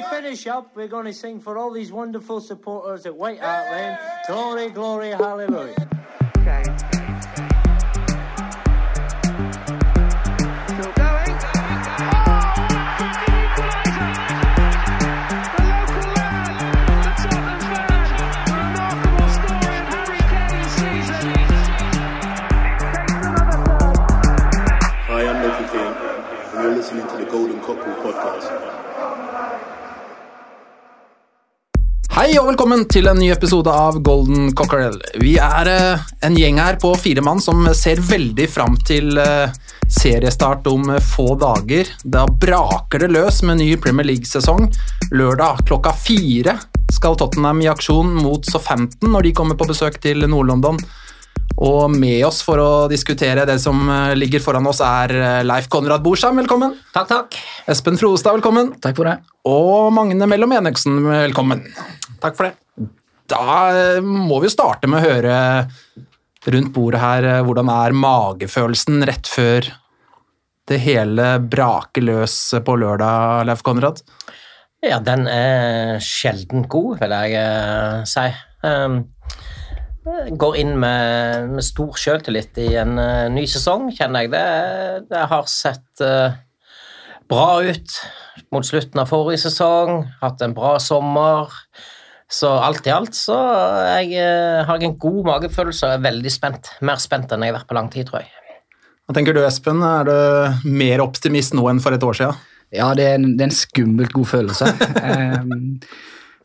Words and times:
to 0.00 0.08
finish 0.08 0.46
up, 0.46 0.74
we're 0.74 0.88
going 0.88 1.04
to 1.06 1.12
sing 1.12 1.40
for 1.40 1.58
all 1.58 1.70
these 1.70 1.92
wonderful 1.92 2.40
supporters 2.40 3.04
at 3.04 3.14
White 3.14 3.40
Hart 3.40 3.70
Lane. 3.70 3.98
Glory, 4.26 4.70
glory, 4.70 5.10
hallelujah. 5.10 5.88
Okay. 6.38 6.62
Still 10.66 10.92
going. 10.92 11.36
Hi, 25.04 25.26
I'm 25.28 25.38
Nicky 25.42 25.64
King, 25.70 25.94
and 26.54 26.62
you're 26.64 26.76
listening 26.76 27.06
to 27.08 27.16
the 27.18 27.30
Golden 27.30 27.60
Cockerel 27.60 27.96
podcast. 28.02 28.81
Hei 32.12 32.34
og 32.36 32.44
velkommen 32.50 32.82
til 32.92 33.06
en 33.08 33.16
ny 33.16 33.30
episode 33.32 33.72
av 33.72 33.96
Golden 34.04 34.50
Cockerel. 34.52 34.98
Vi 35.16 35.30
er 35.40 35.68
eh, 35.72 36.02
en 36.28 36.34
gjeng 36.36 36.58
her 36.60 36.76
på 36.76 36.90
fire 37.00 37.22
mann 37.24 37.38
som 37.40 37.64
ser 37.72 38.02
veldig 38.04 38.44
fram 38.52 38.76
til 38.84 39.16
eh, 39.16 39.54
seriestart 39.88 40.68
om 40.68 40.90
eh, 40.92 41.00
få 41.00 41.30
dager. 41.40 41.88
Da 42.04 42.26
braker 42.28 43.00
det 43.00 43.14
løs 43.14 43.40
med 43.48 43.62
ny 43.62 43.70
Premier 43.80 44.10
League-sesong. 44.10 44.68
Lørdag 45.16 45.64
klokka 45.70 45.94
fire 45.96 46.58
skal 46.92 47.16
Tottenham 47.16 47.64
i 47.64 47.70
aksjon 47.72 48.12
mot 48.20 48.44
Southampton 48.44 49.16
når 49.16 49.30
de 49.30 49.34
kommer 49.40 49.56
på 49.56 49.70
besøk 49.72 49.96
til 50.04 50.28
Nord-London. 50.28 50.84
Og 51.60 51.90
med 51.92 52.22
oss 52.24 52.40
for 52.44 52.60
å 52.62 52.70
diskutere 52.90 53.44
det 53.48 53.58
som 53.60 53.82
eh, 53.90 54.14
ligger 54.16 54.40
foran 54.42 54.66
oss, 54.68 54.80
er 54.84 55.12
eh, 55.12 55.42
Leif 55.44 55.68
Konrad 55.72 56.02
Borsheim, 56.04 56.38
velkommen. 56.40 56.74
Takk, 56.94 57.10
takk. 57.10 57.36
Espen 57.70 57.98
Frostad, 58.00 58.38
velkommen. 58.38 58.72
Takk 58.82 58.96
for 58.96 59.10
det. 59.10 59.18
Og 59.48 59.92
Magne 59.94 60.28
Mellom-Eneksen, 60.30 61.02
velkommen. 61.04 61.66
Takk 62.22 62.38
for 62.38 62.48
det. 62.48 62.88
Da 63.30 63.44
eh, 63.68 64.00
må 64.02 64.40
vi 64.40 64.48
jo 64.48 64.54
starte 64.54 64.88
med 64.88 65.02
å 65.02 65.12
høre 65.12 65.36
rundt 66.52 66.72
bordet 66.74 66.98
her 67.02 67.28
hvordan 67.46 67.68
er 67.70 67.94
magefølelsen 67.94 69.04
rett 69.06 69.28
før 69.30 69.68
det 70.70 70.80
hele 70.82 71.36
braker 71.52 72.02
løs 72.06 72.36
på 72.64 72.78
lørdag, 72.80 73.44
Leif 73.50 73.62
Konrad? 73.66 74.00
Ja, 74.82 74.98
den 75.04 75.28
er 75.30 76.00
sjelden 76.02 76.64
god, 76.70 76.96
vil 77.04 77.14
jeg 77.14 78.06
si. 78.10 78.24
Um, 78.66 79.02
går 80.38 80.56
inn 80.58 80.74
med, 80.80 81.50
med 81.56 81.64
stor 81.64 81.96
sjøltillit 81.98 82.58
i 82.62 82.72
en 82.80 82.96
uh, 82.98 83.30
ny 83.32 83.44
sesong, 83.50 83.90
kjenner 83.94 84.24
jeg. 84.24 84.32
Det, 84.34 84.44
det 85.12 85.24
har 85.30 85.48
sett 85.50 86.02
uh, 86.02 86.34
bra 87.30 87.62
ut 87.62 87.98
mot 88.52 88.66
slutten 88.66 89.02
av 89.02 89.10
forrige 89.10 89.44
sesong, 89.46 90.04
hatt 90.22 90.42
en 90.44 90.56
bra 90.56 90.76
sommer. 90.82 91.52
Så 92.32 92.48
alt 92.48 92.86
i 92.88 92.92
alt 92.94 93.16
så 93.16 93.36
jeg, 94.00 94.14
uh, 94.16 94.62
har 94.66 94.80
jeg 94.80 94.90
en 94.90 95.00
god 95.00 95.26
magefølelse 95.30 95.88
og 95.88 95.98
er 95.98 96.06
veldig 96.10 96.32
spent. 96.32 96.72
Mer 96.82 97.02
spent 97.02 97.32
enn 97.32 97.44
jeg 97.44 97.54
har 97.54 97.60
vært 97.60 97.70
på 97.70 97.78
lang 97.78 97.92
tid, 97.92 98.08
tror 98.08 98.24
jeg. 98.24 98.32
Hva 99.06 99.18
tenker 99.18 99.36
du, 99.36 99.42
Espen? 99.44 99.82
Er 99.84 100.08
du 100.08 100.70
mer 100.72 101.02
optimist 101.04 101.54
nå 101.58 101.66
enn 101.70 101.82
for 101.82 101.94
et 101.94 102.06
år 102.06 102.16
siden? 102.16 102.48
Ja, 102.72 102.88
det 102.96 103.04
er 103.04 103.18
en, 103.18 103.34
det 103.36 103.44
er 103.44 103.50
en 103.50 103.54
skummelt 103.54 104.14
god 104.16 104.28
følelse. 104.30 104.70
Em, 105.12 105.82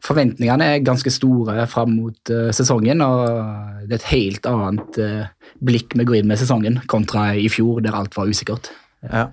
forventningene 0.07 0.69
er 0.73 0.85
ganske 0.85 1.11
store 1.11 1.65
fram 1.71 1.97
mot 1.97 2.31
uh, 2.31 2.49
sesongen, 2.55 3.03
og 3.03 3.83
det 3.87 3.97
er 3.97 3.99
et 3.99 4.11
helt 4.13 4.47
annet 4.49 5.01
uh, 5.03 5.51
blikk 5.65 5.97
vi 5.97 6.07
går 6.07 6.21
inn 6.21 6.31
med 6.31 6.39
sesongen 6.41 6.79
kontra 6.91 7.29
i 7.35 7.49
fjor, 7.51 7.81
der 7.85 7.97
alt 7.97 8.15
var 8.17 8.31
usikkert. 8.31 8.71
Ja. 9.03 9.27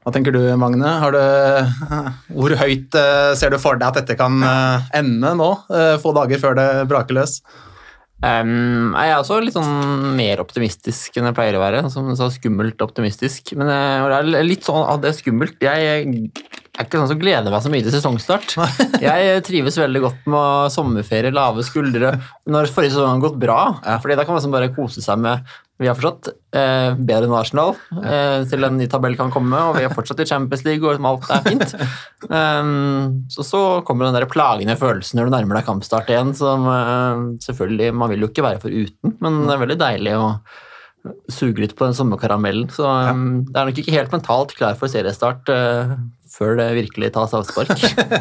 Hva 0.00 0.14
tenker 0.14 0.32
du, 0.32 0.40
Magne? 0.56 0.90
Har 1.02 1.14
du, 1.14 1.22
hvor 2.36 2.56
høyt 2.62 2.96
uh, 2.98 3.32
ser 3.38 3.52
du 3.52 3.60
for 3.62 3.80
deg 3.80 3.90
at 3.90 4.02
dette 4.02 4.18
kan 4.18 4.40
ende 4.96 5.34
nå, 5.38 5.50
få 6.02 6.14
dager 6.16 6.40
før 6.42 6.56
det 6.58 6.70
braker 6.90 7.20
løs? 7.20 7.40
Um, 8.20 8.92
jeg 8.92 9.08
er 9.08 9.16
også 9.16 9.38
litt 9.40 9.54
sånn 9.54 10.10
mer 10.18 10.42
optimistisk 10.42 11.14
enn 11.16 11.30
jeg 11.30 11.36
pleier 11.38 11.56
å 11.56 11.62
være. 11.62 11.86
Som 11.92 12.10
du 12.10 12.16
sa, 12.18 12.28
skummelt 12.32 12.82
optimistisk. 12.84 13.54
Men 13.56 13.70
det 13.70 13.78
er 14.18 14.44
litt 14.44 14.66
sånn 14.66 14.82
at 14.84 15.00
det 15.04 15.14
er 15.14 15.16
skummelt. 15.16 15.56
Jeg 15.64 16.28
er 16.78 16.86
ikke 16.86 17.00
sånn 17.00 17.10
som 17.12 17.20
gleder 17.20 17.52
meg 17.52 17.64
så 17.64 17.72
mye 17.72 17.84
til 17.86 17.94
sesongstart. 17.94 18.54
Jeg 19.08 19.42
trives 19.46 19.78
veldig 19.80 20.04
godt 20.04 20.28
med 20.30 20.74
sommerferie, 20.74 21.34
lave 21.34 21.64
skuldre. 21.66 22.14
Når 22.50 22.70
forrige 22.70 22.94
sesong 22.94 23.16
har 23.18 23.24
gått 23.26 23.40
bra, 23.42 23.58
fordi 24.02 24.16
da 24.16 24.24
kan 24.24 24.34
man 24.34 24.40
liksom 24.40 24.54
bare 24.54 24.72
kose 24.76 25.04
seg 25.04 25.20
med 25.24 25.50
vi 25.80 25.88
har 25.88 25.96
fortsatt 25.96 26.28
eh, 26.60 26.90
bedre 26.92 27.24
enn 27.24 27.34
Arsenal 27.38 27.70
eh, 28.04 28.42
til 28.50 28.66
en 28.66 28.74
ny 28.76 28.84
tabell 28.92 29.14
kan 29.16 29.30
komme, 29.32 29.56
og 29.64 29.78
vi 29.78 29.86
er 29.86 29.94
fortsatt 29.94 30.20
i 30.20 30.26
Champions 30.28 30.64
League, 30.66 30.84
og 30.84 31.00
alt 31.08 31.30
er 31.32 31.46
fint. 31.46 31.72
Um, 32.28 33.22
så 33.32 33.46
så 33.48 33.60
kommer 33.88 34.04
den 34.04 34.18
der 34.18 34.28
plagende 34.28 34.76
følelsen 34.76 35.16
når 35.16 35.30
du 35.30 35.36
nærmer 35.38 35.56
deg 35.56 35.70
kampstart 35.70 36.12
igjen, 36.12 36.34
som 36.36 36.68
eh, 36.68 37.22
selvfølgelig 37.46 37.94
Man 37.96 38.12
vil 38.12 38.26
jo 38.26 38.28
ikke 38.28 38.44
være 38.44 38.60
foruten, 38.60 39.16
men 39.24 39.40
det 39.46 39.56
er 39.56 39.62
veldig 39.64 39.78
deilig 39.80 40.18
å 40.20 40.26
suge 41.32 41.62
litt 41.62 41.76
på 41.78 41.86
den 41.86 41.96
sommerkaramellen. 41.96 42.68
Så 42.72 42.86
um, 42.86 43.42
det 43.48 43.56
er 43.56 43.68
nok 43.68 43.82
ikke 43.82 43.94
helt 43.94 44.14
mentalt 44.14 44.54
klar 44.58 44.76
for 44.78 44.92
seriestart 44.92 45.48
uh, 45.52 45.94
før 46.30 46.56
det 46.60 46.68
virkelig 46.76 47.12
tas 47.16 47.34
avspark. 47.36 47.72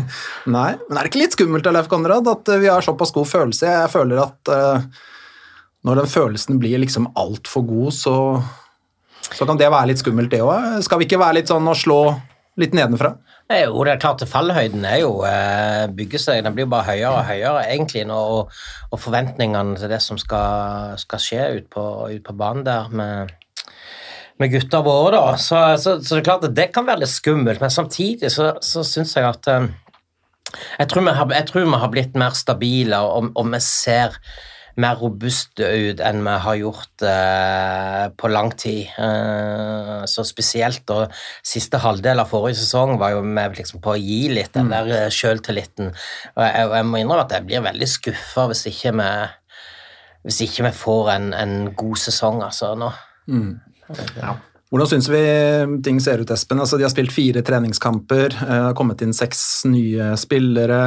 Nei, 0.57 0.71
men 0.87 0.97
er 0.97 1.03
det 1.03 1.11
ikke 1.11 1.23
litt 1.23 1.35
skummelt 1.37 1.67
Leif 1.69 1.89
Konrad, 1.91 2.27
at 2.31 2.49
eh, 2.51 2.61
vi 2.63 2.71
har 2.71 2.85
såpass 2.85 3.13
god 3.15 3.29
følelse? 3.29 3.67
Jeg 3.69 3.91
føler 3.93 4.23
at 4.23 4.51
uh, 4.53 5.03
når 5.87 6.01
den 6.01 6.09
følelsen 6.11 6.59
blir 6.61 6.81
liksom 6.81 7.11
altfor 7.19 7.67
god, 7.67 7.93
så, 7.95 8.15
så 9.29 9.47
kan 9.47 9.59
det 9.59 9.69
være 9.69 9.91
litt 9.91 10.01
skummelt, 10.01 10.31
det 10.33 10.41
òg. 10.43 10.81
Skal 10.87 11.01
vi 11.01 11.07
ikke 11.09 11.21
være 11.21 11.39
litt 11.39 11.51
sånn 11.51 11.69
å 11.69 11.77
slå 11.77 12.01
litt 12.61 12.75
nedenfra? 12.77 13.15
Jo 13.49 13.83
det 13.85 13.95
er 13.95 14.01
klart 14.01 14.21
at 14.21 14.29
Fallhøyden 14.29 14.83
er 14.85 14.99
jo 15.01 15.23
eh, 15.25 15.87
bygger 15.97 16.21
seg, 16.21 16.43
den 16.45 16.53
blir 16.57 16.69
bare 16.69 16.91
høyere 16.91 17.15
og 17.15 17.25
høyere 17.25 17.65
egentlig 17.65 18.03
nå, 18.05 18.17
og, 18.35 18.59
og 18.91 19.01
forventningene 19.01 19.77
til 19.79 19.89
det 19.89 20.01
som 20.05 20.19
skal, 20.21 20.93
skal 21.01 21.23
skje 21.23 21.47
ut 21.57 21.69
på, 21.73 21.85
ut 22.13 22.25
på 22.25 22.35
banen 22.37 22.67
der 22.67 22.91
med, 22.93 23.33
med 24.37 24.53
gutta 24.53 24.83
våre, 24.85 25.15
da. 25.17 25.33
Så, 25.41 25.63
så, 25.81 25.97
så 25.97 26.15
det 26.15 26.21
er 26.21 26.29
klart 26.29 26.45
at 26.45 26.57
det 26.59 26.69
kan 26.75 26.85
være 26.85 27.03
litt 27.03 27.13
skummelt, 27.15 27.63
men 27.63 27.73
samtidig 27.73 28.29
så, 28.35 28.51
så 28.61 28.85
syns 28.85 29.15
jeg 29.17 29.25
at 29.25 29.49
eh, 29.49 29.69
jeg, 30.77 30.91
tror 30.91 31.09
har, 31.09 31.33
jeg 31.33 31.49
tror 31.49 31.65
vi 31.65 31.83
har 31.83 31.93
blitt 31.95 32.21
mer 32.21 32.37
stabile, 32.37 33.01
og, 33.01 33.33
og 33.33 33.49
vi 33.55 33.63
ser 33.65 34.21
mer 34.77 34.99
robuste 35.01 35.65
ut 35.65 36.03
enn 36.05 36.21
vi 36.25 36.35
har 36.43 36.59
gjort 36.59 37.05
eh, 37.07 38.05
på 38.19 38.31
lang 38.31 38.51
tid. 38.59 38.91
Eh, 38.99 40.03
så 40.09 40.25
spesielt 40.27 40.85
da 40.89 41.07
siste 41.45 41.81
halvdel 41.81 42.21
av 42.21 42.29
forrige 42.31 42.59
sesong 42.61 42.97
var 43.01 43.15
jo 43.15 43.23
vi 43.25 43.47
liksom 43.57 43.81
på 43.83 43.95
å 43.95 43.99
gi 43.99 44.21
litt 44.33 44.53
den 44.57 44.71
der 44.73 44.91
eh, 44.95 45.09
sjøltilliten. 45.13 45.93
Og 46.35 46.43
jeg, 46.45 46.69
jeg 46.77 46.89
må 46.89 47.01
innrømme 47.01 47.25
at 47.25 47.37
jeg 47.37 47.47
blir 47.49 47.65
veldig 47.65 47.89
skuffa 47.89 48.49
hvis 48.51 48.67
ikke 48.71 48.95
vi 48.99 49.11
hvis 50.27 50.41
ikke 50.43 50.65
vi 50.67 50.75
får 50.75 51.09
en, 51.13 51.31
en 51.33 51.55
god 51.79 51.99
sesong 52.01 52.41
altså 52.43 52.73
nå. 52.77 52.91
Hvordan 54.69 54.89
syns 54.91 55.07
vi 55.09 55.21
ting 55.85 55.97
ser 56.03 56.21
ut, 56.21 56.29
Espen? 56.29 56.59
Altså, 56.61 56.77
de 56.77 56.85
har 56.85 56.91
spilt 56.93 57.13
fire 57.13 57.41
treningskamper, 57.45 58.35
eh, 58.35 58.51
det 58.51 58.67
har 58.67 58.77
kommet 58.77 59.01
inn 59.05 59.15
seks 59.17 59.65
nye 59.69 60.11
spillere. 60.19 60.83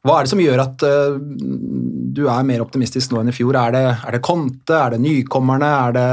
Hva 0.00 0.16
er 0.16 0.24
det 0.24 0.32
som 0.32 0.40
gjør 0.40 0.62
at 0.62 0.84
uh, 0.86 1.16
du 2.10 2.22
er 2.24 2.46
mer 2.48 2.62
optimistisk 2.64 3.12
nå 3.12 3.20
enn 3.20 3.32
i 3.32 3.34
fjor? 3.36 3.56
Er 3.60 3.74
det, 3.74 3.82
er 4.08 4.16
det 4.16 4.22
Conte, 4.24 4.78
er 4.78 4.94
det 4.94 5.02
nykommerne, 5.04 5.68
er 5.68 5.96
det 5.96 6.06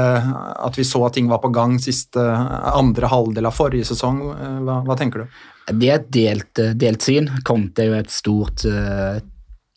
at 0.68 0.76
vi 0.76 0.84
så 0.84 1.06
at 1.06 1.16
ting 1.16 1.30
var 1.30 1.40
på 1.40 1.52
gang 1.54 1.78
siste 1.80 2.20
andre 2.20 3.08
halvdel 3.08 3.48
av 3.48 3.56
forrige 3.56 3.88
sesong? 3.88 4.20
Eh, 4.34 4.60
Hva, 4.66 4.82
hva 4.84 4.98
tenker 4.98 5.24
du? 5.24 5.40
Det 5.72 5.88
er 5.88 5.98
et 6.02 6.12
delt, 6.12 6.52
eh, 6.60 6.76
delt 6.76 7.04
syn. 7.04 7.32
Conte 7.48 7.84
er 7.84 7.90
jo 7.90 7.98
et 8.02 8.12
stort 8.12 8.66
uh, 8.68 9.18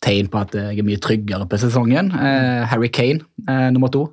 tegn 0.04 0.28
på 0.28 0.44
at 0.44 0.56
jeg 0.60 0.82
er 0.82 0.88
mye 0.88 1.00
tryggere 1.00 1.48
på 1.48 1.60
sesongen. 1.64 2.12
Uh, 2.12 2.68
Harry 2.68 2.92
Kane, 2.92 3.24
nummer 3.72 3.92
to. 3.92 4.10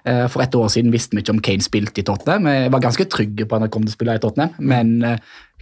For 0.00 0.40
et 0.40 0.54
år 0.56 0.70
siden 0.72 0.94
visste 0.94 1.12
vi 1.12 1.20
ikke 1.20 1.34
om 1.34 1.42
Kane 1.44 1.60
spilte 1.60 2.00
i 2.00 2.04
Tottenham. 2.08 2.46
Jeg 2.48 2.70
var 2.72 2.80
ganske 2.80 3.04
trygge 3.12 3.44
på 3.44 3.58
at 3.58 3.66
han 3.66 3.72
kom 3.72 3.84
til 3.84 3.92
å 3.92 3.96
spille 3.98 4.14
i 4.16 4.22
Tottenham, 4.22 4.54
men 4.64 4.94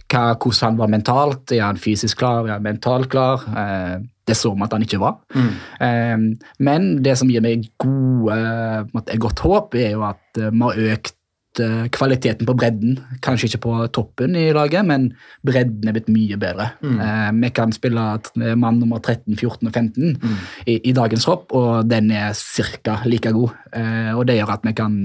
hva, 0.09 0.23
hvordan 0.35 0.65
han 0.65 0.79
var 0.79 0.91
mentalt, 0.91 1.51
er 1.53 1.65
han 1.67 1.79
fysisk 1.81 2.19
klar, 2.21 2.47
er 2.47 2.57
han 2.57 2.65
mentalt 2.65 3.09
klar? 3.11 3.45
Eh, 3.49 3.99
det 4.29 4.37
så 4.37 4.51
vi 4.53 4.65
at 4.65 4.73
han 4.75 4.85
ikke 4.85 5.01
var. 5.01 5.19
Eh, 5.33 6.17
men 6.65 6.89
det 7.05 7.15
som 7.17 7.29
gir 7.31 7.43
meg 7.45 7.69
gode, 7.81 8.39
godt 9.21 9.45
håp, 9.45 9.77
er 9.79 9.95
jo 9.95 10.05
at 10.09 10.41
eh, 10.41 10.51
vi 10.53 10.65
har 10.65 10.83
økt 10.95 11.15
kvaliteten 11.91 12.45
på 12.45 12.53
bredden. 12.55 12.99
Kanskje 13.25 13.49
ikke 13.49 13.61
på 13.65 13.73
toppen 13.95 14.35
i 14.37 14.49
laget, 14.55 14.85
men 14.85 15.09
bredden 15.45 15.89
er 15.89 15.95
blitt 15.97 16.11
mye 16.13 16.37
bedre. 16.39 16.69
Eh, 16.85 17.31
vi 17.41 17.49
kan 17.55 17.73
spille 17.75 18.05
mann 18.59 18.79
nummer 18.79 19.01
13, 19.01 19.35
14 19.35 19.67
og 19.67 19.73
15 19.73 20.15
i, 20.65 20.77
i 20.77 20.93
dagens 20.95 21.25
hopp, 21.25 21.49
og 21.57 21.89
den 21.89 22.11
er 22.11 22.37
ca. 22.37 22.99
like 23.05 23.33
god. 23.35 23.57
Eh, 23.73 24.11
og 24.13 24.27
det 24.29 24.37
gjør 24.39 24.53
at 24.55 24.67
vi 24.67 24.75
kan 24.77 24.99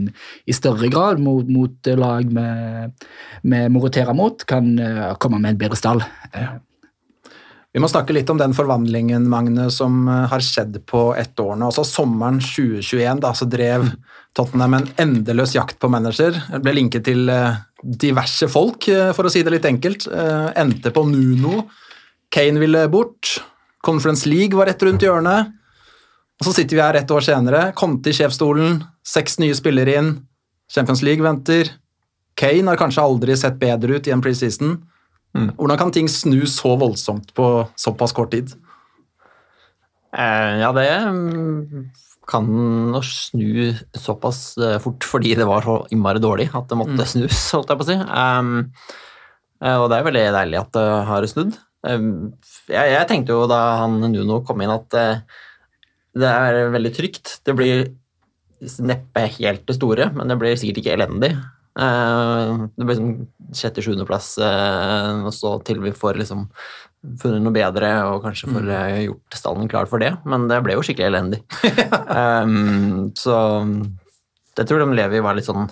i 0.47 0.57
større 0.57 0.91
grad 0.93 1.23
mot, 1.23 1.49
mot 1.49 1.93
lag 1.97 2.29
vi 3.45 3.81
roterer 3.81 4.15
mot, 4.17 4.45
kan 4.49 4.79
eh, 4.79 5.11
komme 5.21 5.41
med 5.41 5.55
en 5.55 5.61
bedre 5.65 5.79
stall. 5.79 6.05
Eh, 6.33 6.55
Vi 7.75 7.81
må 7.83 7.89
snakke 7.91 8.15
litt 8.15 8.29
om 8.31 8.39
den 8.39 8.53
forvandlingen 8.55 9.25
Magne, 9.27 9.67
som 9.75 10.05
eh, 10.07 10.27
har 10.31 10.43
skjedd 10.47 10.77
på 10.87 11.09
ett 11.19 11.41
år 11.43 11.57
nå. 11.59 11.73
Altså 11.73 11.83
Sommeren 11.89 12.39
2021 12.39 13.23
da, 13.25 13.33
så 13.35 13.49
drev 13.51 13.89
Tottenham 14.39 14.77
en 14.79 14.87
endeløs 15.03 15.57
jakt 15.57 15.81
på 15.83 15.91
manager. 15.91 16.39
Ble 16.63 16.77
linket 16.79 17.09
til 17.09 17.27
eh, 17.35 17.59
diverse 17.83 18.47
folk, 18.53 18.87
eh, 18.95 19.11
for 19.17 19.27
å 19.27 19.35
si 19.35 19.43
det 19.43 19.57
litt 19.57 19.67
enkelt. 19.67 20.07
Endte 20.55 20.95
på 20.95 21.03
Nuno. 21.11 21.65
Kane 22.31 22.63
ville 22.63 22.87
bort. 22.95 23.41
Conference 23.83 24.31
League 24.31 24.55
var 24.55 24.71
rett 24.71 24.87
rundt 24.87 25.03
hjørnet. 25.03 25.51
Og 26.39 26.47
så 26.47 26.55
sitter 26.55 26.79
vi 26.79 26.87
her 26.87 27.03
ett 27.03 27.11
år 27.11 27.27
senere. 27.27 27.67
Conte 27.75 28.15
i 28.15 28.15
sjefsstolen. 28.15 28.85
Seks 29.03 29.41
nye 29.43 29.59
spillere 29.59 29.99
inn. 29.99 30.15
Champions 30.71 31.03
League 31.03 31.27
venter. 31.27 31.75
Kane 32.39 32.71
har 32.71 32.79
kanskje 32.79 33.03
aldri 33.03 33.35
sett 33.39 33.59
bedre 33.59 33.99
ut 33.99 34.07
i 34.07 34.15
en 34.15 34.23
preseason. 34.23 34.79
Hvordan 35.35 35.81
kan 35.81 35.91
ting 35.95 36.07
snu 36.11 36.45
så 36.47 36.77
voldsomt 36.79 37.33
på 37.35 37.49
såpass 37.81 38.15
kort 38.15 38.31
tid? 38.31 38.53
Eh, 40.15 40.53
ja, 40.63 40.71
det 40.75 40.89
mm, 41.11 41.87
kan 42.31 42.51
å 42.95 43.01
snu 43.05 43.73
såpass 43.99 44.55
eh, 44.63 44.77
fort 44.83 45.07
fordi 45.07 45.35
det 45.39 45.47
var 45.49 45.67
så 45.67 45.81
innmari 45.95 46.23
dårlig 46.23 46.51
at 46.55 46.69
det 46.71 46.79
måtte 46.79 47.09
snus, 47.11 47.41
holdt 47.57 47.73
jeg 47.73 47.81
på 47.81 47.87
å 47.87 47.89
si. 47.89 47.99
Um, 47.99 48.53
eh, 49.65 49.79
og 49.81 49.89
det 49.91 49.99
er 49.99 50.09
veldig 50.09 50.27
deilig 50.39 50.61
at 50.61 50.71
det 50.77 50.87
har 51.11 51.29
snudd. 51.31 51.59
Um, 51.85 52.07
jeg, 52.71 52.95
jeg 52.95 53.11
tenkte 53.11 53.35
jo 53.35 53.49
da 53.51 53.61
han 53.83 53.99
Nuno 54.07 54.41
kom 54.47 54.63
inn 54.65 54.73
at 54.73 54.97
uh, 54.97 55.43
det 56.15 56.31
er 56.31 56.73
veldig 56.77 56.95
trygt. 56.95 57.39
Det 57.45 57.57
blir 57.59 57.89
neppe 58.87 59.27
helt 59.41 59.67
det 59.67 59.75
store, 59.77 60.13
men 60.15 60.31
det 60.31 60.39
blir 60.41 60.55
sikkert 60.57 60.79
ikke 60.81 60.95
elendig. 60.95 61.35
Det 61.75 62.87
blir 62.87 62.95
liksom 62.95 63.09
sjette-sjuendeplass, 63.59 64.35
uh, 64.43 65.25
og 65.27 65.33
så 65.35 65.57
til 65.67 65.83
vi 65.85 65.95
får 65.97 66.21
liksom 66.21 66.49
funnet 67.21 67.45
noe 67.45 67.55
bedre 67.55 67.91
og 68.09 68.23
kanskje 68.25 68.51
får 68.51 68.69
eh, 68.73 68.99
gjort 69.07 69.37
stallen 69.37 69.69
klar 69.71 69.89
for 69.91 70.03
det, 70.03 70.15
men 70.29 70.49
det 70.51 70.61
ble 70.65 70.77
jo 70.77 70.85
skikkelig 70.87 71.11
elendig. 71.11 71.41
um, 72.45 73.11
så 73.19 73.37
jeg 74.55 74.69
tror 74.71 74.85
de 74.85 74.97
Levi 74.97 75.23
var 75.25 75.37
litt 75.37 75.49
sånn 75.49 75.67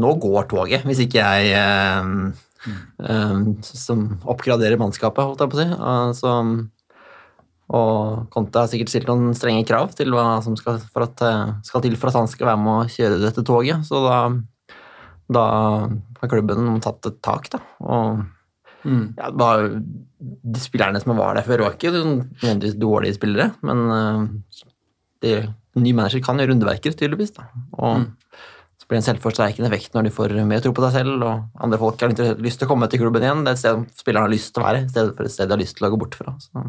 Nå 0.00 0.14
går 0.16 0.46
toget, 0.48 0.86
hvis 0.88 1.02
ikke 1.04 1.20
jeg 1.20 1.50
um, 1.92 2.30
um, 3.04 3.42
som 3.60 4.06
oppgraderer 4.24 4.80
mannskapet, 4.80 5.20
holdt 5.20 5.42
jeg 5.44 5.52
på 5.52 5.58
å 5.58 5.60
si. 5.60 5.66
Uh, 5.76 6.12
så, 6.16 6.30
og 7.76 8.22
Conte 8.32 8.62
har 8.62 8.70
sikkert 8.72 8.88
stilt 8.88 9.10
noen 9.10 9.36
strenge 9.36 9.66
krav 9.68 9.92
til 9.98 10.16
hva 10.16 10.38
som 10.44 10.56
skal, 10.56 10.80
for 10.94 11.04
at, 11.04 11.20
skal 11.68 11.84
til 11.84 11.98
for 12.00 12.08
at 12.08 12.16
han 12.22 12.30
skal 12.32 12.54
være 12.54 12.62
med 12.64 12.72
å 12.72 12.88
kjøre 12.94 13.20
dette 13.20 13.44
toget, 13.44 13.84
så 13.84 14.00
da, 14.06 14.16
da 15.36 15.44
har 16.22 16.30
klubben 16.30 16.78
tatt 16.84 17.10
et 17.10 17.18
tak, 17.24 17.50
da. 17.52 17.60
og 17.82 18.22
ja, 18.82 19.28
det 19.30 19.38
var, 19.38 19.64
de 20.18 20.60
spillerne 20.62 21.00
som 21.02 21.14
var 21.14 21.36
der 21.38 21.46
før, 21.46 21.66
var 21.66 21.76
ikke 21.76 21.92
nødvendigvis 21.94 22.78
dårlige 22.80 23.14
spillere, 23.14 23.52
men 23.62 23.82
uh, 23.90 24.24
de, 25.22 25.36
ny 25.78 25.92
manager 25.94 26.22
kan 26.24 26.40
gjøre 26.40 26.56
underverker, 26.56 26.94
tydeligvis. 26.98 27.34
Da. 27.36 27.46
Og 27.78 28.08
så 28.82 28.88
blir 28.88 28.98
det 28.98 29.02
en 29.04 29.08
selvforsterkende 29.12 29.70
effekt 29.70 29.94
når 29.94 30.08
de 30.08 30.14
får 30.14 30.34
mer 30.48 30.64
tro 30.64 30.74
på 30.74 30.84
seg 30.86 30.98
selv, 30.98 31.22
og 31.22 31.62
andre 31.62 31.78
folk 31.80 32.02
har 32.02 32.14
ikke 32.14 32.34
lyst 32.42 32.60
til 32.60 32.68
å 32.68 32.72
komme 32.72 32.90
til 32.90 33.04
klubben 33.04 33.24
igjen. 33.24 33.44
Det 33.46 33.54
er 33.54 33.58
et 33.58 33.62
sted 33.62 34.02
spillerne 34.02 34.26
har 34.26 34.34
lyst 34.34 34.52
til 34.52 34.64
å 34.64 34.66
være, 34.66 34.82
i 34.82 34.90
stedet 34.90 35.16
for 35.18 35.28
et 35.28 35.36
sted 35.36 35.48
de 35.50 35.56
har 35.56 35.62
lyst 35.62 35.78
til 35.78 35.88
å 35.88 35.92
gå 35.94 36.00
bort 36.02 36.18
fra. 36.18 36.34
Så, 36.42 36.66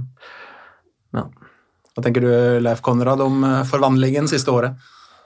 ja. 1.17 1.27
Hva 1.93 2.01
tenker 2.05 2.25
du, 2.25 2.31
Leif 2.63 2.81
Konrad, 2.85 3.21
om 3.21 3.43
eh, 3.45 3.59
forvandlingen 3.69 4.29
siste 4.29 4.53
året? 4.53 4.77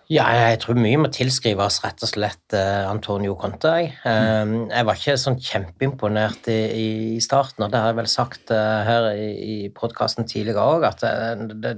Ja, 0.07 0.24
jeg 0.31 0.62
tror 0.63 0.77
mye 0.80 1.00
må 1.01 1.09
tilskrives 1.12 1.81
rett 1.83 2.04
og 2.06 2.07
slett 2.07 2.56
eh, 2.56 2.86
Antonio 2.88 3.33
Conte. 3.39 3.74
Jeg, 3.75 3.89
Eh, 4.07 4.54
jeg 4.71 4.88
var 4.88 5.00
ikke 5.00 5.18
sånn 5.19 5.39
kjempeimponert 5.44 6.48
i, 6.54 6.59
i 6.80 6.88
starten, 7.24 7.65
og 7.65 7.74
det 7.74 7.81
har 7.81 7.92
jeg 7.92 7.98
vel 8.00 8.07
sagt 8.12 8.54
eh, 8.56 8.77
her 8.88 9.09
i, 9.12 9.27
i 9.36 9.57
podkasten 9.75 10.30
tidligere 10.30 10.63
òg, 10.63 10.86
at 10.88 11.04
det, 11.59 11.74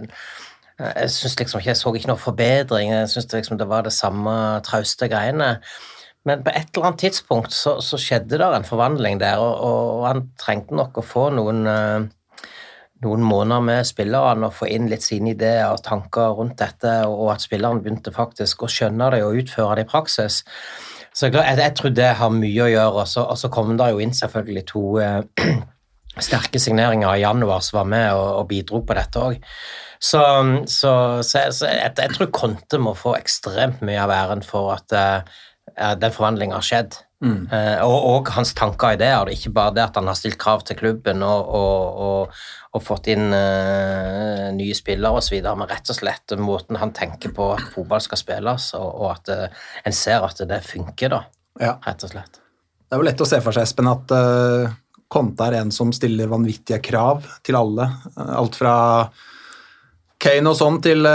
jeg 0.79 1.09
syns 1.15 1.39
liksom 1.39 1.59
ikke, 1.59 1.71
jeg 1.71 1.79
så 1.81 1.93
ikke 1.97 2.11
noe 2.11 2.21
forbedring. 2.21 2.93
Jeg 2.93 3.09
syns 3.11 3.33
liksom 3.33 3.57
det 3.59 3.67
var 3.67 3.87
det 3.87 3.95
samme 3.97 4.35
trauste 4.67 5.09
greiene. 5.11 5.55
Men 6.29 6.45
på 6.45 6.53
et 6.53 6.69
eller 6.69 6.91
annet 6.91 7.01
tidspunkt 7.07 7.55
så, 7.55 7.79
så 7.81 7.97
skjedde 7.99 8.37
det 8.37 8.45
en 8.45 8.67
forvandling 8.67 9.19
der, 9.19 9.41
og, 9.41 9.57
og 9.57 10.05
han 10.05 10.27
trengte 10.39 10.77
nok 10.77 11.01
å 11.01 11.07
få 11.15 11.29
noen 11.33 11.65
noen 13.03 13.23
måneder 13.23 13.63
med 13.63 13.87
spillerne 13.87 14.49
og 14.49 14.55
få 14.57 14.67
inn 14.73 14.89
litt 14.91 15.05
sine 15.05 15.33
ideer 15.33 15.69
og 15.71 15.83
tanker 15.85 16.35
rundt 16.37 16.59
dette, 16.59 16.93
og 17.07 17.33
at 17.33 17.45
spillerne 17.45 17.83
begynte 17.83 18.13
faktisk 18.15 18.65
å 18.65 18.71
skjønne 18.71 19.11
det 19.15 19.23
og 19.25 19.41
utføre 19.43 19.79
det 19.79 19.87
i 19.87 19.89
praksis. 19.89 20.43
Så 21.15 21.29
jeg, 21.31 21.57
jeg, 21.59 21.75
tror 21.75 21.95
det 21.95 22.13
har 22.19 22.31
mye 22.31 22.63
å 22.65 22.69
gjøre, 22.69 23.03
og 23.03 23.07
så, 23.09 23.25
og 23.25 23.39
så 23.39 23.49
kom 23.51 23.75
det 23.79 23.89
jo 23.91 24.01
inn 24.03 24.15
selvfølgelig 24.15 24.65
to 24.69 24.83
eh, 25.03 25.21
sterke 26.29 26.61
signeringer 26.61 27.15
i 27.15 27.23
januar 27.23 27.63
som 27.65 27.81
var 27.81 27.91
med 27.91 28.09
og, 28.13 28.29
og 28.41 28.49
bidro 28.51 28.83
på 28.85 28.97
dette 28.97 29.23
òg. 29.23 29.39
Så, 29.99 30.21
så, 30.71 30.91
så, 31.27 31.41
jeg, 31.41 31.55
så 31.57 31.67
jeg, 31.67 31.91
jeg, 31.97 32.15
tror 32.15 32.31
Konte 32.31 32.79
må 32.79 32.93
få 32.95 33.17
ekstremt 33.17 33.81
mye 33.83 33.99
av 33.99 34.13
æren 34.15 34.43
for 34.47 34.71
at 34.77 34.95
eh, 34.95 35.39
den 35.99 36.15
forvandlinga 36.15 36.59
har 36.59 36.65
skjedd. 36.65 36.99
Mm. 37.19 37.49
Eh, 37.51 37.81
og, 37.83 37.97
og, 38.07 38.29
hans 38.31 38.53
tanker 38.55 38.93
og 38.93 38.99
ideer. 38.99 39.31
Ikke 39.33 39.51
bare 39.55 39.75
det 39.75 39.83
at 39.89 39.99
han 39.99 40.07
har 40.07 40.17
stilt 40.17 40.39
krav 40.39 40.63
til 40.67 40.79
klubben 40.79 41.23
og, 41.25 41.51
og, 41.51 41.99
og 42.05 42.39
fått 42.77 43.09
inn 43.09 43.31
uh, 43.33 44.49
nye 44.53 44.75
spillere 44.77 45.17
osv., 45.17 45.39
men 45.41 45.69
rett 45.69 45.89
og 45.89 45.97
slett 45.97 46.35
måten 46.37 46.77
han 46.77 46.93
tenker 46.93 47.33
på 47.33 47.47
at 47.55 47.65
fotball 47.73 48.03
skal 48.05 48.21
spilles, 48.21 48.67
og, 48.77 49.07
at 49.09 49.31
uh, 49.33 49.65
en 49.89 49.95
ser 49.95 50.25
at 50.27 50.43
det 50.49 50.61
funker, 50.67 51.15
da. 51.15 51.23
Ja. 51.59 51.73
Rett 51.87 52.05
og 52.05 52.13
slett. 52.13 52.37
Det 52.37 52.93
er 52.95 53.01
jo 53.01 53.09
lett 53.09 53.25
å 53.25 53.29
se 53.29 53.41
for 53.41 53.57
seg, 53.57 53.65
Espen, 53.65 53.89
at 53.89 54.13
uh, 54.13 54.77
Konte 55.09 55.47
er 55.49 55.57
en 55.63 55.71
som 55.73 55.89
stiller 55.89 56.29
vanvittige 56.29 56.77
krav 56.85 57.23
til 57.41 57.57
alle. 57.57 57.87
Alt 58.13 58.59
fra 58.59 58.73
Kane 60.21 60.51
og 60.51 60.57
sånn 60.59 60.77
til 60.85 61.07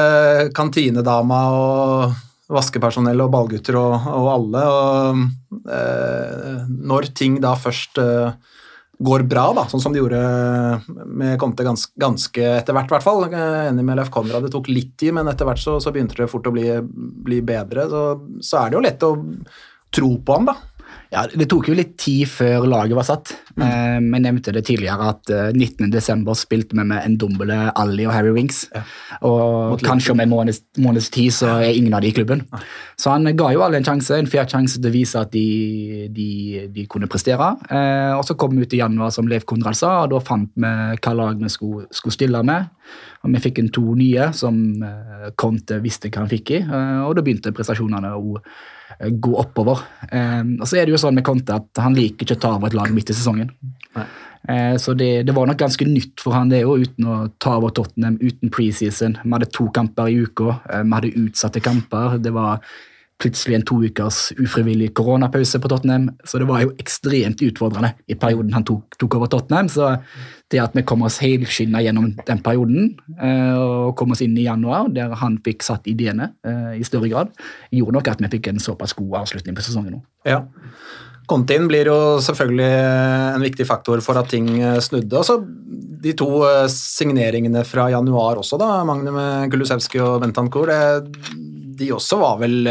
kantinedama 0.51 1.39
og 1.55 2.17
vaskepersonell 2.53 3.23
og 3.25 3.31
ballgutter 3.33 3.79
og, 3.81 4.09
og 4.11 4.31
alle. 4.33 4.65
Og 4.71 5.71
eh, 5.71 6.65
når 6.69 7.11
ting 7.17 7.39
da 7.43 7.55
først 7.59 8.01
eh, 8.03 8.35
går 9.05 9.25
bra, 9.29 9.49
da, 9.57 9.67
sånn 9.69 9.83
som 9.83 9.95
de 9.95 10.01
gjorde 10.01 10.21
med 11.07 11.37
Conte 11.41 11.67
ganske, 11.67 11.93
ganske 12.01 12.45
etter 12.59 12.77
hvert, 12.77 12.91
i 12.91 12.95
hvert 12.97 13.07
fall. 13.07 13.25
Enig 13.29 13.85
med 13.85 13.99
Leif 13.99 14.11
Konrad, 14.15 14.47
det 14.47 14.53
tok 14.55 14.71
litt 14.73 14.95
tid, 15.01 15.15
men 15.17 15.29
etter 15.31 15.49
hvert 15.49 15.61
så, 15.61 15.77
så 15.83 15.93
begynte 15.95 16.19
det 16.19 16.31
fort 16.33 16.49
å 16.49 16.55
bli, 16.55 16.69
bli 17.27 17.41
bedre. 17.45 17.87
Så, 17.91 18.05
så, 18.41 18.63
er 18.63 18.71
det 18.71 18.79
jo 18.79 18.85
lett 18.87 19.07
å 19.07 19.13
tro 19.95 20.11
på 20.25 20.39
ham, 20.39 20.49
da. 20.51 20.57
Ja, 21.15 21.25
Det 21.31 21.47
tok 21.51 21.69
jo 21.71 21.77
litt 21.79 21.95
tid 22.01 22.27
før 22.27 22.65
laget 22.67 22.97
var 22.99 23.07
satt. 23.07 23.33
Mm. 23.55 23.63
Eh, 23.63 23.99
jeg 24.03 24.23
nevnte 24.25 24.55
det 24.55 24.65
tidligere 24.67 25.11
at 25.13 25.31
eh, 25.31 25.53
19.12. 25.55 26.27
spilte 26.41 26.75
vi 26.75 26.83
med 26.83 26.99
en 27.05 27.15
dumble 27.21 27.59
Ali 27.79 28.07
og 28.09 28.15
Harry 28.17 28.33
Winks. 28.35 28.65
Ja. 28.75 28.83
Og 29.29 29.75
Mot 29.75 29.85
kanskje 29.85 30.15
om 30.15 30.23
en 30.25 30.33
måneds, 30.33 30.65
måneds, 30.83 31.13
tid 31.15 31.31
så 31.37 31.53
er 31.61 31.77
ingen 31.77 31.95
av 31.95 32.03
de 32.03 32.11
i 32.11 32.17
klubben. 32.17 32.43
Ja. 32.51 32.63
Så 32.99 33.15
han 33.15 33.31
ga 33.39 33.53
jo 33.55 33.63
alle 33.63 33.79
en 33.79 33.87
sjanse, 33.87 34.19
en 34.19 34.31
fair 34.31 34.49
sjanse 34.51 34.81
til 34.81 34.91
å 34.91 34.95
vise 34.95 35.23
at 35.23 35.31
de, 35.35 36.09
de, 36.15 36.29
de 36.75 36.87
kunne 36.91 37.11
prestere. 37.11 37.53
Eh, 37.71 38.13
og 38.17 38.27
så 38.27 38.35
kom 38.39 38.59
vi 38.59 38.67
ut 38.67 38.75
i 38.75 38.83
januar, 38.83 39.15
som 39.15 39.31
Leif 39.31 39.47
Konrad 39.47 39.79
sa, 39.79 40.01
og 40.03 40.15
da 40.17 40.23
fant 40.25 40.51
vi 40.59 40.75
hva 40.99 41.17
lag 41.17 41.39
vi 41.39 41.53
skulle, 41.53 41.87
skulle 41.95 42.19
stille 42.19 42.43
med. 42.43 42.71
Og 43.25 43.33
Vi 43.33 43.41
fikk 43.47 43.63
en 43.63 43.73
to 43.73 43.95
nye 43.97 44.33
som 44.37 44.59
eh, 44.83 45.31
Conte 45.39 45.79
visste 45.85 46.11
hva 46.11 46.25
han 46.25 46.33
fikk 46.33 46.57
i, 46.59 46.65
eh, 46.65 47.03
og 47.07 47.15
da 47.15 47.23
begynte 47.23 47.55
prestasjonene 47.55 48.17
å 48.19 48.41
Eh, 48.99 49.11
gå 49.11 49.33
oppover. 49.41 49.81
Eh, 50.11 50.43
og 50.61 50.67
så 50.69 50.79
er 50.79 50.87
det 50.87 50.95
jo 50.95 51.01
sånn 51.05 51.19
med 51.19 51.27
Conte 51.27 51.61
at 51.61 51.83
han 51.83 51.97
liker 51.97 52.27
ikke 52.27 52.39
å 52.39 52.45
ta 52.45 52.55
over 52.57 52.73
et 52.73 52.79
lag 52.79 52.93
midt 52.95 53.13
i 53.13 53.17
sesongen. 53.17 53.53
Eh, 54.49 54.77
så 54.77 54.93
det, 54.95 55.23
det, 55.25 55.33
var 55.33 55.49
nok 55.49 55.61
ganske 55.63 55.87
nytt 55.89 56.21
for 56.21 56.37
han 56.37 56.51
det 56.53 56.65
jo, 56.65 56.77
uten 56.77 57.07
å 57.09 57.21
ta 57.41 57.57
over 57.57 57.73
Tottenham 57.73 58.19
uten 58.21 58.53
preseason. 58.53 59.17
Vi 59.23 59.33
hadde 59.33 59.49
to 59.55 59.71
kamper 59.73 60.11
i 60.13 60.19
uka, 60.27 60.59
eh, 60.69 60.83
vi 60.85 60.99
hadde 60.99 61.15
utsatte 61.23 61.63
kamper. 61.65 62.19
Det 62.21 62.35
var 62.35 62.61
plutselig 63.23 63.59
en 63.59 63.67
to 63.67 63.79
ukers 63.85 64.33
ufrivillig 64.43 64.91
koronapause 64.97 65.61
på 65.63 65.71
Tottenham. 65.71 66.09
Så 66.27 66.41
det 66.41 66.49
var 66.49 66.65
jo 66.65 66.75
ekstremt 66.83 67.43
utfordrende 67.47 67.95
i 68.11 68.17
perioden 68.19 68.55
han 68.57 68.67
tok, 68.67 68.99
tok 69.01 69.19
over 69.19 69.31
Tottenham. 69.31 69.71
Så 69.71 69.93
det 70.53 70.61
at 70.63 70.75
vi 70.77 70.85
kom 70.87 71.05
oss 71.07 71.21
helskinna 71.23 71.83
gjennom 71.85 72.11
den 72.27 72.43
perioden 72.45 72.93
eh, 73.17 73.55
og 73.57 73.95
kom 73.99 74.15
oss 74.15 74.23
inn 74.25 74.37
i 74.39 74.47
januar, 74.49 74.91
der 74.95 75.15
han 75.21 75.39
fikk 75.47 75.65
satt 75.67 75.89
ideene 75.91 76.33
eh, 76.47 76.75
i 76.81 76.87
større 76.87 77.11
grad, 77.11 77.33
gjorde 77.75 77.99
nok 77.99 78.13
at 78.13 78.23
vi 78.25 78.33
fikk 78.37 78.53
en 78.53 78.63
såpass 78.63 78.97
god 78.99 79.23
avslutning 79.25 79.57
på 79.57 79.65
sesongen 79.65 79.99
nå. 79.99 80.05
Ja. 80.29 80.45
Kontin 81.31 81.65
blir 81.71 81.89
jo 81.89 81.99
selvfølgelig 82.21 82.69
en 83.39 83.45
viktig 83.47 83.65
faktor 83.65 84.03
for 84.05 84.21
at 84.21 84.29
ting 84.35 84.51
eh, 84.59 84.77
snudde. 84.85 85.23
Altså, 85.23 85.39
de 86.05 86.13
to 86.19 86.29
signeringene 86.69 87.63
fra 87.65 87.89
januar 87.95 88.43
også, 88.43 88.59
da, 88.61 88.83
Magne 88.85 89.15
med 89.15 89.55
Kulusevski 89.55 90.03
og 90.05 90.19
Bentancour, 90.21 90.69
de 91.79 91.91
også 91.95 92.19
var 92.21 92.39
vel 92.41 92.69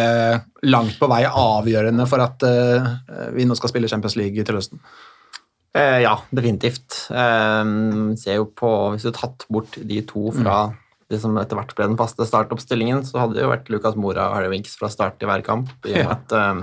langt 0.68 1.00
på 1.00 1.08
vei 1.12 1.24
avgjørende 1.28 2.06
for 2.10 2.24
at 2.24 2.46
vi 3.36 3.46
nå 3.48 3.58
skal 3.60 3.72
spille 3.72 3.90
Champions 3.92 4.16
League 4.20 4.46
til 4.48 4.58
høsten. 4.60 4.82
Eh, 5.74 6.00
ja, 6.06 6.14
definitivt. 6.30 7.08
Eh, 7.10 7.64
ser 8.22 8.38
jo 8.38 8.46
på, 8.54 8.70
Hvis 8.94 9.06
du 9.06 9.10
hadde 9.10 9.22
tatt 9.22 9.46
bort 9.50 9.78
de 9.90 10.02
to 10.06 10.28
fra 10.36 10.58
mm. 10.70 10.76
det 11.10 11.22
som 11.24 11.40
etter 11.42 11.58
hvert 11.58 11.74
ble 11.78 11.88
den 11.90 11.98
faste 11.98 12.28
startoppstillingen, 12.30 13.02
så 13.08 13.24
hadde 13.24 13.40
det 13.40 13.46
jo 13.46 13.50
vært 13.50 13.72
Lucas 13.74 13.98
Mora 13.98 14.30
og 14.30 14.38
Harry 14.38 14.52
Winks 14.54 14.78
fra 14.78 14.92
start 14.94 15.24
i 15.24 15.30
hver 15.30 15.42
kamp, 15.46 15.74
i 15.90 15.96
og 15.98 16.06
med 16.06 16.14
at, 16.14 16.36
um, 16.54 16.62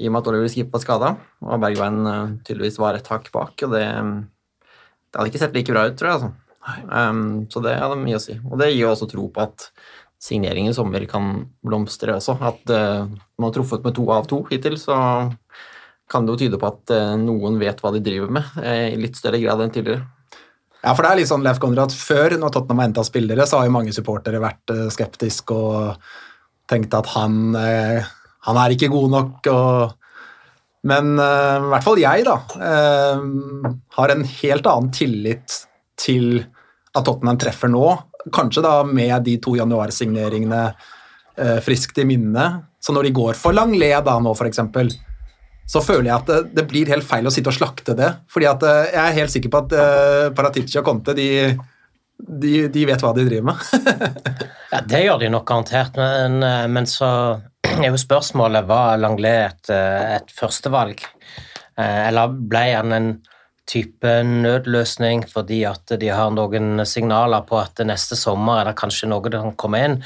i 0.00 0.08
og 0.08 0.14
med 0.14 0.22
at 0.22 0.32
Oliver 0.32 0.48
Skip 0.52 0.72
var 0.72 0.82
skada 0.82 1.12
og 1.44 1.60
Bergveien 1.60 2.40
tydeligvis 2.46 2.80
var 2.80 2.96
et 2.96 3.12
hakk 3.12 3.28
bak. 3.34 3.52
og 3.68 3.76
det, 3.76 3.84
det, 3.84 5.18
hadde 5.18 5.28
ikke 5.32 5.44
sett 5.44 5.56
like 5.56 5.76
bra 5.76 5.86
ut, 5.90 6.00
tror 6.00 6.10
jeg. 6.10 6.16
Altså. 6.16 6.32
Um, 6.88 7.44
så 7.52 7.60
det 7.62 7.76
hadde 7.78 8.00
mye 8.00 8.16
å 8.16 8.24
si. 8.24 8.40
Og 8.48 8.56
det 8.60 8.72
gir 8.72 8.86
jo 8.86 8.94
også 8.94 9.12
tro 9.12 9.28
på 9.28 9.44
at 9.44 9.68
signeringen 10.22 10.72
i 10.72 10.76
sommer 10.76 11.04
kan 11.10 11.46
blomstre 11.66 12.16
også. 12.16 12.36
At 12.40 12.72
uh, 12.72 13.06
man 13.36 13.48
har 13.48 13.56
truffet 13.56 13.84
med 13.86 13.96
to 13.96 14.06
av 14.14 14.28
to 14.30 14.42
hittil, 14.50 14.78
så 14.80 14.96
kan 16.10 16.26
det 16.26 16.34
jo 16.34 16.40
tyde 16.44 16.60
på 16.62 16.70
at 16.70 16.94
uh, 16.94 17.16
noen 17.20 17.58
vet 17.60 17.80
hva 17.82 17.92
de 17.94 18.02
driver 18.04 18.32
med, 18.38 18.54
uh, 18.60 18.86
i 18.92 19.00
litt 19.00 19.18
større 19.18 19.40
grad 19.42 19.62
enn 19.64 19.74
tidligere. 19.74 20.06
Ja, 20.82 20.92
for 20.94 21.02
det 21.02 21.10
er 21.10 21.20
litt 21.20 21.30
sånn, 21.32 21.42
Leif 21.42 21.58
Konrad, 21.62 21.94
Før, 21.96 22.36
når 22.38 22.52
Tottenham 22.54 22.82
har 22.82 22.90
henta 22.90 23.04
spillere, 23.06 23.46
så 23.48 23.58
har 23.58 23.66
jo 23.66 23.74
mange 23.74 23.94
supportere 23.96 24.38
vært 24.42 24.70
skeptiske 24.94 25.56
og 25.56 25.96
tenkt 26.70 26.94
at 26.94 27.08
han, 27.10 27.56
han 28.46 28.60
er 28.60 28.74
ikke 28.74 28.90
god 28.92 29.08
nok. 29.16 29.48
Og, 29.50 29.96
men 30.86 31.16
uh, 31.18 31.56
i 31.58 31.70
hvert 31.72 31.86
fall 31.86 32.02
jeg, 32.02 32.26
da, 32.28 32.36
uh, 32.60 33.72
har 33.98 34.14
en 34.14 34.22
helt 34.36 34.70
annen 34.70 34.92
tillit 34.94 35.58
til 35.98 36.44
at 36.96 37.04
Tottenham 37.04 37.40
treffer 37.40 37.70
nå. 37.72 37.86
Kanskje 38.34 38.64
da 38.64 38.80
med 38.86 39.22
de 39.26 39.36
to 39.42 39.54
januarsigneringene 39.58 40.62
eh, 40.66 41.58
friskt 41.64 41.98
i 42.02 42.06
minne. 42.08 42.46
Så 42.80 42.94
når 42.94 43.08
de 43.08 43.16
går 43.18 43.38
for 43.38 43.56
Langlais 43.56 44.02
da 44.06 44.16
nå, 44.22 44.34
f.eks., 44.34 44.62
så 45.66 45.82
føler 45.82 46.06
jeg 46.06 46.14
at 46.14 46.28
det, 46.30 46.42
det 46.54 46.64
blir 46.70 46.90
helt 46.92 47.06
feil 47.06 47.26
å 47.26 47.32
sitte 47.34 47.50
og 47.50 47.56
slakte 47.56 47.96
det. 47.98 48.12
fordi 48.30 48.46
at 48.50 48.62
eh, 48.66 48.92
jeg 48.94 49.02
er 49.02 49.16
helt 49.16 49.34
sikker 49.34 49.52
på 49.52 49.62
at 49.64 49.74
eh, 49.74 50.26
Paratici 50.36 50.78
og 50.78 50.86
Conte 50.86 51.14
de, 51.18 51.28
de, 52.16 52.52
de 52.70 52.84
vet 52.86 53.02
hva 53.02 53.12
de 53.16 53.26
driver 53.26 53.50
med. 53.50 53.66
Ja, 54.66 54.80
Det 54.82 54.98
gjør 55.04 55.20
de 55.22 55.28
nok 55.30 55.46
garantert, 55.46 55.98
men, 55.98 56.40
eh, 56.42 56.64
men 56.70 56.88
så 56.90 57.08
er 57.66 57.88
jo 57.88 57.98
spørsmålet 57.98 58.66
var 58.66 58.98
Langlais 59.02 59.50
et, 59.50 59.70
eh, 59.74 60.16
et 60.18 60.32
førstevalg, 60.34 61.02
eller 61.76 62.32
ble 62.48 62.62
han 62.72 62.94
en 62.96 63.08
type 63.66 64.12
nødløsning 64.26 65.24
fordi 65.30 65.64
at 65.68 65.96
de 66.00 66.10
har 66.14 66.32
noen 66.34 66.84
signaler 66.86 67.44
på 67.48 67.58
at 67.60 67.82
neste 67.86 68.18
sommer 68.18 68.60
er 68.60 68.70
det 68.70 68.78
kanskje 68.80 69.10
noe 69.10 69.32
som 69.34 69.54
komme 69.58 69.82
inn? 69.84 70.00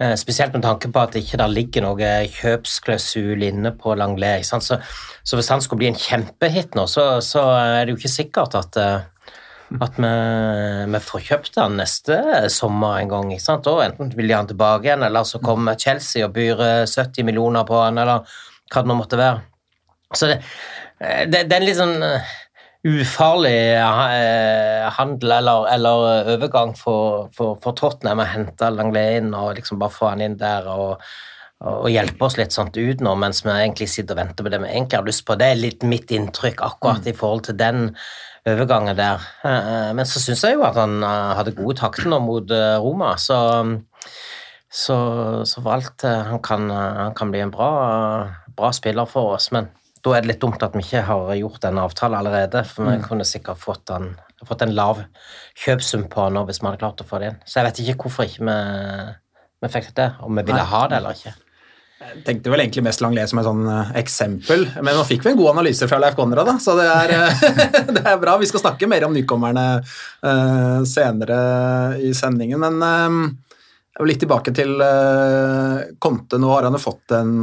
Eh, 0.00 0.14
Spesielt 0.18 0.54
med 0.56 0.64
tanke 0.64 0.90
på 0.92 1.02
at 1.02 1.14
det 1.14 1.24
ikke 1.26 1.48
ligger 1.52 1.86
noe 1.86 2.12
kjøpsklausul 2.38 3.44
inne 3.46 3.74
på 3.78 3.94
Langley. 3.98 4.42
Så, 4.42 4.60
så 4.60 5.38
hvis 5.38 5.52
han 5.52 5.62
skulle 5.62 5.84
bli 5.84 5.92
en 5.92 5.98
kjempehit 5.98 6.76
nå, 6.78 6.88
så, 6.90 7.20
så 7.24 7.46
er 7.60 7.84
det 7.84 7.94
jo 7.94 8.00
ikke 8.00 8.16
sikkert 8.16 8.58
at 8.58 8.80
eh, 8.80 9.00
at 9.80 9.96
vi, 9.96 10.08
vi 10.92 11.00
får 11.00 11.22
kjøpt 11.28 11.58
han 11.60 11.78
neste 11.80 12.18
sommer 12.52 12.98
en 13.00 13.08
gang. 13.12 13.32
ikke 13.32 13.44
sant? 13.44 13.68
Og 13.70 13.82
enten 13.84 14.12
vil 14.16 14.28
de 14.28 14.34
ha 14.34 14.42
han 14.42 14.50
tilbake 14.50 14.88
igjen, 14.88 15.04
eller 15.06 15.24
så 15.28 15.40
kommer 15.42 15.78
Chelsea 15.80 16.26
og 16.26 16.34
byr 16.36 16.60
eh, 16.66 16.84
70 16.84 17.24
millioner 17.28 17.64
på 17.68 17.78
han, 17.80 18.00
eller 18.02 18.26
hva 18.72 18.82
det 18.82 18.90
nå 18.90 18.98
måtte 18.98 19.20
være. 19.20 19.42
Så 20.12 20.28
det, 20.28 20.38
eh, 21.00 21.24
det, 21.30 21.46
det 21.48 21.56
er 21.56 21.60
en 21.60 21.68
litt 21.68 21.80
sånn 21.80 22.06
eh, 22.06 22.32
ufarlig 22.82 23.76
eh, 23.78 24.88
handel 24.96 25.36
eller, 25.38 25.68
eller 25.70 26.32
overgang 26.34 26.72
for, 26.78 27.28
for, 27.36 27.58
for 27.62 27.76
Tottenham 27.78 28.22
å 28.24 28.26
hente 28.26 28.70
Langlais 28.74 29.20
inn 29.20 29.30
og 29.38 29.54
liksom 29.58 29.78
bare 29.82 29.94
få 29.94 30.10
han 30.10 30.24
inn 30.24 30.34
der 30.40 30.66
og, 30.70 31.04
og 31.62 31.86
hjelpe 31.92 32.26
oss 32.26 32.38
litt 32.40 32.54
sånt 32.54 32.74
ut 32.74 33.04
nå, 33.04 33.14
mens 33.22 33.44
vi 33.46 33.54
egentlig 33.54 33.86
sitter 33.92 34.16
og 34.16 34.22
venter 34.24 34.46
på 34.46 34.50
det 34.50 34.60
vi 34.64 34.72
egentlig 34.72 34.98
har 34.98 35.06
lyst 35.06 35.24
på. 35.28 35.38
Det 35.38 35.52
er 35.52 35.62
litt 35.62 35.86
mitt 35.86 36.10
inntrykk 36.10 36.64
akkurat 36.66 37.06
i 37.06 37.14
forhold 37.14 37.46
til 37.46 37.58
den 37.60 37.92
overgangen 38.50 38.98
der. 38.98 39.22
Eh, 39.46 39.92
Men 39.94 40.08
så 40.08 40.18
syns 40.18 40.42
jeg 40.42 40.58
jo 40.58 40.66
at 40.66 40.78
han 40.80 40.98
eh, 41.06 41.32
hadde 41.38 41.54
gode 41.54 41.78
takter 41.78 42.10
nå 42.10 42.18
mot 42.24 42.50
eh, 42.50 42.76
Roma, 42.82 43.14
så 43.14 43.38
så, 44.72 44.96
så 45.44 45.60
eh, 45.60 46.22
han 46.26 46.40
kan, 46.42 46.70
eh, 46.70 46.98
han 47.04 47.14
kan 47.14 47.30
bli 47.30 47.40
en 47.44 47.52
bra, 47.52 47.70
bra 48.56 48.72
spiller 48.72 49.06
for 49.06 49.36
oss. 49.36 49.50
Men 49.52 49.68
da 50.02 50.16
er 50.16 50.24
det 50.24 50.32
litt 50.32 50.42
dumt 50.42 50.62
at 50.64 50.74
vi 50.74 50.82
ikke 50.82 51.04
har 51.06 51.30
gjort 51.38 51.64
en 51.68 51.78
avtale 51.84 52.18
allerede, 52.18 52.64
for 52.66 52.90
vi 52.90 52.98
kunne 53.04 53.26
sikkert 53.28 53.60
fått, 53.62 53.92
han, 53.94 54.16
fått 54.48 54.64
en 54.66 54.74
lav 54.74 55.04
kjøpsum 55.62 56.08
på 56.10 56.26
den 56.26 56.42
hvis 56.48 56.58
vi 56.62 56.68
hadde 56.68 56.82
klart 56.82 57.04
å 57.04 57.06
få 57.06 57.22
det 57.22 57.30
inn. 57.30 57.38
Så 57.46 57.60
jeg 57.60 57.68
vet 57.68 57.80
ikke 57.84 58.08
hvorfor 58.08 58.26
ikke 58.26 58.48
vi, 58.48 58.58
vi 59.62 59.72
fikk 59.76 59.92
det, 59.98 60.08
om 60.26 60.34
vi 60.34 60.46
ville 60.48 60.58
Nei. 60.58 60.70
ha 60.72 60.82
det 60.90 60.98
eller 60.98 61.18
ikke. 61.18 61.36
Jeg 62.02 62.24
tenkte 62.26 62.50
vel 62.50 62.64
egentlig 62.64 62.82
mest 62.82 63.02
Langlais 63.04 63.30
som 63.30 63.38
et 63.38 63.46
sånn 63.46 63.62
eh, 63.70 63.94
eksempel, 64.00 64.64
men 64.82 64.96
nå 64.98 65.04
fikk 65.06 65.22
vi 65.22 65.32
en 65.32 65.38
god 65.38 65.52
analyse 65.52 65.86
fra 65.86 66.00
Leif 66.02 66.16
Konrad, 66.18 66.50
da, 66.50 66.56
så 66.58 66.74
det 66.74 66.88
er, 66.90 67.14
eh, 67.20 67.78
det 67.94 68.02
er 68.02 68.18
bra. 68.18 68.34
Vi 68.42 68.50
skal 68.50 68.64
snakke 68.64 68.90
mer 68.90 69.06
om 69.06 69.14
nykommerne 69.14 69.66
uh, 69.78 70.82
senere 70.88 71.38
i 72.02 72.10
sendingen, 72.16 72.58
men 72.58 72.82
jeg 72.82 74.02
vil 74.02 74.10
litt 74.10 74.22
tilbake 74.24 74.54
til 74.56 74.74
uh, 74.82 75.94
Conte. 76.02 76.42
Nå 76.42 76.50
har 76.50 76.66
han 76.66 76.74
jo 76.74 76.82
fått 76.82 77.14
en 77.14 77.36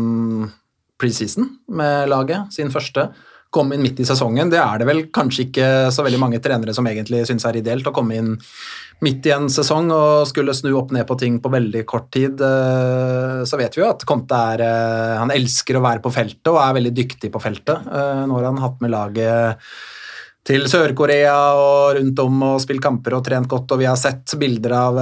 preseason 0.99 1.47
med 1.71 2.09
laget, 2.11 2.53
sin 2.53 2.71
første. 2.73 3.09
Kom 3.49 3.71
inn 3.73 3.81
midt 3.81 4.01
i 4.03 4.05
sesongen. 4.05 4.51
Det 4.51 4.59
er 4.61 4.81
det 4.81 4.85
vel 4.85 4.99
kanskje 5.15 5.47
ikke 5.47 5.67
så 5.93 6.03
veldig 6.05 6.19
mange 6.21 6.41
trenere 6.43 6.75
som 6.75 6.85
egentlig 6.85 7.23
syns 7.25 7.47
er 7.49 7.57
ideelt 7.57 7.87
å 7.89 7.93
komme 7.95 8.19
inn 8.19 8.35
midt 9.01 9.25
i 9.25 9.33
en 9.33 9.47
sesong 9.49 9.89
og 9.95 10.27
skulle 10.29 10.53
snu 10.53 10.69
opp 10.77 10.91
ned 10.93 11.07
på 11.09 11.17
ting 11.17 11.39
på 11.41 11.49
veldig 11.49 11.81
kort 11.89 12.11
tid. 12.13 12.41
Eh, 12.45 13.41
Så 13.49 13.57
vet 13.57 13.73
vi 13.73 13.81
jo 13.81 13.89
at 13.89 14.05
Conte 14.05 14.35
er 14.53 14.65
eh, 14.65 15.15
Han 15.17 15.33
elsker 15.33 15.79
å 15.79 15.83
være 15.85 16.03
på 16.03 16.11
feltet 16.13 16.51
og 16.51 16.59
er 16.61 16.77
veldig 16.77 16.93
dyktig 16.93 17.31
på 17.33 17.41
feltet. 17.41 17.89
Eh, 17.89 18.23
Nå 18.27 18.37
har 18.37 18.49
han 18.51 18.61
hatt 18.61 18.81
med 18.83 18.93
laget 18.93 19.71
til 20.49 20.65
Sør-Korea 20.69 21.35
og 21.57 21.97
rundt 21.97 22.21
om 22.23 22.43
og 22.53 22.61
spilt 22.61 22.83
kamper 22.83 23.17
og 23.17 23.25
trent 23.25 23.49
godt, 23.49 23.71
og 23.73 23.81
vi 23.81 23.89
har 23.89 23.97
sett 23.99 24.33
bilder 24.39 24.75
av 24.77 24.99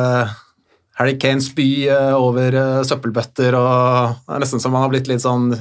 Harry 0.97 1.17
Kane 1.21 1.43
spy 1.45 1.87
eh, 1.91 2.13
over 2.17 2.55
eh, 2.57 2.85
søppelbøtter, 2.87 3.55
og 3.57 4.15
det 4.25 4.37
er 4.37 4.41
nesten 4.41 4.61
som 4.63 4.73
han 4.73 4.87
har 4.87 4.93
blitt 4.93 5.09
litt 5.09 5.21
sånn 5.21 5.51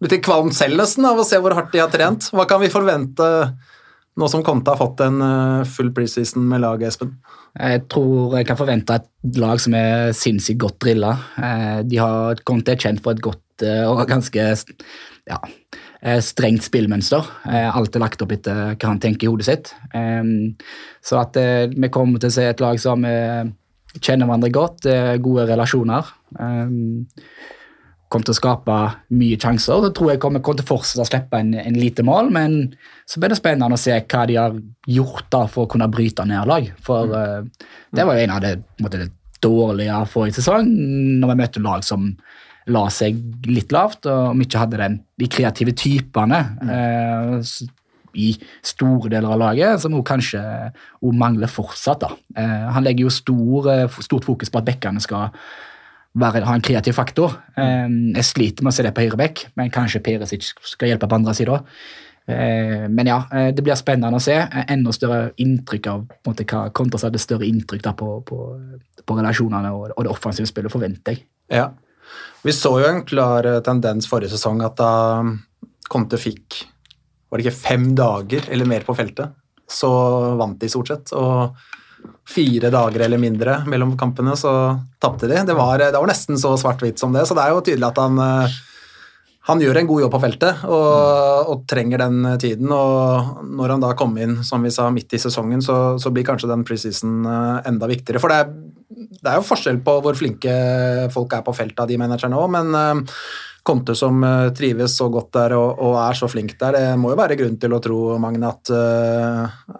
blitt 0.00 0.14
litt 0.14 0.24
kvalm 0.24 0.48
selv 0.56 0.80
nesten 0.80 1.04
av 1.08 1.20
å 1.20 1.26
se 1.26 1.40
hvor 1.40 1.54
hardt 1.56 1.74
de 1.74 1.82
har 1.82 1.92
trent. 1.92 2.30
Hva 2.32 2.46
kan 2.48 2.62
vi 2.62 2.72
forvente 2.72 3.28
nå 4.20 4.28
som 4.28 4.42
Conte 4.44 4.72
har 4.72 4.80
fått 4.80 5.02
en 5.04 5.20
eh, 5.26 5.68
full 5.68 5.92
preseason 5.96 6.48
med 6.48 6.64
laget, 6.64 6.94
Espen? 6.94 7.12
Jeg 7.50 7.84
tror 7.92 8.38
jeg 8.38 8.48
kan 8.48 8.58
forvente 8.60 8.96
et 8.96 9.36
lag 9.42 9.60
som 9.60 9.76
er 9.76 10.14
sinnssykt 10.16 10.62
godt 10.62 10.78
drilla. 10.84 11.16
De 11.82 11.98
har 11.98 12.40
Conte 12.46 12.76
er 12.76 12.78
kjent 12.78 13.02
for 13.02 13.16
et 13.16 13.24
godt 13.24 13.64
og 13.90 14.04
ganske 14.08 14.44
ja, 15.26 15.38
strengt 16.22 16.62
spillmønster. 16.62 17.26
Alt 17.74 17.98
er 17.98 18.04
lagt 18.04 18.22
opp 18.22 18.36
etter 18.36 18.76
hva 18.76 18.92
han 18.92 19.02
tenker 19.02 19.26
i 19.26 19.32
hodet 19.32 19.48
sitt. 19.48 19.72
Så 21.02 21.18
at 21.18 21.40
vi 21.74 21.90
kommer 21.90 22.22
til 22.22 22.30
å 22.30 22.36
se 22.38 22.46
et 22.52 22.62
lag 22.62 22.78
som 22.80 23.02
eh, 23.04 23.50
kjenner 23.98 24.28
hverandre 24.28 24.52
godt, 24.54 24.86
eh, 24.86 25.16
gode 25.22 25.48
relasjoner. 25.50 26.12
Kom 28.10 28.24
til 28.26 28.34
å 28.34 28.38
skape 28.38 28.76
mye 29.14 29.38
sjanser. 29.38 29.84
Så 29.84 29.92
tror 29.94 30.10
jeg 30.12 30.20
kommer, 30.22 30.42
kom 30.42 30.56
til 30.58 30.66
å 30.66 30.70
fortsette 30.72 31.04
å 31.04 31.06
slippe 31.06 31.38
en, 31.38 31.52
en 31.54 31.78
lite 31.78 32.02
mål, 32.06 32.32
men 32.34 32.56
så 33.06 33.22
blir 33.22 33.30
det 33.30 33.38
spennende 33.38 33.76
å 33.76 33.80
se 33.80 33.94
hva 34.00 34.24
de 34.26 34.38
har 34.38 34.56
gjort 34.90 35.28
da 35.30 35.44
for 35.50 35.66
å 35.66 35.70
kunne 35.70 35.86
bryte 35.92 36.26
ned 36.26 36.50
lag. 36.50 36.66
For 36.82 37.06
mm. 37.06 37.50
det 37.94 38.06
var 38.06 38.18
jo 38.18 38.24
en 38.26 38.34
av 38.34 38.42
det, 38.42 38.56
måte, 38.82 39.04
det 39.04 39.12
dårlige 39.40 40.00
forrige 40.10 40.40
sesong, 40.40 40.66
når 41.22 41.30
vi 41.32 41.38
møtte 41.44 41.62
lag 41.64 41.86
som 41.86 42.10
la 42.70 42.82
seg 42.92 43.16
litt 43.48 43.70
lavt, 43.72 44.04
og 44.10 44.34
om 44.34 44.42
ikke 44.44 44.60
hadde 44.64 44.78
den, 44.82 44.98
de 45.18 45.28
kreative 45.30 45.72
typene 45.78 46.40
eh, 46.66 47.38
s- 47.40 47.62
i 48.14 48.32
store 48.66 49.10
deler 49.12 49.34
av 49.34 49.40
laget, 49.40 49.80
som 49.82 49.94
hun 49.94 50.04
kanskje 50.06 50.42
hun 51.00 51.18
mangler 51.18 51.50
fortsatt. 51.50 52.00
da. 52.00 52.10
Eh, 52.36 52.68
han 52.74 52.84
legger 52.84 53.06
jo 53.06 53.10
stor, 53.10 53.70
eh, 53.70 53.88
stort 54.00 54.24
fokus 54.24 54.50
på 54.50 54.58
at 54.58 54.64
bekkene 54.64 55.00
skal 55.00 55.30
være, 56.14 56.44
ha 56.44 56.54
en 56.54 56.62
kreativ 56.62 56.94
faktor. 56.94 57.36
Eh, 57.56 57.88
jeg 58.16 58.24
sliter 58.24 58.62
med 58.62 58.72
å 58.72 58.76
se 58.76 58.82
det 58.82 58.94
på 58.94 59.02
høyrebekk, 59.02 59.46
men 59.56 59.70
kanskje 59.70 60.02
Perisic 60.02 60.52
skal 60.62 60.88
hjelpe 60.88 61.08
på 61.08 61.14
andre 61.14 61.34
sida. 61.34 61.62
Eh, 62.26 62.88
men 62.88 63.06
ja, 63.06 63.24
det 63.30 63.62
blir 63.62 63.74
spennende 63.74 64.16
å 64.16 64.22
se. 64.22 64.36
Enda 64.68 64.92
større 64.92 65.32
inntrykk 65.36 65.86
av 65.86 66.06
på 66.08 66.30
en 66.30 66.34
måte, 66.34 66.44
hva 66.44 66.70
Kontas 66.70 67.02
hadde 67.02 67.18
større 67.18 67.46
inntrykk 67.46 67.82
da, 67.82 67.92
på, 67.92 68.20
på, 68.22 68.40
på 69.06 69.16
relasjonene 69.16 69.72
og, 69.72 69.94
og 69.96 70.04
det 70.04 70.10
offensive 70.10 70.46
spillet, 70.46 70.70
forventer 70.70 71.16
jeg. 71.16 71.26
Ja. 71.50 71.70
Vi 72.42 72.52
så 72.52 72.72
jo 72.80 72.88
en 72.88 73.04
klar 73.04 73.46
tendens 73.62 74.08
forrige 74.08 74.32
sesong 74.32 74.62
at 74.64 74.78
da 74.80 74.92
Conte 75.90 76.18
fikk 76.20 76.62
var 77.30 77.38
det 77.38 77.46
ikke 77.46 77.62
fem 77.62 77.90
dager 77.96 78.48
eller 78.50 78.68
mer 78.68 78.86
på 78.86 78.96
feltet, 78.98 79.36
så 79.70 79.90
vant 80.38 80.58
de 80.60 80.70
stort 80.70 80.90
sett. 80.90 81.12
Og 81.14 81.54
fire 82.30 82.70
dager 82.72 83.04
eller 83.04 83.20
mindre 83.20 83.60
mellom 83.70 83.94
kampene, 84.00 84.34
så 84.38 84.52
tapte 85.02 85.28
de. 85.30 85.38
Det 85.46 85.56
var, 85.56 85.78
det 85.78 85.94
var 85.94 86.10
nesten 86.10 86.38
så 86.40 86.56
svart-hvitt 86.58 87.00
som 87.00 87.14
det, 87.14 87.26
så 87.28 87.36
det 87.38 87.44
er 87.44 87.54
jo 87.54 87.62
tydelig 87.66 87.90
at 87.90 88.02
han 88.02 88.20
eh, 88.24 88.58
han 89.48 89.62
gjør 89.62 89.80
en 89.80 89.88
god 89.88 90.02
jobb 90.04 90.12
på 90.14 90.20
feltet 90.22 90.64
og, 90.68 91.48
og 91.50 91.62
trenger 91.70 92.02
den 92.02 92.26
tiden. 92.42 92.70
og 92.70 93.40
Når 93.48 93.74
han 93.74 93.82
da 93.82 93.94
kom 93.98 94.12
inn 94.20 94.40
som 94.46 94.62
vi 94.62 94.72
sa, 94.74 94.90
midt 94.92 95.16
i 95.16 95.20
sesongen, 95.22 95.62
så, 95.64 95.96
så 95.98 96.12
blir 96.14 96.26
kanskje 96.28 96.50
den 96.50 96.64
preseason 96.68 97.24
eh, 97.24 97.68
enda 97.70 97.88
viktigere. 97.90 98.20
For 98.22 98.32
det 98.32 98.42
er, 98.42 98.52
det 99.16 99.32
er 99.32 99.38
jo 99.40 99.46
forskjell 99.48 99.80
på 99.86 99.96
hvor 100.04 100.18
flinke 100.18 100.52
folk 101.14 101.34
er 101.34 101.46
på 101.46 101.56
feltet 101.56 101.82
av 101.82 101.90
de 101.90 101.98
managerne 102.00 102.38
òg, 102.38 102.52
men 102.52 102.76
eh, 102.76 103.24
Conte 103.70 103.94
som 103.98 104.18
eh, 104.26 104.50
trives 104.56 104.98
så 104.98 105.06
godt 105.12 105.32
der 105.38 105.54
og, 105.54 105.78
og 105.78 105.96
er 106.02 106.18
så 106.18 106.26
flink 106.30 106.56
der, 106.58 106.74
det 106.74 106.98
må 106.98 107.14
jo 107.14 107.20
være 107.22 107.38
grunn 107.38 107.56
til 107.62 107.76
å 107.76 107.80
tro, 107.82 108.02
Magne, 108.18 108.50
at, 108.50 108.74
eh, 108.74 109.74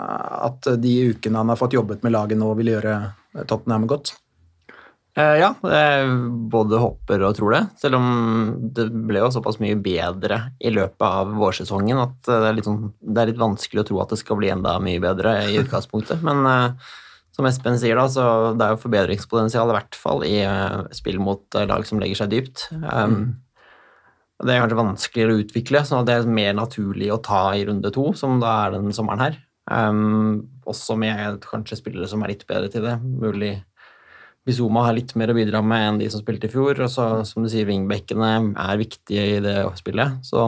at 0.46 0.72
de 0.78 0.96
ukene 1.10 1.42
han 1.42 1.50
har 1.50 1.58
fått 1.58 1.74
jobbet 1.74 2.06
med 2.06 2.14
laget 2.14 2.38
nå, 2.38 2.52
vil 2.60 2.74
gjøre 2.76 2.98
Tottenham 3.50 3.90
godt. 3.90 4.14
Eh, 5.18 5.36
ja, 5.40 5.50
jeg 5.66 6.10
både 6.52 6.78
håper 6.78 7.24
og 7.26 7.34
tror 7.34 7.54
det. 7.56 7.60
Selv 7.82 7.98
om 7.98 8.06
det 8.76 8.86
ble 8.94 9.24
jo 9.24 9.32
såpass 9.34 9.58
mye 9.62 9.74
bedre 9.82 10.38
i 10.62 10.70
løpet 10.70 11.02
av 11.02 11.34
vårsesongen 11.34 11.98
at 11.98 12.30
eh, 12.30 12.40
det 12.44 12.50
er 12.50 12.58
litt, 12.58 12.68
sånn, 12.68 12.92
det 13.02 13.22
er 13.22 13.32
litt 13.32 13.42
vanskelig 13.42 13.82
å 13.82 13.88
tro 13.90 14.00
at 14.04 14.14
det 14.14 14.20
skal 14.22 14.38
bli 14.38 14.52
enda 14.54 14.76
mye 14.82 15.02
bedre 15.02 15.34
i 15.50 15.58
utgangspunktet. 15.64 16.22
Men 16.26 16.46
eh, 16.46 16.92
som 17.34 17.48
Espen 17.48 17.78
sier, 17.80 17.98
da, 17.98 18.06
så 18.10 18.24
det 18.54 18.66
er 18.66 18.76
jo 18.76 18.82
forbedringspotensial 18.84 19.72
i 19.72 19.76
hvert 19.80 19.98
fall 19.98 20.24
i 20.28 20.36
eh, 20.44 20.80
spill 20.94 21.18
mot 21.22 21.58
eh, 21.58 21.66
lag 21.68 21.86
som 21.88 22.02
legger 22.02 22.22
seg 22.22 22.32
dypt. 22.36 22.68
Um, 22.70 23.34
Det 24.40 24.54
er 24.54 24.62
kanskje 24.62 24.78
vanskeligere 24.78 25.34
å 25.34 25.40
utvikle, 25.42 25.82
så 25.84 26.00
det 26.06 26.16
er 26.16 26.28
mer 26.30 26.54
naturlig 26.56 27.10
å 27.12 27.20
ta 27.24 27.50
i 27.56 27.64
runde 27.68 27.90
to, 27.92 28.06
som 28.16 28.38
da 28.40 28.54
er 28.64 28.76
den 28.78 28.94
sommeren 28.96 29.24
her. 29.26 29.40
Um, 29.70 30.48
også 30.66 30.96
med 30.98 31.42
kanskje 31.44 31.78
spillere 31.78 32.08
som 32.10 32.24
er 32.24 32.32
litt 32.32 32.46
bedre 32.48 32.70
til 32.72 32.86
det. 32.86 32.96
Mulig 33.00 33.58
Bizuma 34.48 34.86
har 34.86 34.96
litt 34.96 35.12
mer 35.20 35.30
å 35.30 35.36
bidra 35.36 35.60
med 35.62 35.84
enn 35.86 36.00
de 36.00 36.08
som 36.10 36.22
spilte 36.22 36.48
i 36.48 36.52
fjor. 36.52 36.78
Og 36.80 36.88
så, 36.90 37.06
som 37.28 37.44
du 37.44 37.50
sier, 37.52 37.68
wingbackene 37.68 38.30
er 38.56 38.80
viktige 38.80 39.26
i 39.36 39.42
det 39.44 39.58
spillet. 39.78 40.22
Så 40.26 40.46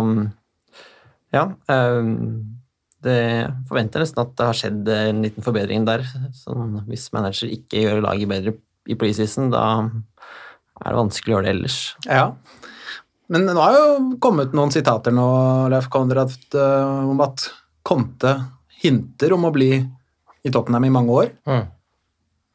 ja. 1.33 1.45
Um, 1.69 2.59
det 3.03 3.19
forventer 3.67 4.05
nesten 4.05 4.23
at 4.23 4.35
det 4.39 4.47
har 4.47 4.59
skjedd 4.59 4.91
en 4.95 5.23
liten 5.27 5.45
forbedring 5.45 5.87
der. 5.89 6.05
Sånn, 6.39 6.81
hvis 6.89 7.11
manager 7.15 7.51
ikke 7.51 7.85
gjør 7.85 8.05
laget 8.07 8.31
bedre 8.31 8.57
i 8.91 8.97
preseason, 8.99 9.51
da 9.53 9.65
er 9.83 10.89
det 10.89 10.99
vanskelig 10.99 11.33
å 11.33 11.37
gjøre 11.37 11.49
det 11.49 11.55
ellers. 11.57 11.79
Ja. 12.07 12.25
Men 13.33 13.47
det 13.49 13.57
har 13.57 13.77
jo 13.79 13.93
kommet 14.21 14.53
noen 14.57 14.73
sitater 14.75 15.15
nå, 15.15 15.27
Leif 15.73 15.89
Konrad, 15.93 16.35
eh, 16.53 17.11
om 17.12 17.21
at 17.25 17.47
Conte 17.87 18.35
hinter 18.83 19.33
om 19.33 19.47
å 19.49 19.53
bli 19.55 19.71
i 19.79 20.51
Tottenham 20.53 20.85
i 20.85 20.93
mange 20.93 21.17
år. 21.17 21.31
Mm. 21.49 21.62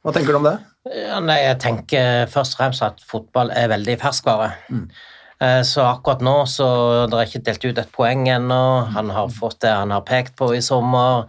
Hva 0.06 0.14
tenker 0.14 0.36
du 0.36 0.40
om 0.40 0.46
det? 0.46 0.58
Ja, 0.94 1.18
nei, 1.24 1.40
jeg 1.42 1.60
tenker 1.64 2.30
først 2.32 2.56
og 2.56 2.62
fremst 2.62 2.86
at 2.86 3.02
fotball 3.10 3.50
er 3.58 3.72
veldig 3.74 3.98
ferskvare. 4.04 4.52
Eh, 4.70 5.02
Så 5.38 5.84
akkurat 5.86 6.24
nå 6.26 6.34
så 6.50 6.66
det 7.12 7.18
er 7.20 7.28
ikke 7.28 7.44
delt 7.46 7.66
ut 7.68 7.78
et 7.78 7.92
poeng 7.94 8.24
ennå. 8.34 8.62
Han 8.96 9.12
har 9.14 9.30
fått 9.30 9.60
det 9.62 9.70
han 9.70 9.94
har 9.94 10.02
pekt 10.08 10.34
på 10.40 10.48
i 10.56 10.64
sommer. 10.66 11.28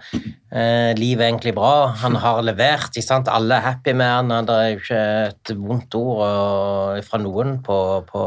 Eh, 0.48 0.96
livet 0.96 1.26
er 1.26 1.28
egentlig 1.28 1.52
bra. 1.58 1.90
Han 2.00 2.16
har 2.16 2.40
levert. 2.46 2.88
ikke 2.96 3.04
sant? 3.04 3.28
Alle 3.28 3.58
er 3.58 3.66
happy 3.66 3.92
med 3.92 4.08
han. 4.08 4.46
Det 4.48 4.54
er 4.56 4.70
jo 4.70 4.78
ikke 4.80 5.02
et 5.26 5.52
vondt 5.60 5.98
ord 6.00 7.02
fra 7.04 7.20
noen 7.20 7.58
på, 7.64 7.76
på, 8.08 8.24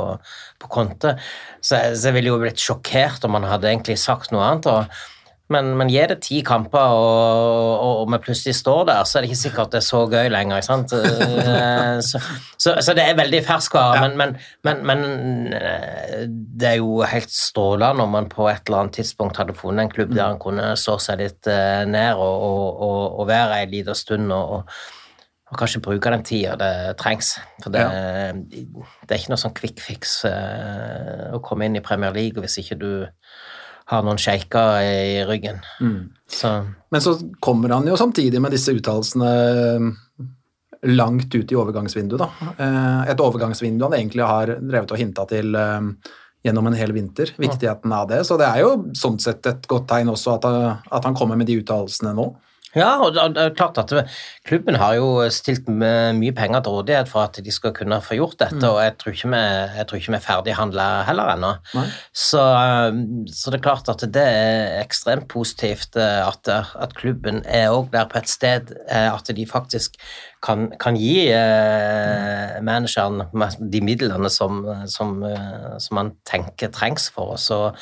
på 0.61 0.69
kontet. 0.69 1.23
Så, 1.61 1.79
så 1.95 2.11
jeg 2.11 2.17
ville 2.19 2.29
jo 2.29 2.37
blitt 2.43 2.61
sjokkert 2.61 3.25
om 3.25 3.39
han 3.39 3.49
hadde 3.49 3.71
egentlig 3.71 3.97
sagt 4.01 4.29
noe 4.35 4.45
annet. 4.51 4.69
og 4.69 5.01
men, 5.51 5.71
men 5.77 5.89
gi 5.91 6.01
det 6.07 6.17
ti 6.23 6.39
kamper, 6.45 6.93
og, 6.95 7.71
og, 7.81 8.01
og 8.01 8.11
vi 8.13 8.19
plutselig 8.23 8.55
står 8.57 8.85
der, 8.89 9.01
så 9.07 9.17
er 9.17 9.25
det 9.25 9.31
ikke 9.31 9.41
sikkert 9.41 9.73
det 9.73 9.81
er 9.81 9.85
så 9.87 10.01
gøy 10.09 10.29
lenger. 10.31 10.61
Eh, 10.61 11.99
Så, 12.01 12.21
så, 12.57 12.75
så 12.81 12.95
det 12.97 13.03
er 13.05 13.17
veldig 13.19 13.41
ferskvare, 13.45 14.07
men, 14.07 14.15
men, 14.17 14.35
men, 14.63 14.85
men 14.87 15.53
eh, 15.57 16.23
det 16.29 16.69
er 16.69 16.79
jo 16.79 17.01
helt 17.07 17.33
strålende 17.33 18.05
om 18.05 18.15
man 18.15 18.29
på 18.31 18.47
et 18.49 18.63
eller 18.65 18.85
annet 18.85 18.99
tidspunkt 19.01 19.37
hadde 19.37 19.57
funnet 19.57 19.85
en 19.85 19.93
klubb 19.93 20.15
der 20.15 20.29
han 20.29 20.41
kunne 20.41 20.71
slå 20.79 20.97
seg 21.03 21.21
litt 21.21 21.49
eh, 21.51 21.83
ned 21.89 22.17
og, 22.17 22.81
og, 23.19 23.27
være 23.29 23.61
en 23.61 23.75
liten 23.75 23.97
stund. 23.97 24.31
og, 24.31 24.71
og 25.51 25.59
kanskje 25.59 25.81
bruke 25.83 26.11
den 26.13 26.23
tida 26.23 26.55
det 26.55 26.95
trengs. 27.01 27.33
For 27.59 27.73
det, 27.73 27.81
det 28.55 29.11
er 29.11 29.19
ikke 29.19 29.33
noe 29.33 29.41
sånn 29.41 29.55
quick 29.57 29.81
fix 29.83 30.21
å 30.23 31.41
komme 31.43 31.67
inn 31.67 31.75
i 31.75 31.83
Premier 31.83 32.15
League 32.15 32.39
hvis 32.39 32.61
ikke 32.61 32.77
du 32.79 32.91
har 33.91 34.05
noen 34.07 34.19
sjeiker 34.21 34.81
i 34.87 35.21
ryggen. 35.27 35.59
Så 36.31 36.51
Men 36.91 37.03
så 37.03 37.17
kommer 37.43 37.73
han 37.75 37.87
jo 37.87 37.97
samtidig 37.99 38.39
med 38.41 38.55
disse 38.55 38.73
uttalelsene 38.75 39.31
langt 40.87 41.35
ut 41.35 41.51
i 41.51 41.55
overgangsvinduet, 41.55 42.21
da. 42.23 42.51
Eh, 42.57 43.11
Et 43.11 43.19
overgangsvindu 43.21 43.83
han 43.85 43.93
egentlig 43.99 44.25
har 44.25 44.55
drevet 44.57 44.91
og 44.91 44.97
hinta 44.97 45.27
til 45.29 45.53
eh, 45.55 45.81
gjennom 46.43 46.67
en 46.71 46.77
hel 46.77 46.93
vinter. 46.95 47.33
Viktigheten 47.37 47.93
av 47.93 48.07
det. 48.09 48.23
Så 48.25 48.37
det 48.41 48.47
er 48.47 48.63
jo 48.63 48.71
sånn 48.97 49.19
sett 49.21 49.45
et 49.45 49.67
godt 49.69 49.87
tegn 49.91 50.09
også 50.09 50.39
at 50.39 51.05
han 51.05 51.17
kommer 51.17 51.37
med 51.37 51.51
de 51.51 51.59
uttalelsene 51.61 52.15
nå. 52.17 52.31
Ja, 52.75 53.01
og 53.03 53.15
det 53.15 53.41
er 53.41 53.55
klart 53.55 53.79
at 53.81 53.91
klubben 54.47 54.77
har 54.79 54.95
jo 54.95 55.25
stilt 55.33 55.67
med 55.67 56.15
mye 56.21 56.31
penger 56.35 56.63
til 56.63 56.77
rådighet 56.77 57.09
for 57.11 57.25
at 57.25 57.39
de 57.43 57.51
skal 57.51 57.73
kunne 57.75 57.97
få 58.03 58.15
gjort 58.15 58.37
dette, 58.39 58.63
og 58.69 58.79
jeg 58.79 58.95
tror 59.01 59.15
ikke 59.15 59.31
vi, 59.33 59.41
jeg 59.75 59.87
tror 59.89 59.99
ikke 59.99 60.13
vi 60.13 60.19
er 60.19 60.25
ferdighandla 60.25 60.87
heller 61.09 61.33
ennå. 61.33 61.51
Så, 62.15 62.41
um, 62.41 63.01
så 63.27 63.51
det 63.51 63.59
er 63.59 63.65
klart 63.67 63.91
at 63.91 64.05
det 64.15 64.23
er 64.23 64.79
ekstremt 64.81 65.27
positivt 65.31 65.99
eh, 65.99 66.21
at, 66.23 66.47
at 66.51 66.95
klubben 66.95 67.43
er 67.45 67.75
òg 67.75 67.91
der 67.91 68.07
på 68.11 68.21
et 68.21 68.31
sted 68.31 68.71
eh, 68.87 69.09
at 69.11 69.27
de 69.35 69.47
faktisk 69.49 69.99
kan, 70.41 70.71
kan 70.81 70.95
gi 70.97 71.27
eh, 71.29 72.57
manageren 72.65 73.21
de 73.71 73.83
midlene 73.85 74.31
som, 74.31 74.63
som, 74.89 75.19
eh, 75.27 75.75
som 75.79 75.99
man 75.99 76.15
tenker 76.29 76.71
trengs 76.73 77.09
for 77.13 77.35
oss. 77.35 77.49
Og, 77.53 77.75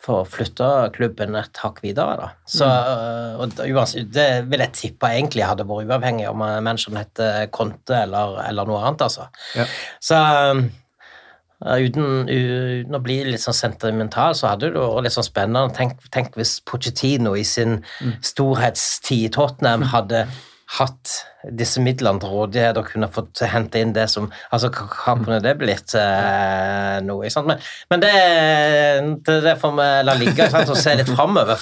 for 0.00 0.22
å 0.22 0.28
flytte 0.30 0.66
klubben 0.94 1.34
et 1.36 1.58
hakk 1.62 1.80
videre. 1.82 2.16
Da. 2.20 2.28
Så, 2.46 2.66
øh, 2.66 3.40
og 3.42 3.54
det- 3.56 3.70
uansett, 3.74 4.12
det 4.14 4.28
vil 4.48 4.60
jeg 4.60 4.72
tippe 4.72 5.10
egentlig 5.10 5.44
hadde 5.44 5.66
vært 5.66 5.88
uavhengig 5.90 6.28
om 6.30 6.38
manageren 6.38 7.00
heter 7.00 7.46
Conte 7.50 8.02
eller, 8.04 8.38
eller 8.48 8.64
noe 8.64 8.82
annet. 8.84 9.02
Altså. 9.08 9.26
Ja. 9.58 9.66
Så 10.00 10.14
øh, 10.14 10.62
uten, 11.88 12.28
uten 12.30 12.94
å 12.94 13.02
bli 13.02 13.18
litt 13.26 13.42
sånn 13.42 13.56
sentimental, 13.58 14.36
så 14.38 14.52
hadde 14.52 14.70
det 14.70 14.78
vært 14.78 15.08
litt 15.08 15.16
sånn 15.16 15.26
spennende. 15.26 15.74
Tenk, 15.74 15.98
tenk 16.14 16.38
hvis 16.38 16.60
Pochettino 16.64 17.34
i 17.34 17.42
sin 17.42 17.80
storhetstid 18.22 19.26
i 19.26 19.32
Tottenham 19.34 19.82
hadde 19.94 20.26
hatt 20.76 21.12
disse 21.56 21.80
midlene 21.80 22.20
til 22.20 22.32
rådighet 22.32 22.76
og 22.76 22.90
kunne 22.90 23.08
fått 23.12 23.40
hente 23.48 23.80
inn 23.80 23.94
det 23.96 24.04
som 24.12 24.26
Altså, 24.52 24.68
hva 24.74 25.14
kunne 25.16 25.38
det 25.44 25.54
blitt 25.60 25.94
eh, 25.96 26.98
noe? 27.06 27.24
Ikke 27.24 27.36
sant? 27.38 27.48
Men, 27.48 27.62
men 27.92 28.02
det, 28.02 28.10
det, 29.24 29.38
det 29.46 29.54
får 29.62 29.72
vi 29.78 29.86
la 30.04 30.16
ligge 30.18 30.34
ikke 30.34 30.50
sant? 30.52 30.72
og 30.74 30.80
se 30.80 30.96
litt 30.98 31.12
framover. 31.12 31.54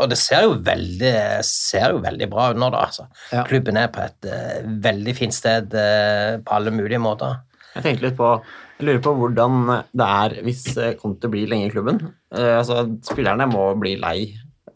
Og 0.00 0.08
det 0.10 0.18
ser 0.18 0.48
jo 0.48 0.56
veldig, 0.66 1.14
ser 1.46 1.94
jo 1.94 2.02
veldig 2.02 2.30
bra 2.32 2.48
ut 2.50 2.60
nå, 2.60 2.72
da. 2.74 2.82
Altså. 2.88 3.06
Ja. 3.30 3.44
Klubben 3.46 3.78
er 3.78 3.92
på 3.94 4.02
et 4.02 4.30
eh, 4.30 4.58
veldig 4.88 5.16
fint 5.18 5.36
sted 5.36 5.78
eh, 5.78 6.40
på 6.42 6.58
alle 6.58 6.74
mulige 6.74 7.02
måter. 7.02 7.38
Jeg 7.76 7.86
tenkte 7.86 8.08
litt 8.08 8.18
på 8.18 8.34
jeg 8.80 8.86
lurer 8.88 9.00
på 9.04 9.12
hvordan 9.12 9.56
det 9.92 10.04
er 10.08 10.34
hvis 10.46 10.62
eh, 10.80 10.94
Conte 10.96 11.28
blir 11.28 11.50
lenge 11.50 11.68
i 11.68 11.72
klubben. 11.72 12.00
Eh, 12.32 12.54
altså, 12.56 12.86
spillerne 13.04 13.44
må 13.50 13.66
bli 13.80 13.98
lei, 14.00 14.30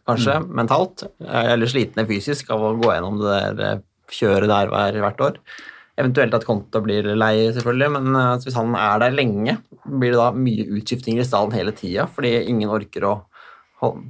kanskje, 0.08 0.38
mentalt, 0.60 1.06
eh, 1.24 1.52
eller 1.54 1.70
slitne 1.70 2.06
fysisk 2.08 2.50
av 2.54 2.62
å 2.62 2.74
gå 2.80 2.90
gjennom 2.92 3.20
det 3.22 3.36
der 3.36 3.62
eh, 3.68 3.84
kjøret 4.14 4.50
der 4.50 4.72
hver, 4.72 4.98
hvert 5.04 5.24
år. 5.24 5.38
Eventuelt 6.00 6.34
at 6.34 6.44
Conte 6.46 6.80
blir 6.82 7.06
lei, 7.14 7.36
selvfølgelig, 7.54 7.90
men 7.96 8.18
eh, 8.18 8.34
hvis 8.42 8.58
han 8.58 8.74
er 8.78 9.00
der 9.04 9.14
lenge, 9.14 9.56
blir 9.84 10.14
det 10.14 10.20
da 10.20 10.28
mye 10.34 10.66
utskiftinger 10.80 11.22
i 11.22 11.28
stallen 11.28 11.54
hele 11.56 11.74
tida, 11.76 12.08
fordi 12.10 12.36
ingen 12.50 12.72
orker 12.74 13.08
å 13.08 13.16
holde 13.82 14.08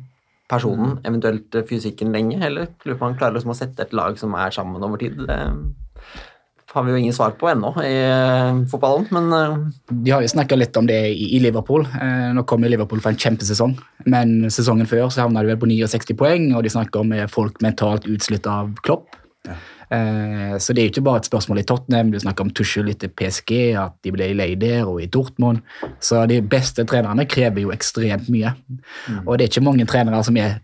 personen, 0.50 0.98
eventuelt 1.06 1.54
eh, 1.56 1.66
fysikken, 1.68 2.12
lenge, 2.14 2.40
eller 2.44 2.70
lurer 2.84 2.98
på 2.98 3.04
om 3.04 3.10
han 3.10 3.18
klarer 3.20 3.38
liksom 3.38 3.54
å 3.54 3.58
sette 3.58 3.86
et 3.86 3.96
lag 3.96 4.18
som 4.20 4.34
er 4.38 4.54
sammen 4.54 4.84
over 4.84 5.00
tid. 5.00 5.20
Det 5.24 5.38
har 6.74 6.82
vi 6.82 6.90
jo 6.90 6.98
ingen 6.98 7.14
svar 7.14 7.36
på 7.38 7.46
ennå 7.46 7.70
i 7.86 7.92
eh, 8.02 8.62
fotballen, 8.70 9.06
men 9.14 9.32
eh, 9.32 9.58
De 9.90 10.10
har 10.10 10.24
jo 10.24 10.30
snakka 10.32 10.56
litt 10.58 10.76
om 10.76 10.88
det 10.90 10.98
i, 11.14 11.38
Liverpool. 11.42 11.86
Eh, 11.86 12.32
nå 12.34 12.42
kom 12.50 12.66
jo 12.66 12.70
Liverpool 12.72 13.02
for 13.04 13.14
en 13.14 13.20
kjempesesong, 13.20 13.76
men 14.10 14.50
sesongen 14.50 14.88
før 14.90 15.06
så 15.06 15.22
havna 15.22 15.44
de 15.44 15.52
vel 15.52 15.60
på 15.62 15.70
69 15.70 16.16
poeng, 16.18 16.48
og 16.56 16.64
de 16.66 16.72
snakker 16.74 17.04
om 17.04 17.14
eh, 17.14 17.28
folk 17.30 17.62
mentalt 17.62 18.08
utslitt 18.10 18.48
av 18.50 18.74
Klopp. 18.82 19.20
Ja. 19.44 19.58
så 20.56 20.72
det 20.72 20.80
er 20.80 20.86
jo 20.86 20.90
ikke 20.94 21.02
bare 21.04 21.20
et 21.20 21.26
spørsmål 21.28 21.58
i 21.60 21.64
Tottenham, 21.68 22.08
du 22.08 22.16
snakker 22.16 22.46
om 22.46 22.52
Tuchel 22.56 22.86
litt 22.88 23.02
i 23.04 23.10
PSG, 23.12 23.52
at 23.76 23.98
de 24.00 24.14
ble 24.14 24.30
lei 24.32 24.54
der, 24.56 24.88
og 24.88 25.02
i 25.04 25.08
Dortmund. 25.12 25.60
Så 26.00 26.22
de 26.30 26.38
beste 26.40 26.86
trenerne 26.88 27.26
krever 27.28 27.66
jo 27.66 27.74
ekstremt 27.74 28.30
mye. 28.32 28.54
Og 29.26 29.36
det 29.36 29.44
er 29.44 29.52
ikke 29.52 29.66
mange 29.66 29.84
trenere 29.84 30.22
som 30.24 30.40
er 30.40 30.62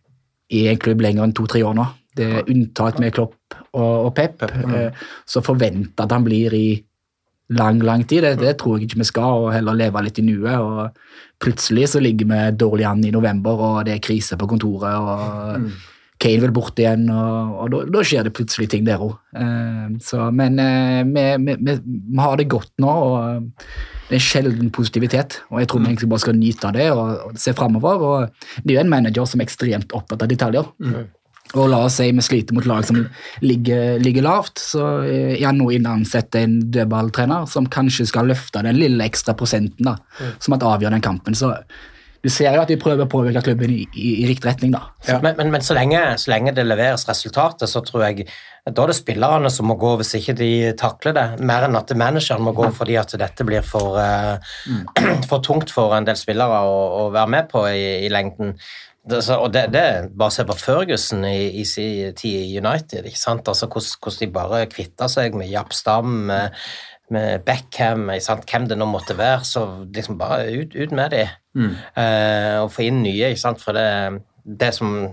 i 0.49 0.65
en 0.73 0.81
klubb 0.81 1.05
lenger 1.05 1.29
enn 1.29 1.37
to-tre 1.37 1.61
år 1.61 1.77
nå. 1.77 1.85
Det 2.17 2.31
er 2.41 2.49
unntatt 2.49 2.99
med 3.05 3.13
Klopp 3.15 3.60
og, 3.77 4.07
og 4.07 4.15
Pep, 4.17 4.43
eh, 4.47 5.03
så 5.29 5.43
forvente 5.45 6.03
at 6.03 6.15
han 6.15 6.27
blir 6.27 6.55
i 6.57 6.69
lang, 7.57 7.81
lang 7.83 8.05
tid. 8.07 8.25
Det, 8.25 8.35
det 8.43 8.57
tror 8.59 8.79
jeg 8.79 8.89
ikke 8.89 9.03
vi 9.03 9.11
skal, 9.11 9.45
og 9.45 9.55
heller 9.55 9.79
leve 9.79 10.03
litt 10.07 10.19
i 10.23 10.27
nuet. 10.27 10.59
og 10.59 11.41
Plutselig 11.43 11.93
så 11.95 12.03
ligger 12.03 12.29
vi 12.31 12.43
dårlig 12.59 12.87
an 12.89 13.07
i 13.07 13.15
november, 13.15 13.65
og 13.71 13.81
det 13.89 13.97
er 13.97 14.05
krise 14.05 14.39
på 14.39 14.49
kontoret. 14.51 14.95
og 14.95 15.71
Kane 16.21 16.43
vil 16.43 16.53
bort 16.53 16.77
igjen, 16.81 17.07
og, 17.09 17.55
og 17.63 17.71
da, 17.73 17.79
da 17.95 18.03
skjer 18.05 18.27
det 18.27 18.35
plutselig 18.37 18.69
ting 18.69 18.85
der 18.85 19.01
òg. 19.01 19.15
men 20.37 20.61
eh, 20.61 21.01
vi, 21.09 21.25
vi, 21.47 21.55
vi, 21.57 21.77
vi 21.87 22.21
har 22.21 22.37
det 22.37 22.51
godt 22.53 22.75
nå, 22.83 22.91
og 22.91 23.55
det 24.11 24.19
er 24.19 24.27
sjelden 24.27 24.69
positivitet. 24.75 25.39
og 25.49 25.63
Jeg 25.63 25.71
tror 25.71 25.81
vi 25.81 25.89
egentlig 25.93 26.11
bare 26.11 26.25
skal 26.27 26.37
nyte 26.37 26.69
av 26.69 26.77
det 26.77 26.91
og, 26.93 27.15
og 27.31 27.41
se 27.41 27.55
framover. 27.57 28.29
Det 28.61 28.75
er 28.75 28.81
jo 28.81 28.85
en 28.85 28.93
manager 28.93 29.31
som 29.31 29.41
er 29.41 29.49
ekstremt 29.49 29.97
opptatt 29.97 30.27
av 30.27 30.29
detaljer. 30.29 30.69
Og 31.59 31.67
la 31.73 31.81
oss 31.83 31.97
si 31.99 32.07
vi 32.15 32.23
sliter 32.23 32.55
mot 32.55 32.67
lag 32.69 32.85
som 32.87 33.01
ligger, 33.43 33.99
ligger 33.99 34.23
lavt, 34.23 34.61
så 34.63 34.85
jeg 35.03 35.43
er 35.43 35.57
nå 35.57 35.71
inne 35.75 35.97
ansett 35.99 36.37
en 36.39 36.61
dødballtrener 36.71 37.49
som 37.51 37.67
kanskje 37.67 38.07
skal 38.07 38.31
løfte 38.31 38.63
den 38.63 38.79
lille 38.79 39.07
ekstra 39.07 39.35
prosenten 39.39 39.91
da, 39.91 39.97
som 40.39 40.55
at 40.55 40.67
avgjør 40.67 40.95
den 40.95 41.03
kampen. 41.03 41.35
Så 41.35 41.51
du 42.21 42.29
ser 42.29 42.53
jo 42.53 42.61
at 42.61 42.69
de 42.69 42.77
prøver 42.81 43.07
å 43.07 43.11
påvirke 43.11 43.41
klubben 43.47 43.73
i, 43.73 43.87
i, 43.97 44.11
i 44.21 44.29
riktig 44.29 44.51
retning, 44.51 44.75
da. 44.75 44.91
Ja. 45.09 45.19
Men, 45.25 45.39
men, 45.39 45.55
men 45.55 45.63
så, 45.65 45.73
lenge, 45.77 46.03
så 46.21 46.35
lenge 46.35 46.53
det 46.57 46.67
leveres 46.67 47.07
resultater, 47.09 47.71
så 47.71 47.81
tror 47.87 48.05
jeg 48.11 48.27
da 48.69 48.85
er 48.85 48.91
det 48.91 48.99
spillerne 48.99 49.49
som 49.53 49.71
må 49.71 49.79
gå 49.81 49.95
hvis 49.97 50.13
ikke 50.19 50.35
de 50.37 50.51
takler 50.79 51.17
det, 51.17 51.25
mer 51.49 51.65
enn 51.65 51.79
at 51.81 51.95
manageren 51.97 52.45
må 52.45 52.53
gå 52.57 52.69
fordi 52.77 52.99
at 53.01 53.15
dette 53.19 53.47
blir 53.49 53.65
for, 53.65 53.97
uh, 53.97 54.37
for 55.31 55.41
tungt 55.47 55.73
for 55.73 55.97
en 55.97 56.09
del 56.09 56.19
spillere 56.21 56.61
å, 56.69 56.77
å 57.01 57.09
være 57.15 57.35
med 57.39 57.49
på 57.53 57.65
i, 57.73 58.05
i 58.05 58.13
lengden. 58.13 58.53
Det, 59.09 59.23
så, 59.25 59.39
og 59.41 59.53
det, 59.55 59.71
det 59.73 60.11
Bare 60.19 60.33
se 60.35 60.45
på 60.45 60.57
Ferguson 60.61 61.25
i, 61.25 61.63
i 61.63 61.65
sin 61.65 62.15
tid 62.19 62.43
i 62.45 62.59
United. 62.61 63.07
ikke 63.07 63.21
sant? 63.21 63.49
Altså 63.49 63.69
Hvordan, 63.71 64.19
de 64.21 64.33
bare 64.35 64.67
kvitta 64.71 65.09
seg 65.09 65.37
med 65.39 65.49
Japp 65.49 65.73
Stam, 65.73 66.27
med, 66.29 66.59
med 67.11 67.47
Beckham, 67.47 68.11
ikke 68.13 68.27
sant? 68.27 68.45
hvem 68.51 68.69
det 68.69 68.79
nå 68.79 68.89
måtte 68.91 69.17
være, 69.19 69.45
så 69.49 69.65
liksom 69.89 70.19
bare 70.21 70.51
ut, 70.53 70.77
ut 70.77 70.93
med 70.93 71.17
de. 71.17 71.25
Mm. 71.57 71.73
Eh, 72.03 72.59
og 72.61 72.71
få 72.75 72.87
inn 72.87 73.01
nye, 73.03 73.33
ikke 73.33 73.45
sant, 73.47 73.63
for 73.65 73.77
det, 73.77 74.21
det 74.45 74.75
som 74.77 75.11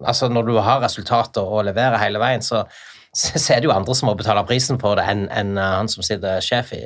Altså, 0.00 0.30
når 0.32 0.46
du 0.48 0.54
har 0.64 0.80
resultater 0.80 1.44
og 1.44 1.66
leverer 1.68 2.00
hele 2.00 2.18
veien, 2.18 2.40
så, 2.42 2.62
så 3.12 3.52
er 3.52 3.60
det 3.60 3.68
jo 3.68 3.74
andre 3.74 3.94
som 3.94 4.08
må 4.08 4.14
betale 4.16 4.42
prisen 4.48 4.80
for 4.80 4.96
det, 4.96 5.04
enn 5.12 5.26
en 5.28 5.58
eh, 5.60 5.74
han 5.76 5.90
som 5.92 6.02
sitter 6.02 6.40
sjef 6.42 6.72
i, 6.72 6.80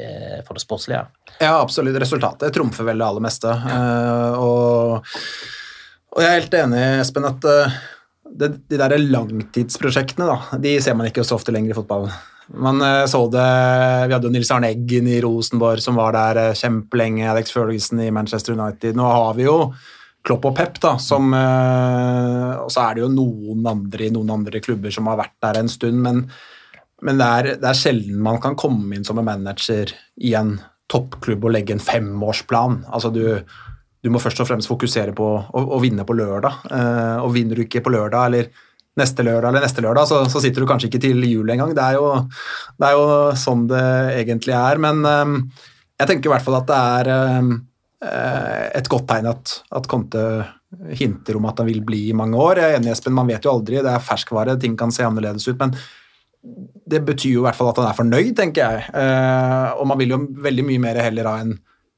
for 0.44 0.58
det 0.58 0.64
sportslige. 0.64 1.04
Ja, 1.38 1.60
absolutt. 1.60 1.96
Resultatet 2.02 2.52
trumfer 2.56 2.88
vel 2.88 2.98
det 2.98 3.06
aller 3.06 3.24
meste. 3.24 3.54
Eh, 3.54 4.42
og, 4.42 5.14
og 6.14 6.22
jeg 6.22 6.30
er 6.30 6.38
helt 6.38 6.54
enig, 6.60 6.84
Espen, 7.02 7.26
at 7.26 7.46
eh, 7.50 7.80
det, 8.38 8.52
de 8.70 8.78
der 8.78 8.94
langtidsprosjektene, 9.02 10.28
da, 10.30 10.60
de 10.62 10.76
ser 10.82 10.94
man 10.98 11.10
ikke 11.10 11.24
så 11.26 11.38
ofte 11.38 11.54
lenger 11.54 11.74
i 11.74 11.78
fotballen. 11.78 12.14
Man 12.60 12.82
eh, 12.84 13.02
så 13.10 13.22
det 13.32 13.42
Vi 14.04 14.14
hadde 14.14 14.28
jo 14.28 14.32
Nils 14.34 14.52
Arne 14.54 14.70
Eggen 14.74 15.08
i 15.10 15.18
Rosenborg 15.24 15.82
som 15.82 15.98
var 15.98 16.14
der 16.14 16.40
eh, 16.42 16.56
kjempelenge. 16.60 17.26
Alex 17.30 17.54
Ferguson 17.54 18.02
i 18.04 18.12
Manchester 18.14 18.54
United. 18.54 18.98
Nå 18.98 19.08
har 19.10 19.34
vi 19.38 19.48
jo 19.48 19.58
Klopp 20.24 20.46
og 20.48 20.54
Pep, 20.56 20.78
da, 20.80 20.94
som 21.02 21.34
Og 21.36 22.70
så 22.72 22.80
er 22.80 22.94
det 22.96 23.02
jo 23.02 23.10
noen 23.12 23.66
andre 23.68 24.06
i 24.06 24.12
noen 24.14 24.30
andre 24.38 24.62
klubber 24.64 24.94
som 24.94 25.10
har 25.10 25.18
vært 25.20 25.34
der 25.44 25.58
en 25.60 25.68
stund, 25.68 25.98
men, 26.00 26.22
men 27.04 27.20
det, 27.20 27.26
er, 27.26 27.48
det 27.60 27.68
er 27.68 27.76
sjelden 27.76 28.22
man 28.24 28.40
kan 28.40 28.56
komme 28.56 28.96
inn 28.96 29.04
som 29.04 29.20
en 29.20 29.28
manager 29.28 29.92
i 30.16 30.32
en 30.38 30.54
toppklubb 30.88 31.44
og 31.44 31.52
legge 31.58 31.76
en 31.76 31.84
femårsplan. 31.84 32.86
Altså 32.88 33.12
du, 33.12 33.20
du 34.04 34.10
må 34.12 34.20
først 34.20 34.42
og 34.44 34.48
fremst 34.50 34.68
fokusere 34.68 35.14
på 35.16 35.26
å, 35.40 35.64
å 35.64 35.80
vinne 35.82 36.04
på 36.04 36.16
lørdag. 36.16 36.64
Eh, 36.68 37.18
og 37.24 37.32
vinner 37.36 37.56
du 37.56 37.64
ikke 37.64 37.82
på 37.84 37.92
lørdag 37.94 38.28
eller 38.28 38.50
neste 39.00 39.24
lørdag 39.26 39.50
eller 39.50 39.64
neste 39.64 39.82
lørdag, 39.82 40.06
så, 40.06 40.20
så 40.30 40.42
sitter 40.44 40.62
du 40.62 40.68
kanskje 40.70 40.90
ikke 40.90 41.02
til 41.02 41.24
jul 41.26 41.50
engang. 41.50 41.72
Det 41.74 41.86
det 42.78 42.90
er 42.90 42.98
jo 42.98 43.06
sånn 43.40 43.64
det 43.70 43.86
egentlig 44.20 44.54
er. 44.58 44.82
Men 44.84 45.00
eh, 45.08 45.32
jeg 46.02 46.10
tenker 46.10 46.30
i 46.30 46.34
hvert 46.34 46.44
fall 46.44 46.60
at 46.60 46.68
det 46.68 46.82
er 46.98 47.12
eh, 47.14 48.68
et 48.82 48.92
godt 48.92 49.08
tegn 49.08 49.32
at, 49.32 49.56
at 49.72 49.88
Conte 49.90 50.28
hinter 50.98 51.38
om 51.38 51.44
at 51.48 51.60
han 51.62 51.70
vil 51.70 51.84
bli 51.86 52.08
i 52.10 52.16
mange 52.16 52.36
år. 52.36 52.60
Jeg 52.60 52.74
er 52.74 52.80
enig, 52.80 52.92
Espen, 52.92 53.14
man 53.16 53.30
vet 53.30 53.46
jo 53.46 53.52
aldri. 53.54 53.80
Det 53.80 53.92
er 53.92 54.04
ferskvare, 54.04 54.58
ting 54.60 54.76
kan 54.76 54.92
se 54.92 55.06
annerledes 55.06 55.48
ut. 55.48 55.60
men 55.60 55.76
det 56.44 57.00
betyr 57.06 57.38
jo 57.38 57.42
i 57.42 57.46
hvert 57.46 57.56
fall 57.56 57.70
at 57.70 57.78
han 57.80 57.86
er 57.88 57.96
fornøyd, 57.96 58.34
tenker 58.36 58.60
jeg. 58.60 58.88
Eh, 59.00 59.68
og 59.80 59.88
man 59.88 60.00
vil 60.00 60.12
jo 60.12 60.18
veldig 60.44 60.66
mye 60.68 60.82
mer 60.82 61.00
heller 61.00 61.30
ha 61.30 61.38
en 61.40 61.54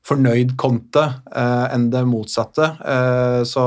fornøyd 0.07 0.55
Conte 0.61 1.03
eh, 1.35 1.67
enn 1.75 1.89
det 1.93 2.05
motsatte. 2.09 2.71
Eh, 2.79 3.41
så 3.49 3.65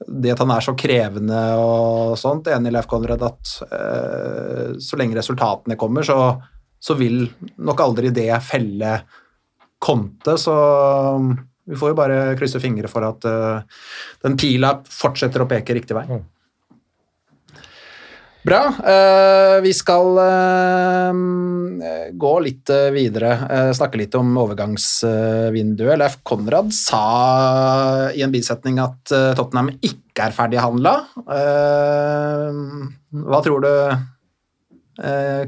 det 0.00 0.32
at 0.32 0.40
han 0.40 0.52
er 0.54 0.64
så 0.64 0.74
krevende 0.80 1.40
og 1.60 2.16
sånt, 2.20 2.48
enig 2.48 2.70
i 2.70 2.74
Leif 2.74 2.88
Konrad 2.88 3.24
at 3.26 3.54
eh, 3.66 4.66
så 4.80 4.98
lenge 5.00 5.18
resultatene 5.18 5.76
kommer, 5.80 6.06
så, 6.06 6.32
så 6.80 6.96
vil 6.96 7.22
nok 7.60 7.84
aldri 7.84 8.12
det 8.16 8.32
felle 8.44 8.98
Conte, 9.80 10.36
så 10.36 10.54
vi 11.70 11.76
får 11.78 11.92
jo 11.92 11.96
bare 11.96 12.16
krysse 12.36 12.60
fingre 12.60 12.88
for 12.90 13.06
at 13.06 13.24
den 14.20 14.34
pila 14.36 14.74
fortsetter 14.84 15.40
å 15.40 15.46
peke 15.48 15.72
riktig 15.76 15.96
vei. 15.96 16.18
Bra. 18.40 18.60
eh, 18.88 19.60
vi 19.60 19.72
skal 19.76 20.18
eh, 20.18 21.12
gå 22.12 22.32
litt 22.40 22.70
eh, 22.72 22.88
videre, 22.94 23.34
snakke 23.76 24.00
litt 24.00 24.14
om 24.16 24.32
overgangsvinduet. 24.40 25.98
Leif 26.00 26.16
Konrad 26.24 26.72
sa 26.72 27.02
i 28.16 28.24
en 28.24 28.32
bisetning 28.32 28.80
at 28.80 29.12
Tottenham 29.36 29.68
ikke 29.76 30.30
er 30.30 30.36
ferdighandla. 30.36 30.94
Hva 33.10 33.42
tror 33.44 33.64
du 33.64 33.72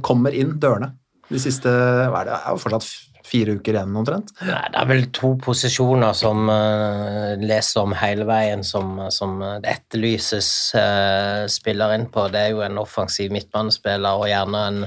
kommer 0.04 0.32
inn 0.36 0.54
dørene 0.60 0.94
de 1.32 1.40
siste 1.40 1.68
hva 1.68 2.22
er 2.22 2.28
det, 2.28 2.32
det 2.32 2.38
er 2.38 2.54
jo 2.54 2.60
fortsatt 2.62 3.11
fire 3.32 3.56
uker 3.58 3.76
igjen 3.76 3.96
omtrent? 3.98 4.32
Nei, 4.44 4.60
det 4.72 4.80
er 4.80 4.90
vel 4.90 5.06
to 5.16 5.32
posisjoner 5.42 6.14
som 6.16 6.50
uh, 6.50 7.32
leser 7.40 7.82
om 7.82 7.94
hele 7.96 8.26
veien, 8.28 8.64
som, 8.66 8.98
som 9.14 9.38
det 9.64 9.72
etterlyses 9.72 10.50
uh, 10.76 11.48
spiller 11.50 11.96
inn 11.96 12.08
på. 12.12 12.28
Det 12.32 12.44
er 12.44 12.54
jo 12.54 12.62
en 12.66 12.80
offensiv 12.82 13.32
midtbanespiller 13.34 14.20
og 14.20 14.28
gjerne 14.30 14.62
en, 14.68 14.80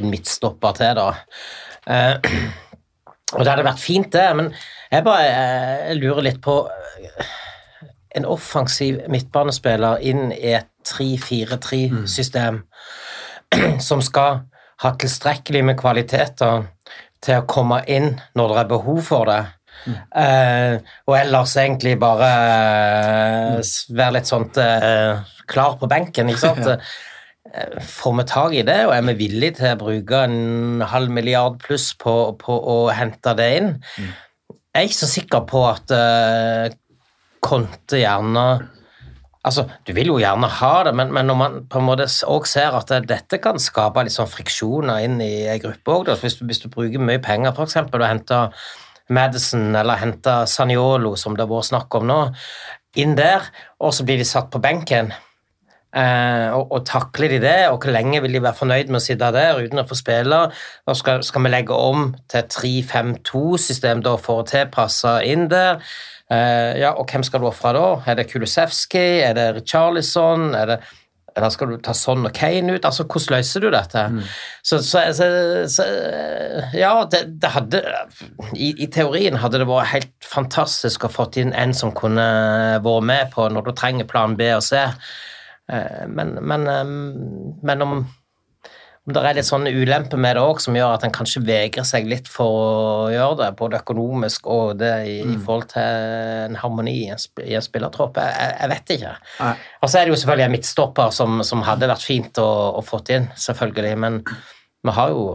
en 0.00 0.10
midtstopper 0.12 0.78
til, 0.80 1.00
da. 1.00 1.08
Uh, 1.86 2.16
og 3.36 3.44
det 3.44 3.50
hadde 3.52 3.68
vært 3.68 3.82
fint, 3.84 4.12
det, 4.14 4.28
men 4.38 4.52
jeg 4.92 5.06
bare 5.06 5.28
jeg 5.28 6.02
lurer 6.02 6.28
litt 6.28 6.42
på 6.44 6.58
En 8.12 8.26
offensiv 8.28 8.98
midtbanespiller 9.08 10.02
inn 10.04 10.34
i 10.34 10.50
et 10.52 10.68
3-4-3-system 10.84 12.58
som 13.88 14.02
skal 14.04 14.42
ha 14.82 14.90
tilstrekkelig 15.00 15.62
med 15.64 15.78
kvaliteter 15.80 16.66
til 17.22 17.40
å 17.40 17.46
komme 17.48 17.82
inn 17.90 18.14
når 18.38 18.54
det 18.54 18.62
er 18.62 18.72
behov 18.72 19.00
for 19.06 19.30
det. 19.30 19.42
Eh, 19.88 20.76
og 21.08 21.16
ellers 21.16 21.54
egentlig 21.58 21.96
bare 22.00 22.28
uh, 23.58 23.70
være 23.96 24.16
litt 24.18 24.30
sånn 24.30 24.46
uh, 24.54 25.22
klar 25.50 25.78
på 25.80 25.88
benken, 25.90 26.30
ikke 26.30 26.52
sant. 26.52 26.68
Får 27.84 28.14
vi 28.16 28.24
tak 28.30 28.54
i 28.56 28.62
det, 28.64 28.78
og 28.86 28.94
er 28.94 29.02
vi 29.10 29.16
villige 29.18 29.58
til 29.58 29.74
å 29.74 29.80
bruke 29.82 30.20
en 30.24 30.84
halv 30.88 31.10
milliard 31.12 31.58
pluss 31.60 31.90
på, 32.00 32.14
på 32.40 32.54
å 32.54 32.76
hente 32.94 33.34
det 33.36 33.48
inn? 33.58 33.72
Jeg 33.98 34.78
er 34.78 34.86
ikke 34.86 35.00
så 35.02 35.08
sikker 35.10 35.42
på 35.50 35.64
at 35.68 35.92
Conte 37.44 38.00
gjerne 38.00 38.46
Altså, 39.44 39.64
Du 39.86 39.92
vil 39.96 40.06
jo 40.06 40.20
gjerne 40.22 40.46
ha 40.46 40.74
det, 40.86 40.94
men, 40.94 41.10
men 41.12 41.26
når 41.26 41.38
man 41.38 41.58
på 41.70 41.80
en 41.80 41.88
måte 41.88 42.06
òg 42.30 42.46
ser 42.46 42.76
at 42.78 42.92
dette 43.08 43.40
kan 43.42 43.58
skape 43.58 44.04
litt 44.04 44.14
sånn 44.14 44.30
friksjoner 44.30 45.02
inn 45.02 45.18
i 45.24 45.48
ei 45.50 45.58
gruppe 45.62 45.96
òg, 45.96 46.12
hvis, 46.22 46.38
hvis 46.38 46.62
du 46.62 46.68
bruker 46.70 47.02
mye 47.02 47.22
penger 47.22 47.50
f.eks. 47.56 47.80
og 47.82 48.06
henter 48.06 48.54
Madison 49.12 49.74
eller 49.74 49.98
henter 49.98 50.46
Saniolo, 50.46 51.16
som 51.18 51.34
det 51.34 51.42
har 51.42 51.50
vært 51.50 51.72
snakk 51.72 51.98
om 51.98 52.06
nå, 52.06 52.20
inn 53.02 53.16
der, 53.18 53.50
og 53.82 53.94
så 53.96 54.06
blir 54.06 54.20
de 54.20 54.28
satt 54.28 54.50
på 54.52 54.62
benken. 54.62 55.10
Eh, 55.92 56.48
og, 56.56 56.70
og 56.72 56.86
takler 56.88 57.34
de 57.34 57.40
det, 57.42 57.58
og 57.68 57.82
hvor 57.82 57.92
lenge 57.92 58.22
vil 58.24 58.38
de 58.38 58.40
være 58.44 58.56
fornøyd 58.62 58.92
med 58.92 59.00
å 59.00 59.04
sitte 59.04 59.28
der 59.34 59.58
uten 59.60 59.82
å 59.82 59.88
få 59.88 59.98
spille? 59.98 60.38
Og 60.88 60.96
skal, 60.96 61.24
skal 61.26 61.44
vi 61.44 61.52
legge 61.52 61.76
om 61.76 62.12
til 62.30 62.40
et 62.40 62.54
3-5-2-system 62.54 64.04
da 64.06 64.14
for 64.20 64.40
å 64.40 64.48
tilpasse 64.48 65.18
inn 65.28 65.50
der? 65.52 65.82
Eh, 66.30 66.78
ja, 66.80 66.92
og 66.96 67.10
hvem 67.10 67.24
skal 67.26 67.40
du 67.42 67.48
ofre 67.50 67.72
da? 67.76 67.86
Er 68.06 68.14
det 68.20 68.28
Kulusevski? 68.30 69.06
Er 69.26 69.34
det 69.38 69.64
Charlison? 69.68 70.52
Er 70.54 70.66
det 70.74 70.80
eller 71.32 71.48
skal 71.48 71.70
du 71.70 71.78
ta 71.80 71.94
sånn 71.96 72.26
og 72.28 72.34
Kane 72.36 72.74
ut? 72.74 72.84
Altså, 72.84 73.06
Hvordan 73.08 73.38
løser 73.38 73.62
du 73.64 73.70
dette? 73.72 74.02
Så, 74.60 74.82
så, 74.84 75.00
så, 75.16 75.28
så 75.72 75.86
Ja, 76.76 76.90
det, 77.08 77.22
det 77.40 77.50
hadde 77.54 77.80
i, 78.52 78.74
I 78.84 78.88
teorien 78.92 79.38
hadde 79.40 79.62
det 79.62 79.68
vært 79.70 79.94
helt 79.94 80.12
fantastisk 80.28 81.06
å 81.08 81.12
fått 81.12 81.38
inn 81.40 81.54
en 81.56 81.72
som 81.72 81.94
kunne 81.96 82.26
vært 82.84 83.08
med 83.08 83.32
på 83.32 83.48
når 83.48 83.64
du 83.64 83.72
trenger 83.80 84.10
plan 84.10 84.36
B 84.36 84.50
og 84.52 84.60
C. 84.66 84.82
Eh, 85.72 86.04
Men, 86.12 86.36
men, 86.44 86.68
eh, 86.68 86.92
men 87.64 87.86
om, 87.86 88.02
om 89.02 89.14
det 89.16 89.22
er 89.26 89.34
litt 89.34 89.48
sånne 89.48 89.72
ulemper 89.74 90.20
med 90.20 90.36
det 90.38 90.42
òg, 90.46 90.60
som 90.62 90.76
gjør 90.78 90.92
at 90.94 91.04
en 91.06 91.14
kanskje 91.14 91.42
vegrer 91.42 91.86
seg 91.86 92.06
litt 92.06 92.28
for 92.30 92.58
å 92.58 93.08
gjøre 93.10 93.38
det, 93.40 93.48
både 93.58 93.80
økonomisk 93.82 94.46
og 94.46 94.76
det 94.78 94.92
i, 95.10 95.16
i 95.26 95.38
forhold 95.42 95.72
til 95.72 96.04
en 96.46 96.58
harmoni 96.60 96.94
i 97.00 97.08
en, 97.10 97.22
i 97.42 97.56
en 97.58 97.64
spillertropp, 97.66 98.20
jeg, 98.22 98.52
jeg, 98.60 98.70
vet 98.70 98.92
ikke. 98.96 99.14
Nei. 99.40 99.54
Og 99.82 99.90
så 99.90 99.98
er 99.98 100.06
det 100.06 100.14
jo 100.14 100.20
selvfølgelig 100.22 100.46
en 100.46 100.54
midtstopper 100.54 101.16
som, 101.18 101.42
som 101.48 101.64
hadde 101.66 101.90
vært 101.90 102.06
fint 102.06 102.38
å, 102.38 102.50
å 102.78 102.84
fått 102.86 103.10
inn, 103.16 103.26
selvfølgelig, 103.42 103.96
men 104.06 104.22
vi 104.22 104.94
har 104.94 105.16
jo 105.16 105.26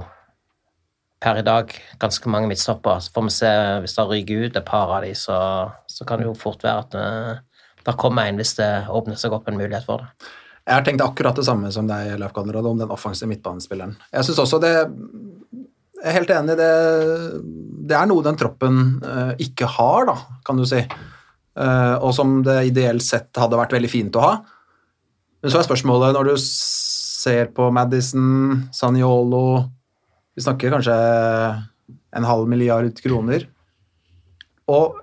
per 1.20 1.42
i 1.42 1.46
dag 1.46 1.72
ganske 2.00 2.32
mange 2.32 2.48
midtstoppere. 2.48 3.04
Så 3.04 3.12
får 3.12 3.28
vi 3.28 3.36
se 3.36 3.54
hvis 3.84 3.98
det 3.98 4.10
ryker 4.14 4.48
ut 4.48 4.60
et 4.62 4.68
par 4.68 4.96
av 4.96 5.04
de, 5.04 5.12
så, 5.18 5.38
så 5.92 6.08
kan 6.08 6.22
det 6.22 6.30
jo 6.30 6.38
fort 6.38 6.64
være 6.64 6.86
at 6.86 6.96
det, 6.96 7.64
det 7.88 8.00
kommer 8.00 8.30
en 8.30 8.40
hvis 8.40 8.56
det 8.60 8.70
åpner 8.88 9.20
seg 9.20 9.36
opp 9.36 9.50
en 9.50 9.60
mulighet 9.60 9.88
for 9.88 10.06
det. 10.06 10.32
Jeg 10.68 10.76
har 10.76 10.84
tenkt 10.84 11.04
akkurat 11.04 11.38
det 11.38 11.46
samme 11.48 11.70
som 11.72 11.88
deg, 11.88 12.18
Leif 12.20 12.34
Konrad, 12.36 12.66
om 12.68 12.80
den 12.80 12.92
offensive 12.92 13.30
midtbanespilleren. 13.32 13.96
Jeg 14.12 14.28
synes 14.28 14.42
også 14.44 14.60
det 14.60 14.74
Jeg 14.76 16.12
er 16.12 16.18
helt 16.20 16.30
enig, 16.30 16.54
i 16.54 16.60
det, 16.60 16.74
det 17.90 17.96
er 17.98 18.10
noe 18.10 18.22
den 18.26 18.36
troppen 18.38 18.82
uh, 19.02 19.32
ikke 19.42 19.66
har, 19.78 20.04
da, 20.06 20.14
kan 20.46 20.60
du 20.60 20.66
si. 20.68 20.84
Uh, 21.58 21.96
og 22.06 22.12
som 22.14 22.44
det 22.46 22.68
ideelt 22.68 23.02
sett 23.02 23.40
hadde 23.40 23.58
vært 23.58 23.74
veldig 23.74 23.90
fint 23.90 24.20
å 24.20 24.22
ha. 24.22 24.36
Men 25.42 25.54
så 25.54 25.58
er 25.58 25.66
spørsmålet, 25.66 26.14
når 26.14 26.30
du 26.30 26.36
ser 26.44 27.50
på 27.56 27.72
Madison, 27.74 28.68
Saniolo 28.76 29.64
Vi 30.38 30.46
snakker 30.46 30.76
kanskje 30.76 30.94
en 32.14 32.30
halv 32.30 32.46
milliard 32.52 33.02
kroner. 33.02 33.48
Og 34.70 35.00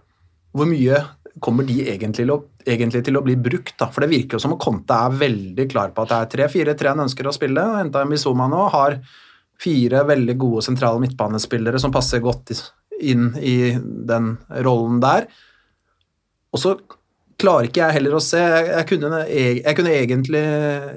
hvor 0.55 0.69
mye 0.71 1.01
kommer 1.43 1.67
de 1.67 1.81
egentlig 1.91 2.27
egentlig 2.65 3.03
til 3.05 3.19
å 3.19 3.23
bli 3.25 3.37
brukt? 3.41 3.75
da? 3.81 3.89
For 3.93 4.05
det 4.05 4.13
virker 4.13 4.37
jo 4.39 4.45
som 4.45 4.55
om 4.55 4.61
Conte 4.61 4.97
er 4.97 5.19
veldig 5.19 5.67
klar 5.71 5.95
på 5.95 6.05
at 6.05 6.13
det 6.13 6.43
er 6.43 6.49
3-4-3 6.49 6.93
han 6.93 7.05
ønsker 7.07 7.29
å 7.29 7.35
spille. 7.35 7.65
Henta 7.79 8.05
Mizuma 8.09 8.49
nå, 8.51 8.67
har 8.75 8.99
fire 9.61 10.03
veldig 10.09 10.37
gode 10.39 10.65
sentrale 10.67 11.03
midtbanespillere 11.03 11.81
som 11.81 11.93
passer 11.95 12.23
godt 12.25 12.53
inn 13.03 13.33
i 13.39 13.75
den 13.79 14.35
rollen 14.67 15.01
der. 15.03 15.29
Og 16.55 16.63
så 16.63 16.77
klarer 17.41 17.69
ikke 17.69 17.83
jeg 17.83 17.97
heller 17.97 18.15
å 18.15 18.23
se 18.23 18.39
Jeg, 18.39 18.85
kunne, 18.87 19.25
jeg 19.27 19.75
kunne 19.77 19.95
egentlig 19.97 20.45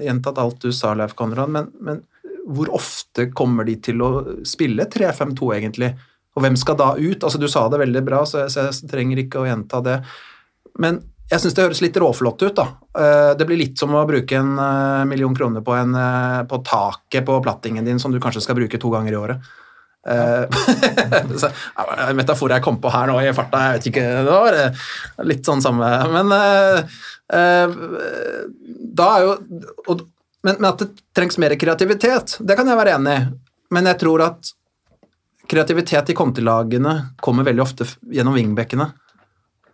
gjentatt 0.06 0.38
alt 0.38 0.62
du 0.62 0.70
sa, 0.74 0.94
Leif 0.94 1.16
Konrad, 1.18 1.50
men, 1.50 1.72
men 1.82 2.04
hvor 2.48 2.70
ofte 2.78 3.28
kommer 3.36 3.66
de 3.68 3.74
til 3.88 4.00
å 4.00 4.10
spille 4.46 4.86
3-5-2, 4.88 5.48
egentlig? 5.58 5.90
Og 6.38 6.44
hvem 6.44 6.56
skal 6.58 6.78
da 6.78 6.92
ut? 6.94 7.24
Altså, 7.24 7.38
Du 7.42 7.48
sa 7.50 7.66
det 7.68 7.82
veldig 7.82 8.02
bra, 8.06 8.22
så 8.26 8.46
jeg, 8.46 8.74
trenger 8.90 9.24
ikke 9.24 9.42
å 9.42 9.48
gjenta 9.48 9.82
det. 9.82 9.96
Men 10.78 11.02
jeg 11.28 11.42
syns 11.42 11.56
det 11.56 11.64
høres 11.66 11.82
litt 11.84 11.96
råflott 12.00 12.42
ut. 12.46 12.56
da. 12.56 12.66
Eh, 12.96 13.34
Det 13.36 13.46
blir 13.46 13.58
litt 13.58 13.78
som 13.78 13.90
å 13.92 14.06
bruke 14.06 14.36
en 14.38 14.58
eh, 14.58 15.04
million 15.04 15.34
kroner 15.34 15.60
på, 15.60 15.74
en, 15.74 15.94
eh, 15.94 16.42
på 16.48 16.62
taket 16.64 17.26
på 17.26 17.42
plattingen 17.42 17.84
din 17.84 17.98
som 17.98 18.12
du 18.12 18.20
kanskje 18.20 18.40
skal 18.46 18.56
bruke 18.56 18.78
to 18.78 18.90
ganger 18.90 19.12
i 19.12 19.16
året. 19.16 19.38
Metaforer 22.16 22.54
jeg 22.54 22.62
kom 22.64 22.78
på 22.80 22.88
her 22.88 23.10
nå 23.10 23.16
i 23.20 23.32
farta, 23.36 23.58
jeg 23.60 23.74
vet 23.74 23.88
ikke 23.90 24.04
Det 24.24 24.30
var 24.30 24.54
litt 25.26 25.44
sånn 25.44 25.60
samme 25.60 25.88
Men 26.14 26.30
da 28.96 29.08
er 29.10 29.26
jo 29.26 29.98
men 30.46 30.64
at 30.64 30.78
det 30.80 30.88
trengs 31.12 31.36
mer 31.42 31.52
kreativitet, 31.60 32.38
det 32.40 32.56
kan 32.56 32.70
jeg 32.70 32.78
være 32.78 32.94
enig 32.96 33.16
i. 33.18 33.26
Men 33.74 33.90
jeg 33.90 34.00
tror 34.00 34.22
at 34.30 34.52
kreativitet 35.48 36.12
i 36.12 36.16
kontelagene 36.16 36.94
kommer 37.24 37.46
veldig 37.46 37.64
ofte 37.64 37.86
gjennom 38.12 38.36
wingbackene. 38.36 38.88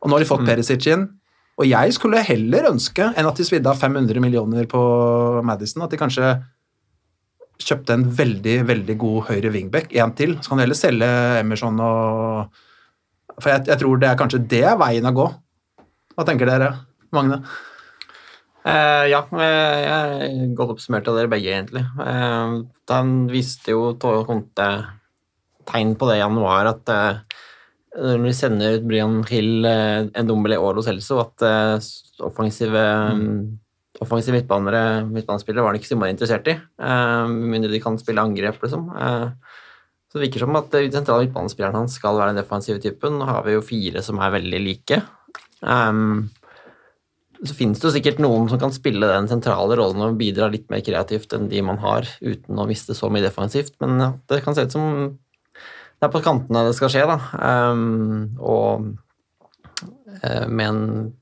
Og 0.01 0.11
nå 0.11 0.17
har 0.17 0.25
de 0.25 0.29
fått 0.29 0.47
Perisic 0.47 0.87
inn. 0.93 1.07
Og 1.55 1.69
jeg 1.69 1.95
skulle 1.95 2.23
heller 2.27 2.69
ønske 2.73 3.13
enn 3.15 3.29
at 3.29 3.39
de 3.39 3.47
svidde 3.47 3.71
av 3.71 3.79
500 3.79 4.23
millioner 4.23 4.67
på 4.71 4.81
Madison, 5.47 5.85
at 5.87 5.93
de 5.95 6.01
kanskje 6.01 6.33
kjøpte 7.63 7.95
en 7.95 8.09
veldig, 8.11 8.57
veldig 8.67 8.97
god 8.99 9.29
høyre 9.29 9.53
wingback, 9.55 9.93
en 10.03 10.15
til. 10.19 10.35
Så 10.43 10.51
kan 10.51 10.59
de 10.59 10.67
heller 10.67 10.79
selge 10.79 11.11
Emerson 11.41 11.79
og 11.83 12.63
For 13.41 13.51
jeg, 13.51 13.65
jeg 13.67 13.81
tror 13.81 13.99
det 13.99 14.09
er 14.11 14.19
kanskje 14.19 14.43
det 14.51 14.65
er 14.71 14.77
veien 14.79 15.07
å 15.11 15.15
gå. 15.15 15.25
Hva 16.15 16.27
tenker 16.27 16.47
dere, 16.47 16.69
Magne? 17.15 17.41
Eh, 18.65 19.07
ja, 19.11 19.25
eh, 19.35 19.79
jeg 19.83 20.29
er 20.29 20.53
godt 20.57 20.77
oppsummert 20.77 21.09
av 21.11 21.19
dere 21.19 21.31
begge, 21.33 21.51
egentlig. 21.51 21.83
Eh, 21.83 22.53
den 22.91 23.11
viste 23.33 23.75
jo 23.75 23.91
Tove 24.01 24.23
Conte 24.29 24.69
tegn 25.69 25.95
på 25.99 26.09
det 26.11 26.19
i 26.19 26.23
januar, 26.23 26.71
at 26.75 26.93
eh, 26.93 27.41
når 27.95 28.27
vi 28.27 28.37
sender 28.37 28.79
ut 28.79 28.87
Brian 28.89 29.19
Hill, 29.31 29.67
eh, 29.69 30.07
en 30.11 30.31
Dombele 30.31 30.59
og 30.61 30.77
Lo 30.77 30.85
Celso, 30.87 31.21
at 31.23 31.45
eh, 31.47 31.91
offensive 32.25 32.87
offensive 34.03 34.35
midtbanere, 34.35 35.05
midtbanespillere 35.07 35.63
var 35.63 35.71
han 35.71 35.79
ikke 35.79 35.87
så 35.87 35.95
innmari 35.95 36.13
interessert 36.17 36.49
i, 36.51 36.57
med 36.81 37.53
mindre 37.53 37.71
de 37.71 37.79
kan 37.81 37.95
spille 38.01 38.25
angrep, 38.27 38.59
liksom. 38.65 38.89
Så 40.11 40.19
det 40.19 40.25
virker 40.25 40.43
som 40.43 40.59
at 40.59 40.75
den 40.75 40.91
sentrale 40.93 41.29
midtbanespilleren 41.29 41.79
hans 41.79 41.95
skal 42.01 42.19
være 42.19 42.33
den 42.33 42.41
defensive 42.43 42.83
typen. 42.83 43.21
Nå 43.21 43.29
har 43.31 43.47
vi 43.47 43.55
jo 43.55 43.63
fire 43.63 44.03
som 44.03 44.19
er 44.19 44.35
veldig 44.35 44.61
like. 44.65 44.99
Um, 45.63 46.27
så 47.45 47.57
finnes 47.57 47.81
det 47.81 47.89
jo 47.89 47.93
sikkert 47.97 48.21
noen 48.23 48.47
som 48.49 48.61
kan 48.61 48.73
spille 48.73 49.09
den 49.11 49.27
sentrale 49.29 49.77
rollen 49.79 50.03
og 50.07 50.19
bidra 50.21 50.49
litt 50.53 50.69
mer 50.73 50.85
kreativt 50.85 51.35
enn 51.37 51.49
de 51.51 51.61
man 51.67 51.81
har, 51.83 52.09
uten 52.23 52.61
å 52.61 52.67
miste 52.69 52.97
så 52.97 53.11
mye 53.13 53.25
defensivt, 53.25 53.75
men 53.83 54.01
det 54.31 54.41
kan 54.45 54.57
se 54.57 54.65
ut 54.65 54.75
som 54.75 54.87
det 56.05 56.11
er 56.11 56.13
på 56.19 56.25
kantene 56.25 56.67
det 56.67 56.75
skal 56.77 56.91
skje, 56.93 57.05
da. 57.09 57.17
Um, 57.73 58.35
og 58.45 58.91
uh, 60.21 60.45
men 60.53 61.15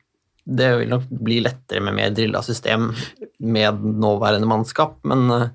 det 0.43 0.73
vil 0.81 0.91
nok 0.91 1.05
bli 1.23 1.39
lettere 1.45 1.85
med 1.87 1.95
mer 1.95 2.11
drilla 2.11 2.41
system 2.43 2.89
med 3.39 3.85
nåværende 4.03 4.49
mannskap, 4.51 4.97
men 5.07 5.23
uh, 5.31 5.47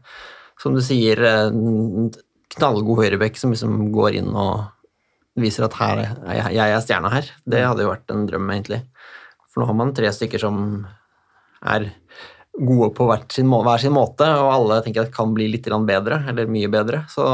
som 0.63 0.77
du 0.77 0.79
sier, 0.85 1.19
uh, 1.19 2.07
knallgod 2.55 3.03
høyrebekk 3.03 3.35
som 3.35 3.51
liksom 3.51 3.89
går 3.91 4.21
inn 4.21 4.31
og 4.31 4.69
viser 5.37 5.67
at 5.67 5.75
her, 5.77 6.05
er 6.23 6.39
jeg, 6.39 6.55
jeg 6.55 6.73
er 6.77 6.85
stjerna 6.87 7.11
her, 7.11 7.27
det 7.45 7.65
hadde 7.67 7.83
jo 7.83 7.91
vært 7.91 8.15
en 8.15 8.23
drøm, 8.29 8.47
egentlig. 8.55 8.79
For 9.51 9.61
nå 9.61 9.67
har 9.69 9.77
man 9.83 9.91
tre 9.97 10.09
stykker 10.15 10.41
som 10.41 10.61
er 11.67 11.91
gode 12.57 12.93
på 12.95 13.05
hvert 13.11 13.35
sin, 13.35 13.51
må- 13.51 13.61
hver 13.67 13.83
sin 13.83 13.93
måte, 13.93 14.25
og 14.39 14.53
alle 14.55 14.79
tenker 14.85 15.03
at 15.03 15.13
kan 15.13 15.35
bli 15.35 15.51
litt 15.51 15.67
bedre, 15.67 16.23
eller 16.31 16.47
mye 16.49 16.71
bedre. 16.71 17.03
Så, 17.11 17.27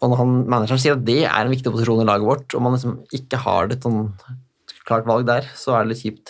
og 0.00 0.12
når 0.12 0.20
han, 0.22 0.36
manageren 0.48 0.80
sier 0.80 0.96
at 0.96 1.04
det 1.04 1.22
er 1.26 1.42
en 1.42 1.52
viktig 1.52 1.72
posisjon 1.74 2.02
i 2.02 2.08
laget 2.08 2.28
vårt, 2.28 2.56
og 2.56 2.64
man 2.64 2.76
liksom 2.76 2.94
ikke 3.16 3.40
har 3.44 3.62
det 3.70 3.80
sånn 3.84 4.00
klart 4.88 5.08
valg 5.08 5.26
der, 5.28 5.44
så 5.56 5.76
er 5.76 5.84
det 5.84 5.92
litt 5.92 6.04
kjipt. 6.04 6.26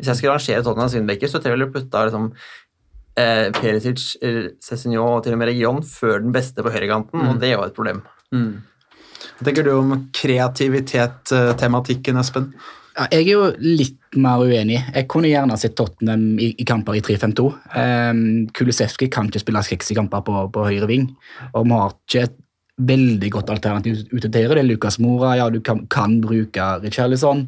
Hvis 0.00 0.08
jeg 0.08 0.18
skulle 0.18 0.36
rangere 0.38 0.64
Tottenham 0.64 0.92
windbacker, 0.94 1.28
så 1.28 1.36
tror 1.36 1.50
jeg 1.50 1.52
jeg 1.52 1.60
ville 1.60 1.74
putta 1.74 1.98
liksom, 2.08 2.24
eh, 3.20 3.46
Perisic, 3.58 4.00
Cézinho 4.64 5.02
og 5.04 5.20
til 5.24 5.36
og 5.36 5.40
med 5.42 5.50
Region 5.52 5.78
før 5.84 6.16
den 6.24 6.32
beste 6.34 6.58
på 6.64 6.72
høyrekanten, 6.72 7.18
og 7.28 7.34
det 7.42 7.48
er 7.50 7.56
jo 7.58 7.68
et 7.68 7.76
problem. 7.76 8.00
Hva 8.32 9.42
tenker 9.46 9.64
du 9.66 9.72
om 9.76 9.88
kreativitet-tematikken, 10.16 12.20
Espen? 12.20 12.46
Ja, 12.96 13.04
jeg 13.12 13.22
er 13.22 13.34
jo 13.36 13.44
litt 13.62 14.16
mer 14.18 14.42
uenig. 14.42 14.80
Jeg 14.82 15.06
kunne 15.08 15.30
gjerne 15.30 15.56
sett 15.60 15.76
Tottenham 15.78 16.24
i, 16.42 16.48
i 16.58 16.64
kamper 16.66 16.96
i 16.98 17.02
3-5-2. 17.04 17.44
Um, 17.76 18.22
Kulisevskij 18.56 19.08
kan 19.12 19.28
ikke 19.30 19.44
spille 19.44 19.62
60 19.64 19.96
kamper 19.96 20.20
på, 20.26 20.34
på 20.52 20.60
høyre 20.66 20.88
ving, 20.90 21.06
og 21.54 21.68
vi 21.68 21.76
har 21.76 21.94
ikke 21.94 22.24
et 22.26 22.36
veldig 22.88 23.28
godt 23.34 23.50
alternativ 23.52 24.00
ute 24.12 24.28
til 24.28 24.44
høyre. 24.44 24.56
Det 24.58 24.62
er 24.62 24.68
Lucas 24.68 24.98
Mora, 25.02 25.34
ja, 25.38 25.48
du 25.52 25.60
kan, 25.64 25.82
kan 25.92 26.18
bruke 26.24 26.66
Richarlison, 26.84 27.44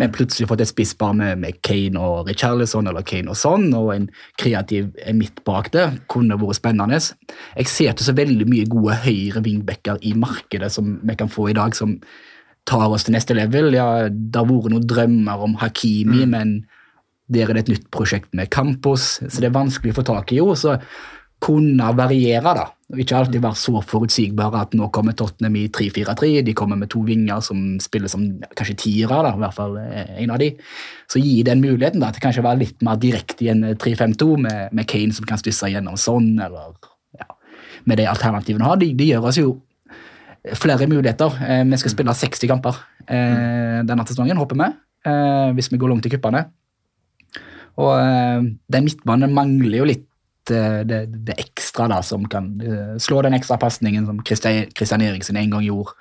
men 0.00 0.14
plutselig 0.14 0.48
fått 0.50 0.64
et 0.64 0.70
spisspar 0.70 1.14
med, 1.18 1.40
med 1.42 1.60
Kane 1.66 2.00
og 2.00 2.28
Richarlison, 2.30 2.88
eller 2.90 3.06
Kane 3.06 3.32
og 3.32 3.38
sånn, 3.38 3.70
og 3.78 3.92
en 3.94 4.08
kreativ 4.40 4.90
midt 5.16 5.42
bak 5.46 5.70
det, 5.74 5.86
kunne 6.12 6.38
vært 6.40 6.60
spennende. 6.60 7.00
Jeg 7.56 7.70
ser 7.70 7.94
ikke 7.94 8.08
så 8.08 8.16
veldig 8.18 8.48
mye 8.50 8.68
gode 8.72 8.98
høyre 9.04 9.44
wingbacker 9.44 10.02
i 10.02 10.14
markedet 10.18 10.72
som 10.74 10.96
vi 11.02 11.18
kan 11.18 11.32
få 11.32 11.50
i 11.52 11.56
dag, 11.58 11.76
som 11.78 11.98
tar 12.68 12.92
oss 12.92 13.06
til 13.06 13.16
neste 13.16 13.34
level. 13.36 13.72
Ja, 13.74 14.08
det 14.08 14.38
har 14.38 14.48
vært 14.48 14.72
noen 14.74 14.86
drømmer 14.86 15.46
om 15.46 15.58
Hakimi, 15.62 16.26
men 16.30 16.62
der 17.32 17.48
er 17.48 17.56
det 17.56 17.66
et 17.66 17.74
nytt 17.76 17.90
prosjekt 17.94 18.32
med 18.36 18.50
Campos, 18.52 19.16
så 19.22 19.40
det 19.40 19.48
er 19.48 19.56
vanskelig 19.56 19.94
å 19.94 20.00
få 20.00 20.06
tak 20.06 20.32
i. 20.34 20.40
Jo, 20.42 20.52
så 20.58 20.76
kunne 21.42 21.90
variere, 21.98 22.54
da. 22.54 22.68
Og 22.92 23.00
Ikke 23.00 23.16
alltid 23.16 23.40
være 23.40 23.56
så 23.56 23.80
forutsigbare 23.88 24.60
at 24.66 24.74
nå 24.76 24.90
kommer 24.92 25.16
Tottenham 25.16 25.56
i 25.56 25.64
3-4-3, 25.72 26.42
de 26.44 26.54
kommer 26.54 26.76
med 26.76 26.90
to 26.92 27.00
vinger 27.06 27.40
som 27.44 27.80
spiller 27.80 28.10
som 28.12 28.26
kanskje 28.58 28.76
tiere, 28.84 29.22
da, 29.24 29.32
i 29.32 29.40
hvert 29.40 29.56
fall 29.56 29.78
eh, 29.80 30.12
en 30.22 30.34
av 30.34 30.42
de. 30.42 30.50
Så 31.10 31.22
gi 31.22 31.40
den 31.46 31.64
muligheten 31.64 32.04
da, 32.04 32.12
til 32.12 32.24
kanskje 32.24 32.44
å 32.44 32.48
være 32.50 32.62
litt 32.66 32.84
mer 32.84 33.00
direkte 33.00 33.46
i 33.46 33.50
en 33.54 33.64
eh, 33.70 33.76
3-5-2 33.80 34.30
med, 34.44 34.76
med 34.76 34.88
Kane 34.92 35.16
som 35.16 35.28
kan 35.28 35.40
stusse 35.40 35.72
gjennom 35.72 35.96
sånn, 36.00 36.34
eller 36.36 36.76
ja, 37.18 37.28
med 37.88 38.02
de 38.02 38.08
alternativene 38.12 38.68
har. 38.68 38.80
De, 38.82 38.92
de 38.98 39.10
gjør 39.10 39.30
oss 39.32 39.40
jo 39.40 39.56
flere 40.58 40.86
muligheter. 40.90 41.42
Eh, 41.48 41.64
vi 41.72 41.80
skal 41.80 41.96
spille 41.96 42.18
60 42.22 42.50
kamper 42.50 42.80
eh, 43.06 43.80
denne 43.88 44.06
sesongen, 44.08 44.36
håper 44.36 44.58
vi, 44.60 44.72
eh, 45.08 45.50
hvis 45.56 45.72
vi 45.72 45.80
går 45.80 45.94
langt 45.94 46.06
i 46.06 46.12
kuppene. 46.12 46.44
Og 47.80 47.92
eh, 47.96 48.48
den 48.76 48.84
midtbanen 48.84 49.32
mangler 49.32 49.80
jo 49.80 49.88
litt 49.88 50.04
eh, 50.04 50.11
det, 50.50 51.00
det 51.26 51.36
ekstra 51.38 51.88
da, 51.90 52.00
som 52.02 52.24
kan 52.30 52.48
uh, 52.62 52.94
slå 53.02 53.20
den 53.22 53.36
ekstra 53.36 53.58
pasningen 53.62 54.06
som 54.08 54.22
Christian, 54.26 54.70
Christian 54.76 55.04
Eriksen 55.04 55.36
en 55.36 55.52
gang 55.54 55.66
gjorde. 55.66 55.94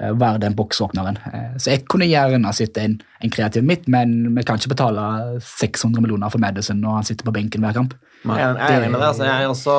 Uh, 0.00 0.12
være 0.12 0.44
den 0.46 0.56
boksåpneren. 0.58 1.18
Uh, 1.26 1.56
så 1.58 1.74
jeg 1.74 1.84
kunne 1.90 2.08
gjerne 2.08 2.54
sett 2.56 2.78
en, 2.80 3.00
en 3.20 3.34
kreativ 3.34 3.66
midt, 3.66 3.88
men 3.92 4.32
vi 4.36 4.46
kan 4.46 4.60
ikke 4.60 4.74
betale 4.74 5.04
600 5.40 6.00
millioner 6.04 6.32
for 6.32 6.42
Madison 6.42 6.80
når 6.80 7.00
han 7.00 7.10
sitter 7.10 7.28
på 7.28 7.36
benken 7.36 7.64
hver 7.64 7.76
kamp. 7.76 7.98
Jeg 8.22 8.38
er 8.38 8.54
jeg 8.54 8.70
er 8.70 8.84
enig 8.84 8.90
med 8.92 9.00
det. 9.02 9.08
Altså, 9.08 9.24
jeg 9.26 9.48
også 9.50 9.76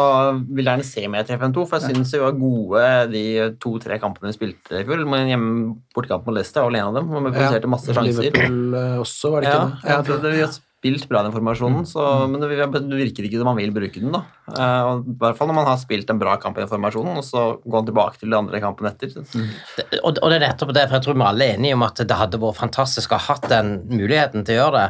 vil 0.52 0.68
gjerne 0.68 0.86
se 0.88 1.06
mer 1.08 1.24
3-5-2, 1.28 1.64
for 1.64 1.80
jeg 1.80 1.96
syns 1.96 2.12
vi 2.12 2.20
var 2.20 2.36
gode 2.36 2.84
de 3.14 3.24
to-tre 3.64 4.00
kampene 4.04 4.34
vi 4.34 4.36
spilte 4.36 4.82
i 4.82 4.84
fjor. 4.88 5.06
Men 5.08 5.32
hjemme 5.32 5.54
bortekamp 5.96 6.28
mot 6.28 6.36
Leicester 6.36 6.66
var 6.66 6.74
vel 6.74 6.82
en 6.82 6.90
av 6.92 7.00
dem, 7.00 7.08
hvor 7.12 7.24
vi 7.24 7.32
produserte 7.32 7.72
masse 7.72 7.96
sjanser. 7.96 8.28
Liverpool 8.28 8.78
eh, 8.82 9.00
også, 9.06 9.32
var 9.36 9.46
det 9.46 9.54
Ja, 9.54 9.64
ikke 9.80 10.02
tror 10.10 10.24
det, 10.26 10.34
vi 10.36 10.44
har 10.44 10.58
spilt 10.84 11.08
bra 11.08 11.22
den 11.24 11.32
formasjonen, 11.32 11.86
så, 11.88 12.04
men 12.28 12.44
det, 12.44 12.50
virker 12.52 13.24
ikke 13.24 13.40
som 13.40 13.48
man 13.48 13.60
vil 13.62 13.72
bruke 13.72 14.02
den. 14.04 14.12
da. 14.12 14.26
Eh, 14.52 14.82
og 14.90 15.06
I 15.08 15.16
hvert 15.22 15.38
fall 15.40 15.48
når 15.48 15.56
man 15.62 15.70
har 15.70 15.78
spilt 15.80 16.10
en 16.12 16.20
bra 16.20 16.36
kamp 16.44 16.58
i 16.60 16.64
den 16.66 16.72
formasjonen, 16.72 17.16
og 17.22 17.24
så 17.24 17.44
går 17.64 17.78
man 17.80 17.88
tilbake 17.88 18.20
til 18.20 18.28
den 18.28 18.40
andre 18.42 18.60
kampen 18.60 18.90
etter. 18.92 19.14
Det- 19.24 20.02
Og, 20.04 20.18
og 20.20 20.30
det 20.30 20.42
er 20.42 20.48
nettopp 20.50 20.74
det, 20.76 20.88
for 20.90 20.98
jeg 21.00 21.06
tror 21.06 21.16
vi 21.16 21.24
alle 21.30 21.46
er 21.48 21.56
enige 21.56 21.78
om 21.78 21.86
at 21.88 21.96
det 22.04 22.18
hadde 22.20 22.42
vært 22.44 22.60
fantastisk 22.60 23.14
å 23.16 23.20
ha 23.22 23.34
hatt 23.34 23.48
den 23.48 23.78
muligheten 23.88 24.44
til 24.44 24.58
å 24.58 24.66
gjøre 24.66 24.82
det. 24.82 24.90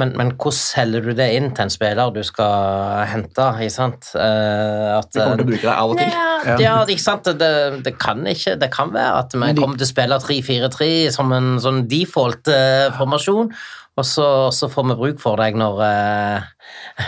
Men, 0.00 0.12
men 0.16 0.30
hvordan 0.36 0.56
selger 0.60 1.08
du 1.08 1.12
det 1.16 1.26
inn 1.36 1.50
til 1.56 1.64
en 1.66 1.72
spiller 1.72 2.12
du 2.14 2.20
skal 2.24 3.02
hente? 3.10 3.48
ikke 3.64 3.74
sant? 3.74 4.12
Eh, 4.14 4.92
at, 4.98 5.08
du 5.12 5.20
kommer 5.20 5.40
til 5.40 5.46
å 5.46 5.50
bruke 5.54 5.66
det 5.66 5.74
av 5.74 5.94
og 5.94 5.98
til. 6.00 6.12
Ja, 6.12 6.56
ja, 6.60 6.76
ikke 6.84 7.04
sant? 7.04 7.32
Det, 7.40 7.50
det, 7.84 7.96
kan 8.00 8.22
ikke, 8.28 8.54
det 8.60 8.70
kan 8.76 8.92
være 8.92 9.24
at 9.24 9.36
vi 9.36 9.52
kommer 9.58 9.80
til 9.80 9.88
å 9.88 9.92
spille 9.94 10.20
3-4-3 10.20 10.90
som 11.16 11.32
en 11.36 11.50
sånn 11.64 11.82
default-formasjon, 11.90 13.52
og 14.00 14.06
så, 14.08 14.26
så 14.54 14.68
får 14.72 14.88
vi 14.90 14.96
bruk 15.02 15.20
for 15.22 15.40
deg 15.40 15.58
når 15.60 15.82
uh, 15.84 16.48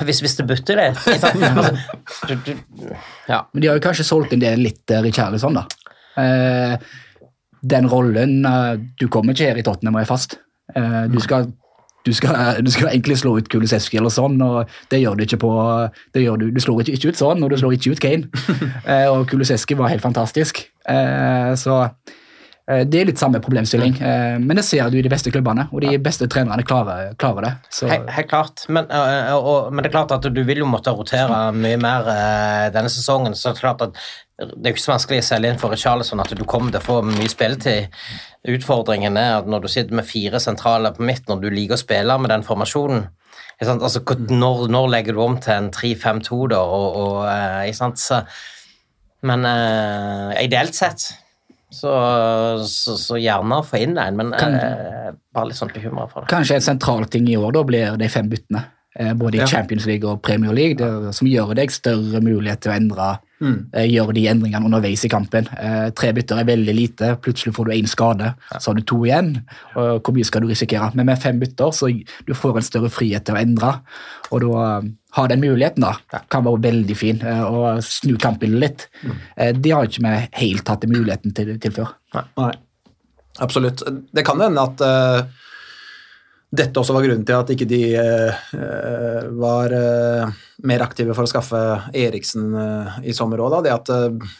hvis, 0.06 0.22
hvis 0.24 0.36
det 0.38 0.48
butter 0.50 0.80
det. 0.80 0.90
Altså, 1.52 2.28
du, 2.28 2.36
du, 2.46 2.92
ja. 3.28 3.42
Men 3.52 3.62
de 3.62 3.70
har 3.70 3.78
jo 3.78 3.84
kanskje 3.84 4.06
solgt 4.06 4.34
en 4.36 4.42
del 4.42 4.62
litt 4.64 4.92
uh, 4.92 5.36
sånn, 5.40 5.58
da. 5.58 5.66
Uh, 6.12 6.76
den 7.62 7.86
rollen 7.88 8.42
uh, 8.44 8.74
Du 9.00 9.06
kommer 9.08 9.32
ikke 9.32 9.48
her 9.48 9.60
i 9.60 9.64
Tottenham 9.64 9.96
og 9.96 10.04
er 10.04 10.10
fast. 10.10 10.36
Eh, 10.76 11.02
du, 11.12 11.18
skal, 11.20 11.50
du, 12.06 12.12
skal, 12.16 12.62
du 12.64 12.70
skal 12.72 12.88
egentlig 12.92 13.18
slå 13.20 13.34
ut 13.38 13.48
Kulisevskij 13.52 14.00
eller 14.00 14.12
sånn, 14.14 14.38
og 14.44 14.70
det 14.92 15.02
gjør 15.02 15.18
du 15.18 15.24
ikke 15.26 15.40
på 15.42 15.52
det 16.14 16.22
gjør 16.24 16.40
du, 16.40 16.46
du 16.54 16.60
slår 16.62 16.84
ikke, 16.84 16.96
ikke 16.96 17.12
ut 17.12 17.20
sånn, 17.20 17.44
og 17.44 17.52
du 17.52 17.58
slår 17.60 17.76
ikke 17.76 17.92
ut 17.92 18.02
Kane. 18.02 18.44
Eh, 18.92 19.06
og 19.10 19.26
Kulisevskij 19.30 19.78
var 19.78 19.92
helt 19.92 20.04
fantastisk. 20.04 20.62
Eh, 20.88 21.52
så 21.60 21.84
Eh, 21.86 22.21
Det 22.62 22.94
er 22.94 23.08
litt 23.08 23.18
samme 23.18 23.40
problemstilling, 23.42 23.96
eh, 24.06 24.36
men 24.38 24.54
det 24.54 24.62
ser 24.62 24.86
du 24.90 24.94
i 24.94 25.02
de 25.02 25.10
beste 25.10 25.32
klubbene, 25.34 25.64
og 25.74 25.82
de 25.82 25.96
beste 25.98 26.28
trenerne 26.30 26.62
klarer, 26.62 27.10
klarer 27.18 27.46
det. 27.48 27.50
Så, 27.74 27.88
Helt, 27.90 28.10
helt 28.14 28.28
klart. 28.30 28.62
Men, 28.70 28.86
øh, 28.86 29.32
og, 29.34 29.48
og, 29.50 29.72
men 29.72 29.82
det 29.82 29.90
er 29.90 29.96
klart 29.96 30.14
at 30.14 30.28
du 30.30 30.42
vil 30.46 30.62
jo 30.62 30.68
måtte 30.70 30.94
rotere 30.94 31.40
mye 31.56 31.80
mer 31.82 32.06
denne 32.74 32.92
sesongen. 32.92 33.34
så 33.34 33.50
Det 33.50 33.58
er 33.58 33.64
klart 33.64 33.82
at 33.88 33.98
det 34.38 34.68
er 34.70 34.74
ikke 34.76 34.84
så 34.84 34.92
vanskelig 34.92 35.22
å 35.22 35.26
selge 35.26 35.50
inn 35.50 35.58
for 35.58 35.74
Richarlison 35.74 36.22
at 36.22 36.30
du 36.38 36.44
kommer 36.48 36.70
til 36.70 36.80
å 36.80 36.86
få 36.86 37.00
mye 37.06 37.30
spilletid. 37.30 37.98
Utfordringen 38.54 39.18
er 39.18 39.40
at 39.40 39.50
når 39.50 39.64
du 39.64 39.68
sitter 39.70 39.98
med 39.98 40.06
fire 40.06 40.40
sentrale 40.42 40.94
på 40.94 41.04
midt, 41.06 41.26
når 41.28 41.42
du 41.42 41.50
liker 41.50 41.76
å 41.76 41.82
spille 41.82 42.16
med 42.22 42.30
den 42.32 42.46
formasjonen? 42.46 43.08
Altså, 43.62 44.02
når, 44.30 44.64
når 44.72 44.88
legger 44.90 45.18
du 45.18 45.22
om 45.22 45.36
til 45.42 45.54
en 45.54 45.70
3-5-2, 45.74 46.40
da? 46.54 46.62
Og, 46.62 46.96
og, 47.02 47.18
ikke 47.66 47.78
sant? 47.78 48.02
Så, 48.02 48.22
men 49.26 49.46
uh, 49.46 50.32
ideelt 50.42 50.74
sett 50.74 51.10
så, 51.72 51.92
så, 52.68 52.96
så 53.00 53.18
gjerne 53.20 53.62
få 53.66 53.80
inn 53.82 53.96
en, 53.98 54.16
men 54.20 54.30
Kan- 54.38 54.54
eh, 54.58 55.10
bare 55.34 55.48
litt 55.50 55.56
sånn 55.58 55.72
bekymra 55.72 56.08
for 56.10 56.22
det. 56.22 56.30
Kanskje 56.32 56.58
en 56.60 56.68
sentral 56.68 57.04
ting 57.10 57.26
i 57.32 57.36
år 57.40 57.52
da 57.56 57.62
blir 57.68 57.96
de 58.00 58.08
fem 58.12 58.28
byttene, 58.30 58.64
eh, 58.98 59.12
både 59.18 59.38
i 59.38 59.42
Ja. 59.42 59.46
Champions 59.50 59.86
League 59.88 60.04
og 60.08 60.22
Premier 60.22 60.52
League, 60.52 60.76
det, 60.76 61.14
som 61.16 61.26
gjør 61.28 61.54
deg 61.56 61.70
større 61.72 62.20
mulighet 62.20 62.60
til 62.60 62.72
å 62.72 62.76
endre, 62.76 63.10
Mm. 63.42 63.66
eh, 63.74 63.88
gjøre 63.90 64.14
de 64.14 64.26
endringene 64.30 64.64
underveis 64.68 65.02
i 65.04 65.08
kampen. 65.10 65.48
Eh, 65.58 65.90
Tre 65.90 66.12
bytter 66.14 66.38
er 66.38 66.44
veldig 66.44 66.74
lite, 66.76 67.16
plutselig 67.20 67.52
får 67.56 67.64
du 67.64 67.72
én 67.72 67.88
skade, 67.90 68.34
så 68.60 68.66
har 68.70 68.74
du 68.74 68.82
to 68.82 69.00
igjen. 69.02 69.42
og 69.74 70.02
Hvor 70.04 70.14
mye 70.14 70.24
skal 70.24 70.42
du 70.42 70.46
risikere? 70.46 70.94
Men 70.94 71.06
med 71.06 71.18
fem 71.18 71.40
bytter 71.40 71.72
så 71.74 71.88
du 72.24 72.32
får 72.34 72.56
en 72.56 72.62
større 72.62 72.88
frihet 72.88 73.24
til 73.24 73.34
å 73.34 73.40
endre, 73.42 73.80
og 74.30 74.40
da 74.42 74.82
eh, 75.12 75.18
ha 75.18 75.26
den 75.28 75.42
muligheten 75.44 75.84
da, 75.84 75.94
kan 76.32 76.46
være 76.46 76.62
veldig 76.64 76.96
fin, 76.96 77.20
å 77.20 77.44
og 77.52 77.84
snu 77.84 78.16
kampbildet 78.16 78.62
litt. 78.62 78.86
De 79.36 79.52
Det 79.60 79.72
har 79.72 79.84
ikke 79.88 80.06
vi 80.06 80.14
helt 80.40 80.72
hatt 80.72 80.88
muligheten 80.88 81.36
til, 81.36 81.54
til 81.60 81.74
før. 81.76 81.92
Nei, 82.16 82.52
absolutt. 83.44 83.84
Det 84.12 84.24
kan 84.24 84.40
hende 84.40 84.64
at 84.64 84.80
uh, 84.80 85.42
dette 86.52 86.80
også 86.80 86.96
var 86.96 87.04
grunnen 87.06 87.24
til 87.28 87.38
at 87.38 87.50
ikke 87.54 87.68
de 87.68 87.80
eh, 87.96 88.40
eh, 88.56 89.28
var 89.40 89.72
uh, 89.72 90.32
mer 90.68 90.84
aktive 90.84 91.14
for 91.16 91.24
å 91.24 91.30
skaffe 91.30 91.60
Eriksen 91.96 92.52
eh, 92.52 92.98
i 93.08 93.14
sommer 93.16 93.40
òg. 93.42 93.62
Det, 93.64 93.72
at, 93.72 93.88
eh, 93.88 94.34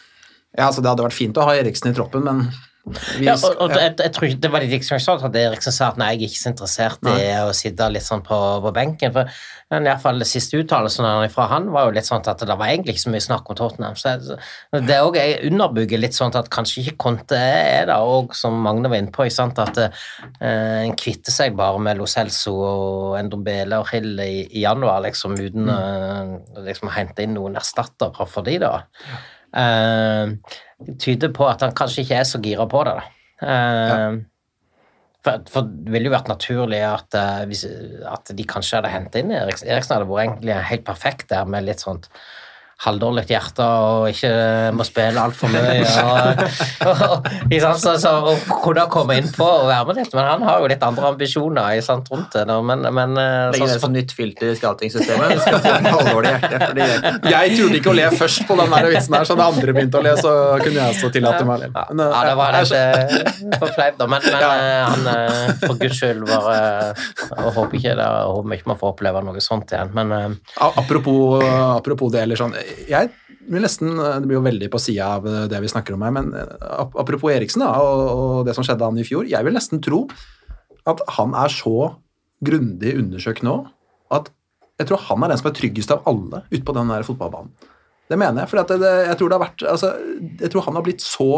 ja, 0.53 0.67
altså 0.67 0.83
det 0.83 0.91
hadde 0.91 1.07
vært 1.07 1.17
fint 1.17 1.39
å 1.39 1.47
ha 1.47 1.55
Eriksen 1.57 1.89
i 1.91 1.95
troppen, 1.97 2.25
men 2.27 2.45
Ja, 3.23 3.37
og, 3.37 3.53
og 3.63 3.71
ja. 3.71 3.85
jeg, 3.85 3.93
jeg 4.03 4.11
tror 4.11 4.25
ikke 4.27 4.39
Det 4.43 4.49
var 4.51 4.63
litt 4.65 4.73
liksom 4.73 4.99
sånn 4.99 5.21
at 5.23 5.35
Eriksen 5.39 5.71
sa 5.71 5.85
at 5.93 5.99
nei, 6.01 6.09
jeg 6.17 6.25
er 6.25 6.27
ikke 6.27 6.41
så 6.41 6.49
interessert 6.51 7.07
i 7.07 7.13
å 7.39 7.53
sitte 7.55 7.87
litt 7.93 8.03
sånn 8.03 8.23
på, 8.25 8.39
på 8.65 8.71
benken. 8.75 9.13
for 9.15 9.29
i 9.73 9.79
hvert 9.87 10.01
fall 10.03 10.19
Det 10.19 10.27
siste 10.27 10.59
uttalelsen 10.59 11.07
fra 11.33 11.45
han 11.53 11.69
var 11.73 11.87
jo 11.87 11.93
litt 11.95 12.05
sånn 12.09 12.25
at 12.27 12.43
det 12.43 12.57
var 12.59 12.67
egentlig 12.73 12.97
ikke 12.97 13.05
så 13.05 13.13
mye 13.13 13.23
snakk 13.23 13.49
om 13.49 13.57
Tottenham. 13.57 13.95
så 13.95 14.17
jeg- 14.17 14.83
Det 14.89 14.99
òg 14.99 15.17
underbygger 15.47 16.01
litt 16.01 16.17
sånn 16.17 16.35
at 16.35 16.49
kanskje 16.53 16.83
ikke 16.83 16.97
Conte 16.97 17.39
er 17.39 17.87
det 17.87 17.95
òg, 17.95 18.35
som 18.35 18.59
Magne 18.61 18.89
var 18.91 18.97
inne 18.99 19.11
på. 19.15 19.29
sant, 19.31 19.57
At 19.59 19.77
eh, 19.77 20.83
en 20.83 20.95
kvitter 20.95 21.31
seg 21.31 21.55
bare 21.55 21.79
med 21.79 21.97
Lo 21.97 22.05
Celso 22.05 22.53
og 22.53 23.17
Endombele 23.17 23.79
og 23.79 23.87
Hill 23.89 24.19
i, 24.19 24.47
i 24.51 24.61
januar, 24.67 25.01
liksom 25.07 25.33
uten 25.39 25.69
eh, 25.69 26.61
liksom, 26.67 26.89
å 26.89 26.97
hente 26.99 27.23
inn 27.23 27.33
noen 27.33 27.55
erstattere 27.55 28.27
for 28.27 28.43
de 28.43 28.59
da. 28.59 28.83
Eh, 29.07 29.31
tyder 31.03 31.29
på 31.35 31.45
at 31.45 31.61
han 31.61 31.75
kanskje 31.77 32.03
ikke 32.03 32.21
er 32.21 32.25
så 32.27 32.41
gira 32.43 32.65
på 32.69 32.83
det. 32.87 32.95
da. 32.97 33.03
Ja. 33.43 33.97
for, 35.23 35.43
for 35.51 35.67
det 35.67 35.91
ville 35.91 36.09
jo 36.09 36.13
vært 36.13 36.31
naturlig 36.31 36.79
at, 36.85 37.15
eh, 37.17 37.43
hvis, 37.49 37.65
at 38.09 38.31
de 38.35 38.45
kanskje 38.47 38.79
hadde 38.79 38.91
hentet 38.93 39.21
inn 39.21 39.33
Eriksen. 39.35 39.69
Eriksen 39.71 39.97
hadde 39.97 40.09
vært 40.09 40.27
egentlig 40.27 40.57
helt 40.69 40.85
perfekt 40.87 41.29
der 41.31 41.47
med 41.49 41.67
litt 41.67 41.83
sånt 41.83 42.09
halvdårlig 42.83 43.23
hjerte 43.29 43.63
og 43.63 44.09
ikke 44.11 44.31
må 44.75 44.83
spille 44.87 45.21
altfor 45.21 45.51
mye. 45.53 45.83
Og, 46.03 46.41
og, 46.89 47.27
ikke 47.47 47.61
sant, 47.63 47.79
så, 47.79 47.93
så, 48.01 48.11
og 48.33 48.35
kunne 48.63 48.83
komme 48.91 49.15
innpå 49.21 49.45
og 49.45 49.69
være 49.69 49.85
med 49.87 50.01
litt, 50.01 50.15
men 50.17 50.27
han 50.27 50.43
har 50.47 50.59
jo 50.63 50.69
litt 50.71 50.83
andre 50.83 51.11
ambisjoner 51.13 51.79
sant, 51.85 52.09
rundt 52.11 52.35
det. 52.35 52.43
Men, 52.67 52.83
men 52.95 53.15
eh, 53.19 53.53
Legge 53.53 53.69
det 53.71 53.79
som 53.81 53.93
nytt 53.95 54.11
filter 54.15 54.51
i 54.51 54.55
scouting-systemet. 54.59 55.31
Jeg 57.33 57.55
turte 57.57 57.79
ikke 57.79 57.91
å 57.93 57.95
le 57.95 58.09
først 58.17 58.43
på 58.49 58.57
den 58.59 58.75
der 58.75 58.89
vitsen 58.91 59.15
her, 59.17 59.27
så 59.27 59.37
da 59.39 59.47
andre 59.51 59.75
begynte 59.75 59.99
å 59.99 60.03
le, 60.03 60.15
så 60.19 60.33
kunne 60.63 60.77
jeg 60.79 60.97
også 60.97 61.11
tillate 61.15 61.43
meg 61.47 61.55
å 61.55 61.59
le. 61.63 61.71
Ja, 61.71 61.85
Men, 61.89 62.03
eh, 62.03 62.11
ja, 62.13 62.21
det 62.27 62.35
var 62.39 62.57
litt 62.57 62.73
eh, 62.77 63.57
for 63.61 63.67
da. 64.03 64.09
Men, 64.13 64.27
men 64.27 64.43
han 64.43 65.01
for 65.63 65.79
guds 65.79 65.97
skyld 65.99 66.25
bare 66.27 66.55
Jeg 66.93 67.53
håper 67.55 67.77
ikke 67.79 67.95
det, 67.95 68.03
jeg 68.03 68.33
håper 68.33 68.57
ikke 68.57 68.71
man 68.73 68.79
får 68.81 68.93
oppleve 68.93 69.23
noe 69.23 69.43
sånt 69.43 69.71
igjen. 69.73 69.93
Men 69.95 70.37
Apropos, 70.83 71.43
apropos 71.43 72.11
det, 72.13 72.23
eller 72.25 72.39
sånn 72.39 72.53
Jeg 72.89 73.11
vil 73.49 73.63
nesten 73.65 73.95
Det 73.97 74.27
blir 74.27 74.37
jo 74.37 74.45
veldig 74.45 74.69
på 74.71 74.79
sida 74.81 75.09
av 75.17 75.27
det 75.51 75.59
vi 75.63 75.71
snakker 75.71 75.95
om 75.95 76.05
her, 76.05 76.13
men 76.15 76.31
eh, 76.37 76.53
apropos 76.99 77.33
Eriksen 77.33 77.65
da, 77.65 77.73
og, 77.81 78.43
det 78.47 78.55
som 78.57 78.65
skjedde 78.65 78.87
han 78.87 78.99
i 78.99 79.05
fjor 79.07 79.27
Jeg 79.29 79.45
vil 79.45 79.55
nesten 79.55 79.83
tro 79.83 80.05
at 80.89 80.99
han 81.15 81.35
er 81.39 81.51
så 81.51 81.93
grundig 82.43 82.97
undersøkt 82.99 83.45
nå 83.47 83.61
at 84.11 84.31
jeg 84.81 84.89
tror 84.89 85.03
han 85.07 85.23
er 85.23 85.31
den 85.31 85.39
som 85.39 85.49
er 85.49 85.55
tryggest 85.55 85.93
av 85.93 86.07
alle 86.09 86.41
ute 86.49 86.63
på 86.65 86.75
den 86.75 86.89
der 86.91 87.05
fotballbanen. 87.07 87.53
Det 88.09 88.17
mener 88.19 88.43
jeg. 88.43 88.51
For 88.51 88.59
det, 88.59 88.79
det, 88.81 88.93
jeg, 89.07 89.17
tror 89.19 89.35
vært, 89.41 89.63
altså, 89.69 89.93
jeg 90.41 90.51
tror 90.51 90.65
han 90.67 90.77
har 90.77 90.85
blitt 90.85 91.05
så 91.05 91.29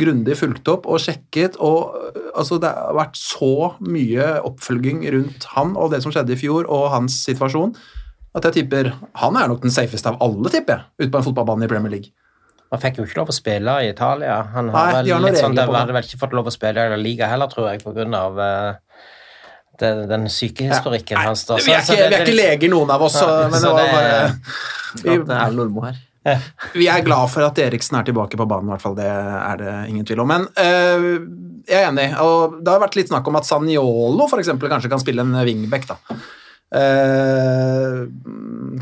grundig 0.00 0.36
fulgt 0.38 0.68
opp 0.70 0.86
og 0.86 1.02
sjekket, 1.02 1.58
og 1.58 1.96
altså, 2.38 2.60
det 2.62 2.70
har 2.70 2.96
vært 2.96 3.18
så 3.18 3.72
mye 3.82 4.36
oppfølging 4.46 5.02
rundt 5.16 5.48
han 5.56 5.74
og 5.74 5.90
det 5.94 6.02
som 6.04 6.14
skjedde 6.14 6.36
i 6.36 6.40
fjor, 6.40 6.68
og 6.70 6.92
hans 6.94 7.18
situasjon, 7.26 7.74
at 8.34 8.44
jeg 8.46 8.52
tipper 8.60 8.92
han 9.18 9.36
er 9.36 9.48
nok 9.50 9.62
den 9.64 9.72
safeste 9.74 10.12
av 10.12 10.20
alle, 10.22 10.50
tipper 10.52 10.76
jeg, 10.76 10.84
ute 11.04 11.10
på 11.10 11.18
en 11.20 11.26
fotballbane 11.26 11.66
i 11.66 11.70
Premier 11.72 11.90
League. 11.96 12.12
han 12.70 12.78
fikk 12.82 13.00
jo 13.00 13.06
ikke 13.08 13.18
lov 13.18 13.32
å 13.32 13.34
spille 13.34 13.72
i 13.82 13.88
Italia. 13.90 14.36
Han 14.54 14.68
Nei, 14.70 14.74
har 14.76 14.92
vel 15.00 15.08
har 15.10 15.20
noen 15.24 15.32
litt 15.32 15.40
sånn, 15.42 15.56
det 15.58 15.64
hadde 15.66 15.96
vel 15.96 16.06
ikke 16.06 16.20
fått 16.20 16.36
lov 16.38 16.46
å 16.46 16.52
spille 16.54 16.84
i 16.86 16.92
La 16.92 16.98
Liga 17.00 17.26
heller, 17.26 17.50
tror 17.50 17.72
jeg, 17.72 17.82
på 17.82 17.90
grunn 17.96 18.14
av 18.14 18.38
eh, 18.38 19.08
den, 19.82 20.04
den 20.12 20.28
sykehistorikken 20.30 21.18
ja. 21.18 21.24
hans. 21.26 21.42
da. 21.48 21.58
vi, 21.58 21.72
er 21.74 21.82
ikke, 21.82 21.96
det- 21.96 22.06
vi 22.12 22.14
er 22.20 22.26
ikke 22.28 22.36
leger, 22.38 22.70
noen 22.76 22.94
av 22.94 23.02
oss, 23.08 23.18
så, 23.18 23.26
Ja, 23.26 23.48
men 23.50 23.64
det 23.64 23.74
var 23.74 23.90
bare 23.96 24.22
vi, 25.02 25.16
det 25.26 25.36
er 25.40 25.52
Lormo 25.58 25.84
her. 25.88 25.98
Vi 26.76 26.86
er 26.92 27.00
glad 27.02 27.30
for 27.32 27.42
at 27.46 27.58
Eriksen 27.64 27.96
er 27.98 28.04
tilbake 28.06 28.36
på 28.36 28.46
banen, 28.46 28.68
i 28.68 28.74
hvert 28.74 28.82
fall. 28.84 28.94
Det 28.98 29.06
er 29.08 29.56
det 29.62 29.74
ingen 29.88 30.04
tvil 30.06 30.20
om. 30.20 30.28
Men 30.28 30.42
øh, 30.52 31.06
jeg 31.66 31.78
er 31.80 31.88
enig. 31.88 32.10
og 32.20 32.58
Det 32.60 32.70
har 32.74 32.82
vært 32.82 32.98
litt 32.98 33.08
snakk 33.10 33.26
om 33.30 33.38
at 33.40 33.48
Saniolo 33.48 34.26
for 34.28 34.42
eksempel, 34.42 34.68
kanskje 34.70 34.90
kan 34.92 35.00
spille 35.00 35.24
en 35.24 35.32
wingback. 35.46 35.86
da. 35.88 35.96
Uh, 36.70 38.06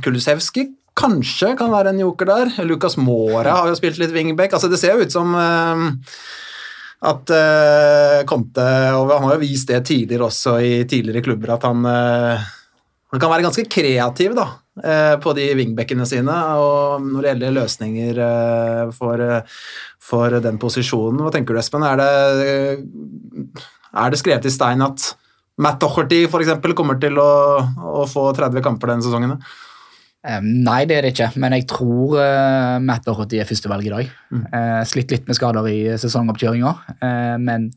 Kulusevski 0.05 0.67
kanskje 0.99 1.55
kan 1.59 1.71
være 1.73 1.95
en 1.95 2.03
joker 2.03 2.29
der. 2.29 2.51
Lukas 2.67 2.99
Mora 3.01 3.55
har 3.61 3.71
jo 3.71 3.79
spilt 3.79 4.01
litt 4.01 4.13
wingback. 4.15 4.53
altså 4.53 4.69
Det 4.69 4.81
ser 4.81 4.97
jo 4.97 5.07
ut 5.07 5.15
som 5.15 5.35
øh, 5.35 5.85
at 7.09 7.31
øh, 7.31 8.25
Conte 8.27 8.69
og 8.99 9.13
Han 9.15 9.29
har 9.29 9.37
jo 9.37 9.45
vist 9.45 9.69
det 9.71 9.85
tidligere 9.87 10.27
også 10.27 10.57
i 10.59 10.85
tidligere 10.91 11.23
klubber, 11.23 11.55
at 11.55 11.63
han 11.63 11.87
øh, 11.87 12.47
han 13.09 13.21
kan 13.23 13.31
være 13.33 13.45
ganske 13.47 13.65
kreativ 13.73 14.35
da, 14.37 14.45
eh, 14.85 15.15
på 15.23 15.33
de 15.37 15.47
wingbackene 15.57 16.05
sine, 16.09 16.35
og 16.61 17.01
når 17.01 17.23
det 17.23 17.31
gjelder 17.31 17.55
løsninger 17.57 18.19
eh, 18.25 18.91
for, 18.93 19.23
eh, 19.25 19.63
for 20.11 20.37
den 20.45 20.59
posisjonen. 20.61 21.23
Hva 21.25 21.33
tenker 21.33 21.57
du, 21.57 21.61
Espen? 21.63 21.87
Er 21.89 21.97
det, 21.97 22.11
er 23.97 24.13
det 24.13 24.21
skrevet 24.21 24.45
i 24.45 24.53
stein 24.53 24.85
at 24.85 25.15
Matt 25.59 25.81
Docherty 25.83 26.25
eksempel, 26.27 26.75
kommer 26.79 27.01
til 27.03 27.19
å, 27.19 27.31
å 28.03 28.05
få 28.11 28.29
30 28.37 28.63
kamper 28.65 28.93
denne 28.93 29.07
sesongen? 29.07 29.35
Nei, 30.29 30.81
det 30.91 30.97
er 30.97 31.07
det 31.07 31.13
ikke, 31.15 31.29
men 31.41 31.55
jeg 31.55 31.65
tror 31.71 32.17
uh, 32.19 32.77
Matt 32.83 33.07
Doherty 33.07 33.39
er 33.41 33.47
førstevalg 33.49 33.87
i 33.87 33.93
dag. 33.93 34.09
Eh, 34.35 34.81
slitt 34.91 35.15
litt 35.15 35.29
med 35.31 35.39
skader 35.39 35.69
i 35.71 35.79
sesongoppkjøringa, 36.03 36.73
uh, 36.99 37.37
men 37.41 37.71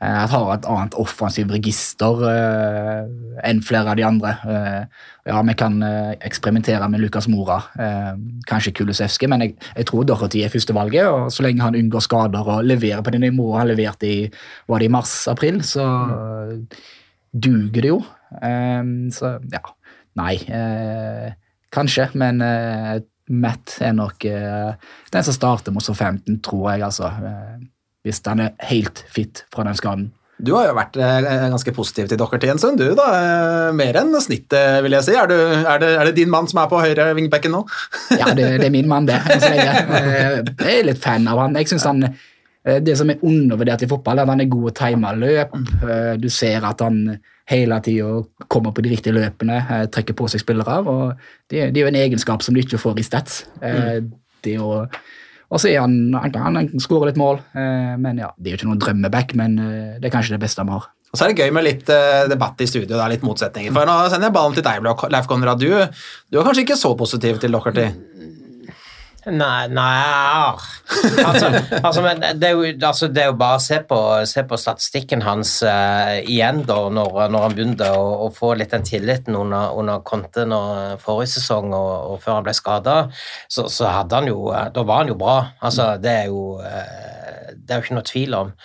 jeg 0.00 0.28
har 0.32 0.46
et 0.54 0.66
annet 0.72 0.94
offensivt 0.96 1.50
register 1.52 2.22
eh, 2.24 3.08
enn 3.44 3.58
flere 3.60 3.92
av 3.92 3.98
de 3.98 4.04
andre. 4.06 4.30
Eh, 4.48 5.02
ja, 5.28 5.42
vi 5.44 5.54
kan 5.60 5.76
eh, 5.84 6.14
eksperimentere 6.24 6.88
med 6.88 7.02
Lukas 7.02 7.28
Mora, 7.28 7.58
kanskje 8.48 8.72
Kulusevski, 8.78 9.28
men 9.28 9.44
jeg, 9.44 9.58
jeg 9.76 9.88
tror 9.90 10.06
Doherty 10.08 10.40
er 10.40 10.52
førstevalget, 10.52 11.04
og 11.04 11.28
så 11.34 11.44
lenge 11.44 11.66
han 11.66 11.76
unngår 11.76 12.06
skader 12.06 12.48
og 12.48 12.64
leverer 12.64 13.04
på 13.04 13.12
det 13.12 13.20
nivået 13.26 13.60
han 13.60 13.68
leverte 13.74 14.08
i, 14.08 14.16
var 14.72 14.80
det 14.80 14.88
i 14.88 14.94
mars-april, 14.96 15.60
så 15.68 15.84
eh, 15.84 16.88
duger 17.32 17.84
det 17.84 17.92
jo. 17.92 18.00
Eh, 18.42 18.82
så 19.14 19.36
ja, 19.52 19.62
nei. 20.20 20.34
eh, 20.48 21.30
Kanskje, 21.70 22.08
men 22.18 22.40
eh, 22.42 22.96
Matt 23.30 23.76
er 23.78 23.92
nok 23.94 24.24
eh, 24.26 24.72
den 25.14 25.26
som 25.26 25.36
starter 25.36 25.70
mot 25.74 25.86
15, 25.86 26.40
tror 26.42 26.72
jeg, 26.72 26.82
altså. 26.82 27.12
hvis 28.02 28.18
den 28.26 28.40
er 28.42 28.56
helt 28.66 29.04
fit 29.14 29.44
fra 29.54 29.62
den 29.68 29.78
skaden. 29.78 30.08
Du 30.40 30.54
har 30.56 30.70
jo 30.70 30.72
vært 30.74 30.94
ganske 30.96 31.72
positiv 31.76 32.06
til 32.08 32.16
Docherty 32.18 32.48
en 32.48 32.58
stund, 32.58 32.80
du 32.80 32.94
da. 32.96 33.70
Mer 33.76 33.98
enn 34.00 34.14
snittet, 34.24 34.80
vil 34.82 34.96
jeg 34.96 35.04
si. 35.04 35.12
Er, 35.12 35.28
du, 35.28 35.36
er, 35.36 35.82
det, 35.82 35.90
er 36.00 36.08
det 36.08 36.14
din 36.16 36.30
mann 36.32 36.48
som 36.48 36.62
er 36.62 36.70
på 36.70 36.80
høyre 36.80 37.10
vingbekken 37.18 37.52
nå? 37.52 37.60
Ja, 38.16 38.32
det, 38.32 38.46
det 38.62 38.70
er 38.70 38.72
min 38.72 38.88
mann, 38.88 39.04
det. 39.06 39.20
Jeg 39.36 40.78
er 40.80 40.88
litt 40.88 41.02
fan 41.04 41.28
av 41.28 41.42
han. 41.44 41.58
Jeg 41.60 41.68
synes 41.68 41.84
han 41.84 42.06
Det 42.64 42.96
som 42.98 43.08
er 43.08 43.22
undervurdert 43.24 43.82
i 43.82 43.88
fotball, 43.88 44.18
er 44.18 44.22
at 44.22 44.28
han 44.28 44.40
er 44.44 44.48
god 44.52 44.70
å 44.70 44.74
time 44.76 45.12
løp. 45.16 45.54
Eh, 45.82 46.16
Du 46.20 46.28
ser 46.28 46.60
at 46.68 46.80
han 46.84 47.18
hele 47.48 47.80
tida 47.80 48.22
kommer 48.48 48.70
på 48.76 48.82
de 48.84 48.90
riktige 48.92 49.14
løpene, 49.16 49.56
eh, 49.70 49.86
trekker 49.86 50.14
på 50.14 50.28
seg 50.28 50.40
spillere. 50.44 50.86
og 50.86 51.14
Det, 51.48 51.72
det 51.72 51.80
er 51.80 51.86
jo 51.86 51.92
en 51.94 52.02
egenskap 52.02 52.42
som 52.42 52.54
du 52.54 52.60
ikke 52.60 52.78
får 52.78 52.98
i 53.00 53.02
Stats. 53.02 53.44
Eh, 53.62 54.00
Det 54.42 54.58
å, 54.58 54.86
Og 55.50 55.58
så 55.58 55.66
er 55.72 55.80
han, 55.80 56.12
han, 56.14 56.30
kan- 56.30 56.54
han 56.54 56.68
skårer 56.78 57.06
litt 57.10 57.16
mål, 57.18 57.40
eh, 57.56 57.96
men 57.98 58.18
ja, 58.18 58.28
det 58.38 58.46
er 58.46 58.56
jo 58.56 58.58
ikke 58.60 58.68
noen 58.70 58.78
drømmeback, 58.84 59.34
men 59.34 59.58
eh, 59.58 59.98
det 59.98 60.06
er 60.06 60.14
kanskje 60.18 60.36
det 60.36 60.40
beste 60.44 60.62
vi 60.62 60.70
har. 60.70 60.84
Og 61.12 61.18
så 61.18 61.24
er 61.26 61.32
det 61.34 61.42
gøy 61.42 61.50
med 61.52 61.64
litt 61.66 61.88
eh, 61.90 62.28
debatt 62.30 62.60
i 62.62 62.66
studio, 62.70 62.86
det 62.94 63.00
er 63.02 63.10
litt 63.16 63.24
motsetninger. 63.26 63.72
For 63.74 63.84
nå 63.84 63.96
sender 64.12 64.28
jeg 64.28 64.36
ballen 64.36 64.54
til 64.54 64.62
deg, 64.62 64.86
Leif 65.10 65.26
Konrad. 65.26 65.58
Du, 65.58 65.66
du 66.30 66.38
er 66.38 66.44
kanskje 66.46 66.62
ikke 66.62 66.76
så 66.78 66.92
positiv 66.96 67.40
til 67.42 67.50
Docherty? 67.50 67.88
Nei, 69.28 69.68
nei 69.68 69.96
altså, 71.26 71.50
altså, 71.82 72.00
men 72.00 72.22
det, 72.40 72.46
er 72.48 72.54
jo, 72.56 72.62
altså, 72.88 73.08
det 73.12 73.24
er 73.24 73.28
jo 73.28 73.36
bare 73.40 73.58
å 73.58 73.62
se 73.62 73.80
på, 73.84 73.98
se 74.28 74.44
på 74.48 74.58
statistikken 74.60 75.24
hans 75.26 75.58
uh, 75.66 76.16
igjen, 76.24 76.62
da, 76.68 76.78
når, 76.88 77.18
når 77.32 77.44
han 77.44 77.56
begynte 77.58 77.90
å, 77.92 78.06
å 78.24 78.30
få 78.32 78.54
litt 78.56 78.72
den 78.72 78.86
tilliten 78.86 79.36
under, 79.36 79.76
under 79.76 80.00
Conte 80.08 80.46
når, 80.48 80.96
forrige 81.04 81.34
sesong 81.34 81.68
og, 81.76 81.92
og 82.14 82.24
før 82.24 82.38
han 82.38 82.48
ble 82.48 82.56
skada. 82.56 82.96
Så, 83.52 83.66
så 83.68 83.90
hadde 83.92 84.22
han 84.22 84.30
jo 84.30 84.48
eh, 84.54 84.70
Da 84.72 84.86
var 84.88 85.02
han 85.02 85.12
jo 85.12 85.18
bra. 85.20 85.36
Altså, 85.60 85.92
det 86.00 86.16
er 86.22 86.32
jo 86.32 86.56
uh, 86.62 87.52
Det 87.52 87.74
er 87.74 87.76
jo 87.76 87.84
ikke 87.84 87.98
noe 87.98 88.08
tvil 88.08 88.40
om. 88.40 88.56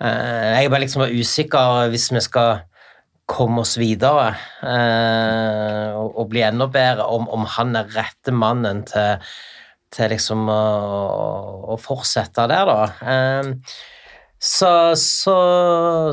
Uh, 0.00 0.56
Jeg 0.56 0.64
er 0.64 0.72
bare 0.72 0.84
liksom 0.86 1.06
usikker 1.12 1.92
hvis 1.92 2.08
vi 2.14 2.24
skal 2.24 2.64
komme 3.30 3.62
oss 3.62 3.76
videre 3.78 4.32
eh, 4.66 5.90
og, 5.94 6.16
og 6.18 6.30
bli 6.32 6.42
enda 6.42 6.66
bedre, 6.72 7.06
om, 7.06 7.28
om 7.30 7.46
han 7.56 7.76
er 7.78 7.92
rette 7.94 8.34
mannen 8.34 8.82
til 8.88 9.20
til 9.94 10.12
liksom 10.14 10.48
å, 10.50 10.60
å 11.74 11.78
fortsette 11.80 12.44
der, 12.50 12.68
da. 12.68 12.90
Ehm, 13.10 13.56
så, 14.40 14.96
så, 14.96 15.34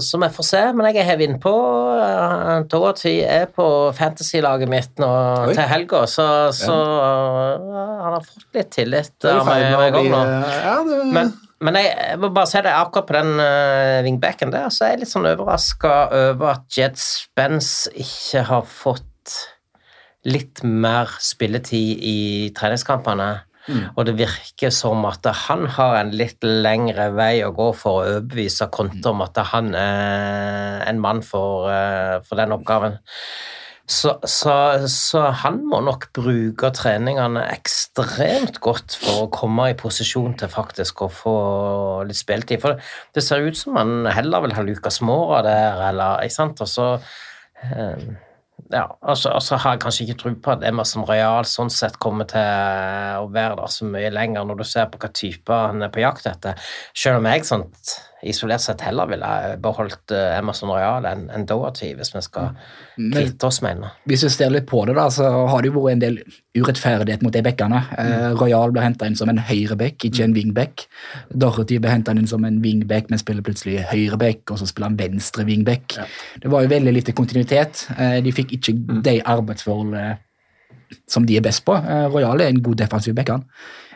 så 0.04 0.20
vi 0.20 0.28
får 0.36 0.44
se, 0.50 0.62
men 0.76 0.90
jeg 0.90 1.00
er 1.00 1.06
hevet 1.14 1.30
innpå. 1.30 1.52
Uh, 1.96 2.58
Dorothy 2.68 3.22
er 3.24 3.46
på 3.56 3.68
fantasy-laget 3.96 4.68
mitt 4.68 5.00
nå 5.00 5.08
Oi. 5.46 5.54
til 5.56 5.64
helga, 5.70 6.02
så, 6.12 6.26
så 6.56 6.76
ja. 6.76 7.86
han 8.04 8.18
har 8.18 8.26
fått 8.28 8.50
litt 8.58 8.74
tillit 8.76 9.28
er 9.30 9.40
av 9.40 9.48
ferd 9.48 9.70
meg 9.70 9.78
med 9.80 9.96
gang 9.96 10.10
nå. 10.12 10.24
eh, 10.26 10.58
Ja, 10.66 10.76
Men, 11.16 11.32
men 11.64 11.80
jeg 11.80 12.20
må 12.20 12.34
bare 12.36 12.52
si 12.52 12.60
det, 12.68 12.76
akkurat 12.76 13.08
på 13.08 13.16
den 13.16 13.32
uh, 13.40 14.04
wingbacken 14.10 14.52
der, 14.52 14.68
så 14.76 14.90
er 14.90 14.98
jeg 14.98 15.06
litt 15.06 15.14
sånn 15.14 15.30
overraska 15.32 15.96
over 16.26 16.58
at 16.58 16.68
Jed 16.76 17.00
Spence 17.00 17.94
ikke 17.96 18.44
har 18.52 18.68
fått 18.68 19.38
litt 20.28 20.60
mer 20.68 21.16
spilletid 21.24 22.02
i 22.04 22.18
treningskampene. 22.58 23.30
Og 23.68 24.06
det 24.08 24.16
virker 24.20 24.72
som 24.74 25.04
at 25.10 25.28
han 25.48 25.66
har 25.78 25.98
en 26.00 26.14
litt 26.16 26.44
lengre 26.44 27.10
vei 27.16 27.42
å 27.46 27.54
gå 27.56 27.72
for 27.76 28.00
å 28.00 28.08
overbevise 28.08 28.70
Konte 28.74 29.12
om 29.12 29.24
at 29.26 29.40
han 29.52 29.74
er 29.76 30.88
en 30.88 31.02
mann 31.04 31.24
for, 31.26 31.68
eh, 31.72 32.18
for 32.28 32.40
den 32.40 32.56
oppgaven. 32.56 33.00
Så, 33.88 34.18
så, 34.28 34.54
så 34.92 35.22
han 35.46 35.62
må 35.72 35.80
nok 35.80 36.10
bruke 36.16 36.74
treningene 36.76 37.46
ekstremt 37.54 38.60
godt 38.64 38.98
for 39.00 39.24
å 39.24 39.30
komme 39.32 39.70
i 39.72 39.78
posisjon 39.80 40.36
til 40.40 40.52
faktisk 40.52 41.06
å 41.06 41.08
få 41.08 41.36
litt 42.08 42.20
spilletid. 42.20 42.60
For 42.64 42.82
det 43.16 43.24
ser 43.24 43.48
ut 43.48 43.56
som 43.56 43.80
han 43.80 44.10
heller 44.12 44.44
vil 44.44 44.58
ha 44.58 44.66
Lucas 44.68 45.00
Mora 45.00 45.40
der, 45.46 45.80
eller 45.88 46.28
ikke 46.28 46.36
sant, 46.36 46.64
og 46.66 46.72
så 46.72 46.90
eh, 47.64 48.10
ja, 48.74 48.84
altså, 49.02 49.32
altså 49.32 49.56
har 49.62 49.76
jeg 49.76 49.82
kanskje 49.86 50.06
ikke 50.06 50.18
tro 50.22 50.32
på 50.44 50.54
at 50.58 50.64
Emerson 50.68 51.06
Royal 51.08 51.48
sånn 51.48 51.72
sett 51.72 51.96
kommer 52.04 52.28
til 52.28 52.44
å 53.22 53.30
være 53.32 53.56
der 53.62 53.72
så 53.72 53.88
mye 53.88 54.12
lenger 54.12 54.48
når 54.48 54.60
du 54.60 54.66
ser 54.68 54.90
på 54.92 55.00
hva 55.02 55.12
type 55.16 55.60
han 55.62 55.86
er 55.86 55.94
på 55.94 56.04
jakt 56.04 56.28
etter. 56.28 56.60
Selv 56.98 57.22
om 57.22 57.30
jeg 57.32 57.48
sånn 57.48 57.68
isolert 58.24 58.62
sett 58.64 58.82
heller 58.82 59.10
ville 59.10 59.30
beholdt 59.62 60.12
eh, 60.16 60.38
Emerson 60.38 60.72
Royal 60.72 61.06
enn 61.06 61.28
en 61.34 61.46
Doherty, 61.48 61.92
hvis 61.98 62.14
vi 62.16 62.22
skal 62.26 62.56
kvitte 62.98 63.46
oss 63.46 63.62
med 63.62 63.78
en. 63.78 63.86
hvis 64.10 64.24
vi 64.26 64.32
ser 64.34 64.54
litt 64.54 64.66
på 64.70 64.84
det, 64.90 64.96
da, 64.98 65.08
så 65.14 65.30
har 65.52 65.62
det 65.62 65.70
jo 65.70 65.78
vært 65.78 65.98
en 65.98 66.04
del 66.04 66.20
urettferdighet 66.58 67.22
mot 67.22 67.34
de 67.34 67.44
bekkene. 67.46 67.84
Eh, 68.02 68.28
Royal 68.40 68.74
ble 68.74 68.86
henta 68.86 69.10
inn 69.10 69.18
som 69.20 69.30
en 69.30 69.42
høyreback, 69.50 70.08
ikke 70.10 70.26
en 70.26 70.34
wingback. 70.34 70.88
Dorothy 71.30 71.78
ble 71.84 71.94
henta 71.94 72.16
inn 72.18 72.30
som 72.30 72.46
en 72.48 72.62
wingback, 72.64 73.12
men 73.14 73.22
spiller 73.22 73.46
plutselig 73.46 73.84
høyreback, 73.92 74.48
og 74.50 74.62
så 74.62 74.70
spiller 74.70 74.92
han 74.92 75.00
venstre 75.00 75.46
wingback. 75.48 76.00
Det 76.42 76.52
var 76.52 76.66
jo 76.66 76.74
veldig 76.74 76.96
lite 76.98 77.18
kontinuitet. 77.18 77.86
Eh, 77.98 78.18
de 78.26 78.34
fikk 78.34 78.58
ikke 78.58 78.78
de 79.06 79.20
arbeidsforholdene 79.22 80.16
som 81.08 81.26
de 81.28 81.38
er 81.38 81.46
best 81.46 81.66
på. 81.68 81.76
Eh, 81.78 82.08
Royal 82.14 82.42
er 82.42 82.52
en 82.52 82.64
god 82.64 82.82
defensiv 82.82 83.16
back, 83.18 83.30
han. 83.30 83.46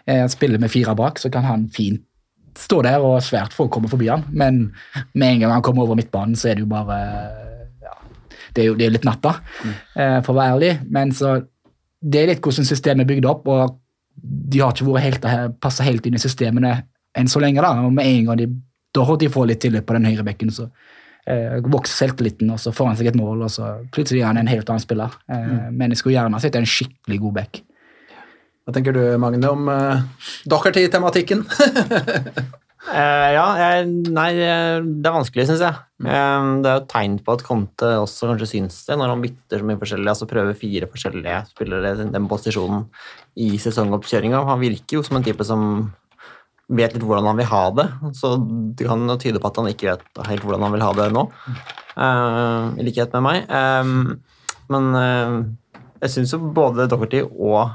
Eh, 0.05 0.27
spiller 0.27 0.59
med 0.59 0.71
fire 0.71 0.95
bak, 0.95 1.19
så 1.19 1.29
kan 1.31 1.43
han 1.43 1.69
fint 1.73 2.01
stå 2.59 2.81
der, 2.87 3.03
og 3.05 3.21
svært 3.25 3.55
få 3.55 3.67
kommer 3.71 3.91
forbi 3.91 4.09
han. 4.11 4.25
Men 4.31 4.63
med 5.13 5.27
en 5.27 5.45
gang 5.45 5.55
han 5.57 5.65
kommer 5.65 5.85
over 5.85 5.99
midtbanen, 5.99 6.35
så 6.35 6.51
er 6.51 6.59
det 6.59 6.65
jo 6.65 6.71
bare 6.71 6.97
ja, 7.83 7.95
det 8.55 8.63
er 8.63 8.71
jo 8.71 8.77
det 8.79 8.87
er 8.87 8.95
litt 8.97 9.07
natta, 9.07 9.37
mm. 9.63 9.75
for 10.25 10.33
å 10.33 10.39
være 10.39 10.57
ærlig. 10.57 10.73
Men 10.91 11.13
så 11.15 11.37
det 12.01 12.23
er 12.23 12.31
litt 12.31 12.41
hvordan 12.43 12.67
systemet 12.67 13.05
er 13.05 13.11
bygd 13.13 13.29
opp, 13.29 13.47
og 13.51 13.77
de 14.21 14.59
har 14.61 14.73
ikke 14.73 14.89
vært 14.89 15.07
helt, 15.07 15.55
passa 15.63 15.85
helt 15.85 16.05
inn 16.05 16.17
i 16.17 16.21
systemene 16.21 16.75
enn 17.17 17.29
så 17.31 17.41
lenge. 17.43 17.61
da, 17.63 17.85
og 17.85 17.93
Med 17.93 18.09
en 18.09 18.29
gang 18.31 18.41
de 18.41 18.49
da 18.91 19.05
har 19.07 19.17
de 19.17 19.29
får 19.31 19.47
litt 19.47 19.61
tillit 19.63 19.87
på 19.87 19.95
den 19.95 20.07
høyre 20.09 20.25
bekken, 20.27 20.51
så 20.51 20.67
eh, 21.29 21.59
vokser 21.63 22.05
selvtilliten, 22.05 22.49
og 22.51 22.59
så 22.59 22.73
får 22.75 22.89
han 22.89 22.97
seg 22.99 23.11
et 23.11 23.19
mål, 23.19 23.45
og 23.45 23.53
så 23.53 23.69
plutselig 23.95 24.23
er 24.23 24.31
han 24.31 24.41
en 24.41 24.51
helt 24.51 24.69
annen 24.69 24.83
spiller. 24.83 25.15
Eh, 25.31 25.69
Men 25.71 25.93
jeg 25.93 26.01
skulle 26.01 26.17
gjerne 26.17 26.41
sett 26.43 26.57
en 26.59 26.67
skikkelig 26.67 27.21
god 27.23 27.37
back. 27.39 27.61
Hva 28.61 28.73
tenker 28.75 28.93
du, 28.93 29.01
Magne, 29.17 29.49
om 29.49 29.69
uh, 29.71 30.01
Docherty-tematikken? 30.49 31.39
uh, 31.49 33.29
ja, 33.37 33.45
jeg, 33.57 33.87
nei, 34.13 34.27
eh, 34.37 34.81
det 34.85 35.09
er 35.09 35.15
vanskelig, 35.15 35.47
syns 35.49 35.63
jeg. 35.65 35.79
Um, 36.01 36.61
det 36.61 36.69
er 36.69 36.75
jo 36.75 36.81
et 36.83 36.91
tegn 36.91 37.15
på 37.25 37.33
at 37.33 37.45
Conte 37.45 37.89
også 38.03 38.29
kanskje 38.29 38.51
syns 38.51 38.77
det, 38.85 38.99
når 39.01 39.15
han 39.15 39.23
bytter 39.23 39.63
så 39.63 39.69
mye 39.69 39.81
forskjellig, 39.81 40.11
altså 40.13 40.29
prøver 40.29 40.59
fire 40.59 40.89
forskjellige 40.91 41.39
spillere 41.55 41.95
i 41.95 42.05
den 42.13 42.27
posisjonen 42.29 42.85
i 43.41 43.49
sesongoppkjøringa. 43.61 44.43
Han 44.51 44.61
virker 44.61 44.99
jo 44.99 45.03
som 45.07 45.17
en 45.17 45.25
type 45.25 45.47
som 45.47 45.65
vet 46.71 46.93
litt 46.93 47.03
hvordan 47.03 47.31
han 47.31 47.41
vil 47.41 47.49
ha 47.49 47.63
det, 47.75 47.87
så 48.15 48.35
det 48.77 48.85
kan 48.87 49.09
tyde 49.19 49.41
på 49.41 49.49
at 49.49 49.57
han 49.59 49.71
ikke 49.71 49.89
vet 49.89 50.21
helt 50.29 50.45
hvordan 50.45 50.67
han 50.67 50.75
vil 50.77 50.85
ha 50.85 50.91
det 51.01 51.09
nå, 51.17 51.25
uh, 51.97 52.69
i 52.77 52.85
likhet 52.85 53.17
med 53.17 53.25
meg. 53.25 53.49
Um, 53.49 54.21
men 54.71 54.93
uh, 54.95 55.41
jeg 56.01 56.15
syns 56.15 56.37
jo 56.37 56.39
både 56.55 56.87
Docherty 56.89 57.25
og 57.25 57.73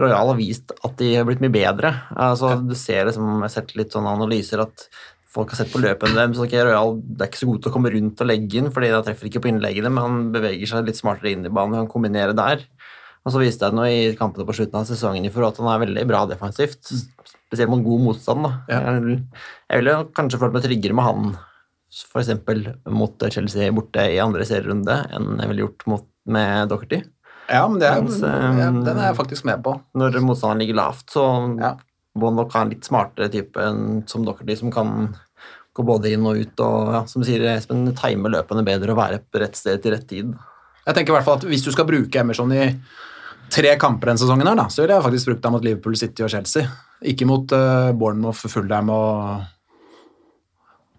Royal 0.00 0.32
har 0.32 0.38
vist 0.38 0.74
at 0.76 0.96
de 1.00 1.14
har 1.14 1.26
blitt 1.28 1.42
mye 1.42 1.52
bedre. 1.54 1.92
Altså, 2.16 2.54
du 2.64 2.74
ser 2.78 3.06
liksom, 3.08 3.26
Jeg 3.36 3.44
har 3.44 3.54
sett 3.54 3.74
litt 3.78 3.94
sånne 3.94 4.14
analyser 4.18 4.64
at 4.64 4.86
folk 5.30 5.52
har 5.52 5.60
sett 5.60 5.70
på 5.70 5.82
løpene 5.82 6.24
så 6.34 6.42
okay, 6.42 6.62
Royal 6.66 6.96
det 6.98 7.22
er 7.22 7.30
ikke 7.30 7.42
så 7.42 7.50
god 7.52 7.60
til 7.62 7.70
å 7.70 7.74
komme 7.76 7.92
rundt 7.94 8.22
og 8.22 8.30
legge 8.30 8.58
inn, 8.58 8.70
fordi 8.74 8.90
da 8.90 9.02
treffer 9.06 9.28
ikke 9.28 9.44
på 9.44 9.52
innleggene, 9.52 9.92
men 9.92 10.02
han 10.06 10.16
beveger 10.34 10.72
seg 10.72 10.88
litt 10.88 10.98
smartere 10.98 11.34
inn 11.34 11.46
i 11.46 11.52
banen, 11.52 11.78
han 11.78 11.90
kombinerer 11.90 12.34
der. 12.34 12.64
Og 13.20 13.34
så 13.34 13.42
viste 13.42 13.68
jeg 13.68 13.76
nå 13.76 13.84
i 13.86 14.00
kampene 14.18 14.46
på 14.48 14.56
slutten 14.56 14.80
av 14.80 14.88
sesongen 14.88 15.28
i 15.28 15.30
forhold 15.30 15.54
at 15.54 15.60
han 15.62 15.70
er 15.74 15.84
veldig 15.84 16.06
bra 16.08 16.24
defensivt, 16.26 16.80
spesielt 16.88 17.70
mot 17.70 17.84
god 17.84 18.04
motstand. 18.08 18.48
Ja. 18.72 18.80
Jeg, 18.88 19.20
jeg 19.68 19.82
ville 19.82 19.96
kanskje 20.16 20.40
følt 20.40 20.56
meg 20.56 20.66
tryggere 20.66 20.96
med 20.96 21.06
han 21.06 21.30
f.eks. 21.90 22.30
mot 22.94 23.26
Chelsea 23.34 23.72
borte 23.74 24.06
i 24.14 24.20
andre 24.22 24.46
serierunde 24.46 24.96
enn 25.10 25.40
jeg 25.42 25.50
ville 25.50 25.66
gjort 25.66 25.86
mot, 25.90 26.06
med 26.30 26.70
Docherty. 26.70 27.00
Ja, 27.50 27.64
men 27.68 27.80
det 27.82 27.88
er, 27.88 28.02
Mens, 28.02 28.20
um, 28.22 28.80
den 28.86 28.98
er 28.98 29.08
jeg 29.10 29.16
faktisk 29.18 29.44
med 29.48 29.62
på. 29.64 29.72
Når 29.98 30.20
motstanderen 30.22 30.62
ligger 30.62 30.78
lavt, 30.78 31.08
så 31.10 31.24
Ja. 31.60 31.72
må 32.16 32.28
han 32.30 32.36
nok 32.38 32.52
ha 32.54 32.62
en 32.62 32.70
litt 32.70 32.86
smartere 32.86 33.30
type 33.30 33.58
enn 33.58 34.04
som 34.08 34.24
Docherty, 34.24 34.56
som 34.56 34.70
kan 34.70 35.16
gå 35.74 35.84
både 35.86 36.12
inn 36.12 36.26
og 36.26 36.38
ut 36.38 36.60
og, 36.60 36.92
ja, 36.94 37.04
som 37.06 37.22
sier 37.26 37.42
Espen, 37.56 37.84
time 37.98 38.30
løpene 38.30 38.64
bedre 38.66 38.94
og 38.94 38.98
være 38.98 39.20
på 39.22 39.40
rett 39.42 39.56
sted 39.58 39.82
til 39.82 39.94
rett 39.94 40.06
tid. 40.10 40.32
Jeg 40.86 40.94
tenker 40.96 41.12
i 41.12 41.16
hvert 41.18 41.26
fall 41.26 41.38
at 41.38 41.44
Hvis 41.46 41.62
du 41.64 41.70
skal 41.70 41.86
bruke 41.86 42.18
Emerson 42.18 42.52
i 42.52 42.64
tre 43.50 43.76
kamper 43.76 44.10
denne 44.10 44.18
sesongen, 44.22 44.46
her, 44.46 44.54
da, 44.58 44.68
så 44.70 44.82
ville 44.82 44.94
jeg 44.94 45.06
faktisk 45.06 45.30
brukt 45.30 45.44
ham 45.44 45.52
mot 45.52 45.64
Liverpool 45.64 45.96
City 45.96 46.22
og 46.22 46.30
Chelsea. 46.30 46.66
Ikke 47.02 47.26
mot 47.26 47.50
uh, 47.52 47.90
Bournemouth, 47.92 48.46
Fulham 48.48 48.90
og 48.94 49.42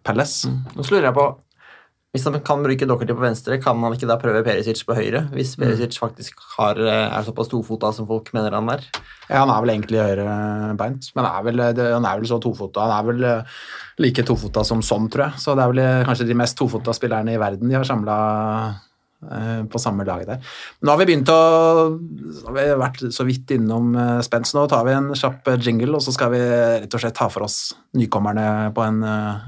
Palace. 0.03 0.49
Nå 0.75 0.83
så 0.83 0.95
lurer 0.95 1.09
jeg 1.11 1.15
på 1.17 1.27
Hvis 2.11 2.25
han 2.27 2.35
kan 2.43 2.59
bruke 2.59 2.83
Dockerty 2.83 3.15
på 3.15 3.23
venstre, 3.23 3.55
kan 3.63 3.79
han 3.79 3.93
ikke 3.95 4.07
da 4.09 4.17
prøve 4.19 4.41
Perisic 4.43 4.81
på 4.83 4.97
høyre? 4.97 5.21
Hvis 5.31 5.53
Perisic 5.55 5.95
faktisk 5.95 6.41
har, 6.57 6.75
eh, 6.75 7.07
er 7.07 7.23
såpass 7.23 7.47
tofota 7.47 7.93
som 7.95 8.07
folk 8.07 8.33
mener 8.33 8.51
han 8.51 8.67
er? 8.69 8.83
Ja, 9.29 9.45
Han 9.45 9.49
er 9.49 9.61
vel 9.61 9.69
egentlig 9.79 10.01
høyrebeint, 10.03 11.15
men 11.15 11.25
er 11.25 11.43
vel, 11.43 11.57
han 11.93 12.05
er 12.05 12.19
vel 12.19 12.27
så 12.27 12.41
tofota. 12.41 12.81
Han 12.81 12.91
er 12.91 13.13
vel 13.13 13.23
eh, 13.23 13.43
like 13.99 14.25
tofota 14.27 14.65
som 14.65 14.81
sånn, 14.81 15.09
tror 15.09 15.29
jeg. 15.29 15.39
Så 15.39 15.55
det 15.55 15.63
er 15.63 15.71
vel 15.71 15.79
eh, 15.79 16.03
kanskje 16.03 16.27
de 16.27 16.35
mest 16.35 16.57
tofota 16.57 16.91
spillerne 16.91 17.31
i 17.31 17.39
verden 17.39 17.69
de 17.69 17.75
har 17.75 17.87
samla 17.87 18.17
på 19.69 19.77
samme 19.77 20.01
lag 20.01 20.25
der. 20.25 20.39
Nå 20.81 20.89
har 20.89 20.97
vi 20.97 21.05
begynt 21.05 21.29
å 21.29 21.41
har 22.47 22.55
vi 22.55 22.63
vært 22.81 23.03
så 23.13 23.25
vidt 23.27 23.53
innom 23.53 23.93
uh, 23.93 24.19
Spence. 24.25 24.55
Nå 24.57 24.65
tar 24.71 24.85
vi 24.87 24.95
en 24.97 25.11
kjapp 25.13 25.47
eh, 25.51 25.59
jingle, 25.61 25.93
og 25.97 26.01
så 26.01 26.13
skal 26.15 26.33
vi 26.33 26.41
rett 26.41 26.97
og 26.97 27.03
slett 27.03 27.17
ta 27.19 27.29
for 27.29 27.45
oss 27.45 27.75
nykommerne 27.97 28.71
på 28.73 28.85
en 28.85 29.03
eh, 29.05 29.43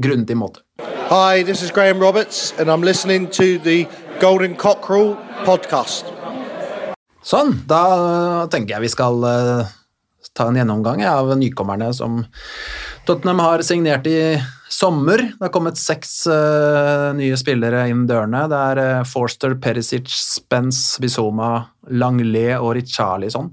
grundig 0.00 0.36
måte. 0.40 0.64
Hi, 1.10 1.42
this 1.42 1.62
is 1.62 1.70
Graham 1.70 1.98
Roberts, 1.98 2.54
and 2.58 2.70
I'm 2.70 2.82
listening 2.82 3.28
to 3.30 3.58
the 3.58 3.86
Golden 4.20 4.54
Cockerel 4.54 5.16
podcast. 5.44 6.06
Sånn, 7.20 7.56
da 7.68 8.46
tenker 8.52 8.76
jeg 8.76 8.84
vi 8.86 8.90
skal 8.92 9.24
eh, 9.28 9.72
ta 10.32 10.46
en 10.48 10.56
gjennomgang 10.56 11.02
av 11.04 11.32
nykommerne 11.38 11.90
som 11.96 12.22
Tottenham 13.08 13.42
har 13.42 13.64
signert 13.66 14.06
i 14.08 14.38
sommer. 14.70 15.18
Det 15.34 15.42
har 15.44 15.52
kommet 15.52 15.80
seks 15.80 16.12
uh, 16.30 17.10
nye 17.18 17.36
spillere 17.40 17.88
inn 17.90 18.06
dørene. 18.08 18.44
Det 18.50 18.60
er 18.70 18.80
uh, 18.80 19.08
Forster, 19.08 19.56
Perisic, 19.60 20.08
Spence, 20.14 21.00
Bizoma, 21.02 21.50
Langley 21.90 22.54
og 22.54 22.76
Richarlison. 22.78 23.50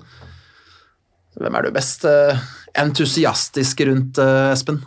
Hvem 1.37 1.57
er 1.57 1.65
du 1.65 1.73
best 1.73 2.05
uh, 2.07 2.37
entusiastisk 2.77 3.83
rundt, 3.89 4.21
Espen? 4.53 4.83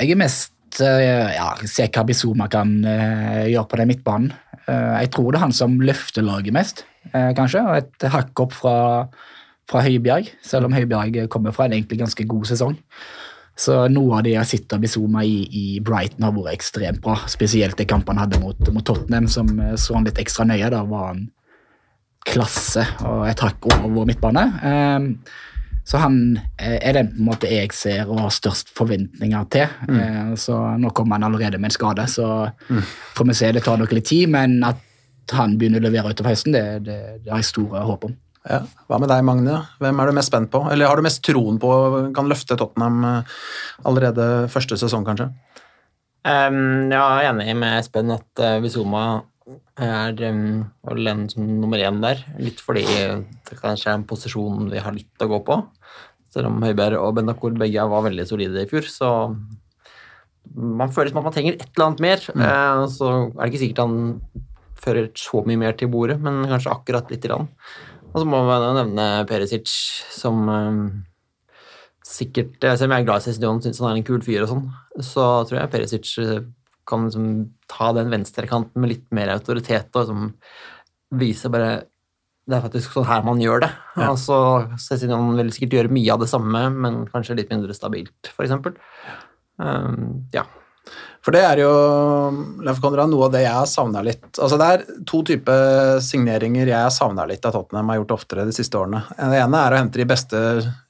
Jeg 0.00 0.14
er 0.14 0.22
mest 0.22 0.54
eh, 0.84 1.32
ja, 1.34 1.48
se 1.68 1.88
hva 1.90 2.04
Bizuma 2.06 2.46
kan 2.52 2.76
eh, 2.86 3.48
gjøre 3.50 3.68
på 3.70 3.80
den 3.80 3.90
midtbanen. 3.90 4.30
Eh, 4.66 4.94
jeg 5.04 5.12
tror 5.16 5.32
det 5.32 5.40
er 5.40 5.46
han 5.48 5.56
som 5.56 5.80
løfter 5.82 6.26
laget 6.26 6.54
mest, 6.54 6.84
eh, 7.12 7.32
kanskje. 7.36 7.64
og 7.64 7.80
Et 7.80 8.08
hakk 8.14 8.44
opp 8.44 8.54
fra, 8.54 8.76
fra 9.70 9.82
Høibjerg, 9.86 10.30
selv 10.46 10.70
om 10.70 10.76
Høibjerg 10.76 11.26
kommer 11.32 11.56
fra 11.56 11.66
en 11.66 11.74
egentlig 11.78 12.00
ganske 12.04 12.28
god 12.30 12.46
sesong. 12.52 12.78
Så 13.60 13.74
noe 13.92 14.16
av 14.16 14.24
det 14.24 14.32
jeg 14.36 14.48
sitter 14.54 14.78
og 14.78 14.86
Bizuma 14.86 15.24
i, 15.26 15.42
i 15.44 15.64
Brighton 15.84 16.24
har 16.24 16.32
vært 16.36 16.54
ekstremt 16.54 17.02
bra. 17.04 17.18
Spesielt 17.28 17.76
det 17.76 17.90
kampene 17.90 18.22
han 18.22 18.30
hadde 18.30 18.40
mot, 18.40 18.72
mot 18.72 18.86
Tottenham, 18.86 19.28
som 19.28 19.50
eh, 19.58 19.76
så 19.80 19.98
han 19.98 20.08
litt 20.08 20.20
ekstra 20.22 20.46
nøye. 20.48 20.70
Da 20.72 20.84
var 20.88 21.10
han 21.12 21.26
klasse 22.28 22.84
og 23.08 23.24
et 23.28 23.42
hakk 23.42 23.68
over 23.72 23.92
vår 23.96 24.10
midtbane. 24.10 24.44
Ehm, 24.68 25.06
så 25.88 26.02
han 26.02 26.20
eh, 26.60 26.78
er 26.78 26.98
den 26.98 27.10
på 27.12 27.18
en 27.22 27.28
måte 27.30 27.50
jeg 27.50 27.72
ser 27.76 28.08
og 28.08 28.22
har 28.24 28.34
størst 28.34 28.72
forventninger 28.76 29.48
til. 29.52 29.74
Mm. 29.88 30.36
Så 30.38 30.56
nå 30.78 30.92
kommer 30.96 31.18
han 31.18 31.28
allerede 31.30 31.58
med 31.58 31.72
en 31.72 31.76
skade, 31.76 32.06
så 32.10 32.50
får 33.16 33.30
vi 33.30 33.36
se. 33.36 33.52
Det 33.56 33.64
tar 33.66 33.80
nok 33.80 33.94
litt 33.96 34.08
tid, 34.10 34.30
men 34.32 34.60
at 34.66 34.82
han 35.36 35.56
begynner 35.58 35.82
å 35.82 35.88
levere 35.88 36.12
utover 36.14 36.34
høsten, 36.34 36.54
det, 36.56 36.64
det, 36.86 36.98
det 37.24 37.32
har 37.32 37.42
jeg 37.42 37.52
store 37.52 37.84
håp 37.86 38.08
om. 38.08 38.16
Ja. 38.48 38.62
Hva 38.88 38.96
med 39.00 39.10
deg, 39.12 39.24
Magne? 39.26 39.58
Hvem 39.82 40.00
er 40.00 40.08
du 40.08 40.16
mest 40.16 40.32
spent 40.32 40.50
på? 40.52 40.62
Eller 40.72 40.88
har 40.88 40.96
du 40.96 41.04
mest 41.04 41.20
troen 41.26 41.58
på 41.60 41.72
kan 42.16 42.30
løfte 42.30 42.56
Tottenham 42.58 43.04
eh, 43.04 43.34
allerede 43.88 44.28
første 44.52 44.78
sesong, 44.80 45.04
kanskje? 45.08 45.28
Um, 46.20 46.90
ja, 46.92 47.04
jeg 47.20 47.28
er 47.30 47.30
enig 47.30 47.52
med 47.56 47.78
Espen 47.78 48.12
at 48.12 48.42
uh, 48.44 48.58
Bizuma 48.60 49.22
er 49.80 50.22
um, 50.28 50.62
å 50.86 50.96
en 51.10 51.24
som 51.30 51.46
nummer 51.62 51.80
én 51.80 52.00
der. 52.02 52.22
Litt 52.42 52.60
fordi 52.62 52.84
det 52.86 53.58
kanskje 53.60 53.90
er 53.90 53.98
en 53.98 54.06
posisjon 54.08 54.70
vi 54.70 54.82
har 54.82 54.94
litt 54.96 55.24
å 55.24 55.30
gå 55.30 55.40
på. 55.46 55.58
Selv 56.30 56.50
om 56.52 56.62
Høibjerg 56.62 57.00
og 57.00 57.16
Bendakour 57.18 57.56
begge 57.58 57.88
var 57.90 58.06
veldig 58.06 58.26
solide 58.28 58.62
i 58.62 58.70
fjor, 58.70 58.86
så 58.86 59.10
man 60.54 60.92
føler 60.94 61.10
som 61.10 61.20
at 61.20 61.28
man 61.28 61.34
trenger 61.34 61.58
et 61.58 61.68
eller 61.68 61.86
annet 61.88 62.02
mer. 62.04 62.24
Eh, 62.30 62.84
så 62.94 63.10
er 63.26 63.42
det 63.42 63.50
ikke 63.50 63.62
sikkert 63.64 63.84
han 63.84 63.98
fører 64.80 65.10
så 65.18 65.42
mye 65.46 65.60
mer 65.60 65.76
til 65.76 65.90
bordet, 65.92 66.18
men 66.22 66.42
kanskje 66.48 66.72
akkurat 66.72 67.10
lite 67.12 67.28
grann. 67.28 67.50
Og 68.10 68.22
så 68.22 68.26
må 68.26 68.40
man 68.46 68.64
nevne 68.78 69.06
Perisic, 69.30 69.70
som 70.14 70.48
eh, 70.50 70.80
sikkert 72.10 72.56
Selv 72.62 72.88
om 72.88 72.96
jeg 72.96 73.04
er 73.04 73.06
glad 73.06 73.22
i 73.22 73.28
Cézanne, 73.28 73.62
syns 73.62 73.82
han 73.82 73.92
er 73.92 74.00
en 74.00 74.06
kul 74.06 74.22
fyr 74.24 74.42
og 74.46 74.50
sånn, 74.50 74.64
så 74.98 75.26
tror 75.46 75.60
jeg 75.60 75.72
Perisic 75.74 76.14
eh, 76.22 76.40
kan 76.88 77.06
liksom 77.06 77.30
ta 77.70 77.92
den 77.96 78.10
venstrekanten 78.12 78.82
med 78.82 78.94
litt 78.94 79.06
mer 79.14 79.32
autoritet 79.36 79.94
og 79.94 80.04
liksom 80.04 80.28
vise 81.20 81.50
bare 81.50 81.70
Det 82.50 82.56
er 82.56 82.62
faktisk 82.64 82.94
sånn 82.96 83.06
her 83.06 83.22
man 83.22 83.38
gjør 83.38 83.60
det. 83.62 83.70
Altså, 84.00 84.36
Cézanne 84.80 85.36
vil 85.38 85.52
sikkert 85.54 85.76
gjøre 85.76 85.92
mye 85.94 86.14
av 86.14 86.22
det 86.22 86.30
samme, 86.32 86.64
men 86.74 87.04
kanskje 87.10 87.36
litt 87.38 87.52
mindre 87.52 87.76
stabilt, 87.76 88.32
f.eks. 88.32 88.56
Um, 89.60 90.24
ja. 90.34 90.46
For 91.20 91.36
det 91.36 91.42
er 91.44 91.60
jo 91.60 91.70
Leif 92.64 92.80
Konrad, 92.80 93.10
noe 93.12 93.26
av 93.28 93.34
det 93.34 93.42
jeg 93.44 93.52
har 93.52 93.68
savna 93.68 94.00
litt. 94.02 94.24
Altså 94.40 94.56
Det 94.58 94.68
er 94.72 94.84
to 95.06 95.20
typer 95.28 96.00
signeringer 96.02 96.70
jeg 96.72 96.80
har 96.80 96.92
savna 96.94 97.26
litt 97.28 97.44
at 97.44 97.54
Tottenham 97.54 97.92
har 97.92 98.00
gjort 98.00 98.14
oftere 98.16 98.46
de 98.48 98.54
siste 98.56 98.78
årene. 98.80 99.02
Det 99.18 99.40
ene 99.42 99.60
er 99.60 99.76
å 99.76 99.80
hente 99.82 100.00
de 100.00 100.08
beste 100.08 100.40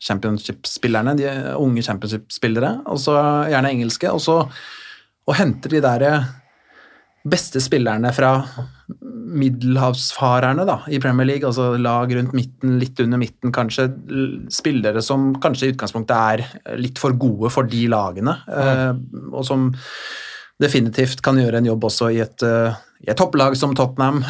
championship-spillerne, 0.07 1.17
de 1.19 1.33
unge 1.59 1.83
championship-spillere, 1.85 2.77
og 2.87 3.03
så 3.03 3.17
gjerne 3.51 3.75
engelske. 3.75 4.15
Og 4.15 4.23
så 4.23 4.39
å 5.27 5.37
hente 5.37 5.73
de 5.73 5.83
der 5.83 6.07
beste 7.29 7.61
spillerne 7.61 8.13
fra 8.17 8.33
middelhavsfarerne 9.31 10.65
da, 10.67 10.79
i 10.91 10.99
Premier 11.03 11.29
League, 11.29 11.47
altså 11.47 11.75
lag 11.79 12.11
rundt 12.17 12.33
midten, 12.35 12.79
litt 12.81 12.99
under 13.03 13.21
midten, 13.21 13.53
kanskje 13.55 13.87
spillere 14.53 15.03
som 15.05 15.31
kanskje 15.43 15.69
i 15.69 15.75
utgangspunktet 15.75 16.17
er 16.17 16.79
litt 16.81 16.99
for 16.99 17.15
gode 17.21 17.53
for 17.55 17.69
de 17.71 17.85
lagene, 17.93 18.35
mm. 18.49 19.31
og 19.31 19.47
som 19.47 19.69
definitivt 20.61 21.23
kan 21.25 21.39
gjøre 21.41 21.61
en 21.61 21.71
jobb 21.71 21.87
også 21.89 22.11
i 22.15 22.21
et, 22.25 22.45
eh, 22.45 22.81
i 23.07 23.11
et 23.13 23.19
topplag 23.19 23.57
som 23.57 23.73
Tottenham. 23.77 24.21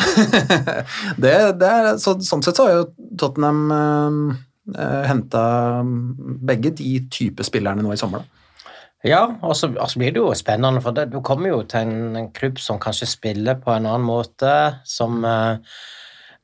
det, 1.23 1.35
det 1.59 1.71
er, 1.71 1.89
så, 2.03 2.17
sånn 2.23 2.45
sett 2.47 2.59
så 2.59 2.69
har 2.69 2.77
jo 2.77 2.85
Tottenham 3.19 3.65
eh, 3.75 4.21
eh, 4.77 5.01
henta 5.11 5.43
begge 6.51 6.75
de 6.79 7.01
type 7.11 7.47
spillerne 7.47 7.83
nå 7.83 7.95
i 7.95 8.01
sommer. 8.01 8.23
Da. 8.23 8.40
Ja, 9.07 9.23
og 9.41 9.57
så 9.57 9.71
blir 9.73 10.13
det 10.13 10.21
jo 10.21 10.35
spennende, 10.37 10.83
for 10.85 10.93
det, 10.93 11.07
du 11.13 11.23
kommer 11.25 11.49
jo 11.49 11.63
til 11.65 11.89
en, 11.89 12.17
en 12.21 12.29
klubb 12.37 12.61
som 12.61 12.81
kanskje 12.83 13.09
spiller 13.09 13.57
på 13.57 13.73
en 13.73 13.89
annen 13.89 14.05
måte, 14.05 14.53
som 14.85 15.25
eh, 15.25 15.81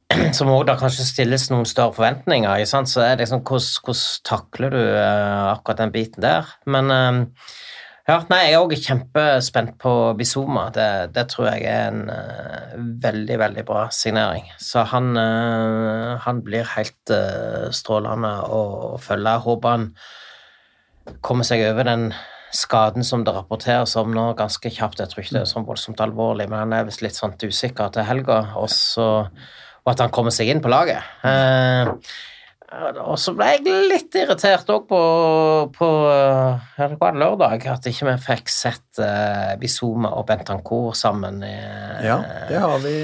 som 0.37 0.53
òg 0.55 0.67
da 0.69 0.77
kanskje 0.79 1.05
stilles 1.05 1.49
noen 1.51 1.67
større 1.69 1.93
forventninger. 1.97 2.65
Så 2.65 3.03
er 3.03 3.17
det 3.17 3.27
liksom, 3.27 3.43
hvordan, 3.45 3.71
hvordan 3.85 4.27
takler 4.31 4.77
du 4.77 4.83
eh, 4.83 5.47
akkurat 5.53 5.83
den 5.83 5.95
biten 5.95 6.25
der? 6.25 6.53
Men 6.65 6.93
eh, 6.95 7.19
ja, 8.07 8.21
nei, 8.31 8.39
jeg 8.47 8.55
er 8.55 8.63
òg 8.63 8.73
kjempespent 8.79 9.73
på 9.83 9.93
Bizuma. 10.19 10.69
Det, 10.71 11.11
det 11.17 11.25
tror 11.33 11.49
jeg 11.51 11.65
er 11.67 11.89
en 11.91 12.05
eh, 12.15 12.77
veldig, 13.03 13.39
veldig 13.43 13.65
bra 13.67 13.89
signering. 13.91 14.47
Så 14.63 14.85
han, 14.93 15.11
eh, 15.19 16.13
han 16.23 16.45
blir 16.47 16.71
helt 16.77 17.13
eh, 17.13 17.67
strålende 17.75 18.31
å, 18.47 18.63
å 18.95 19.03
følge. 19.03 19.35
Håper 19.49 19.75
han 19.75 19.91
kommer 21.21 21.47
seg 21.47 21.67
over 21.67 21.87
den 21.91 22.09
skaden 22.57 23.05
som 23.07 23.25
det 23.27 23.35
rapporteres 23.37 23.97
om 24.01 24.15
nå 24.15 24.31
ganske 24.39 24.73
kjapt. 24.73 25.03
Jeg 25.03 25.13
tror 25.13 25.25
ikke 25.25 25.37
det 25.37 25.43
er 25.45 25.51
sånn 25.51 25.69
voldsomt 25.69 26.01
alvorlig, 26.05 26.49
men 26.51 26.65
han 26.65 26.75
er 26.77 26.89
visst 26.89 27.05
litt 27.05 27.19
sånn 27.19 27.37
usikker 27.43 27.93
til 27.95 28.09
helga. 28.09 28.41
Også, 28.61 29.11
og 29.85 29.93
at 29.93 30.03
han 30.05 30.15
kommer 30.15 30.35
seg 30.35 30.51
inn 30.53 30.65
på 30.65 30.73
laget. 30.73 31.05
Eh, 31.27 31.93
og 33.07 33.15
så 33.23 33.31
ble 33.37 33.53
jeg 33.53 33.63
litt 33.93 34.17
irritert 34.19 34.69
òg 34.75 34.89
på, 34.91 35.01
på 35.77 35.91
ja, 36.11 36.89
det 36.91 36.99
var 36.99 37.15
lørdag, 37.17 37.63
at 37.71 37.87
ikke 37.87 38.09
vi 38.09 38.17
fikk 38.25 38.51
sett 38.51 39.01
eh, 39.03 39.55
Bizuma 39.61 40.11
og 40.19 40.27
Bentancour 40.29 40.97
sammen. 40.99 41.39
I, 41.47 41.55
Ja, 42.05 42.19
det 42.51 42.61
har 42.65 42.83
vi 42.83 42.97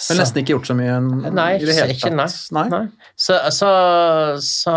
så- 0.00 0.14
har 0.14 0.20
nesten 0.22 0.42
ikke 0.42 0.54
gjort 0.56 0.68
så 0.70 0.76
mye 0.78 0.96
Nei, 1.30 1.48
i 1.60 1.64
det 1.68 1.74
hele 1.76 1.94
ikke, 1.94 2.10
nei. 2.14 2.26
tatt. 2.26 2.52
Nei. 2.56 2.64
nei. 2.72 2.82
Så, 3.16 3.36
så, 3.54 3.70
så 4.40 4.74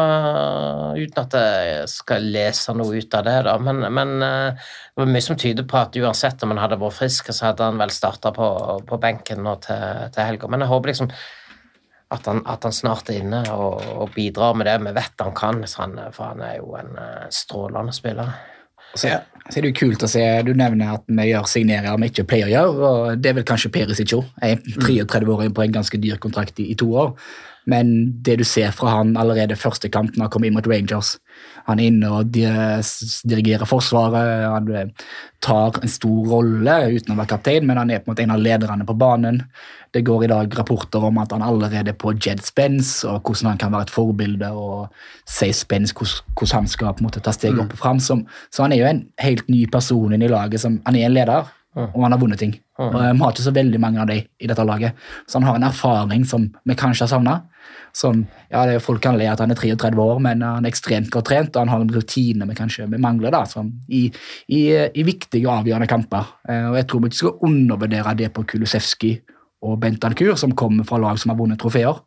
Uten 0.98 1.22
at 1.24 1.38
jeg 1.38 1.88
skal 1.92 2.28
lese 2.34 2.76
noe 2.78 2.98
ut 3.00 3.18
av 3.18 3.24
det, 3.28 3.38
da, 3.48 3.58
men, 3.62 3.86
men 3.94 4.16
eh, 4.26 4.66
det 4.94 5.04
var 5.04 5.14
mye 5.14 5.26
som 5.26 5.40
tyder 5.40 5.68
på 5.70 5.80
at 5.80 5.96
uansett 5.98 6.44
om 6.46 6.54
han 6.54 6.62
hadde 6.62 6.80
vært 6.82 6.98
frisk, 7.00 7.32
så 7.34 7.50
hadde 7.50 7.70
han 7.70 7.80
vel 7.82 7.94
starta 7.94 8.34
på, 8.36 8.50
på 8.90 9.00
benken 9.02 9.42
nå 9.46 9.56
til, 9.64 10.10
til 10.14 10.28
helga. 10.28 10.50
Men 10.52 10.66
jeg 10.66 10.74
håper 10.74 10.94
liksom 10.94 11.12
at 12.14 12.28
han, 12.30 12.44
at 12.46 12.64
han 12.68 12.76
snart 12.76 13.10
er 13.10 13.24
inne 13.24 13.42
og, 13.56 13.80
og 14.04 14.12
bidrar 14.14 14.54
med 14.60 14.68
det 14.70 14.76
vi 14.86 14.92
vet 14.94 15.24
han 15.24 15.34
kan, 15.34 15.64
han, 15.80 15.96
for 16.14 16.34
han 16.34 16.44
er 16.46 16.60
jo 16.60 16.76
en 16.78 16.92
eh, 17.00 17.30
strålende 17.34 17.96
spiller. 17.96 18.36
Så, 18.94 19.10
så 19.50 19.58
er 19.58 19.66
det 19.66 19.72
jo 19.72 19.80
kult 19.80 20.04
å 20.06 20.10
se, 20.10 20.22
Du 20.46 20.54
nevner 20.58 20.98
at 20.98 21.08
vi 21.10 21.30
gjør 21.32 21.48
signeringer 21.50 21.98
vi 22.02 22.12
ikke 22.12 22.28
pleier 22.30 22.52
å 22.52 22.54
gjøre. 22.54 22.91
og 22.91 23.24
Det 23.24 23.32
er 23.32 23.39
vel 23.39 23.48
kanskje 23.50 23.72
Perisic 23.74 24.14
òg. 24.18 24.28
33 24.41 25.34
år 25.34 25.48
inn 25.48 25.56
på 25.56 25.66
en 25.66 25.80
ganske 25.80 26.00
dyr 26.02 26.22
kontrakt 26.22 26.62
i, 26.62 26.70
i 26.74 26.78
to 26.80 26.91
år. 26.94 27.16
Men 27.70 27.94
det 28.26 28.38
du 28.41 28.46
ser 28.48 28.74
fra 28.76 28.98
han 29.00 29.16
allerede 29.18 29.56
første 29.60 29.89
kamp 29.89 30.18
når 30.18 30.28
han 30.28 30.34
kom 30.34 30.46
inn 30.48 30.56
mot 30.58 30.68
Rangers 30.68 31.16
Han 31.68 31.80
er 31.80 31.90
inne 31.92 32.10
og 32.12 32.34
dirigerer 32.34 33.68
forsvaret. 33.68 34.48
Han 34.52 34.68
eh, 34.76 35.06
tar 35.44 35.80
en 35.80 35.92
stor 35.92 36.28
rolle 36.32 36.76
uten 36.98 37.14
å 37.14 37.18
være 37.20 37.32
kaptein, 37.36 37.68
men 37.68 37.80
han 37.80 37.92
er 37.92 38.02
på 38.02 38.10
en 38.10 38.14
måte 38.14 38.26
en 38.26 38.36
av 38.36 38.44
lederne 38.44 38.88
på 38.88 38.98
banen. 39.00 39.40
Det 39.94 40.04
går 40.08 40.26
i 40.26 40.32
dag 40.32 40.58
rapporter 40.58 41.06
om 41.08 41.20
at 41.22 41.32
han 41.36 41.46
allerede 41.46 41.94
er 41.94 42.00
på 42.00 42.16
Jed 42.18 42.44
Spence, 42.44 43.08
og 43.08 43.22
hvordan 43.22 43.54
han 43.54 43.62
kan 43.62 43.74
være 43.76 43.88
et 43.88 43.94
forbilde. 43.94 44.50
og 44.52 44.90
si 45.30 45.52
Spence 45.56 45.96
hvordan, 45.96 46.54
han 46.58 46.68
skal 46.68 46.94
på 46.94 47.04
en 47.04 47.10
måte 47.10 47.24
ta 47.24 47.32
steget 47.36 47.62
opp 47.62 47.76
og 47.78 47.80
fram. 47.80 48.00
Så 48.04 48.20
han 48.60 48.74
er 48.74 48.82
jo 48.82 48.90
en 48.90 49.06
helt 49.22 49.48
ny 49.50 49.66
person 49.72 50.14
inn 50.14 50.26
i 50.26 50.32
laget. 50.32 50.60
som 50.62 50.82
Han 50.86 50.96
er 50.96 51.08
en 51.08 51.14
leder, 51.16 51.52
og 51.76 52.04
han 52.04 52.12
har 52.12 52.20
vunnet 52.20 52.40
ting. 52.40 52.58
Og 52.78 52.94
Vi 52.94 53.20
har 53.22 53.32
ikke 53.32 53.46
så 53.46 53.54
veldig 53.54 53.80
mange 53.80 54.02
av 54.02 54.08
dem 54.08 54.26
i 54.40 54.48
dette 54.48 54.66
laget. 54.66 54.94
Så 55.28 55.40
han 55.40 55.48
har 55.48 55.56
en 55.56 55.70
erfaring 55.70 56.26
som 56.26 56.50
vi 56.66 56.76
kanskje 56.76 57.06
har 57.06 57.14
savna. 57.14 57.42
Som, 57.93 58.24
ja, 58.49 58.64
det 58.66 58.80
er 58.80 58.84
Folk 58.84 59.03
kan 59.03 59.20
le 59.20 59.28
at 59.30 59.41
han 59.43 59.53
er 59.53 59.59
33 59.59 60.01
år, 60.01 60.22
men 60.26 60.41
han 60.41 60.66
er 60.66 60.72
ekstremt 60.72 61.11
godt 61.14 61.30
trent, 61.30 61.53
og 61.53 61.61
han 61.61 61.74
har 61.74 61.84
en 61.84 61.93
rutine 61.93 62.47
vi 62.49 62.57
kanskje 62.57 62.88
vi 62.89 63.01
mangler 63.01 63.34
da, 63.34 63.43
som 63.49 63.70
i, 63.88 64.07
i, 64.49 64.64
i 64.74 65.05
viktige 65.05 65.45
og 65.45 65.59
avgjørende 65.59 65.89
kamper. 65.91 66.34
Eh, 66.49 66.66
og 66.72 66.80
Jeg 66.80 66.89
tror 66.89 67.03
vi 67.03 67.11
ikke 67.11 67.22
skal 67.22 67.47
undervurdere 67.49 68.18
det 68.24 68.34
på 68.34 68.45
Kulusevski 68.49 69.14
og 69.64 69.80
Bentancur 69.80 70.36
som 70.39 70.55
kommer 70.57 70.88
fra 70.88 70.99
lag 71.01 71.20
som 71.22 71.32
har 71.34 71.39
vunnet 71.39 71.61
trofeer. 71.61 72.01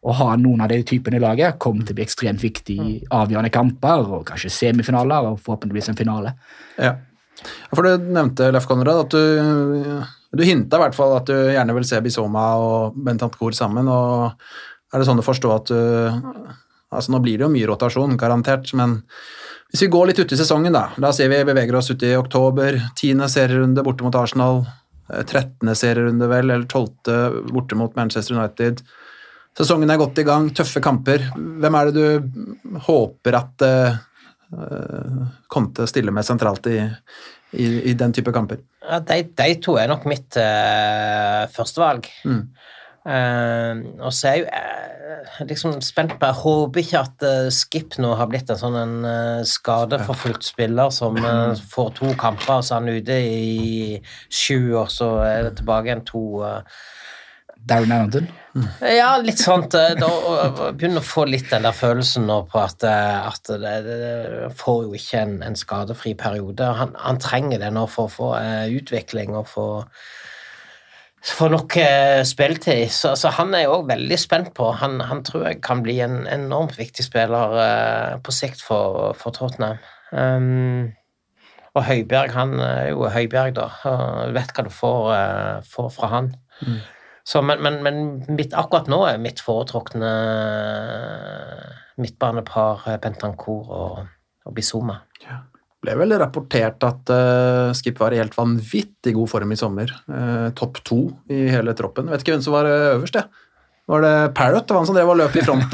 Å 0.00 0.14
ha 0.16 0.30
noen 0.40 0.62
av 0.64 0.70
de 0.72 0.80
typene 0.86 1.18
i 1.18 1.22
laget 1.22 1.58
kommer 1.60 1.84
til 1.84 1.92
å 1.92 1.98
bli 1.98 2.06
ekstremt 2.06 2.40
viktig 2.40 2.76
i 2.80 2.92
avgjørende 3.12 3.52
kamper, 3.52 4.06
og 4.08 4.24
kanskje 4.30 4.52
semifinaler, 4.54 5.28
og 5.28 5.42
forhåpentligvis 5.44 5.90
en 5.92 5.98
finale. 5.98 6.32
Ja, 6.80 6.94
For 7.74 7.84
du 7.84 8.08
nevnte, 8.12 8.48
Leif 8.52 8.68
Konrad, 8.68 9.04
at 9.04 9.12
du, 9.12 10.00
du 10.36 10.42
hinta 10.44 10.78
i 10.78 10.84
hvert 10.84 10.96
fall 10.96 11.14
at 11.18 11.28
du 11.28 11.36
gjerne 11.36 11.76
vil 11.76 11.86
se 11.88 12.00
Bisoma 12.04 12.46
og 12.60 12.96
Bentancur 12.96 13.52
sammen. 13.56 13.88
og 13.92 14.32
Er 14.90 15.00
det 15.00 15.06
sånn 15.06 15.22
å 15.22 15.26
forstå 15.26 15.54
at 15.54 15.70
du 15.70 15.78
altså 16.90 17.12
Nå 17.14 17.20
blir 17.22 17.38
det 17.38 17.44
jo 17.46 17.52
mye 17.52 17.68
rotasjon, 17.70 18.16
garantert, 18.18 18.72
men 18.74 18.96
hvis 19.70 19.84
vi 19.84 19.90
går 19.94 20.10
litt 20.10 20.18
ut 20.18 20.32
i 20.34 20.38
sesongen, 20.38 20.74
da. 20.74 20.88
La 20.98 21.12
oss 21.12 21.20
si 21.20 21.28
vi 21.30 21.38
beveger 21.46 21.76
oss 21.78 21.92
ut 21.92 22.02
i 22.02 22.16
oktober. 22.18 22.80
Tiende 22.98 23.28
serierunde 23.30 23.84
borte 23.86 24.02
mot 24.02 24.16
Arsenal. 24.18 24.64
eh, 25.12 25.22
13. 25.22 25.74
serierunde, 25.74 26.26
vel, 26.26 26.50
eller 26.50 26.66
12. 26.66 27.46
borte 27.52 27.78
mot 27.78 27.94
Manchester 27.94 28.34
United. 28.34 28.82
Sesongen 29.58 29.90
er 29.90 29.98
godt 29.98 30.18
i 30.18 30.26
gang, 30.26 30.50
tøffe 30.54 30.82
kamper. 30.82 31.30
Hvem 31.36 31.74
er 31.78 31.90
det 31.90 31.94
du 31.94 32.78
håper 32.86 33.36
at 33.38 33.64
uh, 33.66 33.96
Conte 35.50 35.86
stiller 35.90 36.14
med 36.14 36.26
sentralt 36.26 36.66
i, 36.70 36.78
i, 37.58 37.66
i 37.90 37.94
den 37.98 38.14
type 38.14 38.32
kamper? 38.34 38.62
Ja, 38.86 39.00
de, 39.02 39.24
de 39.38 39.48
to 39.62 39.74
er 39.78 39.90
nok 39.90 40.06
mitt 40.10 40.38
uh, 40.38 41.50
førstevalg. 41.50 42.06
Mm. 42.24 42.44
Uh, 43.00 43.80
og 44.04 44.12
så 44.12 44.28
er 44.28 44.34
jeg 44.34 44.42
jo 44.42 44.48
uh, 44.52 45.38
liksom 45.48 45.78
spent 45.80 46.12
på 46.20 46.28
Jeg 46.28 46.36
håper 46.42 46.82
ikke 46.82 47.00
at 47.00 47.24
uh, 47.24 47.46
Skip 47.54 47.96
nå 47.96 48.10
har 48.18 48.28
blitt 48.28 48.52
en 48.52 48.60
sånn 48.60 48.76
en 48.76 48.96
uh, 49.06 49.40
skadeforfulgt 49.48 50.44
spiller 50.44 50.92
som 50.92 51.16
uh, 51.16 51.56
får 51.72 51.94
to 51.96 52.12
kamper, 52.20 52.58
og 52.58 52.66
så 52.66 52.76
er 52.76 52.82
han 52.82 53.00
ute 53.00 53.16
i 53.24 54.00
sju, 54.28 54.76
og 54.82 54.92
så 54.92 55.14
er 55.24 55.48
det 55.48 55.54
tilbake 55.62 55.88
igjen 55.88 56.04
to 56.12 56.22
uh, 56.44 56.60
Darren 57.70 57.92
Anderton. 57.96 58.28
Ja, 58.84 59.14
litt 59.20 59.40
sånt. 59.40 59.72
Da 59.72 60.06
å- 60.08 60.70
å 60.72 61.02
få 61.04 61.24
litt 61.28 61.50
den 61.52 61.64
der 61.64 61.76
følelsen 61.76 62.24
nå 62.28 62.38
på 62.52 62.60
at, 62.60 62.84
at 62.84 63.50
det, 63.52 63.74
det, 63.84 63.98
får 64.60 64.78
jo 64.86 64.96
ikke 64.96 65.20
en, 65.20 65.34
en 65.44 65.56
skadefri 65.56 66.14
periode. 66.18 66.64
Han, 66.80 66.96
han 66.96 67.20
trenger 67.20 67.60
det 67.60 67.68
nå 67.76 67.84
for 67.92 68.08
å 68.08 68.14
få 68.14 68.30
utvikling 68.80 69.36
og 69.36 69.46
få 69.52 69.66
får 71.24 71.50
nok 71.52 71.76
eh, 71.76 72.22
spilletid. 72.24 72.88
Så, 72.94 73.14
så 73.16 73.32
han 73.36 73.54
er 73.54 73.66
jeg 73.66 73.72
òg 73.74 73.88
veldig 73.90 74.18
spent 74.20 74.54
på. 74.56 74.70
Han, 74.80 75.00
han 75.04 75.24
tror 75.26 75.48
jeg 75.48 75.60
kan 75.64 75.82
bli 75.84 75.98
en 76.04 76.22
enormt 76.30 76.78
viktig 76.78 77.04
spiller 77.04 77.58
eh, 77.64 78.14
på 78.24 78.34
sikt 78.34 78.64
for, 78.64 79.12
for 79.18 79.36
Tottenham. 79.36 79.82
Um, 80.10 80.92
og 81.76 81.84
Høibjerg, 81.86 82.32
han 82.34 82.56
er 82.64 82.88
jo 82.90 83.04
Høibjerg, 83.12 83.54
da. 83.58 83.68
Og 83.86 84.32
vet 84.34 84.56
hva 84.56 84.64
du 84.66 84.72
får, 84.74 85.12
eh, 85.14 85.68
får 85.70 85.92
fra 85.94 86.10
han. 86.14 86.32
Så, 87.24 87.42
men 87.44 87.60
men, 87.62 87.82
men 87.84 88.00
mitt, 88.34 88.56
akkurat 88.56 88.88
nå 88.90 89.04
er 89.06 89.20
mitt 89.22 89.40
foretrukne 89.44 90.08
midtbanepar 92.00 92.88
eh, 92.88 92.98
Bentancour 93.02 93.70
og, 93.70 94.10
og 94.46 94.54
Bizuma. 94.56 95.02
Ble 95.80 95.94
vel 95.96 96.16
rapportert 96.20 96.82
at 96.84 97.12
uh, 97.12 97.72
Skip 97.76 98.00
var 98.00 98.12
i 98.12 98.20
helt 98.20 98.36
vanvittig 98.36 99.14
god 99.16 99.30
form 99.32 99.54
i 99.54 99.58
sommer. 99.58 99.92
Uh, 100.10 100.50
Topp 100.56 100.82
to 100.86 101.00
i 101.32 101.46
hele 101.52 101.74
troppen. 101.76 102.10
Vet 102.12 102.24
ikke 102.24 102.36
hvem 102.36 102.44
som 102.44 102.56
var 102.56 102.68
eh, 102.68 102.90
øverst, 102.96 103.16
jeg. 103.16 103.46
Var 103.90 104.04
det 104.04 104.12
Parrot? 104.36 104.66
Det 104.68 104.74
var 104.74 104.84
han 104.84 104.90
som 104.90 104.98
drev 104.98 105.08
og 105.10 105.18
løp 105.18 105.34
i 105.34 105.42
front. 105.42 105.72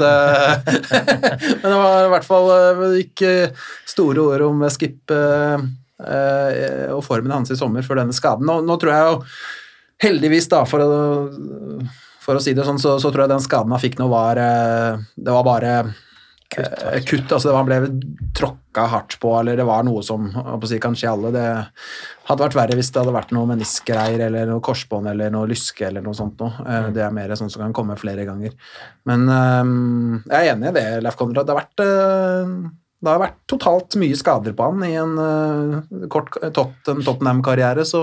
Men 1.61 1.67
det 1.67 1.75
var 1.83 2.07
i 2.07 2.13
hvert 2.15 2.25
fall 2.25 2.47
ikke 3.03 3.33
store 3.85 4.23
ord 4.23 4.45
om 4.47 4.63
Skip 4.73 5.13
og 5.13 7.03
formen 7.05 7.35
hans 7.35 7.53
i 7.53 7.59
sommer 7.59 7.85
før 7.85 8.01
denne 8.01 8.15
skaden. 8.17 8.47
Nå, 8.49 8.63
nå 8.65 8.79
tror 8.81 8.93
jeg 8.93 9.05
jo 9.05 9.19
heldigvis, 10.07 10.49
da, 10.49 10.63
for 10.69 10.81
å, 10.81 10.89
for 12.23 12.39
å 12.39 12.41
si 12.41 12.55
det 12.57 12.65
sånn, 12.65 12.81
så, 12.81 12.95
så 12.97 13.13
tror 13.13 13.27
jeg 13.27 13.35
den 13.35 13.45
skaden 13.45 13.75
han 13.75 13.85
fikk 13.85 13.99
nå, 14.01 14.09
var 14.09 14.41
Det 14.41 15.37
var 15.37 15.45
bare 15.45 15.77
Kutt, 16.47 16.83
eh, 16.87 17.01
kutt, 17.03 17.31
altså 17.35 17.51
Han 17.57 17.67
ble 17.67 17.77
tråkka 18.37 18.85
hardt 18.87 19.17
på, 19.19 19.33
eller 19.39 19.59
det 19.59 19.65
var 19.67 19.83
noe 19.83 20.03
som 20.05 20.29
si, 20.63 20.79
kan 20.79 20.95
skje 20.95 21.11
alle. 21.11 21.33
Det 21.35 21.45
hadde 22.29 22.45
vært 22.45 22.57
verre 22.59 22.79
hvis 22.79 22.93
det 22.93 23.01
hadde 23.01 23.15
vært 23.17 23.33
noe 23.35 23.49
meniskgreier 23.51 24.25
eller 24.29 24.47
noe 24.47 24.63
korsbånd 24.63 25.11
eller 25.11 25.33
noe 25.33 25.49
lyske 25.51 25.89
eller 25.89 26.05
noe 26.05 26.15
sånt 26.17 26.39
noe. 26.39 26.55
Mm. 26.63 26.89
Det 26.95 27.03
er 27.03 27.15
mer 27.19 27.35
sånn 27.39 27.51
som 27.51 27.65
kan 27.65 27.75
komme 27.75 27.99
flere 27.99 28.25
ganger. 28.29 28.55
Men 29.09 29.27
eh, 29.27 29.63
jeg 30.31 30.41
er 30.41 30.51
enig 30.55 30.71
i 30.71 30.75
det, 30.79 30.89
Leif 31.03 31.19
Konrad. 31.19 31.47
Det 31.47 31.55
har 31.55 31.63
vært 31.65 31.87
eh, 31.87 32.75
det 32.97 33.13
har 33.13 33.21
vært 33.21 33.37
totalt 33.49 33.97
mye 34.01 34.17
skader 34.17 34.55
på 34.57 34.71
han 34.71 34.83
i 34.87 34.95
en 34.97 35.13
uh, 35.21 36.07
kort 36.09 36.33
tot, 36.55 36.77
en 36.89 37.03
Tottenham-karriere, 37.05 37.85
så 37.85 38.01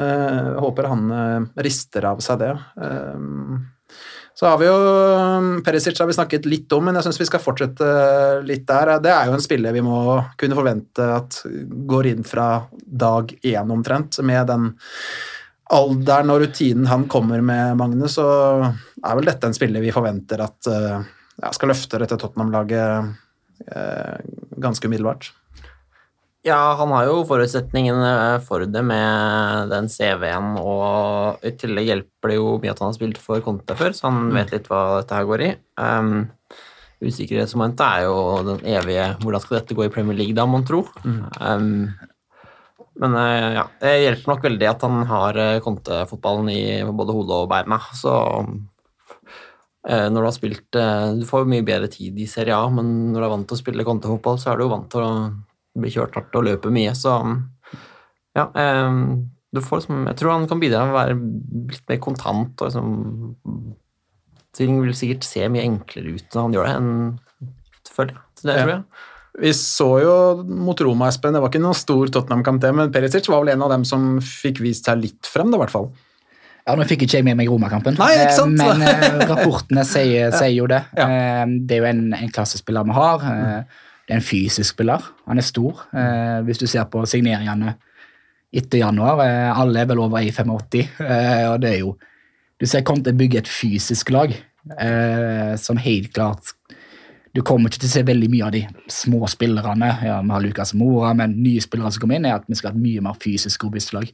uh, 0.00 0.52
håper 0.64 0.88
han 0.88 1.04
uh, 1.12 1.64
rister 1.66 2.08
av 2.08 2.22
seg 2.24 2.40
det. 2.40 2.52
Eh, 2.80 3.26
så 4.34 4.48
har 4.50 4.58
vi 4.58 4.66
jo 4.66 4.74
um, 4.74 5.50
Perisic 5.62 6.00
har 6.02 6.08
vi 6.10 6.16
snakket 6.16 6.48
litt 6.50 6.72
om, 6.74 6.88
men 6.88 6.98
jeg 6.98 7.06
syns 7.06 7.20
vi 7.20 7.26
skal 7.28 7.42
fortsette 7.42 7.90
litt 8.46 8.64
der. 8.66 8.96
Det 9.04 9.12
er 9.14 9.28
jo 9.30 9.36
en 9.36 9.44
spiller 9.44 9.76
vi 9.76 9.84
må 9.86 10.00
kunne 10.40 10.58
forvente 10.58 11.06
at 11.20 11.38
går 11.86 12.10
inn 12.10 12.26
fra 12.26 12.48
dag 12.84 13.30
én 13.46 13.70
omtrent, 13.70 14.18
med 14.26 14.50
den 14.50 14.72
alderen 15.74 16.32
og 16.34 16.42
rutinen 16.42 16.90
han 16.90 17.06
kommer 17.10 17.40
med, 17.46 17.78
Magnus, 17.78 18.18
så 18.18 18.26
er 18.64 19.16
vel 19.16 19.30
dette 19.30 19.48
en 19.48 19.56
spiller 19.56 19.84
vi 19.84 19.94
forventer 19.94 20.42
at 20.44 20.68
eh, 20.70 21.06
ja, 21.40 21.52
skal 21.54 21.70
løfte 21.72 22.00
dette 22.02 22.18
Tottenham-laget 22.20 23.14
eh, 23.70 24.18
ganske 24.60 24.90
umiddelbart. 24.90 25.30
Ja, 26.44 26.74
han 26.76 26.90
har 26.92 27.06
jo 27.08 27.22
forutsetningene 27.24 28.40
for 28.44 28.66
det 28.68 28.82
med 28.84 29.70
den 29.72 29.86
CV-en, 29.88 30.58
og 30.60 31.40
i 31.40 31.54
tillegg 31.56 31.86
hjelper 31.88 32.32
det 32.32 32.36
jo 32.36 32.50
mye 32.60 32.74
at 32.74 32.82
han 32.82 32.90
har 32.90 32.96
spilt 32.98 33.20
for 33.22 33.40
Conte 33.44 33.76
før, 33.78 33.94
så 33.96 34.10
han 34.10 34.28
vet 34.34 34.52
litt 34.52 34.68
hva 34.68 34.82
dette 34.98 35.16
her 35.16 35.28
går 35.30 35.44
i. 35.46 35.48
Um, 35.80 36.26
usikkerhetsmomentet 37.00 37.84
er 37.86 38.04
jo 38.10 38.18
den 38.50 38.60
evige 38.74 39.06
hvordan 39.22 39.40
skal 39.40 39.56
dette 39.56 39.76
gå 39.78 39.86
i 39.86 39.94
Premier 39.94 40.18
League, 40.20 40.36
da, 40.36 40.44
mon 40.44 40.66
tro. 40.68 40.82
Um, 41.40 41.88
men 43.00 43.16
eh, 43.18 43.48
ja, 43.56 43.64
det 43.80 43.94
hjelper 44.02 44.34
nok 44.34 44.44
veldig 44.44 44.68
at 44.70 44.84
han 44.86 45.00
har 45.08 45.40
eh, 45.40 45.62
Conte-fotballen 45.64 46.52
i 46.52 46.60
både 46.92 47.16
hodet 47.16 47.40
og 47.40 47.48
beina, 47.50 47.80
så 47.96 48.12
eh, 49.88 50.06
når 50.12 50.20
du 50.20 50.28
har 50.28 50.36
spilt 50.36 50.78
eh, 50.78 51.08
Du 51.18 51.24
får 51.26 51.48
mye 51.50 51.64
bedre 51.66 51.88
tid 51.90 52.20
i 52.20 52.28
Serie 52.30 52.54
A, 52.54 52.68
men 52.70 52.92
når 53.10 53.18
du 53.18 53.26
er 53.26 53.34
vant 53.34 53.48
til 53.50 53.58
å 53.58 53.62
spille 53.64 53.88
Conte-fotball, 53.88 54.38
så 54.38 54.52
er 54.52 54.60
du 54.60 54.66
jo 54.68 54.70
vant 54.76 54.86
til 54.92 55.02
å 55.02 55.10
bli 55.78 55.90
kjørt 55.90 56.14
hardt 56.18 56.36
og 56.38 56.44
løper 56.46 56.70
mye, 56.74 56.92
så 56.94 57.16
ja. 58.36 58.48
Eh, 58.54 58.98
du 59.54 59.60
får 59.62 59.80
liksom, 59.84 60.04
jeg 60.10 60.16
tror 60.18 60.32
han 60.34 60.48
kan 60.50 60.58
bidra 60.62 60.84
med 60.88 60.94
å 60.94 60.98
være 60.98 61.16
litt 61.70 61.84
mer 61.88 61.98
kontant. 62.02 62.58
og 62.62 62.70
liksom, 62.72 63.74
Ting 64.54 64.76
vil 64.82 64.94
sikkert 64.94 65.26
se 65.26 65.46
mye 65.50 65.64
enklere 65.66 66.14
ut 66.14 66.34
når 66.34 66.42
han 66.46 66.54
gjør 66.56 66.68
det, 66.68 66.74
enn 66.78 67.52
før. 67.94 68.06
det. 68.10 68.16
Så 68.38 68.46
det 68.48 68.54
Ja. 68.56 68.62
tror 68.64 68.72
jeg. 68.74 68.82
Vi 69.42 69.50
så 69.50 69.88
jo 70.00 70.42
mot 70.46 70.78
Roma, 70.80 71.08
Espen, 71.08 71.32
det 71.34 71.40
var 71.42 71.48
ikke 71.50 71.60
noen 71.62 71.74
stor 71.74 72.06
Tottenham-kamp, 72.06 72.60
det, 72.62 72.72
men 72.74 72.92
Perisic 72.92 73.26
var 73.28 73.40
vel 73.42 73.54
en 73.56 73.62
av 73.62 73.70
dem 73.70 73.84
som 73.84 74.20
fikk 74.20 74.60
vist 74.62 74.84
seg 74.86 75.00
litt 75.02 75.26
frem, 75.26 75.50
da, 75.50 75.56
i 75.58 75.60
hvert 75.64 75.72
fall. 75.74 75.88
Ja, 76.66 76.76
Nå 76.78 76.84
fikk 76.86 77.02
ikke 77.02 77.18
jeg 77.18 77.24
med 77.26 77.36
meg 77.36 77.48
Roma-kampen, 77.50 77.98
eh, 77.98 78.46
men 78.46 78.82
eh, 78.82 79.26
rapportene 79.26 79.82
sier, 79.84 80.30
sier 80.38 80.54
jo 80.54 80.66
det. 80.70 80.84
Ja. 80.96 81.08
Eh, 81.08 81.46
Det 81.66 81.76
er 81.76 81.82
jo 81.82 81.88
en, 81.90 82.04
en 82.14 82.30
klassespiller 82.30 82.84
vi 82.86 82.94
har. 82.94 83.26
eh, 83.26 83.64
Det 84.04 84.12
er 84.12 84.20
en 84.20 84.24
fysisk 84.24 84.74
spiller. 84.74 85.02
Han 85.26 85.40
er 85.40 85.46
stor. 85.46 85.86
Eh, 85.96 86.40
Hvis 86.44 86.60
du 86.60 86.66
ser 86.66 86.84
på 86.84 87.04
signeringene 87.08 87.74
etter 88.54 88.78
januar, 88.78 89.22
eh, 89.24 89.58
alle 89.58 89.80
er 89.80 89.86
vel 89.90 90.02
over 90.04 90.20
1,85, 90.20 91.00
eh, 91.00 91.46
og 91.50 91.60
det 91.60 91.70
er 91.74 91.78
jo 91.80 91.96
Du 92.60 92.66
ser 92.70 92.84
Conte 92.86 93.12
bygge 93.12 93.38
et 93.38 93.48
fysisk 93.50 94.10
lag 94.14 94.30
eh, 94.78 95.56
som 95.56 95.76
helt 95.76 96.12
klart 96.14 96.52
Du 97.34 97.42
kommer 97.42 97.68
ikke 97.68 97.80
til 97.82 97.88
å 97.88 97.94
se 97.96 98.02
veldig 98.06 98.28
mye 98.30 98.44
av 98.46 98.52
de 98.52 98.60
små 98.86 99.26
spillerne. 99.26 99.88
Ja, 100.04 100.20
Vi 100.22 100.30
har 100.30 100.40
Lucas 100.40 100.72
Mora, 100.74 101.12
men 101.14 101.42
nye 101.42 101.60
spillere 101.60 101.90
som 101.90 102.00
kommer 102.00 102.14
inn, 102.14 102.26
er 102.26 102.36
at 102.36 102.44
vi 102.46 102.54
skal 102.54 102.70
ha 102.70 102.76
et 102.76 102.84
mye 102.84 103.02
mer 103.02 103.16
fysisk 103.18 103.64
robust 103.64 103.92
lag. 103.92 104.06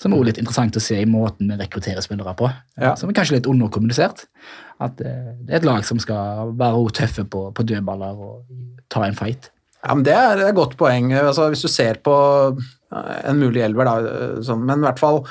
Som 0.00 0.12
er 0.12 0.20
også 0.20 0.30
litt 0.30 0.40
interessant 0.40 0.78
å 0.78 0.82
se 0.82 0.96
i 0.96 1.08
måten 1.08 1.50
vi 1.50 1.58
rekrutterer 1.60 2.00
spillere 2.04 2.32
på. 2.38 2.48
Ja. 2.80 2.94
Som 2.96 3.10
er 3.10 3.16
kanskje 3.18 3.36
litt 3.36 3.48
underkommunisert. 3.50 4.24
At 4.80 5.00
eh, 5.04 5.32
det 5.44 5.52
er 5.52 5.60
et 5.60 5.68
lag 5.68 5.84
som 5.84 6.00
skal 6.00 6.54
være 6.58 6.84
tøffe 6.96 7.26
på, 7.28 7.48
på 7.56 7.66
dødballer 7.68 8.22
og 8.24 8.86
ta 8.92 9.04
en 9.04 9.18
fight. 9.18 9.50
Ja, 9.80 9.94
men 9.94 10.04
Det 10.04 10.14
er 10.16 10.44
et 10.46 10.56
godt 10.56 10.76
poeng. 10.80 11.12
Altså, 11.16 11.50
hvis 11.52 11.64
du 11.64 11.68
ser 11.72 12.00
på 12.04 12.14
eh, 12.56 13.18
en 13.28 13.40
mulig 13.40 13.64
elver, 13.64 13.88
da, 13.88 14.14
eh, 14.14 14.38
sånn, 14.46 14.64
men 14.64 14.80
i 14.80 14.88
hvert 14.88 15.02
fall 15.02 15.22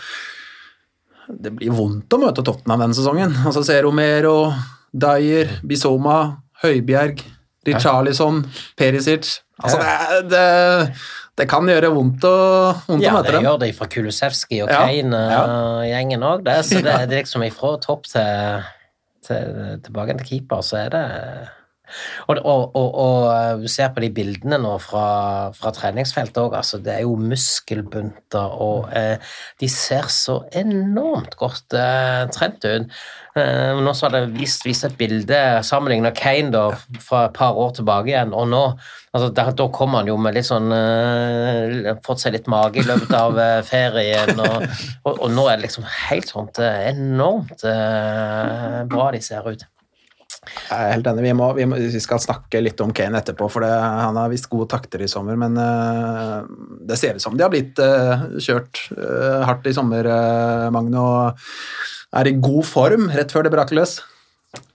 Det 1.30 1.52
blir 1.54 1.74
vondt 1.78 2.14
å 2.14 2.18
møte 2.22 2.42
Tottenham 2.46 2.86
denne 2.86 2.98
sesongen. 2.98 3.36
Altså, 3.46 3.66
Se 3.66 3.82
Romero, 3.86 4.52
Dyer, 4.90 5.60
Bisoma, 5.66 6.20
Høibjerg, 6.64 7.22
Richarlison, 7.68 8.42
Perisic 8.80 9.28
altså, 9.62 9.78
det, 9.80 10.30
det, 10.32 10.46
det 11.40 11.48
kan 11.52 11.68
gjøre 11.72 11.90
vondt 11.96 12.26
å, 12.28 12.34
vondt 12.88 13.04
Ja, 13.06 13.14
å 13.14 13.20
møte 13.20 13.30
det 13.32 13.38
dem. 13.38 13.46
gjør 13.48 13.60
det 13.64 13.70
fra 13.78 13.88
Kulusevski 13.94 14.60
og 14.66 14.74
Ja, 14.74 14.82
Kane-gjengen 14.90 16.26
òg. 16.28 16.44
Så 16.68 16.82
det, 16.84 16.84
det 16.84 16.98
er 17.18 17.24
liksom 17.24 17.46
ifra 17.48 17.74
topp 17.84 18.10
til, 18.12 18.68
til 19.26 19.80
tilbake 19.88 20.18
til 20.20 20.28
keeper, 20.34 20.62
så 20.66 20.82
er 20.86 20.92
det 20.96 21.04
og, 22.28 22.40
og, 22.40 22.76
og, 22.76 22.90
og 23.04 23.64
du 23.64 23.70
ser 23.72 23.92
på 23.96 24.04
de 24.04 24.12
bildene 24.14 24.60
nå 24.62 24.76
fra, 24.84 25.06
fra 25.58 25.74
treningsfeltet 25.76 26.42
òg, 26.42 26.58
altså 26.60 26.82
det 26.84 26.96
er 26.96 27.06
jo 27.08 27.16
muskelbunter, 27.20 28.60
og 28.62 28.92
eh, 28.96 29.34
de 29.62 29.72
ser 29.72 30.10
så 30.14 30.42
enormt 30.60 31.38
godt 31.40 31.78
eh, 31.78 32.26
trent 32.36 32.66
ut. 32.66 33.02
Eh, 33.40 33.80
nå 33.80 33.94
så 33.94 34.08
har 34.08 34.16
det 34.16 34.38
vist, 34.38 34.66
vist 34.66 34.88
et 34.88 34.98
bilde 35.00 35.40
sammenlignet 35.66 36.18
Kane 36.18 36.54
da, 36.54 36.70
fra 37.04 37.28
et 37.28 37.36
par 37.38 37.58
år 37.60 37.76
tilbake 37.78 38.14
igjen, 38.14 38.34
og 38.34 38.50
nå 38.50 38.64
altså 39.14 39.30
der, 39.34 39.52
Da 39.58 39.68
kommer 39.74 40.02
han 40.02 40.10
jo 40.10 40.18
med 40.22 40.38
litt 40.38 40.48
sånn 40.50 40.70
eh, 40.76 41.92
Fått 42.06 42.24
seg 42.24 42.36
litt 42.36 42.50
mage 42.52 42.82
i 42.82 42.86
løpet 42.86 43.14
av 43.18 43.40
eh, 43.42 43.58
ferien, 43.68 44.40
og, 44.40 44.68
og, 45.12 45.28
nå 45.34 45.48
er 45.50 45.60
det 45.60 45.68
liksom 45.68 45.88
helt 46.10 46.32
sånn 46.32 46.50
eh, 46.62 46.90
enormt 46.94 47.66
eh, 47.68 48.80
bra 48.90 49.12
de 49.16 49.22
ser 49.24 49.50
ut. 49.50 49.66
Jeg 50.48 50.78
er 50.78 50.94
helt 50.94 51.10
enig. 51.12 51.26
Vi, 51.28 51.34
må, 51.36 51.50
vi, 51.58 51.66
må, 51.70 51.80
vi 51.82 52.02
skal 52.02 52.22
snakke 52.24 52.62
litt 52.64 52.80
om 52.82 52.94
Kane 52.96 53.20
etterpå, 53.20 53.50
for 53.52 53.66
det, 53.66 53.72
han 53.76 54.18
har 54.18 54.32
visst 54.32 54.50
gode 54.52 54.70
takter 54.72 55.04
i 55.04 55.10
sommer. 55.12 55.38
Men 55.40 55.58
uh, 55.60 56.46
det 56.90 56.98
ser 57.02 57.20
ut 57.20 57.24
som 57.24 57.36
de 57.38 57.46
har 57.46 57.52
blitt 57.54 57.82
uh, 57.84 58.30
kjørt 58.42 58.86
uh, 58.96 59.44
hardt 59.50 59.68
i 59.70 59.76
sommer, 59.76 60.08
uh, 60.08 60.70
Magne, 60.74 61.04
og 61.04 62.18
er 62.20 62.32
i 62.32 62.38
god 62.40 62.66
form 62.66 63.12
rett 63.14 63.36
før 63.36 63.46
det 63.46 63.54
braker 63.54 63.78
løs. 63.78 64.00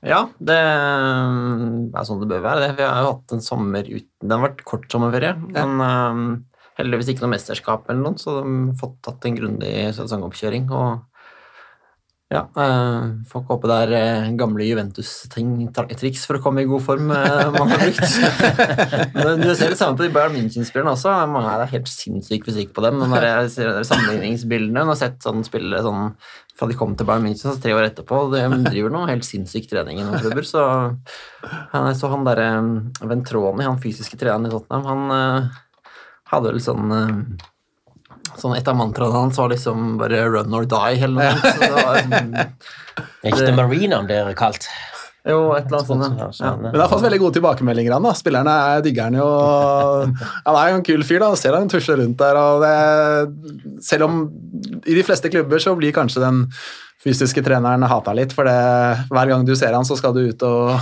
Ja, 0.07 0.21
det 0.39 0.55
er 0.55 2.07
sånn 2.07 2.21
det 2.23 2.31
bør 2.31 2.45
være. 2.45 2.61
det. 2.62 2.75
Vi 2.79 2.87
har 2.87 3.01
jo 3.03 3.15
hatt 3.15 3.35
en 3.35 3.43
sommer 3.43 3.89
uten 3.89 4.29
Det 4.29 4.37
har 4.37 4.45
vært 4.45 4.62
kort 4.69 4.87
sommerferie, 4.93 5.33
men 5.57 5.83
eh, 5.83 6.21
heldigvis 6.79 7.11
ikke 7.12 7.25
noe 7.25 7.33
mesterskap 7.35 7.91
eller 7.91 8.05
noe, 8.05 8.21
så 8.21 8.39
de 8.39 8.45
har 8.45 8.79
fått 8.79 9.01
tatt 9.07 9.27
en 9.27 9.41
grundig 9.41 9.75
sesongoppkjøring. 9.97 10.71
og 10.71 11.03
ja, 12.33 12.41
uh, 12.57 13.11
får 13.29 13.43
ikke 13.45 13.53
håpe 13.55 13.68
det 13.70 13.77
er 13.85 13.91
uh, 14.25 14.31
gamle 14.41 14.64
Juventus-triks 14.66 16.25
for 16.27 16.39
å 16.39 16.43
komme 16.43 16.64
i 16.64 16.68
god 16.70 16.83
form 16.83 17.11
uh, 17.12 17.51
man 17.55 17.68
har 17.70 17.83
brukt. 17.85 18.01
Du 19.45 19.51
ser 19.55 19.70
det 19.75 19.79
samme 19.79 19.97
på 19.99 20.07
de 20.07 20.12
Bayern 20.14 20.35
München-spillerne 20.35 20.95
også. 20.97 21.12
Mange 21.31 21.53
er 21.53 21.68
helt 21.75 21.91
sinnssyk 21.91 22.47
fysikk 22.49 22.72
på 22.75 22.83
dem. 22.87 22.99
Når 23.05 23.27
jeg 23.29 23.53
ser 23.55 23.79
sammenligningsbildene 23.87 24.83
og 24.87 24.95
har 24.95 25.01
sett 25.05 25.20
sånn 25.25 25.45
spillere 25.47 25.85
sånn 25.85 26.14
fra 26.55 26.68
de 26.70 26.77
kom 26.79 26.93
til 26.99 27.07
Bayern 27.09 27.25
München 27.27 27.51
så 27.51 27.57
tre 27.61 27.72
år 27.75 27.89
etterpå, 27.91 28.18
de 28.33 28.43
driver 28.70 28.93
noe 28.95 29.09
helt 29.11 29.27
sinnssyk 29.27 29.66
trening 29.70 29.99
i 30.01 30.05
noen 30.07 30.22
klubber. 30.22 30.47
Så, 30.47 30.62
han- 31.72 31.95
så 31.99 32.11
han 32.12 32.27
derre 32.27 32.49
Ventroni, 33.11 33.66
han 33.66 33.81
fysiske 33.83 34.18
treneren 34.20 34.47
i 34.49 34.53
Tottenham, 34.55 34.87
han 34.87 35.16
eh, 35.18 35.91
hadde 36.31 36.53
vel 36.55 36.62
sånn 36.62 36.95
eh, 36.95 37.16
Sånn 38.41 38.57
Et 38.57 38.68
av 38.68 38.76
mantraene 38.76 39.12
hans 39.12 39.37
var 39.39 39.49
liksom 39.49 39.97
bare 39.99 40.24
'run 40.28 40.55
or 40.55 40.64
die'. 40.64 41.03
eller 41.03 41.14
noe 41.14 41.30
sånt. 41.32 41.55
Så 41.55 41.61
det 41.61 41.70
var, 41.70 41.97
sånn- 41.97 42.35
Er 43.24 43.30
ikke 43.30 43.47
det 43.47 43.55
Marina 43.57 43.97
han 43.97 44.07
blir 44.07 44.35
kalt? 44.35 44.66
jo, 45.26 45.53
et 45.57 45.64
eller 45.66 45.78
annet 45.78 45.87
sånt. 45.89 46.18
ja. 46.18 46.26
Sånn, 46.28 46.47
Ja. 46.47 46.57
Men 46.57 46.72
det 46.72 46.80
har 46.80 46.89
fått 46.89 47.03
veldig 47.03 47.18
gode 47.18 47.35
tilbakemeldinger. 47.41 47.93
Han, 47.93 48.03
da. 48.03 48.12
Spillerne 48.12 48.51
er- 48.76 48.82
diggerne 48.82 49.16
jo. 49.16 49.28
Han 50.45 50.57
er 50.57 50.68
jo 50.70 50.76
en 50.76 50.82
kul 50.82 51.03
fyr. 51.03 51.18
da. 51.20 51.35
Ser 51.35 51.55
han 51.57 51.68
tusler 51.68 51.97
rundt 51.97 52.18
der. 52.18 52.37
og 52.37 52.61
det, 52.61 53.82
Selv 53.82 54.03
om 54.05 54.30
i 54.87 54.95
de 54.95 55.03
fleste 55.03 55.30
klubber 55.30 55.57
så 55.59 55.74
blir 55.76 55.93
kanskje 55.93 56.20
den 56.20 56.53
fysiske 57.03 57.42
treneren 57.45 57.84
hata 57.88 58.14
litt, 58.16 58.32
for 58.32 58.49
det, 58.49 58.57
hver 59.12 59.30
gang 59.30 59.45
du 59.45 59.53
ser 59.59 59.74
han, 59.76 59.84
så 59.84 59.97
skal 59.99 60.14
du 60.16 60.22
ut 60.24 60.45
og 60.47 60.72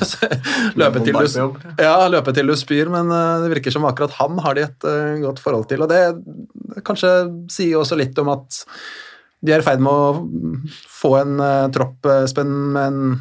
løpe, 0.80 1.02
til 1.02 1.16
du, 1.16 1.60
ja, 1.80 1.94
løpe 2.12 2.34
til 2.36 2.50
du 2.50 2.56
spyr, 2.58 2.90
men 2.92 3.10
eh, 3.14 3.44
det 3.44 3.52
virker 3.56 3.74
som 3.74 3.86
akkurat 3.88 4.14
han 4.20 4.38
har 4.44 4.56
de 4.56 4.66
et 4.68 4.88
eh, 4.88 5.20
godt 5.24 5.42
forhold 5.42 5.66
til. 5.70 5.82
Og 5.84 5.90
det 5.90 6.82
kanskje 6.86 7.14
sier 7.50 7.80
også 7.80 7.98
litt 7.98 8.18
om 8.22 8.30
at 8.36 8.60
de 9.40 9.54
er 9.56 9.62
i 9.62 9.64
ferd 9.64 9.80
med 9.80 9.88
å 9.88 10.70
få 10.92 11.14
en 11.16 11.38
uh, 11.40 11.70
tropp, 11.72 12.04
men 12.36 13.14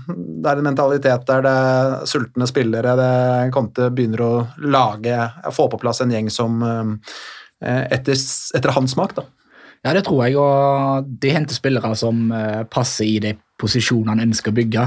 det 0.43 0.49
er 0.51 0.59
en 0.59 0.65
mentalitet 0.67 1.23
der 1.29 1.45
det 1.45 1.53
er 1.55 1.93
sultne 2.11 2.43
spillere. 2.49 2.97
Det 2.99 3.13
Conte 3.55 3.87
begynner 3.95 4.25
å 4.25 4.33
lage, 4.67 5.15
få 5.55 5.69
på 5.71 5.79
plass 5.79 6.03
en 6.03 6.11
gjeng 6.11 6.27
som 6.27 6.59
etter, 7.63 8.19
etter 8.59 8.75
hans 8.75 8.97
smak, 8.97 9.15
da. 9.15 9.23
Ja, 9.85 9.93
det 9.95 10.03
tror 10.07 10.25
jeg, 10.25 10.35
og 10.35 11.07
de 11.23 11.31
henter 11.31 11.55
spillere 11.55 11.93
som 11.95 12.31
eh, 12.35 12.65
passer 12.67 13.07
i 13.07 13.19
de 13.23 13.35
posisjonene 13.59 14.15
han 14.15 14.29
ønsker 14.29 14.51
å 14.51 14.57
bygge. 14.57 14.85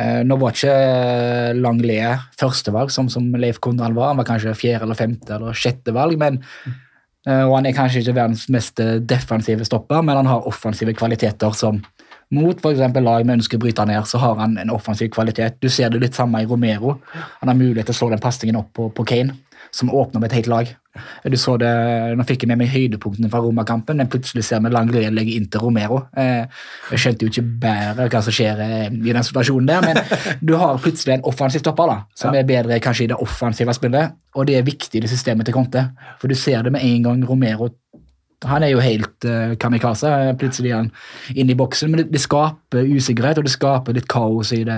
Eh, 0.00 0.20
nå 0.26 0.38
var 0.40 0.54
ikke 0.54 1.54
Langley 1.58 2.00
førstevalg, 2.38 2.92
som, 2.94 3.10
som 3.10 3.28
Leif 3.38 3.60
Konrad 3.62 3.96
var. 3.96 4.12
Han 4.12 4.22
var 4.22 4.28
kanskje 4.28 4.56
fjerde 4.58 4.88
eller 4.88 4.98
femte 4.98 5.36
eller 5.36 5.58
sjette 5.58 5.94
valg, 5.94 6.18
men 6.20 6.40
eh, 6.42 7.44
og 7.44 7.56
han 7.58 7.70
er 7.70 7.76
kanskje 7.76 8.04
ikke 8.04 8.16
verdens 8.20 8.46
mest 8.54 8.82
eh, 8.82 8.96
defensive 9.02 9.66
stopper, 9.66 10.02
men 10.02 10.22
han 10.22 10.30
har 10.30 10.50
offensive 10.50 10.94
kvaliteter 10.98 11.54
som 11.58 11.82
mot 12.34 12.58
f.eks. 12.58 12.98
lag 13.04 13.22
vi 13.26 13.34
ønsker 13.36 13.60
å 13.60 13.62
bryte 13.62 13.84
ned, 13.86 14.06
så 14.08 14.18
har 14.18 14.38
han 14.40 14.56
en 14.58 14.72
offensiv 14.74 15.10
kvalitet. 15.14 15.60
Du 15.62 15.68
ser 15.70 15.92
det 15.92 16.00
litt 16.02 16.16
samme 16.18 16.40
i 16.42 16.48
Romero. 16.48 16.96
Han 17.40 17.50
har 17.52 17.58
mulighet 17.58 17.90
til 17.90 17.94
å 17.94 17.98
slå 18.00 18.08
den 18.14 18.22
pasningen 18.22 18.58
opp 18.58 18.72
på, 18.74 18.88
på 18.96 19.06
Kane, 19.06 19.36
som 19.74 19.90
åpner 19.90 20.20
opp 20.20 20.26
et 20.28 20.36
helt 20.38 20.50
lag. 20.50 20.70
Du 21.26 21.36
så 21.40 21.56
det, 21.58 21.70
Nå 22.14 22.22
fikk 22.28 22.44
jeg 22.44 22.52
med 22.52 22.60
meg 22.60 22.70
høydepunktene 22.70 23.30
fra 23.32 23.40
Romakampen, 23.42 23.98
men 23.98 24.10
plutselig 24.10 24.44
ser 24.46 24.62
vi 24.62 24.70
Langley 24.70 25.08
legge 25.10 25.34
inn 25.34 25.48
til 25.50 25.64
Romero. 25.64 26.04
Eh, 26.20 26.44
jeg 26.92 27.02
skjønte 27.02 27.26
jo 27.26 27.32
ikke 27.32 27.46
bedre 27.64 28.06
hva 28.12 28.22
som 28.22 28.36
skjer 28.36 28.62
eh, 28.62 28.86
i 28.94 29.14
den 29.16 29.26
situasjonen 29.26 29.70
der, 29.72 29.82
men 29.88 29.98
du 30.46 30.54
har 30.60 30.78
plutselig 30.82 31.16
en 31.16 31.26
offensiv 31.30 31.64
stopper 31.64 31.90
da, 31.90 31.98
som 32.18 32.36
er 32.38 32.46
bedre 32.46 32.78
kanskje 32.82 33.08
i 33.08 33.10
det 33.10 33.18
offensive 33.26 33.74
spillet, 33.74 34.14
og 34.38 34.46
det 34.46 34.60
er 34.60 34.68
viktig 34.68 35.00
i 35.00 35.04
det 35.04 35.10
systemet 35.10 35.48
til 35.48 35.56
Conte. 35.56 35.88
For 36.22 36.30
du 36.30 36.38
ser 36.38 36.62
det 36.62 36.74
med 36.74 36.86
en 36.86 37.08
gang 37.08 37.26
Romero 37.26 37.72
han 38.44 38.60
er 38.60 38.74
jo 38.74 38.80
helt 38.84 39.24
uh, 39.24 39.54
kamikaze. 39.56 40.10
Plutselig 40.36 40.74
er 40.74 40.82
han 40.82 40.90
inne 41.32 41.54
i 41.54 41.56
boksen, 41.56 41.88
men 41.88 42.02
det, 42.02 42.10
det 42.12 42.20
skaper 42.20 42.90
usikkerhet 42.92 43.40
og 43.40 43.46
det 43.46 43.54
skaper 43.54 43.96
litt 43.96 44.10
kaos 44.10 44.50
i 44.52 44.64
det 44.68 44.76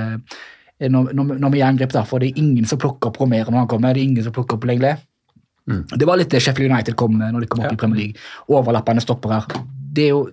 når, 0.81 1.12
når, 1.16 1.37
når 1.41 1.53
vi 1.55 1.62
angrep. 1.64 1.93
da, 1.95 2.05
For 2.05 2.22
det 2.22 2.33
er 2.33 2.43
ingen 2.43 2.66
som 2.68 2.81
plukker 2.81 3.11
opp 3.11 3.20
Romero 3.20 3.53
når 3.53 3.64
han 3.64 3.70
kommer. 3.70 3.95
Det 3.97 4.03
er 4.03 4.11
ingen 4.11 4.27
som 4.27 4.35
plukker 4.37 4.59
opp 4.59 4.66
Lenglet. 4.68 5.05
Det 5.66 6.07
var 6.07 6.20
litt 6.20 6.31
det 6.31 6.39
Sheffield 6.45 6.70
United 6.70 6.95
kom 6.99 7.16
med 7.18 7.33
når 7.35 7.43
de 7.43 7.49
kom 7.51 7.64
opp 7.64 7.74
i 7.74 7.81
Premier 7.81 8.05
League. 8.05 8.27
Overlappende 8.53 9.03
stoppere. 9.03 9.41
Det, 9.97 10.11
jo, 10.12 10.27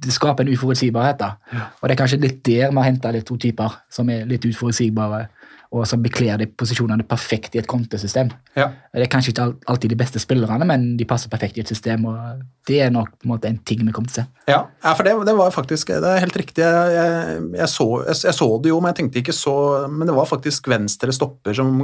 det 0.00 0.14
skaper 0.14 0.46
en 0.46 0.54
uforutsigbarhet. 0.54 1.18
da. 1.20 1.60
Og 1.80 1.88
det 1.88 1.96
er 1.96 2.00
kanskje 2.00 2.20
litt 2.22 2.38
der 2.46 2.70
vi 2.70 2.78
har 2.78 2.86
henta 2.86 3.12
to 3.20 3.36
typer 3.36 3.80
som 3.92 4.08
er 4.14 4.24
litt 4.28 4.46
uforutsigbare, 4.48 5.26
og 5.68 5.84
som 5.84 6.00
bekler 6.00 6.38
de 6.40 6.46
posisjonene 6.48 7.04
perfekt 7.04 7.56
i 7.56 7.60
et 7.60 7.68
kontesystem. 7.68 8.30
Ja. 8.56 8.70
Det 8.94 9.04
er 9.04 9.10
kanskje 9.12 9.34
ikke 9.34 9.48
alltid 9.68 9.92
de 9.92 9.98
beste 10.00 10.20
spillerne, 10.22 10.64
men 10.68 10.94
de 10.96 11.06
passer 11.08 11.28
perfekt 11.28 11.58
i 11.58 11.60
et 11.60 11.68
system. 11.68 12.06
og 12.08 12.40
Det 12.66 12.78
er 12.86 12.92
nok 12.94 13.10
på 13.18 13.28
en 13.28 13.32
måte 13.34 13.50
en 13.50 13.58
ting 13.68 13.82
vi 13.84 13.92
kommer 13.92 14.08
til 14.08 14.22
å 14.22 14.24
se. 14.24 14.24
Ja, 14.48 14.62
ja 14.84 14.94
for 14.96 15.04
det, 15.04 15.12
det 15.28 15.36
var 15.36 15.52
faktisk 15.52 15.92
det 15.92 16.08
er 16.08 16.24
helt 16.24 16.40
riktig. 16.40 16.64
Jeg, 16.64 16.96
jeg, 16.96 17.44
jeg, 17.60 17.68
så, 17.74 17.88
jeg, 18.08 18.34
så 18.38 18.48
det 18.64 18.72
jo, 18.72 18.80
men 18.80 18.94
jeg 18.94 19.00
tenkte 19.02 19.20
ikke 19.20 19.36
så 19.36 19.54
Men 19.92 20.08
det 20.08 20.16
var 20.16 20.28
faktisk 20.30 20.68
venstre 20.72 21.12
stopper 21.12 21.56
som 21.56 21.76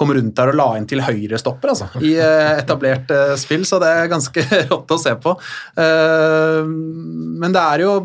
kom 0.00 0.16
rundt 0.16 0.36
der 0.38 0.54
og 0.54 0.58
la 0.58 0.68
inn 0.78 0.88
til 0.88 1.04
høyre 1.04 1.38
stopper, 1.40 1.74
altså. 1.74 1.90
I 2.00 2.16
uh, 2.16 2.56
etablert 2.56 3.12
uh, 3.12 3.36
spill, 3.40 3.68
så 3.68 3.82
det 3.82 3.92
er 3.92 4.12
ganske 4.12 4.48
rått 4.72 4.96
å 4.96 5.00
se 5.00 5.12
på. 5.20 5.36
Uh, 5.76 6.64
men 6.64 7.52
det 7.52 7.68
er 7.68 7.84
jo 7.84 7.96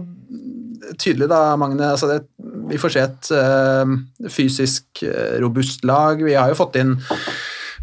tydelig, 1.00 1.30
da, 1.30 1.56
Magne. 1.60 1.92
Altså 1.94 2.10
det, 2.10 2.20
vi 2.70 2.80
får 2.82 2.94
se 2.96 3.06
et 3.06 3.32
uh, 3.36 3.96
fysisk 4.32 5.04
uh, 5.06 5.38
robust 5.44 5.86
lag. 5.88 6.22
Vi 6.26 6.36
har 6.38 6.52
jo 6.52 6.60
fått 6.60 6.80
inn 6.82 6.98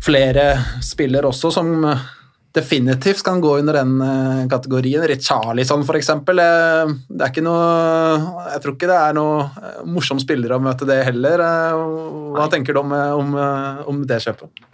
flere 0.05 0.53
spillere 0.84 1.28
også 1.28 1.51
som 1.55 1.72
definitivt 2.57 3.20
kan 3.24 3.41
gå 3.45 3.57
under 3.61 3.80
den 3.80 3.97
uh, 4.01 4.45
kategorien. 4.49 5.05
Richarlison. 5.09 5.82
Uh, 5.82 6.95
det 7.09 7.20
er 7.20 7.32
ikke 7.32 7.45
noe 7.45 7.66
Jeg 8.55 8.62
tror 8.64 8.76
ikke 8.76 8.93
det 8.93 9.01
er 9.01 9.18
noe 9.18 9.82
morsom 9.89 10.22
spiller 10.22 10.57
å 10.57 10.62
møte 10.62 10.89
det 10.89 11.03
heller. 11.09 11.43
Hva 11.43 12.37
hva 12.37 12.49
tenker 12.53 12.76
du 12.76 12.82
om, 12.82 12.93
om, 12.93 13.37
om 13.91 14.01
det 14.09 14.22
kjøpet? 14.24 14.66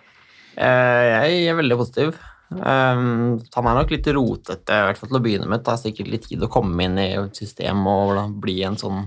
Eh, 0.57 1.05
Jeg 1.09 1.49
er 1.49 1.59
veldig 1.59 1.79
positiv. 1.81 2.17
Um, 2.53 3.39
han 3.55 3.69
er 3.69 3.79
nok 3.79 3.93
litt 3.95 4.09
rotete, 4.13 4.77
i 4.77 4.87
hvert 4.89 4.99
fall 5.01 5.09
til 5.09 5.19
å 5.19 5.23
begynne 5.25 5.49
med. 5.49 5.63
Det 5.63 5.69
tar 5.71 5.81
sikkert 5.81 6.11
litt 6.13 6.27
tid 6.29 6.43
å 6.45 6.51
komme 6.53 6.85
inn 6.85 6.99
i 7.01 7.15
et 7.17 7.39
system 7.39 7.87
og 7.89 8.35
bli 8.43 8.59
en 8.67 8.77
sånn 8.81 9.07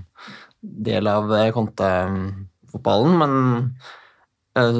del 0.85 1.07
av 1.09 1.31
eh, 1.35 1.51
kontefotballen, 1.55 3.17
men 3.21 3.35
eh, 4.57 4.79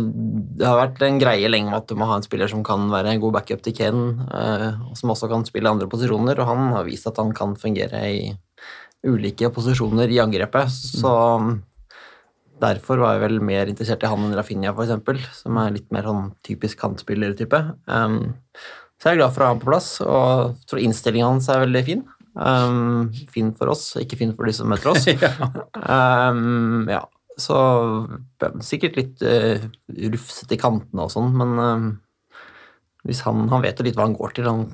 det 0.59 0.67
har 0.67 0.79
vært 0.79 1.03
en 1.05 1.19
greie 1.21 1.51
lenge 1.51 1.71
med 1.71 1.79
at 1.81 1.91
du 1.91 1.99
må 1.99 2.07
ha 2.09 2.17
en 2.19 2.25
spiller 2.25 2.51
som 2.51 2.63
kan 2.65 2.88
være 2.91 3.13
en 3.13 3.21
god 3.23 3.38
backup 3.39 3.63
til 3.65 3.75
Kane, 3.77 4.25
eh, 4.39 4.67
som 4.97 5.13
også 5.13 5.29
kan 5.31 5.45
spille 5.47 5.71
andre 5.71 5.89
posisjoner, 5.91 6.39
og 6.39 6.51
han 6.51 6.73
har 6.75 6.88
vist 6.88 7.07
at 7.11 7.21
han 7.21 7.33
kan 7.36 7.55
fungere 7.59 8.03
i 8.11 8.25
ulike 9.05 9.51
posisjoner 9.53 10.11
i 10.11 10.21
angrepet, 10.23 10.73
så 10.73 11.15
Derfor 12.55 13.01
var 13.01 13.17
jeg 13.17 13.23
vel 13.25 13.41
mer 13.43 13.67
interessert 13.67 14.03
i 14.05 14.07
han 14.07 14.21
enn 14.29 14.36
Rafinha, 14.38 14.71
eksempel, 14.71 15.19
som 15.36 15.57
er 15.59 15.73
litt 15.75 15.89
mer 15.91 16.05
sånn 16.07 16.29
typisk 16.47 16.79
kantspiller-type. 16.79 17.59
så 17.86 19.09
jeg 19.09 19.17
er 19.17 19.19
glad 19.19 19.33
for 19.36 19.43
å 19.43 19.49
ha 19.49 19.51
ham 19.51 19.59
på 19.59 19.67
plass, 19.67 19.89
og 19.99 20.55
tror 20.63 20.79
innstillingen 20.79 21.33
hans 21.33 21.49
er 21.51 21.65
veldig 21.65 21.83
fin. 21.83 22.05
Um, 22.36 23.13
fin 23.31 23.53
for 23.55 23.71
oss, 23.71 23.93
ikke 24.01 24.17
fin 24.19 24.33
for 24.36 24.47
de 24.47 24.53
som 24.55 24.67
møter 24.71 24.91
oss. 24.91 25.05
um, 25.95 26.83
ja, 26.91 27.01
så 27.39 27.59
ja, 28.43 28.49
sikkert 28.65 28.99
litt 28.99 29.23
uh, 29.23 29.63
rufsete 30.11 30.57
i 30.57 30.59
kantene 30.59 31.05
og 31.05 31.13
sånn, 31.13 31.31
men 31.39 31.55
um, 31.59 31.88
hvis 33.07 33.23
han, 33.23 33.45
han 33.51 33.63
vet 33.63 33.79
jo 33.79 33.88
litt 33.88 33.95
hva 33.95 34.07
han 34.09 34.17
går 34.17 34.36
til. 34.36 34.49
Han, 34.49 34.67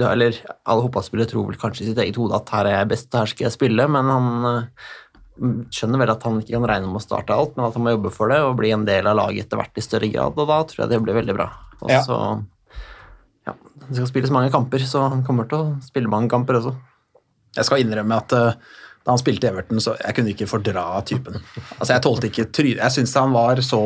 ja, 0.00 0.12
eller 0.14 0.38
alle 0.64 0.86
fotballspillere 0.86 1.28
tror 1.32 1.50
vel 1.50 1.60
kanskje 1.60 1.84
i 1.84 1.90
sitt 1.90 2.00
eget 2.00 2.20
hode 2.20 2.38
at 2.38 2.52
her 2.54 2.70
er 2.70 2.78
jeg 2.80 2.92
best, 2.94 3.12
her 3.18 3.28
skal 3.28 3.48
jeg 3.48 3.56
spille, 3.58 3.88
men 3.92 4.08
han 4.08 4.30
uh, 4.46 4.86
skjønner 5.72 6.00
vel 6.00 6.14
at 6.14 6.24
han 6.28 6.40
ikke 6.40 6.54
kan 6.56 6.68
regne 6.70 6.88
med 6.88 7.02
å 7.02 7.04
starte 7.04 7.36
alt, 7.36 7.56
men 7.58 7.66
at 7.68 7.76
han 7.76 7.84
må 7.84 7.94
jobbe 7.96 8.14
for 8.14 8.32
det 8.32 8.40
og 8.46 8.56
bli 8.60 8.72
en 8.72 8.88
del 8.88 9.08
av 9.10 9.18
laget 9.18 9.46
etter 9.46 9.60
hvert 9.60 9.76
i 9.80 9.84
større 9.84 10.10
grad, 10.12 10.40
og 10.40 10.48
da 10.48 10.58
tror 10.68 10.84
jeg 10.84 10.92
det 10.92 11.02
blir 11.04 11.20
veldig 11.20 11.36
bra. 11.36 11.50
Og 11.82 11.92
Ja. 11.92 12.00
så 12.06 12.18
ja, 12.18 12.32
det 13.46 13.98
skal 13.98 14.08
spilles 14.08 14.32
mange 14.34 14.52
kamper, 14.54 14.84
så 14.86 15.08
han 15.10 15.24
kommer 15.26 15.48
til 15.50 15.58
å 15.58 15.74
spille 15.84 16.10
mange 16.10 16.30
kamper 16.32 16.60
også. 16.60 16.72
Jeg 17.56 17.68
skal 17.68 17.82
innrømme 17.82 18.18
at 18.22 18.34
uh, 18.38 18.78
da 19.02 19.12
han 19.12 19.20
spilte 19.20 19.50
Everton, 19.50 19.80
så 19.82 19.96
jeg 19.98 20.16
kunne 20.16 20.32
ikke 20.32 20.48
fordra 20.50 20.86
typen. 21.06 21.40
Altså, 21.78 21.92
Jeg 21.92 22.04
tålte 22.04 22.30
ikke 22.30 22.50
trynet. 22.54 22.82
Jeg 22.84 22.96
syns 22.96 23.16
han 23.18 23.34
var 23.34 23.60
så 23.66 23.82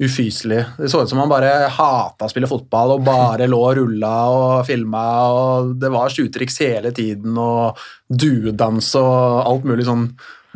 ufyselig. 0.00 0.62
Det 0.78 0.88
så 0.88 1.02
ut 1.02 1.10
som 1.10 1.20
han 1.20 1.28
bare 1.28 1.68
hata 1.74 2.24
å 2.24 2.32
spille 2.32 2.48
fotball 2.48 2.94
og 2.94 3.04
bare 3.04 3.48
lå 3.50 3.58
og 3.58 3.74
rulla 3.82 4.14
og 4.32 4.66
filma. 4.68 5.04
og 5.34 5.74
Det 5.82 5.90
var 5.92 6.14
sjutriks 6.14 6.60
hele 6.62 6.94
tiden 6.96 7.36
og 7.36 7.80
duedans 8.08 8.94
og 9.00 9.42
alt 9.44 9.66
mulig 9.68 9.84
sånn 9.90 10.06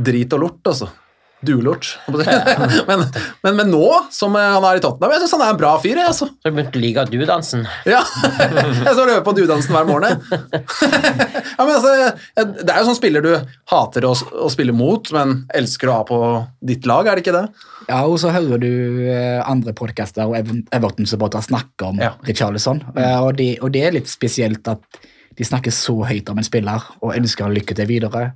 drit 0.00 0.32
og 0.38 0.46
lort, 0.46 0.62
altså. 0.70 0.88
Duelort. 1.46 1.84
si. 1.86 2.36
men, 2.88 3.04
men, 3.44 3.56
men 3.60 3.70
nå, 3.72 3.82
som 4.14 4.34
han 4.38 4.64
er 4.68 4.80
i 4.80 4.82
Tottenham, 4.84 5.14
jeg 5.14 5.24
syns 5.24 5.34
han 5.36 5.44
er 5.46 5.52
en 5.54 5.60
bra 5.60 5.74
fyr. 5.82 5.98
jeg, 6.00 6.08
Altså. 6.10 6.28
Så 6.30 6.48
jeg 6.50 6.56
begynte 6.56 6.80
å 6.80 6.82
like 6.84 7.04
dudansen? 7.12 7.64
Ja, 7.88 8.02
jeg 8.40 8.92
står 8.94 9.04
og 9.04 9.12
øver 9.14 9.24
på 9.28 9.36
dudansen 9.38 9.76
hver 9.76 9.88
morgen. 9.88 10.18
ja, 10.88 11.64
men 11.64 11.74
altså, 11.76 11.94
det 12.36 12.68
er 12.72 12.80
jo 12.80 12.88
sånn 12.90 12.98
spiller 12.98 13.24
du 13.24 13.30
hater 13.72 14.08
å, 14.08 14.14
å 14.44 14.50
spille 14.52 14.74
mot, 14.76 15.10
men 15.14 15.44
elsker 15.54 15.90
å 15.92 15.98
ha 16.00 16.04
på 16.08 16.18
ditt 16.64 16.86
lag, 16.90 17.08
er 17.10 17.18
det 17.20 17.24
ikke 17.26 17.36
det? 17.36 17.46
Ja, 17.88 18.02
og 18.08 18.16
så 18.22 18.30
hører 18.32 18.60
du 18.62 18.70
eh, 19.12 19.40
andre 19.44 19.74
podcaster 19.76 20.24
og 20.30 20.38
Ever- 20.38 20.62
Everton-supportere 20.72 21.44
snakke 21.44 21.90
om 21.90 21.98
Ja. 22.00 22.14
Richarlison, 22.24 22.80
eh, 22.96 23.18
og, 23.20 23.34
det- 23.40 23.58
og 23.60 23.72
det 23.74 23.82
er 23.88 23.96
litt 23.98 24.08
spesielt 24.10 24.66
at 24.72 24.80
de 25.38 25.44
snakker 25.44 25.70
så 25.74 25.96
høyt 26.06 26.28
om 26.30 26.38
en 26.38 26.46
spiller 26.46 26.82
og 27.00 27.16
ønsker 27.16 27.44
han 27.48 27.54
lykke 27.56 27.74
til 27.74 27.88
videre. 27.88 28.32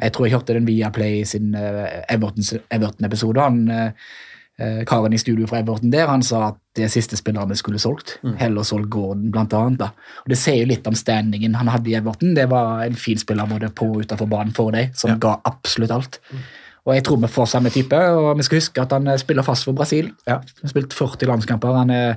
Jeg 0.00 0.12
tror 0.14 0.26
jeg 0.26 0.34
hørte 0.36 0.54
den 0.54 0.66
via 0.68 0.90
Play 0.94 1.24
sin 1.24 1.54
eh, 1.54 2.02
Everton-episode. 2.14 3.40
han 3.40 3.68
eh, 3.70 3.90
eh, 4.58 4.84
Karen 4.86 5.12
i 5.12 5.18
studio 5.18 5.46
fra 5.46 5.60
Everton 5.62 5.90
der, 5.92 6.06
han 6.08 6.22
sa 6.22 6.48
at 6.48 6.60
det 6.78 6.90
siste 6.92 7.16
spilleren 7.18 7.50
vi 7.50 7.58
skulle 7.58 7.78
solgt. 7.82 8.18
Heller 8.38 8.62
solgt 8.66 8.90
Gordon, 8.90 9.30
blant 9.34 9.52
annet. 9.52 9.80
Da. 9.80 9.90
Og 10.24 10.28
Det 10.30 10.38
sier 10.38 10.62
jo 10.62 10.70
litt 10.70 10.86
om 10.86 10.94
standingen 10.94 11.54
han 11.58 11.68
hadde 11.72 11.90
i 11.90 11.96
Everton. 11.98 12.34
Det 12.38 12.46
var 12.50 12.84
en 12.86 12.94
fin 12.94 13.18
spiller 13.18 13.46
både 13.50 13.70
på 13.74 13.90
og 13.96 14.04
utenfor 14.06 14.30
banen 14.30 14.54
for 14.54 14.70
deg, 14.74 14.94
som 14.96 15.10
Ja. 15.10 15.16
ga 15.16 15.40
absolutt 15.44 15.90
alt. 15.90 16.20
Og 16.86 16.94
jeg 16.94 17.04
tror 17.04 17.18
vi 17.20 17.26
får 17.26 17.46
samme 17.50 17.70
type, 17.70 17.96
og 17.96 18.36
vi 18.38 18.42
skal 18.46 18.58
huske 18.62 18.80
at 18.80 18.92
han 18.92 19.18
spiller 19.18 19.42
fast 19.42 19.64
for 19.64 19.72
Brasil. 19.76 20.12
Ja. 20.26 20.38
Han 20.38 20.62
har 20.64 20.68
spilt 20.70 20.94
40 20.94 21.26
landskamper. 21.26 21.74
Han 21.76 21.90
er 21.90 22.16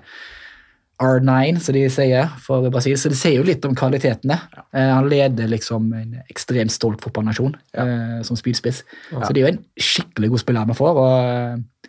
R9, 1.01 1.59
som 1.63 1.75
de 1.75 1.83
sier, 1.91 2.29
for 2.45 2.69
Brasil. 2.73 2.97
Så 2.99 3.11
det 3.11 3.19
sier 3.19 3.39
jo 3.39 3.47
litt 3.47 3.65
om 3.67 3.75
kvalitetene. 3.77 4.37
Eh, 4.69 4.91
han 4.93 5.09
leder 5.11 5.49
liksom 5.49 5.91
en 5.97 6.15
ekstremt 6.27 6.73
stolt 6.73 7.01
fotballnasjon 7.03 7.55
eh, 7.73 8.21
som 8.27 8.39
spydspiss. 8.39 8.83
Så 9.09 9.33
det 9.33 9.41
er 9.41 9.45
jo 9.45 9.53
en 9.55 9.61
skikkelig 9.81 10.33
god 10.33 10.43
spiller 10.43 10.69
vi 10.69 10.77
får. 10.77 10.99
Og, 11.01 11.29
eh, 11.31 11.87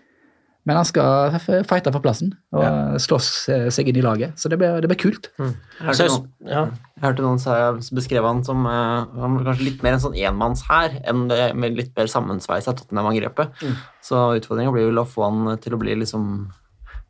men 0.63 0.79
han 0.79 0.87
skal 0.87 1.35
fighte 1.67 1.91
for 1.91 2.05
plassen 2.05 2.31
og 2.55 3.01
slåss 3.03 3.29
eh, 3.51 3.67
seg 3.75 3.91
inn 3.91 3.99
i 3.99 4.05
laget. 4.05 4.39
Så 4.39 4.49
det 4.49 4.61
blir, 4.61 4.79
det 4.81 4.89
blir 4.93 5.01
kult. 5.03 5.29
Jeg 5.35 5.51
hørte, 5.83 6.07
noen, 6.07 6.29
ja. 6.47 6.65
jeg 7.01 7.05
hørte 7.09 7.27
noen 7.27 7.83
beskrev 7.99 8.29
han 8.29 8.45
som 8.47 8.65
han 8.71 9.41
kanskje 9.43 9.67
litt 9.67 9.85
mer 9.85 9.99
en 9.99 10.05
sånn 10.07 10.17
enmannshær 10.17 11.01
enn 11.03 11.27
det 11.33 11.51
med 11.59 11.77
litt 11.81 11.93
mer 11.99 12.09
sammensveisa 12.09 12.77
Tottenham-angrepet. 12.79 13.61
Så 14.07 14.25
utfordringa 14.39 14.73
blir 14.73 14.89
vel 14.93 15.03
å 15.03 15.09
få 15.09 15.27
han 15.27 15.57
til 15.61 15.75
å 15.75 15.83
bli 15.83 15.99
liksom 16.05 16.31
ja, 16.47 16.62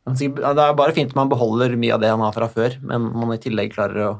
Det 0.03 0.27
er 0.43 0.75
bare 0.75 0.95
fint 0.95 1.13
at 1.13 1.17
man 1.17 1.31
beholder 1.31 1.77
mye 1.79 1.93
av 1.95 2.01
det 2.03 2.11
han 2.11 2.23
har 2.23 2.35
fra 2.35 2.49
før, 2.51 2.75
men 2.83 3.07
om 3.13 3.23
han 3.23 3.37
i 3.37 3.43
tillegg 3.43 3.71
klarer 3.75 4.09
å 4.09 4.13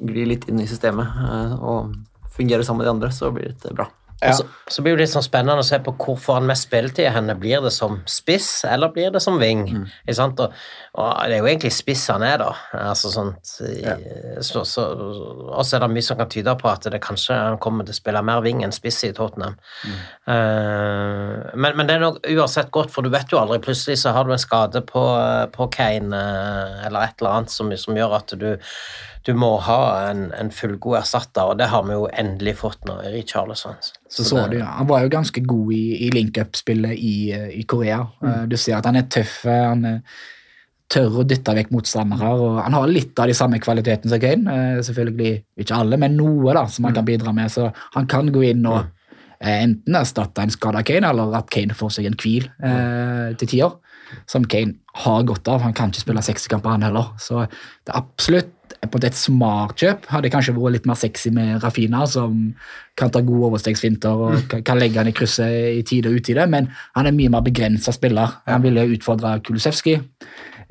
gli 0.00 0.24
litt 0.24 0.46
inn 0.48 0.62
i 0.62 0.68
systemet 0.68 1.18
eh, 1.28 1.56
og 1.60 1.92
fungere 2.32 2.64
sammen 2.64 2.80
med 2.80 2.88
de 2.88 2.94
andre, 2.94 3.10
så 3.12 3.28
blir 3.34 3.52
det 3.60 3.74
bra. 3.76 3.90
Så, 4.22 4.44
så 4.70 4.82
blir 4.84 4.94
det 4.94 5.06
litt 5.06 5.12
sånn 5.12 5.24
spennende 5.24 5.64
å 5.64 5.66
se 5.66 5.78
på 5.82 5.94
hvor 5.98 6.18
får 6.20 6.38
han 6.38 6.46
mest 6.46 6.68
spilletid. 6.68 7.08
Henne 7.14 7.34
blir 7.38 7.64
det 7.64 7.72
som 7.74 7.98
spiss, 8.08 8.62
eller 8.68 8.92
blir 8.94 9.10
det 9.14 9.22
som 9.24 9.38
wing? 9.40 9.64
Mm. 9.66 9.86
Og, 10.12 10.42
og 10.94 11.08
det 11.26 11.36
er 11.36 11.40
jo 11.40 11.48
egentlig 11.50 11.72
spiss 11.74 12.04
han 12.12 12.24
er, 12.26 12.38
da. 12.42 12.52
Altså 12.84 13.10
sånt, 13.12 13.54
ja. 13.82 13.96
så, 14.44 14.62
så, 14.68 14.86
og 14.94 15.64
så 15.66 15.76
er 15.76 15.84
det 15.84 15.90
mye 15.96 16.06
som 16.06 16.20
kan 16.20 16.30
tyde 16.30 16.54
på 16.60 16.70
at 16.70 16.86
det 16.92 17.02
kanskje 17.02 17.38
han 17.38 17.58
kommer 17.62 17.88
til 17.88 17.96
å 17.96 18.00
spille 18.00 18.24
mer 18.26 18.44
wing 18.46 18.62
enn 18.62 18.74
spiss 18.74 19.02
i 19.08 19.12
Tottenham. 19.16 19.58
Eh, 19.82 21.52
men, 21.56 21.78
men 21.78 21.88
det 21.88 21.96
er 21.96 22.04
nok 22.06 22.22
uansett 22.22 22.70
godt, 22.74 22.94
for 22.94 23.02
du 23.02 23.10
vet 23.14 23.32
jo 23.32 23.42
aldri. 23.42 23.58
Plutselig 23.64 23.98
så 24.04 24.14
har 24.14 24.28
du 24.28 24.34
en 24.36 24.42
skade 24.42 24.84
på, 24.86 25.06
på 25.56 25.70
Kane 25.74 26.14
eh, 26.14 26.86
eller 26.86 27.08
et 27.08 27.18
eller 27.18 27.40
annet 27.40 27.54
som, 27.54 27.74
som 27.80 27.98
gjør 27.98 28.20
at 28.22 28.36
du 28.38 28.52
du 29.26 29.32
må 29.38 29.52
ha 29.62 29.78
en, 30.10 30.26
en 30.34 30.50
fullgod 30.50 30.98
erstatter, 30.98 31.52
og 31.52 31.58
det 31.60 31.68
har 31.70 31.84
vi 31.86 31.94
jo 31.94 32.08
endelig 32.10 32.56
fått 32.58 32.84
nå 32.88 32.98
i 33.06 33.12
Richarlison. 33.14 33.76
Så 34.10 34.24
så 34.26 34.46
du, 34.50 34.58
ja. 34.58 34.66
Han 34.80 34.88
var 34.90 35.04
jo 35.04 35.12
ganske 35.14 35.44
god 35.46 35.72
i, 35.76 35.82
i 36.06 36.10
link-up-spillet 36.14 36.94
i, 36.98 37.16
eh, 37.36 37.48
i 37.60 37.62
Korea. 37.68 38.00
Mm. 38.22 38.48
Du 38.50 38.56
ser 38.60 38.78
at 38.80 38.88
han 38.90 38.98
er 38.98 39.06
tøff, 39.12 39.44
eh, 39.46 39.66
han 39.68 39.84
er 39.94 40.00
tør 40.92 41.22
å 41.22 41.26
dytte 41.28 41.54
vekk 41.56 41.70
motstandere. 41.72 42.32
og 42.36 42.58
Han 42.66 42.74
har 42.76 42.90
litt 42.90 43.18
av 43.22 43.30
de 43.30 43.36
samme 43.36 43.60
kvalitetene 43.62 44.12
som 44.12 44.20
Kane. 44.20 44.56
eh, 44.76 44.80
Selvfølgelig 44.84 45.30
ikke 45.64 45.78
alle, 45.78 45.96
men 45.96 46.18
noe 46.18 46.52
da, 46.52 46.66
som 46.68 46.84
han 46.88 46.96
kan 46.98 47.06
bidra 47.08 47.32
med. 47.32 47.48
Så 47.54 47.70
han 47.94 48.06
kan 48.10 48.28
gå 48.34 48.42
inn 48.50 48.66
og 48.68 48.82
eh, 49.40 49.62
enten 49.62 49.96
erstatte 49.96 50.44
en 50.44 50.52
skada 50.52 50.82
Kane, 50.84 51.08
eller 51.08 51.32
at 51.38 51.48
Kane 51.50 51.74
får 51.78 51.96
seg 51.96 52.10
en 52.10 52.18
hvil 52.20 52.50
eh, 52.62 53.32
til 53.40 53.48
tider. 53.54 53.78
Som 54.28 54.44
Kane 54.44 54.74
har 55.06 55.22
godt 55.24 55.48
av. 55.48 55.62
Han 55.64 55.72
kan 55.72 55.88
ikke 55.88 56.04
spille 56.04 56.20
60-kamper, 56.20 56.74
han 56.74 56.84
heller. 56.84 57.14
Så 57.16 57.46
det 57.48 57.94
er 57.94 58.02
absolutt 58.02 58.52
på 58.90 58.98
et 59.06 59.14
smart 59.14 59.76
kjøp. 59.78 60.06
Hadde 60.10 60.30
kanskje 60.32 60.54
vært 60.56 60.76
litt 60.76 60.86
mer 60.90 60.98
sexy 60.98 61.30
med 61.34 61.62
Rafina, 61.62 62.02
som 62.10 62.52
kan 62.98 63.12
ta 63.14 63.22
gode 63.24 63.52
overstegsfinter 63.52 64.24
og 64.26 64.48
kan, 64.50 64.64
kan 64.66 64.80
legge 64.80 64.98
han 64.98 65.10
i 65.10 65.14
krysset 65.16 65.78
i 65.78 65.84
tide 65.86 66.10
og 66.10 66.18
utide, 66.18 66.46
men 66.50 66.68
han 66.96 67.08
er 67.08 67.14
mye 67.16 67.30
mer 67.32 67.44
begrensa 67.46 67.94
spiller. 67.94 68.40
Han 68.48 68.64
ville 68.66 68.88
utfordre 68.96 69.38
Kulusevski 69.46 70.00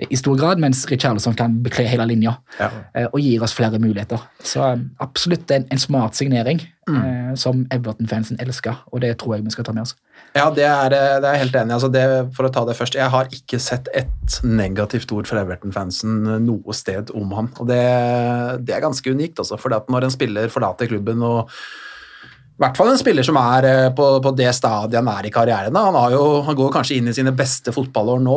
i 0.09 0.17
stor 0.17 0.37
grad, 0.39 0.59
mens 0.61 0.83
Richarlison 0.89 1.35
kan 1.37 1.59
bekle 1.63 1.85
hele 1.85 2.07
linja 2.09 2.33
ja. 2.57 2.69
og 3.11 3.19
gir 3.21 3.43
oss 3.45 3.53
flere 3.53 3.79
muligheter. 3.79 4.21
Så 4.43 4.63
eh, 4.65 4.85
absolutt 5.03 5.51
en, 5.53 5.67
en 5.71 5.81
smart 5.81 6.17
signering 6.17 6.61
mm. 6.89 7.35
som 7.37 7.65
Everton-fansen 7.71 8.41
elsker, 8.41 8.81
og 8.91 9.03
det 9.05 9.13
tror 9.21 9.37
jeg 9.37 9.45
vi 9.45 9.53
skal 9.53 9.67
ta 9.67 9.75
med 9.77 9.85
oss. 9.85 9.95
Ja, 10.31 10.45
det 10.55 10.63
er, 10.63 10.93
eh, 10.95 11.17
det 11.19 11.27
er 11.27 11.41
helt 11.41 11.55
enig. 11.59 11.75
Altså 11.75 11.91
for 12.35 12.47
å 12.47 12.53
ta 12.53 12.63
det 12.67 12.77
først, 12.79 12.95
jeg 12.95 13.11
har 13.11 13.31
ikke 13.35 13.59
sett 13.59 13.91
ett 13.93 14.39
negativt 14.47 15.11
ord 15.11 15.27
fra 15.27 15.43
Everton-fansen 15.43 16.23
noe 16.45 16.75
sted 16.77 17.11
om 17.17 17.33
ham. 17.35 17.51
Og 17.59 17.67
det, 17.67 17.83
det 18.63 18.77
er 18.77 18.83
ganske 18.85 19.11
unikt, 19.11 19.41
altså. 19.43 19.59
For 19.59 19.71
når 19.71 20.07
en 20.07 20.13
spiller 20.13 20.53
forlater 20.53 20.91
klubben 20.91 21.23
og 21.27 21.49
i 22.61 22.63
hvert 22.63 22.77
fall 22.77 22.91
en 22.91 22.99
spiller 22.99 23.25
som 23.25 23.37
er 23.41 23.65
eh, 23.65 23.87
på, 23.97 24.05
på 24.21 24.31
det 24.37 24.51
stadiet 24.53 24.99
han 24.99 25.07
er 25.09 25.25
i 25.25 25.31
karrieren. 25.33 25.73
Han, 25.73 25.95
jo, 26.13 26.25
han 26.45 26.57
går 26.59 26.69
kanskje 26.75 26.99
inn 26.99 27.09
i 27.09 27.15
sine 27.17 27.31
beste 27.33 27.73
fotballår 27.73 28.21
nå, 28.21 28.35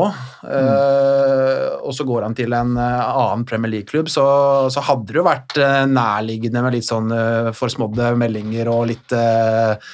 eh, 0.48 1.66
og 1.84 1.92
så 1.92 2.06
går 2.08 2.24
han 2.24 2.36
til 2.38 2.56
en 2.56 2.72
eh, 2.80 3.02
annen 3.04 3.44
Premier 3.44 3.74
League-klubb. 3.74 4.08
Så, 4.08 4.24
så 4.72 4.84
hadde 4.86 5.10
det 5.10 5.20
jo 5.20 5.26
vært 5.28 5.58
eh, 5.60 5.82
nærliggende 5.92 6.64
med 6.64 6.78
litt 6.78 6.88
sånn 6.88 7.12
eh, 7.12 7.50
forsmådde 7.52 8.14
meldinger 8.22 8.72
og 8.72 8.86
litt 8.94 9.12
eh, 9.12 9.92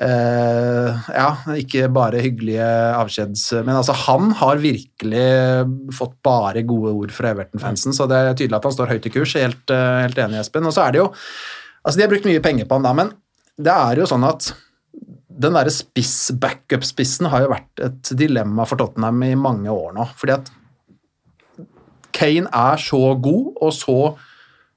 Eh, 0.00 1.00
ja, 1.12 1.28
ikke 1.60 1.90
bare 1.92 2.22
hyggelige 2.24 2.66
avskjeds... 2.96 3.44
Men 3.66 3.76
altså, 3.76 3.92
han 4.06 4.30
har 4.38 4.62
virkelig 4.62 5.26
fått 5.96 6.16
bare 6.24 6.64
gode 6.64 6.94
ord 7.02 7.12
fra 7.12 7.34
Everton-fansen, 7.34 7.92
så 7.96 8.06
det 8.08 8.20
er 8.20 8.32
tydelig 8.32 8.56
at 8.56 8.68
han 8.70 8.76
står 8.78 8.94
høyt 8.94 9.08
i 9.10 9.12
kurs. 9.12 9.36
Helt, 9.36 9.64
uh, 9.68 10.00
helt 10.00 10.20
enig, 10.24 10.40
Espen. 10.40 10.68
Og 10.68 10.76
så 10.76 10.86
er 10.86 10.96
det 10.96 11.04
jo 11.04 11.10
Altså, 11.80 11.96
de 11.96 12.02
har 12.04 12.10
brukt 12.12 12.26
mye 12.28 12.42
penger 12.44 12.66
på 12.68 12.76
han 12.76 12.84
da, 12.84 12.90
men 12.92 13.10
det 13.56 13.72
er 13.72 14.02
jo 14.02 14.06
sånn 14.08 14.26
at 14.28 14.50
den 15.40 15.54
derre 15.56 15.72
spiss, 15.72 16.28
backup-spissen 16.36 17.30
har 17.32 17.46
jo 17.46 17.52
vært 17.54 17.80
et 17.86 18.10
dilemma 18.20 18.66
for 18.68 18.76
Tottenham 18.76 19.22
i 19.24 19.30
mange 19.32 19.72
år 19.72 19.94
nå. 19.96 20.04
Fordi 20.20 20.34
at 20.34 20.50
Kane 22.12 22.52
er 22.52 22.82
så 22.84 23.00
god 23.16 23.62
og 23.64 23.72
så 23.72 23.96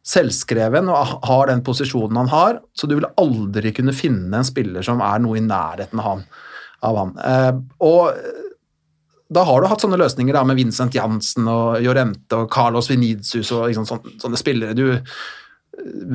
selvskreven 0.04 0.90
og 0.92 1.20
har 1.24 1.50
den 1.50 1.64
posisjonen 1.64 2.20
han 2.24 2.32
har, 2.32 2.62
så 2.76 2.90
du 2.90 2.98
vil 2.98 3.10
aldri 3.20 3.72
kunne 3.76 3.96
finne 3.96 4.40
en 4.40 4.48
spiller 4.48 4.84
som 4.86 5.02
er 5.04 5.22
noe 5.24 5.40
i 5.40 5.46
nærheten 5.46 6.02
av 6.02 6.10
han. 6.10 6.26
Av 6.84 7.00
han. 7.00 7.14
Eh, 7.24 7.52
og 7.88 8.18
da 9.34 9.46
har 9.48 9.62
du 9.62 9.70
hatt 9.72 9.84
sånne 9.84 10.00
løsninger 10.02 10.36
da, 10.36 10.44
med 10.46 10.60
Vincent 10.60 10.96
Jansen 10.98 11.48
og 11.50 11.80
Jorente 11.84 12.44
og 12.44 12.52
Carlos 12.54 12.92
Vinicius 12.92 13.54
og 13.56 13.70
liksom, 13.70 13.88
sånne, 13.90 14.18
sånne 14.22 14.40
spillere 14.40 14.76
du 14.78 14.86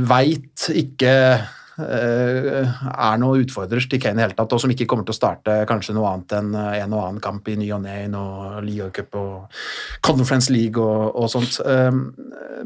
veit 0.09 0.69
ikke 0.71 1.15
eh, 1.33 1.47
er 1.79 3.19
noe 3.23 3.43
utfordrer 3.45 3.85
til 3.87 4.01
Kane 4.03 4.19
i 4.19 4.25
hele 4.25 4.35
tatt, 4.37 4.55
og 4.55 4.63
som 4.63 4.73
ikke 4.73 4.87
kommer 4.91 5.07
til 5.07 5.15
å 5.15 5.19
starte 5.19 5.55
kanskje 5.71 5.95
noe 5.97 6.11
annet 6.11 6.35
enn 6.39 6.51
eh, 6.59 6.79
en 6.83 6.97
og 6.97 7.05
annen 7.05 7.23
kamp 7.23 7.49
i 7.49 7.57
ny 7.61 7.69
og 7.77 7.85
ne 7.85 7.95
i 8.03 8.09
noe 8.11 8.63
Liga 8.67 8.89
Cup 8.95 9.15
og 9.21 9.61
Conference 10.05 10.53
League 10.55 10.83
og, 10.83 11.15
og 11.15 11.31
sånt. 11.31 11.61
Um, 11.65 12.03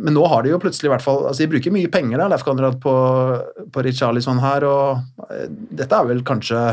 men 0.01 0.17
nå 0.17 0.25
har 0.33 0.45
de 0.45 0.55
jo 0.55 0.61
plutselig 0.63 0.89
i 0.89 0.93
hvert 0.95 1.05
fall 1.05 1.27
altså 1.29 1.45
De 1.45 1.51
bruker 1.53 1.75
mye 1.75 1.91
penger 1.93 2.23
da, 2.23 2.31
Leif 2.33 2.47
Konrad, 2.47 2.79
på, 2.81 2.95
på 3.75 3.85
Richarlison 3.85 4.41
her, 4.43 4.67
og 4.69 5.29
eh, 5.29 5.49
dette 5.51 5.99
er 5.99 6.09
vel 6.09 6.25
kanskje 6.27 6.65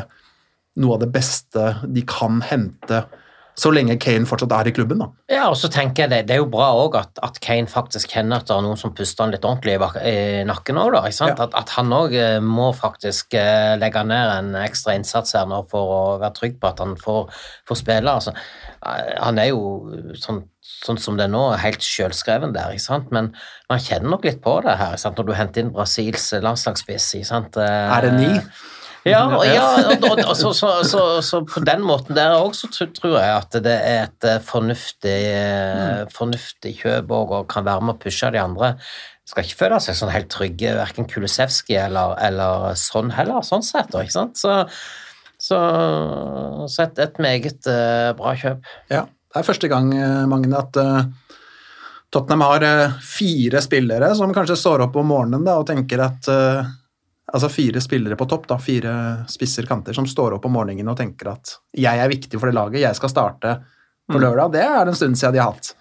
noe 0.80 0.96
av 0.96 1.04
det 1.04 1.12
beste 1.12 1.74
de 1.92 2.06
kan 2.08 2.40
hente 2.46 3.04
så 3.60 3.72
lenge 3.76 3.98
Kane 4.00 4.28
fortsatt 4.30 4.54
er 4.56 4.70
i 4.70 4.74
klubben, 4.76 5.02
da. 5.04 5.08
Ja, 5.32 5.48
og 5.52 5.58
så 5.60 5.68
tenker 5.72 6.06
jeg 6.06 6.12
det, 6.14 6.20
det 6.30 6.36
er 6.38 6.42
jo 6.42 6.50
bra 6.52 6.70
òg 6.80 6.96
at, 7.00 7.20
at 7.26 7.40
Kane 7.44 7.68
faktisk 7.70 8.14
kjenner 8.16 8.40
at 8.40 8.48
det 8.48 8.56
er 8.56 8.64
noen 8.64 8.80
som 8.80 8.94
puster 8.96 9.26
han 9.26 9.34
litt 9.34 9.46
ordentlig 9.48 9.76
i, 9.76 10.14
i 10.14 10.46
nakken 10.48 10.80
òg, 10.80 10.94
da. 10.96 11.02
Ikke 11.10 11.18
sant? 11.20 11.36
Ja. 11.42 11.50
At, 11.50 11.58
at 11.60 11.74
han 11.76 11.92
òg 11.96 12.16
må 12.46 12.70
faktisk 12.78 13.36
eh, 13.38 13.74
legge 13.82 14.06
ned 14.08 14.32
en 14.38 14.56
ekstra 14.64 14.96
innsats 14.98 15.36
her 15.36 15.50
nå 15.50 15.62
for 15.72 15.94
å 15.96 16.00
være 16.22 16.38
trygg 16.40 16.58
på 16.62 16.72
at 16.72 16.80
han 16.84 16.96
får, 17.00 17.28
får 17.68 17.82
spille. 17.82 18.16
Altså, 18.16 18.34
eh, 18.88 19.14
han 19.20 19.44
er 19.44 19.52
jo 19.52 19.62
sånn, 20.24 20.42
sånn 20.86 21.02
som 21.02 21.20
det 21.20 21.28
er 21.28 21.36
nå, 21.36 21.44
helt 21.60 21.84
sjølskreven 21.84 22.56
der, 22.56 22.74
ikke 22.78 22.88
sant? 22.88 23.12
men 23.16 23.34
man 23.70 23.84
kjenner 23.84 24.16
nok 24.16 24.28
litt 24.30 24.40
på 24.46 24.60
det 24.66 24.80
her 24.80 24.96
ikke 24.96 25.04
sant? 25.04 25.20
når 25.20 25.30
du 25.30 25.38
henter 25.38 25.66
inn 25.66 25.76
Brasils 25.76 26.32
landslagsspiss. 26.40 27.14
Eh, 27.20 27.64
Er 27.68 28.08
det 28.08 28.16
ni? 28.16 28.34
Ja, 29.08 29.22
og, 29.32 29.46
ja 29.48 29.66
og, 29.94 30.04
og, 30.10 30.22
og 30.26 30.34
så, 30.36 30.52
så, 30.56 30.72
så, 30.84 31.04
så 31.24 31.40
på 31.48 31.62
den 31.64 31.86
måten 31.88 32.18
der 32.18 32.36
òg 32.36 32.52
så 32.58 32.68
tror 32.72 33.16
jeg 33.16 33.32
at 33.32 33.56
det 33.64 33.76
er 33.76 34.02
et 34.10 34.28
eh, 34.28 34.42
fornuftig, 34.44 35.20
mm. 35.30 36.12
fornuftig 36.16 36.74
kjøp 36.82 37.14
òg, 37.16 37.32
og 37.38 37.48
kan 37.52 37.68
være 37.68 37.86
med 37.86 37.96
å 37.96 38.02
pushe 38.02 38.32
de 38.36 38.42
andre. 38.42 38.74
Skal 39.30 39.46
ikke 39.46 39.60
føle 39.62 39.80
seg 39.84 39.96
sånn 39.96 40.12
helt 40.12 40.32
trygge, 40.34 40.74
verken 40.76 41.08
Kulisevskij 41.10 41.78
eller, 41.86 42.18
eller 42.26 42.74
sånn 42.80 43.14
heller, 43.16 43.46
sånn 43.46 43.64
sett. 43.66 43.94
ikke 43.94 44.16
sant? 44.16 44.42
Så, 45.40 45.60
et, 46.84 47.00
et 47.00 47.24
meget 47.24 47.72
eh, 47.72 48.12
bra 48.20 48.36
kjøp. 48.36 48.68
Ja, 48.92 49.06
det 49.08 49.40
er 49.40 49.48
første 49.48 49.70
gang, 49.72 49.94
eh, 49.96 50.24
Magne, 50.28 50.60
at 50.60 50.80
eh, 50.82 51.04
Tottenham 52.10 52.42
har 52.48 52.66
eh, 52.66 52.98
fire 53.06 53.62
spillere 53.62 54.12
som 54.18 54.34
kanskje 54.34 54.58
står 54.58 54.88
opp 54.88 54.98
om 54.98 55.12
morgenen 55.14 55.46
da, 55.46 55.60
og 55.62 55.70
tenker 55.70 56.02
at 56.04 56.30
eh, 56.34 56.72
Altså 57.30 57.50
fire 57.54 57.82
spillere 57.84 58.18
på 58.18 58.28
topp, 58.30 58.48
da, 58.50 58.58
fire 58.62 58.94
spisser 59.30 59.68
kanter, 59.70 59.94
som 59.94 60.08
står 60.10 60.38
opp 60.38 60.48
om 60.50 60.56
morgenen 60.58 60.90
og 60.90 60.98
tenker 60.98 61.34
at 61.36 61.58
jeg 61.78 62.02
er 62.02 62.12
viktig 62.12 62.40
for 62.40 62.50
det 62.50 62.58
laget, 62.58 62.82
jeg 62.82 62.98
skal 62.98 63.14
starte 63.14 63.58
på 64.10 64.22
lørdag. 64.22 64.56
Det 64.56 64.64
er 64.66 64.80
det 64.82 64.96
en 64.96 64.98
stund 64.98 65.20
siden 65.20 65.36
de 65.38 65.44
har 65.44 65.52
hatt. 65.54 65.74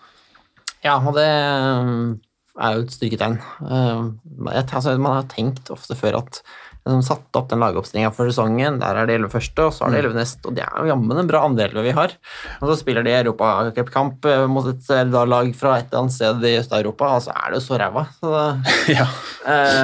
Ja, 0.85 0.99
og 1.01 1.17
det 1.17 1.27
um, 1.27 2.19
er 2.61 2.77
jo 2.77 2.85
et 2.85 2.95
styrketegn. 2.95 3.39
Um, 3.65 4.11
altså, 4.53 4.99
man 5.01 5.21
har 5.23 5.31
tenkt 5.33 5.73
ofte 5.75 5.97
før 5.99 6.21
at 6.21 6.43
som 6.89 7.03
satte 7.05 7.37
opp 7.37 7.51
den 7.51 7.61
lagoppstillinga 7.61 8.11
for 8.17 8.31
sesongen, 8.31 8.79
der 8.81 8.97
er 8.97 9.09
det 9.09 9.19
11 9.19 9.33
første, 9.35 9.67
og 9.67 9.75
så 9.77 9.85
er 9.85 9.93
det 9.93 10.03
11 10.07 10.17
neste, 10.17 10.41
og 10.49 10.57
det 10.57 10.65
er 10.65 10.77
jo 10.81 10.89
jammen 10.89 11.21
en 11.21 11.29
bra 11.29 11.43
andel 11.45 11.77
vi 11.85 11.93
har. 11.97 12.15
Og 12.63 12.71
så 12.71 12.79
spiller 12.81 13.05
de 13.05 13.13
europacupkamp 13.19 14.29
eh, 14.29 14.45
mot 14.49 14.69
et 14.71 14.93
eh, 14.95 15.05
lag 15.13 15.51
fra 15.59 15.75
et 15.79 15.91
eller 15.91 16.05
annet 16.05 16.17
sted 16.17 16.47
i 16.49 16.55
Øst-Europa, 16.63 17.11
og 17.19 17.27
så 17.27 17.35
er 17.35 17.51
det 17.53 17.61
jo 17.61 17.67
så 17.67 17.81
ræva. 17.83 18.07
Så 18.17 18.33
det, 18.33 18.47
Ja. 18.97 19.09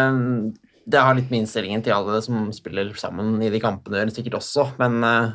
um, 0.09 0.55
det 0.85 1.01
har 1.01 1.17
litt 1.17 1.31
med 1.33 1.43
innstillingen 1.43 1.85
til 1.85 1.95
alle 1.97 2.21
som 2.25 2.51
spiller 2.53 2.93
sammen 3.01 3.39
i 3.43 3.51
de 3.53 3.61
kampene 3.63 3.97
å 3.97 4.03
gjøre, 4.03 4.15
sikkert 4.17 4.39
også, 4.41 4.67
men 4.81 4.99
uh, 5.05 5.33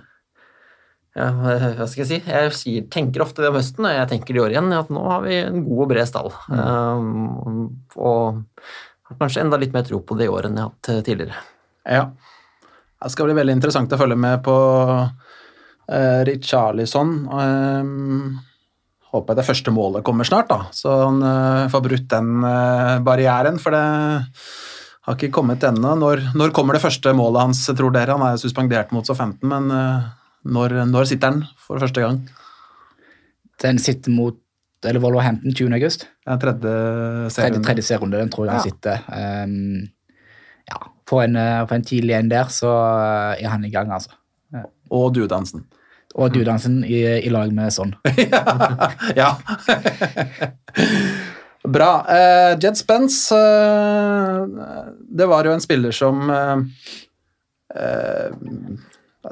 ja, 1.17 1.29
hva 1.77 1.87
skal 1.89 2.03
jeg 2.03 2.09
si? 2.11 2.19
Jeg 2.21 2.53
sier, 2.57 2.89
tenker 2.93 3.25
ofte 3.25 3.43
det 3.43 3.51
om 3.51 3.57
høsten, 3.57 3.87
og 3.87 3.95
jeg 3.95 4.11
tenker 4.11 4.37
i 4.37 4.43
år 4.43 4.55
igjen, 4.55 4.71
at 4.77 4.91
nå 4.93 5.05
har 5.09 5.25
vi 5.25 5.39
en 5.41 5.63
god 5.65 5.85
og 5.85 5.91
bred 5.93 6.09
stall. 6.09 6.33
Um, 6.53 7.69
og 7.97 8.43
har 9.09 9.21
kanskje 9.23 9.43
enda 9.45 9.57
litt 9.59 9.73
mer 9.73 9.87
tro 9.87 10.01
på 10.05 10.17
det 10.19 10.27
i 10.27 10.33
år 10.33 10.47
enn 10.47 10.59
jeg 10.59 10.65
har 10.67 10.73
hatt 10.73 10.91
eh, 10.93 11.01
tidligere. 11.07 11.39
Ja. 11.89 12.03
Det 12.99 13.09
skal 13.13 13.29
bli 13.29 13.39
veldig 13.39 13.55
interessant 13.57 13.95
å 13.95 13.99
følge 13.99 14.19
med 14.19 14.43
på 14.45 14.53
uh, 14.53 16.21
Richarlison. 16.29 17.13
Um, 17.31 18.37
håper 19.09 19.33
jeg 19.33 19.39
det 19.39 19.47
første 19.47 19.73
målet 19.73 20.05
kommer 20.05 20.27
snart, 20.27 20.51
da, 20.51 20.67
så 20.75 20.99
han 21.07 21.23
uh, 21.25 21.69
får 21.73 21.85
brutt 21.87 22.09
den 22.11 22.43
uh, 22.43 22.99
barrieren. 23.05 23.57
For 23.61 23.73
det 23.73 23.85
har 25.09 25.17
ikke 25.17 25.33
kommet 25.35 25.63
ennå. 25.65 25.95
Når, 25.99 26.21
når 26.37 26.51
kommer 26.55 26.77
det 26.77 26.83
første 26.83 27.11
målet 27.17 27.41
hans, 27.47 27.63
tror 27.75 27.93
dere? 27.95 28.15
Han 28.17 28.25
er 28.29 28.37
suspendert 28.41 28.91
mot 28.95 29.07
så 29.07 29.15
15, 29.17 29.41
men 29.49 29.71
eh, 29.73 30.09
når, 30.49 30.77
når 30.89 31.09
sitter 31.09 31.33
han 31.33 31.41
for 31.65 31.81
første 31.81 32.03
gang? 32.05 32.21
Den 33.63 33.81
sitter 33.81 34.13
mot 34.15 34.37
eller 34.87 35.01
Wolverhampton 35.03 35.51
20. 35.51 35.73
august. 35.75 36.05
Ja, 36.23 36.37
tredje 36.39 36.71
Tredje, 37.35 37.59
tredje 37.65 37.83
serierunde, 37.83 38.21
den 38.21 38.29
tror 38.31 38.45
jeg 38.47 38.53
han 38.53 38.61
Ja. 38.61 38.69
sitter. 38.69 39.01
Um, 39.43 39.89
ja, 40.69 40.77
på 41.09 41.19
en, 41.25 41.35
eh, 41.35 41.65
på 41.67 41.75
en 41.75 41.83
tidlig 41.83 42.15
en 42.15 42.29
der, 42.31 42.47
så 42.53 42.69
eh, 42.71 43.43
er 43.43 43.49
han 43.51 43.65
i 43.67 43.73
gang, 43.73 43.91
altså. 43.91 44.15
Og 44.89 45.11
duedansen. 45.17 45.65
Og 46.15 46.31
dudansen 46.33 46.79
i, 46.87 47.03
i 47.19 47.29
lag 47.29 47.51
med 47.53 47.69
sånn. 47.75 47.91
ja. 49.19 49.33
Bra. 51.67 52.05
Uh, 52.07 52.59
Jed 52.59 52.77
Spence 52.77 53.35
uh, 53.35 54.45
Det 54.99 55.25
var 55.27 55.45
jo 55.45 55.51
en 55.51 55.61
spiller 55.61 55.91
som 55.91 56.29
eh, 56.31 56.55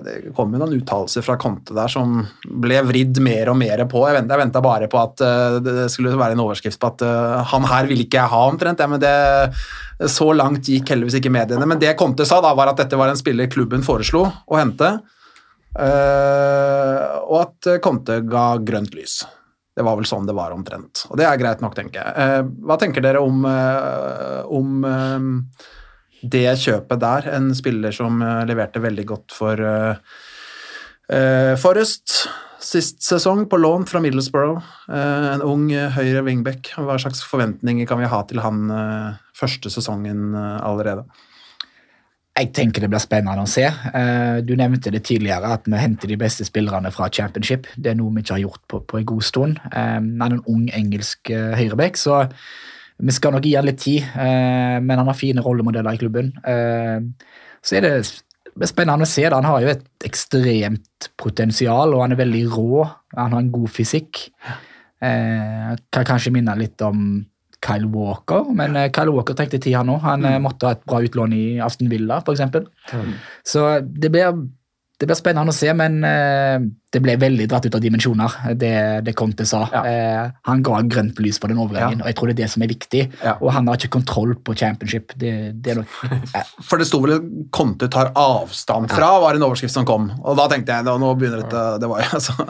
Det 0.03 0.15
kom 0.35 0.51
jo 0.51 0.59
noen 0.59 0.75
uttalelser 0.75 1.23
fra 1.23 1.37
Conte 1.39 1.75
der 1.77 1.87
som 1.91 2.19
ble 2.43 2.81
vridd 2.85 3.21
mer 3.23 3.53
og 3.53 3.57
mer 3.61 3.85
på. 3.89 4.03
Jeg 4.09 4.27
venta, 4.27 4.61
bare 4.61 4.89
på 4.91 4.99
at 4.99 5.23
det 5.63 5.87
skulle 5.93 6.17
være 6.19 6.35
en 6.35 6.43
overskrift 6.43 6.79
på 6.81 6.91
at 6.91 7.05
han 7.53 7.65
her 7.71 7.87
ville 7.89 8.03
ikke 8.05 8.19
jeg 8.19 8.33
ha, 8.33 8.41
omtrent. 8.51 8.83
Ja, 8.83 8.89
men 8.91 9.01
det, 9.01 9.13
så 10.11 10.27
langt 10.35 10.67
gikk 10.67 10.91
heldigvis 10.91 11.17
ikke 11.21 11.31
mediene. 11.33 11.65
Men 11.65 11.79
det 11.81 11.95
Conte 11.97 12.27
sa, 12.27 12.41
da, 12.43 12.51
var 12.57 12.73
at 12.73 12.83
dette 12.83 12.99
var 12.99 13.09
en 13.09 13.19
spiller 13.19 13.49
klubben 13.49 13.85
foreslo 13.87 14.27
å 14.27 14.59
hente. 14.59 14.91
Uh, 15.77 17.23
og 17.23 17.39
at 17.45 17.73
Conte 17.85 18.19
ga 18.27 18.49
grønt 18.67 18.93
lys. 18.97 19.21
Det 19.77 19.85
var 19.85 19.99
vel 19.99 20.07
sånn 20.09 20.25
det 20.25 20.33
var 20.33 20.55
omtrent. 20.55 21.03
Og 21.11 21.19
det 21.19 21.27
er 21.27 21.37
greit 21.37 21.61
nok, 21.61 21.75
tenker 21.77 22.01
jeg. 22.01 22.13
Eh, 22.17 22.47
hva 22.65 22.79
tenker 22.81 23.03
dere 23.05 23.21
om, 23.21 23.43
eh, 23.45 24.39
om 24.57 24.87
eh, 24.89 25.27
det 26.25 26.47
kjøpet 26.63 27.03
der? 27.03 27.29
En 27.37 27.51
spiller 27.57 27.93
som 27.93 28.23
leverte 28.49 28.81
veldig 28.81 29.05
godt 29.13 29.37
for 29.37 29.61
Forrest 31.07 32.17
sist 32.59 32.97
sesong, 33.05 33.45
på 33.47 33.55
lån 33.61 33.85
fra 33.87 34.01
Middlesbrough. 34.03 34.65
En 34.91 35.43
ung 35.45 35.69
høyre 35.71 36.25
wingback. 36.25 36.73
Hva 36.75 36.97
slags 36.99 37.21
forventninger 37.23 37.87
kan 37.87 38.01
vi 38.01 38.09
ha 38.11 38.19
til 38.27 38.41
han 38.43 38.65
første 39.37 39.71
sesongen 39.71 40.35
allerede? 40.35 41.05
Jeg 42.37 42.51
tenker 42.53 42.83
det 42.83 42.89
blir 42.91 43.01
spennende 43.01 43.41
å 43.41 43.49
se. 43.49 43.65
Eh, 43.65 44.41
Du 44.45 44.53
nevnte 44.55 44.91
det 44.93 45.03
tidligere, 45.07 45.55
at 45.57 45.65
vi 45.65 45.77
henter 45.81 46.07
de 46.07 46.17
beste 46.21 46.45
spillerne 46.45 46.91
fra 46.93 47.09
championship. 47.09 47.65
Det 47.75 47.91
er 47.91 47.95
noe 47.97 48.13
vi 48.13 48.21
ikke 48.21 48.35
har 48.35 48.43
gjort 48.43 48.61
på, 48.69 48.81
på 48.85 48.99
en 48.99 49.07
god 49.09 49.23
stund. 49.25 49.57
Eh, 49.71 49.97
Han 49.97 50.21
er 50.21 50.35
en 50.35 50.43
ung 50.45 50.67
engelsk 50.69 51.31
eh, 51.33 51.55
høyrebekk, 51.57 51.97
så 51.97 52.27
vi 52.99 53.13
skal 53.13 53.33
nok 53.33 53.45
gi 53.45 53.55
han 53.55 53.65
litt 53.65 53.77
tid. 53.77 54.05
Men 54.17 54.97
han 54.97 55.05
har 55.05 55.13
fine 55.13 55.41
rollemodeller 55.45 55.93
i 55.93 55.99
klubben. 56.01 56.31
Så 57.61 57.75
er 57.77 57.83
det 57.85 57.91
spennende 58.65 59.05
å 59.05 59.09
se. 59.09 59.21
da. 59.29 59.35
Han 59.37 59.45
har 59.45 59.61
jo 59.61 59.69
et 59.69 59.83
ekstremt 60.07 61.09
potensial, 61.15 61.93
og 61.93 62.01
han 62.01 62.15
er 62.15 62.23
veldig 62.23 62.41
rå. 62.55 62.87
Han 63.13 63.35
har 63.35 63.43
en 63.43 63.51
god 63.53 63.69
fysikk. 63.69 64.23
Kan 64.97 66.09
kanskje 66.09 66.33
minne 66.33 66.57
litt 66.57 66.81
om 66.81 67.21
Kyle 67.67 67.89
Walker, 67.91 68.47
men 68.55 68.77
eh, 68.79 68.89
Kyle 68.95 69.13
Walker 69.15 69.37
trengte 69.37 69.59
tid, 69.59 69.75
han 69.79 69.91
òg. 69.91 70.01
Han 70.05 70.23
mm. 70.23 70.45
måtte 70.45 70.69
ha 70.69 70.77
et 70.77 70.85
bra 70.87 71.01
utlån 71.03 71.35
i 71.35 71.45
Aston 71.63 71.91
Villa, 71.91 72.21
f.eks. 72.23 72.43
Så 73.47 73.67
det 73.83 74.11
blir, 74.13 74.41
det 74.97 75.09
blir 75.09 75.19
spennende 75.19 75.53
å 75.53 75.57
se, 75.57 75.71
men 75.77 75.99
eh, 76.07 76.57
det 76.93 77.01
ble 77.03 77.17
veldig 77.19 77.49
dratt 77.51 77.65
ut 77.67 77.75
av 77.75 77.81
dimensjoner, 77.83 78.35
det, 78.55 78.71
det 79.03 79.13
Conte 79.19 79.43
sa. 79.45 79.65
Ja. 79.73 79.81
Eh, 79.83 80.29
han 80.47 80.61
ga 80.63 80.77
grønt 80.87 81.19
lys 81.19 81.35
på 81.43 81.49
den 81.51 81.59
overgangen, 81.59 81.99
Ja. 81.99 82.05
og 82.05 82.07
jeg 82.07 82.15
tror 82.15 82.29
det 82.31 82.35
er 82.37 82.41
det 82.45 82.49
som 82.53 82.63
er 82.63 82.71
viktig. 82.71 83.01
Ja. 83.25 83.33
Og 83.41 83.51
han 83.51 83.67
har 83.67 83.75
ikke 83.75 83.91
kontroll 83.97 84.35
på 84.39 84.55
championship. 84.55 85.11
Det, 85.19 85.33
det 85.59 85.73
er 85.73 85.81
nok 85.81 85.97
eh, 86.07 86.53
For 86.69 86.79
det 86.79 86.87
sto 86.87 87.01
vel 87.03 87.19
Conte 87.51 87.89
tar 87.91 88.13
avstand 88.15 88.87
fra, 88.93 89.11
var 89.19 89.35
en 89.35 89.43
overskrift 89.49 89.75
som 89.75 89.87
kom. 89.87 90.07
Og 90.23 90.39
da 90.39 90.47
tenkte 90.51 90.77
jeg 90.79 90.87
nå, 90.87 90.95
nå 91.01 91.11
begynner 91.19 91.43
dette 91.43 91.65
Det 91.83 91.91
var 91.91 92.05
jo 92.05 92.09
altså 92.17 92.33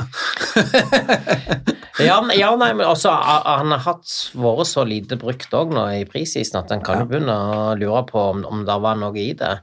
Ja, 1.97 2.19
ja, 2.37 2.51
nei, 2.59 2.69
men 2.77 2.85
også, 2.85 3.09
han 3.09 3.71
har 3.73 3.81
hatt 3.81 4.11
vært 4.37 4.69
så 4.69 4.83
lite 4.85 5.17
brukt 5.17 5.53
òg 5.57 5.71
nå 5.73 5.85
i 5.97 6.03
prisisen 6.05 6.59
at 6.59 6.69
en 6.75 6.83
kan 6.85 7.01
jo 7.01 7.07
begynne 7.09 7.33
å 7.33 7.71
lure 7.79 8.03
på 8.05 8.21
om, 8.35 8.43
om 8.45 8.61
det 8.67 8.75
var 8.83 8.99
noe 9.01 9.17
i 9.17 9.31
det. 9.37 9.55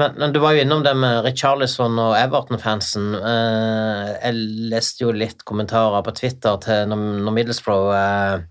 Men, 0.00 0.16
men 0.16 0.32
du 0.32 0.40
var 0.40 0.56
jo 0.56 0.62
innom 0.64 0.80
det 0.86 0.94
med 0.96 1.20
Richarlison 1.26 1.98
og 2.00 2.16
Everton-fansen. 2.16 3.10
Eh, 3.20 4.13
jeg 4.16 4.70
leste 4.72 5.04
jo 5.04 5.12
litt 5.14 5.44
kommentarer 5.48 6.04
på 6.06 6.14
Twitter 6.16 6.58
til 6.64 6.90
når, 6.90 7.04
når 7.26 7.36
Middlesbrough 7.38 7.92
eh, 7.98 8.44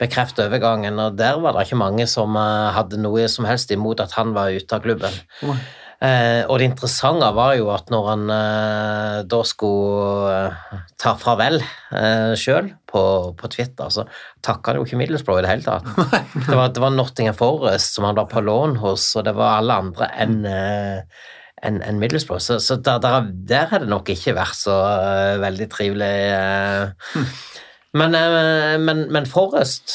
bekreftet 0.00 0.46
overgangen, 0.46 1.00
og 1.00 1.16
der 1.18 1.40
var 1.40 1.56
det 1.56 1.66
ikke 1.66 1.80
mange 1.80 2.06
som 2.10 2.36
eh, 2.38 2.68
hadde 2.76 3.00
noe 3.00 3.26
som 3.32 3.48
helst 3.48 3.72
imot 3.74 4.02
at 4.04 4.14
han 4.18 4.34
var 4.36 4.54
ute 4.54 4.76
av 4.76 4.84
klubben. 4.84 5.18
Eh, 5.96 6.42
og 6.44 6.58
det 6.60 6.66
interessante 6.68 7.28
var 7.32 7.54
jo 7.56 7.70
at 7.72 7.88
når 7.88 8.08
han 8.10 8.24
eh, 8.34 9.20
da 9.32 9.38
skulle 9.48 10.34
ta 11.00 11.14
farvel 11.16 11.56
eh, 11.62 12.34
sjøl 12.36 12.68
på, 12.84 13.04
på 13.38 13.50
Twitter, 13.54 13.88
så 13.88 14.04
takka 14.44 14.74
han 14.74 14.82
jo 14.82 14.84
ikke 14.88 15.00
Middlesbrough 15.00 15.40
i 15.40 15.46
det 15.46 15.54
hele 15.54 15.64
tatt. 15.64 15.88
det, 16.50 16.52
var, 16.52 16.68
det 16.68 16.84
var 16.84 16.92
Nottingham 16.92 17.38
Forest 17.38 17.96
som 17.96 18.04
han 18.08 18.18
var 18.18 18.28
på 18.28 18.44
lån 18.44 18.76
hos, 18.84 19.08
og 19.16 19.24
det 19.28 19.36
var 19.38 19.62
alle 19.62 19.80
andre 19.86 20.10
enn 20.20 20.38
eh, 20.50 21.24
enn 21.66 21.82
enn 21.84 21.98
Middlesbrough. 22.02 22.40
Så, 22.42 22.58
så 22.62 22.78
der, 22.78 23.00
der, 23.04 23.28
der 23.50 23.68
har 23.72 23.82
det 23.84 23.90
nok 23.90 24.08
ikke 24.14 24.36
vært 24.38 24.56
så 24.58 24.74
uh, 24.78 25.36
veldig 25.42 25.68
trivelig. 25.72 26.12
eh. 26.38 27.30
Men, 27.96 28.12
eh, 28.18 28.74
men, 28.82 29.06
men 29.14 29.24
Forrest, 29.30 29.94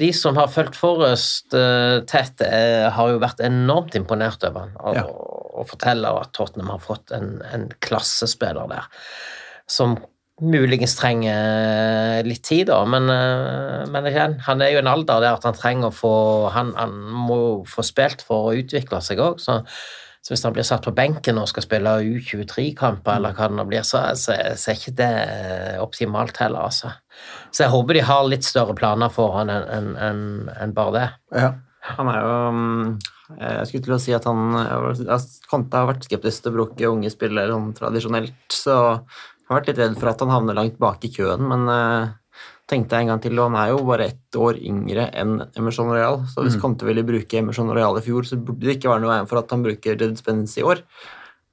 de 0.00 0.06
som 0.16 0.38
har 0.38 0.48
fulgt 0.48 0.78
Forrest 0.80 1.52
tett, 2.08 2.40
har 2.96 3.10
jo 3.10 3.18
vært 3.20 3.42
enormt 3.44 3.92
imponert 3.98 4.46
over 4.48 4.62
han, 4.64 4.70
og, 4.80 4.96
Ja. 4.96 5.02
og 5.58 5.66
forteller 5.68 6.22
at 6.22 6.32
Tottenham 6.32 6.70
har 6.72 6.80
fått 6.80 7.12
en, 7.12 7.42
en 7.52 7.66
klassespiller 7.84 8.70
der, 8.70 8.86
som 9.68 9.98
muligens 10.40 10.96
trenger 10.96 12.24
litt 12.26 12.46
tid, 12.48 12.70
da, 12.70 12.80
men, 12.88 13.12
men 13.92 14.08
igjen, 14.08 14.38
han 14.48 14.64
er 14.64 14.72
jo 14.72 14.80
i 14.80 14.84
en 14.86 14.92
alder 14.94 15.20
der 15.26 15.36
at 15.36 15.44
han 15.46 15.58
trenger 15.58 15.92
å 15.92 15.94
få 15.94 16.14
Han, 16.56 16.72
han 16.80 16.96
må 17.28 17.36
jo 17.42 17.52
få 17.70 17.84
spilt 17.86 18.24
for 18.24 18.48
å 18.48 18.56
utvikle 18.62 19.02
seg 19.04 19.20
òg, 19.20 19.36
så, 19.44 19.60
så 20.24 20.32
hvis 20.32 20.44
han 20.46 20.54
blir 20.56 20.64
satt 20.64 20.86
på 20.86 20.94
benken 20.96 21.36
og 21.36 21.50
skal 21.50 21.66
spille 21.66 21.90
U23-kamper, 22.00 23.18
eller 23.18 23.34
hva 23.36 23.50
det 23.50 23.58
nå 23.58 23.66
blir, 23.68 23.84
så, 23.84 24.00
er 24.32 24.78
ikke 24.78 24.94
det 24.96 25.10
optimalt 25.84 26.38
heller, 26.40 26.64
altså. 26.70 26.94
Så 27.52 27.66
jeg 27.66 27.72
håper 27.74 27.98
de 27.98 28.06
har 28.08 28.24
litt 28.32 28.46
større 28.48 28.72
planer 28.78 29.12
for 29.12 29.36
han 29.36 29.52
enn 29.52 29.68
en, 29.76 29.90
en, 30.00 30.22
en 30.56 30.72
bare 30.76 30.96
det. 30.96 31.06
ja. 31.44 31.52
Han 31.84 32.08
er 32.08 32.14
jo 32.16 32.36
mm, 32.56 32.92
Jeg 33.42 33.66
skulle 33.68 33.84
til 33.84 33.92
å 33.92 34.00
si 34.00 34.14
at 34.16 34.24
han 34.24 34.54
jeg- 34.56 35.42
Conte 35.50 35.76
har 35.76 35.90
vært 35.90 36.06
skeptisk 36.08 36.46
til 36.46 36.54
å 36.54 36.54
bruke 36.54 36.88
unge 36.88 37.10
spillere 37.12 37.52
sånn 37.52 37.74
tradisjonelt, 37.76 38.38
så 38.48 38.72
jeg 38.72 39.50
har 39.50 39.58
vært 39.58 39.68
litt 39.68 39.82
redd 39.82 39.98
for 40.00 40.08
at 40.14 40.24
han 40.24 40.32
havner 40.32 40.56
langt 40.56 40.78
bak 40.80 41.04
i 41.04 41.10
køen, 41.12 41.44
men 41.50 41.68
eh, 41.68 42.14
tenkte 42.70 42.96
jeg 42.96 43.04
en 43.04 43.12
gang 43.12 43.20
til, 43.24 43.36
og 43.38 43.50
han 43.50 43.58
er 43.60 43.72
jo 43.74 43.82
bare 43.84 44.06
ett 44.12 44.38
år 44.40 44.56
yngre 44.56 45.10
enn 45.12 45.36
Emerson 45.58 45.90
Royal, 45.92 46.22
så 46.32 46.44
hvis 46.44 46.56
Conte 46.60 46.86
ville 46.88 47.04
bruke 47.04 47.38
Emerson 47.40 47.68
Royal 47.68 47.98
i 48.00 48.04
fjor, 48.06 48.24
så 48.28 48.38
burde 48.40 48.64
det 48.64 48.78
ikke 48.78 48.88
være 48.92 49.04
noe 49.04 49.12
veien 49.12 49.28
for 49.28 49.42
at 49.42 49.52
han 49.52 49.66
bruker 49.66 50.00
Jed 50.00 50.16
Spence 50.20 50.60
i 50.60 50.64
år. 50.64 50.80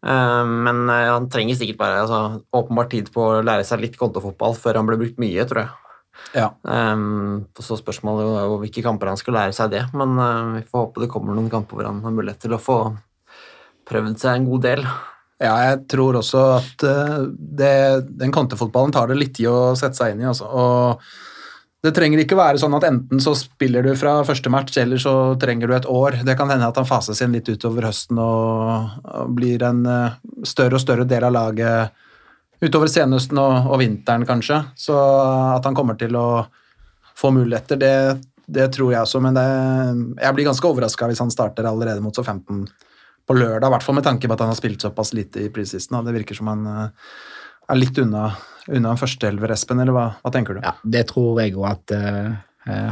Eh, 0.08 0.46
Men 0.68 0.88
eh, 0.90 1.12
han 1.12 1.30
trenger 1.30 1.60
sikkert 1.60 1.82
bare 1.82 2.02
altså, 2.06 2.42
åpenbart 2.56 2.94
tid 2.96 3.12
på 3.14 3.28
å 3.28 3.44
lære 3.46 3.68
seg 3.68 3.84
litt 3.84 4.00
kontofotball 4.00 4.56
før 4.58 4.80
han 4.80 4.90
blir 4.90 5.02
brukt 5.04 5.22
mye, 5.22 5.46
tror 5.50 5.66
jeg. 5.66 5.78
Ja. 6.36 6.50
Um, 6.64 7.48
så 7.60 7.78
spørsmålet 7.80 8.28
er 8.38 8.48
jo 8.48 8.58
hvilke 8.62 8.84
kamper 8.86 9.10
han 9.10 9.20
skal 9.20 9.36
lære 9.36 9.56
seg 9.58 9.72
det, 9.74 9.86
men 9.98 10.16
uh, 10.20 10.58
vi 10.58 10.66
får 10.68 10.86
håpe 10.86 11.04
det 11.04 11.12
kommer 11.12 11.36
noen 11.36 11.50
kamper 11.52 11.80
hvor 11.80 11.88
han 11.88 12.04
har 12.06 12.14
mulighet 12.14 12.44
til 12.44 12.56
å 12.56 12.62
få 12.62 12.78
prøvd 13.90 14.20
seg 14.22 14.38
en 14.38 14.48
god 14.52 14.68
del. 14.68 14.84
Ja, 15.42 15.56
jeg 15.66 15.82
tror 15.90 16.20
også 16.20 16.42
at 16.60 16.84
eh, 16.86 17.18
det, 17.34 17.74
den 18.22 18.34
kantefotballen 18.34 18.94
tar 18.94 19.10
det 19.10 19.18
litt 19.18 19.34
tid 19.40 19.50
å 19.50 19.74
sette 19.80 19.98
seg 19.98 20.14
inn 20.14 20.22
i. 20.22 20.28
Altså. 20.30 20.46
Og 20.46 21.02
det 21.82 21.96
trenger 21.98 22.22
ikke 22.22 22.38
være 22.38 22.62
sånn 22.62 22.76
at 22.78 22.86
enten 22.86 23.24
så 23.24 23.34
spiller 23.34 23.82
du 23.82 23.96
fra 23.98 24.20
første 24.28 24.52
match, 24.54 24.78
eller 24.78 25.02
så 25.02 25.34
trenger 25.42 25.72
du 25.72 25.74
et 25.74 25.90
år. 25.90 26.20
Det 26.28 26.36
kan 26.38 26.52
hende 26.54 26.68
at 26.70 26.78
han 26.78 26.86
fases 26.86 27.24
inn 27.26 27.34
litt 27.34 27.50
utover 27.50 27.88
høsten 27.90 28.22
og, 28.22 29.00
og 29.02 29.34
blir 29.40 29.66
en 29.66 29.82
eh, 29.90 30.20
større 30.46 30.78
og 30.78 30.84
større 30.86 31.08
del 31.10 31.26
av 31.26 31.34
laget 31.34 31.98
utover 32.62 32.92
senhøsten 32.94 33.42
og, 33.42 33.72
og 33.74 33.82
vinteren, 33.82 34.28
kanskje. 34.30 34.62
Så 34.78 34.94
at 34.94 35.66
han 35.66 35.78
kommer 35.78 35.98
til 35.98 36.14
å 36.22 36.44
få 37.18 37.34
muligheter, 37.34 37.82
det, 37.82 37.96
det 38.46 38.70
tror 38.78 38.94
jeg 38.94 39.02
også. 39.02 39.24
Men 39.26 39.42
det, 39.42 39.50
jeg 40.22 40.38
blir 40.38 40.52
ganske 40.52 40.70
overraska 40.70 41.10
hvis 41.10 41.26
han 41.26 41.34
starter 41.34 41.66
allerede 41.66 42.06
mot 42.06 42.14
S15 42.14 42.62
på 43.32 43.40
lørdag, 43.40 43.70
i 43.70 43.76
hvert 43.76 43.86
fall 43.86 43.98
med 43.98 44.08
tanke 44.08 44.28
på 44.28 44.36
at 44.36 44.44
han 44.44 44.52
har 44.52 44.60
spilt 44.60 44.84
såpass 44.84 45.14
lite 45.16 45.46
i 45.46 45.52
preseason. 45.54 46.02
Det 46.06 46.16
virker 46.20 46.38
som 46.38 46.52
han 46.52 46.68
eh, 46.68 47.12
er 47.72 47.80
litt 47.80 48.00
unna, 48.02 48.28
unna 48.68 48.94
en 48.94 49.00
førsteelver, 49.00 49.54
Espen, 49.56 49.80
eller 49.84 49.96
hva, 49.96 50.08
hva 50.20 50.32
tenker 50.34 50.58
du? 50.58 50.64
Ja, 50.66 50.76
det 50.84 51.06
tror 51.14 51.40
jeg 51.40 51.56
òg 51.56 51.70
at 51.70 51.96
eh, 51.96 52.34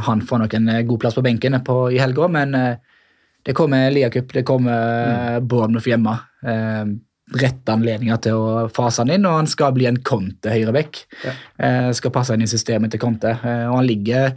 han 0.06 0.24
får 0.26 0.42
nok 0.42 0.56
en 0.58 0.72
god 0.88 1.02
plass 1.02 1.18
på 1.18 1.22
benken 1.22 1.58
på, 1.66 1.76
i 1.94 2.00
helga, 2.02 2.26
men 2.26 2.56
uh, 2.58 3.04
det 3.46 3.54
kommer 3.54 3.86
Liacup, 3.94 4.32
det 4.34 4.42
kommer 4.48 5.38
mm. 5.38 5.46
Bournemouth 5.46 5.86
hjemme. 5.86 6.16
Uh, 6.42 6.90
rette 7.38 7.70
anledninger 7.70 8.18
til 8.24 8.34
å 8.34 8.64
fase 8.74 9.04
han 9.04 9.12
inn, 9.14 9.28
og 9.30 9.36
han 9.38 9.50
skal 9.50 9.76
bli 9.76 9.86
en 9.86 10.00
Conte 10.02 10.50
høyrebekk. 10.50 10.98
Ja. 11.22 11.36
Uh, 11.54 11.90
skal 11.94 12.10
passe 12.16 12.34
inn 12.34 12.42
i 12.42 12.50
systemet 12.50 12.90
til 12.90 13.02
Conte, 13.02 13.36
og 13.38 13.76
han 13.76 13.86
ligger 13.86 14.34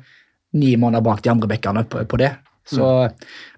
ni 0.61 0.75
måneder 0.77 1.01
bak 1.09 1.25
de 1.25 1.33
andre 1.33 1.49
bekkene 1.49 1.81
på, 1.89 2.05
på 2.05 2.21
det. 2.21 2.29
Så 2.69 2.85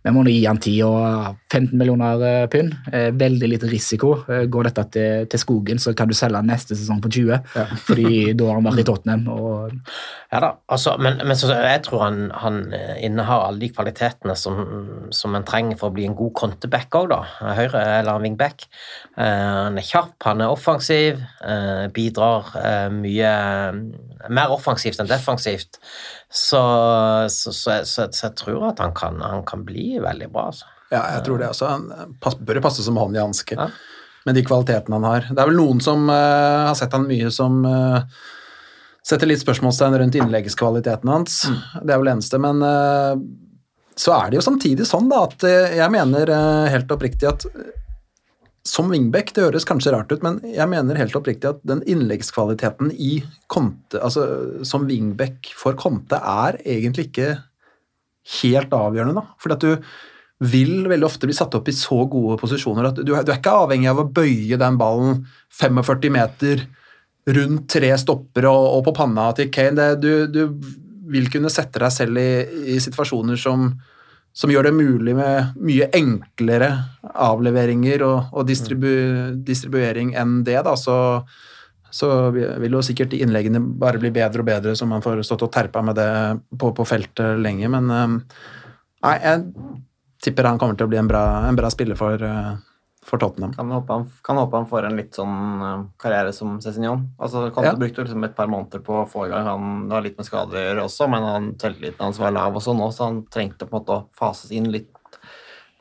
vi 0.05 0.11
må 0.13 0.21
nå 0.21 0.29
gi 0.29 0.43
han 0.45 0.59
10 0.61 0.73
og 0.85 1.37
15 1.49 1.71
millioner 1.81 2.21
eh, 2.29 2.43
pund. 2.53 2.75
Eh, 2.93 3.07
veldig 3.17 3.47
lite 3.49 3.69
risiko. 3.71 4.11
Eh, 4.29 4.43
går 4.53 4.67
dette 4.69 4.83
til, 4.93 5.25
til 5.33 5.41
skogen, 5.41 5.81
så 5.81 5.95
kan 5.97 6.11
du 6.11 6.13
selge 6.17 6.37
han 6.37 6.45
neste 6.51 6.77
sesong 6.77 6.99
på 7.01 7.09
20, 7.15 7.39
fordi 7.87 8.33
da 8.37 8.51
har 8.51 8.59
han 8.59 8.67
vært 8.69 8.83
i 8.83 8.87
Tottenham. 8.91 9.25
Og 9.33 9.73
Ja 10.35 10.41
da, 10.43 10.51
altså, 10.69 10.93
men, 11.01 11.17
men 11.25 11.37
så, 11.39 11.49
jeg 11.55 11.81
tror 11.87 12.03
han, 12.05 12.19
han 12.37 12.61
eh, 12.75 12.99
innehar 13.07 13.47
alle 13.47 13.63
de 13.65 13.71
kvalitetene 13.73 14.35
som, 14.37 14.61
som 15.15 15.35
en 15.39 15.45
trenger 15.47 15.79
for 15.79 15.89
å 15.89 15.95
bli 15.95 16.05
en 16.09 16.17
god 16.17 16.33
konteback 16.37 16.99
òg, 17.01 17.09
da. 17.13 17.21
Høyre- 17.57 17.83
eller 18.01 18.21
wingback. 18.21 18.67
Eh, 19.17 19.25
han 19.25 19.79
er 19.81 19.89
kjapp, 19.89 20.13
han 20.27 20.45
er 20.45 20.53
offensiv, 20.53 21.21
bidrar 21.95 22.53
mye 22.93 23.31
mer 24.29 24.51
offensivt 24.53 24.99
enn 25.01 25.09
defensivt. 25.09 25.79
Så, 26.35 26.59
så, 27.31 27.51
så, 27.55 27.71
jeg- 27.77 27.87
så, 27.87 28.07
så 28.11 28.25
jeg 28.27 28.35
tror 28.41 28.65
at 28.71 28.81
han 28.83 28.93
kan, 28.97 29.21
han 29.23 29.43
kan 29.47 29.63
bli 29.67 29.94
veldig 30.03 30.31
bra, 30.33 30.47
altså. 30.51 30.71
Ja, 30.93 31.01
jeg 31.15 31.25
tror 31.25 31.41
det 31.41 31.49
også. 31.49 31.69
Han 31.69 32.15
bør 32.45 32.61
passe 32.63 32.85
som 32.85 32.97
hånd 33.01 33.17
i 33.17 33.21
hanske 33.23 33.57
Ja. 33.57 33.69
med 34.25 34.35
de 34.37 34.43
kvalitetene 34.45 34.99
han 34.99 35.07
har. 35.07 35.29
Det 35.29 35.41
er 35.41 35.49
vel 35.49 35.57
noen 35.57 35.81
som 35.81 36.09
uh, 36.09 36.67
har 36.69 36.75
sett 36.77 36.93
han 36.93 37.07
mye 37.09 37.31
som 37.33 37.63
uh, 37.65 38.05
setter 39.05 39.29
litt 39.29 39.41
spørsmålstegn 39.41 39.97
rundt 40.01 40.17
innleggskvaliteten 40.17 41.09
hans. 41.09 41.41
Det 41.81 41.93
er 41.93 41.97
vel 41.97 42.09
det 42.09 42.15
eneste, 42.17 42.41
men 42.41 42.61
uh, 42.61 43.17
så 43.95 44.13
er 44.17 44.29
det 44.29 44.39
jo 44.39 44.45
samtidig 44.45 44.85
sånn 44.89 45.09
da, 45.09 45.23
at 45.29 45.45
jeg 45.45 45.87
mener 45.93 46.27
helt 46.67 46.89
oppriktig 46.91 47.29
at 47.29 47.45
som 48.65 48.89
wingback, 48.89 49.29
det 49.35 49.43
høres 49.45 49.65
kanskje 49.67 49.93
rart 49.93 50.11
ut, 50.11 50.23
men 50.25 50.39
jeg 50.49 50.65
mener 50.67 50.97
helt 50.97 51.15
oppriktig 51.15 51.51
at 51.51 51.59
den 51.69 51.83
innleggskvaliteten 51.85 52.89
i 52.97 53.19
Conte, 53.51 54.01
altså 54.01 54.25
som 54.65 54.87
wingback 54.89 55.51
for 55.55 55.77
Conte, 55.77 56.17
er 56.17 56.57
egentlig 56.65 57.11
ikke 57.11 57.29
helt 58.41 58.73
avgjørende, 58.73 59.21
da. 59.21 59.39
Fordi 59.41 59.57
at 59.57 59.65
du 59.65 60.49
vil 60.51 60.87
veldig 60.89 61.07
ofte 61.07 61.29
bli 61.29 61.35
satt 61.35 61.55
opp 61.55 61.69
i 61.71 61.75
så 61.75 62.01
gode 62.11 62.35
posisjoner 62.41 62.89
at 62.89 62.97
du, 62.99 63.05
du 63.07 63.13
er 63.15 63.37
ikke 63.37 63.53
avhengig 63.63 63.87
av 63.87 64.01
å 64.01 64.09
bøye 64.17 64.59
den 64.59 64.79
ballen 64.79 65.21
45 65.55 66.11
meter 66.11 66.65
rundt 67.35 67.69
tre 67.71 67.93
stoppere 67.97 68.51
og, 68.51 68.65
og 68.77 68.83
på 68.89 68.95
panna 68.99 69.29
til 69.37 69.49
Kane. 69.53 69.75
Det, 69.77 70.01
du, 70.03 70.27
du 70.27 71.11
vil 71.13 71.29
kunne 71.31 71.51
sette 71.53 71.81
deg 71.81 71.93
selv 71.93 72.19
i, 72.21 72.29
i 72.75 72.77
situasjoner 72.83 73.39
som, 73.39 73.69
som 74.35 74.51
gjør 74.51 74.69
det 74.69 74.75
mulig 74.75 75.15
med 75.17 75.55
mye 75.63 75.89
enklere 75.95 76.69
avleveringer 77.25 78.03
og, 78.05 78.35
og 78.35 78.47
distribu, 78.49 78.91
distribuering 79.47 80.13
enn 80.19 80.41
det. 80.45 80.59
Da. 80.67 80.75
Så, 80.77 80.97
så 81.95 82.09
vil 82.33 82.75
jo 82.75 82.83
sikkert 82.83 83.13
innleggene 83.15 83.61
bare 83.79 84.01
bli 84.01 84.11
bedre 84.15 84.43
og 84.43 84.49
bedre, 84.49 84.75
så 84.75 84.87
man 84.89 85.03
får 85.05 85.21
stått 85.23 85.45
og 85.47 85.53
terpa 85.55 85.83
med 85.85 85.95
det 85.95 86.11
på, 86.59 86.73
på 86.75 86.85
feltet 86.87 87.39
lenge. 87.39 87.69
Men 87.71 87.91
eh, 87.95 88.15
nei, 89.05 89.17
jeg 89.23 89.45
tipper 90.25 90.49
han 90.49 90.59
kommer 90.59 90.75
til 90.75 90.89
å 90.89 90.91
bli 90.91 90.99
en 90.99 91.11
bra, 91.11 91.21
en 91.47 91.55
bra 91.59 91.69
spiller 91.71 91.95
for, 91.99 92.19
eh, 92.19 92.55
for 93.05 93.21
Tottenham. 93.21 93.53
Kan 93.55 93.71
håpe 93.71 93.95
han, 93.95 94.05
kan 94.25 94.41
håpe 94.41 94.59
han 94.59 94.67
får 94.67 94.89
en 94.89 94.99
litt 94.99 95.15
sånn 95.15 95.37
eh, 95.69 95.85
karriere 96.01 96.33
som 96.35 96.57
Cézinyon. 96.63 97.05
Altså, 97.15 97.45
Conte 97.55 97.71
Ja. 97.71 97.77
brukte 97.79 98.03
liksom 98.03 98.27
et 98.27 98.35
par 98.35 98.51
måneder 98.51 98.83
på 98.83 98.99
å 99.03 99.07
få 99.07 99.27
i 99.27 99.31
gang. 99.31 99.47
Han 99.47 99.95
har 99.95 100.03
litt 100.03 100.19
med 100.19 100.27
skader 100.27 100.83
også, 100.83 101.07
men 101.11 101.29
han 101.29 101.49
selvtilliten 101.61 102.09
hans 102.09 102.19
var 102.19 102.35
lav 102.35 102.59
også 102.59 102.75
nå, 102.75 102.91
så 102.91 103.07
han 103.07 103.23
trengte 103.31 103.69
på 103.69 103.71
en 103.71 103.79
måte 103.79 103.99
å 104.01 104.05
fases 104.19 104.51
inn 104.51 104.67
litt 104.73 104.91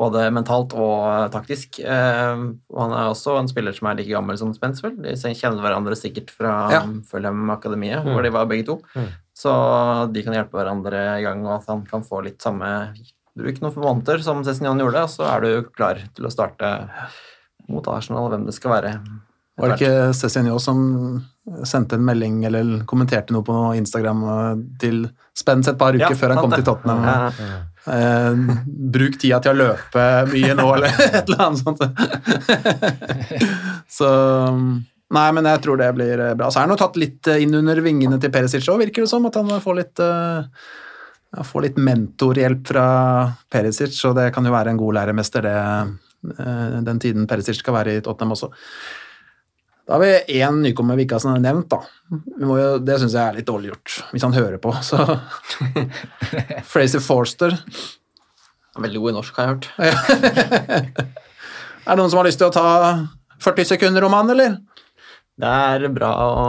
både 0.01 0.24
mentalt 0.34 0.74
og 0.74 1.05
eh, 1.07 1.26
taktisk. 1.34 1.78
Eh, 1.80 2.45
han 2.78 2.95
er 2.95 3.11
også 3.11 3.36
en 3.38 3.51
spiller 3.51 3.76
som 3.76 3.90
er 3.90 4.01
like 4.01 4.11
gammel 4.11 4.38
som 4.40 4.55
Spence, 4.57 4.82
vel. 4.84 4.97
De 5.03 5.14
kjenner 5.14 5.62
hverandre 5.62 5.99
sikkert 5.99 6.32
fra 6.34 6.55
Ja. 6.74 6.80
Fulham-akademiet, 7.11 8.07
hvor 8.07 8.24
de 8.24 8.32
var 8.34 8.49
begge 8.51 8.66
to. 8.70 8.78
Mm. 8.97 9.11
Så 9.34 9.53
de 10.14 10.22
kan 10.26 10.36
hjelpe 10.36 10.59
hverandre 10.59 11.05
i 11.18 11.26
gang, 11.26 11.45
og 11.47 11.61
at 11.61 11.70
han 11.70 11.84
kan 11.86 12.07
få 12.07 12.22
litt 12.26 12.42
samme 12.42 12.70
bruk 13.34 13.61
noen 13.62 13.78
måneder, 13.82 14.22
som 14.22 14.42
Cézinyon 14.47 14.78
gjorde, 14.82 15.07
og 15.07 15.11
så 15.11 15.26
er 15.32 15.42
du 15.42 15.70
klar 15.74 15.99
til 16.14 16.26
å 16.28 16.30
starte 16.30 16.68
mot 17.70 17.86
Arsenal, 17.90 18.28
hvem 18.30 18.45
det 18.47 18.55
skal 18.55 18.76
være. 18.76 18.92
Var 19.59 19.70
det 19.70 19.78
ikke 19.78 20.12
Cézinho 20.18 20.59
som 20.62 20.80
sendte 21.68 21.99
en 21.99 22.05
melding 22.07 22.45
eller 22.49 22.84
kommenterte 22.88 23.34
noe 23.36 23.45
på 23.45 23.59
Instagram 23.76 24.24
eh, 24.24 24.64
til 24.80 25.05
Spence 25.36 25.74
et 25.74 25.78
par 25.78 25.97
uker 25.97 26.14
Ja, 26.14 26.16
før 26.16 26.34
han 26.34 26.40
kom 26.40 26.55
det. 26.55 26.62
til 26.62 26.68
Tottenham? 26.70 27.05
Ja. 27.05 27.61
Eh, 27.84 28.57
bruk 28.95 29.18
tida 29.20 29.42
til 29.45 29.53
å 29.53 29.59
løpe 29.61 30.07
mye 30.30 30.57
nå, 30.57 30.66
eller 30.78 31.05
et 31.11 31.28
eller 31.28 31.47
annet 31.49 31.61
sånt. 31.61 31.84
Så 33.99 34.11
Nei, 35.14 35.28
men 35.36 35.47
jeg 35.47 35.61
tror 35.62 35.78
det 35.78 35.90
blir 35.95 36.22
eh, 36.30 36.32
bra. 36.38 36.49
Så 36.51 36.61
er 36.61 36.66
han 36.66 36.74
jo 36.74 36.80
tatt 36.80 36.97
litt 36.99 37.28
eh, 37.30 37.42
inn 37.45 37.55
under 37.59 37.80
vingene 37.84 38.18
til 38.22 38.32
Perisic 38.34 38.66
òg, 38.72 38.80
virker 38.86 39.05
det 39.05 39.11
som. 39.12 39.26
At 39.28 39.36
han 39.38 39.53
får 39.62 39.78
litt, 39.78 40.03
uh, 40.03 41.45
får 41.45 41.66
litt 41.66 41.78
mentorhjelp 41.78 42.64
fra 42.72 42.86
Perisic, 43.53 43.99
og 44.09 44.16
det 44.18 44.30
kan 44.34 44.47
jo 44.47 44.55
være 44.55 44.72
en 44.72 44.80
god 44.80 44.99
læremester, 44.99 45.45
det, 45.45 46.34
uh, 46.40 46.78
den 46.88 47.03
tiden 47.03 47.28
Perisic 47.30 47.61
skal 47.61 47.76
være 47.78 47.99
i 47.99 48.05
Tottenham 48.05 48.34
også. 48.34 48.51
Da 49.85 49.99
har 49.99 50.01
vi 50.01 50.41
én 50.41 50.62
nykommer 50.64 50.97
vi 50.97 51.05
ikke 51.05 51.18
har 51.20 51.41
nevnt, 51.45 51.68
da. 51.74 51.82
Vi 52.09 52.47
må 52.49 52.57
jo, 52.57 52.68
det 52.80 52.97
syns 53.03 53.16
jeg 53.16 53.20
er 53.20 53.37
litt 53.37 53.49
dårlig 53.49 53.68
gjort, 53.72 53.97
hvis 54.14 54.24
han 54.24 54.37
hører 54.37 54.57
på. 54.62 54.72
Så 54.80 54.97
Fraser 56.72 57.05
Forster. 57.05 57.59
Veldig 58.80 59.03
god 59.03 59.12
i 59.12 59.16
norsk, 59.18 59.37
har 59.37 59.51
jeg 59.51 59.53
hørt. 59.55 59.66
Er 61.85 61.93
det 61.93 62.01
noen 62.01 62.09
som 62.09 62.22
har 62.22 62.24
lyst 62.24 62.41
til 62.41 62.49
å 62.49 62.55
ta 62.55 62.68
40 63.45 63.74
sekunder 63.74 64.07
om 64.07 64.14
han, 64.16 64.30
eller? 64.32 64.57
Det 65.37 65.51
er 65.51 65.85
bra 65.93 66.11
å 66.16 66.45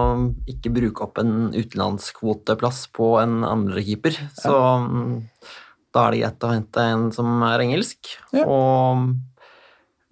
ikke 0.48 0.72
bruke 0.72 1.04
opp 1.04 1.20
en 1.20 1.50
utenlandskvoteplass 1.52 2.86
på 2.96 3.16
en 3.20 3.42
andrekeeper, 3.44 4.16
så 4.38 4.54
ja. 4.54 5.50
da 5.92 6.06
er 6.06 6.16
det 6.16 6.22
greit 6.22 6.46
å 6.46 6.52
hente 6.54 6.86
en 6.94 7.08
som 7.16 7.44
er 7.50 7.66
engelsk. 7.66 8.14
Ja. 8.32 8.46
Og 8.46 9.18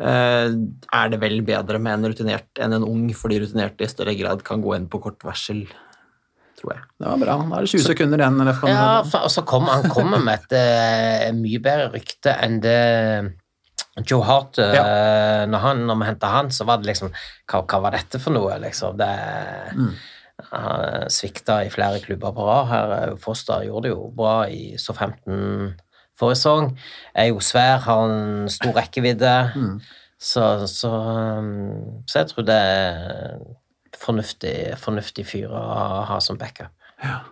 er 0.02 1.12
det 1.14 1.20
vel 1.22 1.42
bedre 1.46 1.78
med 1.80 2.00
en 2.00 2.10
rutinert 2.10 2.62
enn 2.62 2.74
en 2.80 2.86
ung, 2.88 3.06
fordi 3.16 3.38
rutinerte 3.44 3.86
i 3.86 3.92
større 3.92 4.16
grad 4.18 4.42
kan 4.46 4.64
gå 4.64 4.74
inn 4.76 4.88
på 4.92 5.00
kort 5.04 5.22
varsel, 5.24 5.62
tror 6.60 6.74
jeg. 6.74 6.82
Det 6.98 7.12
var 7.12 7.22
bra. 7.22 7.38
Da 7.52 7.60
er 7.60 7.68
det 7.68 7.74
20 7.76 7.86
sekunder 7.92 8.24
igjen. 8.24 8.42
Ja, 8.72 8.88
for, 9.06 9.30
og 9.30 9.32
så 9.32 9.46
kom, 9.48 9.70
han 9.70 9.86
kommer 9.94 10.24
med 10.24 10.42
et 10.42 10.58
uh, 10.58 11.30
mye 11.38 11.62
bedre 11.64 11.92
rykte 11.94 12.34
enn 12.42 12.58
det 12.64 12.82
Joe 14.02 14.26
Hart 14.26 14.58
eh, 14.58 15.44
når, 15.46 15.60
han, 15.62 15.84
når 15.86 16.00
vi 16.00 16.10
henta 16.10 16.32
han, 16.34 16.50
så 16.54 16.66
var 16.66 16.82
det 16.82 16.90
liksom 16.90 17.12
Hva, 17.14 17.62
hva 17.62 17.82
var 17.86 17.94
dette 17.94 18.22
for 18.22 18.34
noe, 18.34 18.58
liksom? 18.64 18.98
Det 18.98 19.10
Han 20.50 21.12
svikta 21.14 21.60
i 21.64 21.70
flere 21.72 22.02
klubber 22.02 22.34
på 22.34 22.48
rad. 22.48 22.70
Her 22.72 22.94
eh, 22.98 23.18
Foster 23.22 23.68
gjorde 23.68 23.88
det 23.88 23.94
jo 23.94 24.10
bra 24.18 24.36
i 24.50 24.74
SO15 24.82 25.76
forrige 26.24 26.42
sesong. 26.42 26.72
Er 27.14 27.30
jo 27.30 27.44
svær, 27.44 27.84
har 27.86 28.08
en 28.08 28.50
stor 28.52 28.74
rekkevidde. 28.80 29.36
Så, 30.24 30.48
så, 30.72 30.90
um, 30.90 32.02
så 32.08 32.22
jeg 32.22 32.32
tror 32.32 32.48
det 32.48 32.56
er 32.56 33.40
fornuftig, 34.00 34.56
fornuftig 34.80 35.26
fyr 35.28 35.52
å 35.52 35.64
ha 36.08 36.20
som 36.24 36.40
backup. 36.40 36.72
Har 37.04 37.30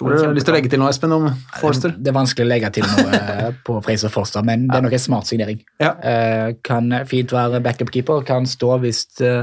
du 0.00 0.32
lyst 0.32 0.46
til 0.46 0.54
å 0.54 0.56
legge 0.56 0.70
til 0.72 0.80
noe, 0.80 0.88
Espen, 0.92 1.12
om 1.12 1.26
Forster? 1.60 1.92
Det 1.98 2.08
er 2.12 2.16
vanskelig 2.16 2.46
å 2.46 2.48
legge 2.48 2.70
til 2.78 2.86
noe 2.86 3.18
eh, 3.18 3.48
på 3.66 3.76
Fraser 3.84 4.12
Forster, 4.12 4.44
men 4.46 4.64
det 4.70 4.78
er 4.78 4.84
nok 4.86 4.94
en 4.96 5.02
smart 5.04 5.28
signering. 5.28 5.58
Ja. 5.82 5.90
Eh, 6.00 6.54
kan 6.64 6.88
fint 7.10 7.34
være 7.34 7.60
backup-keeper, 7.64 8.22
kan 8.28 8.48
stå 8.48 8.78
hvis 8.82 9.04
uh, 9.20 9.42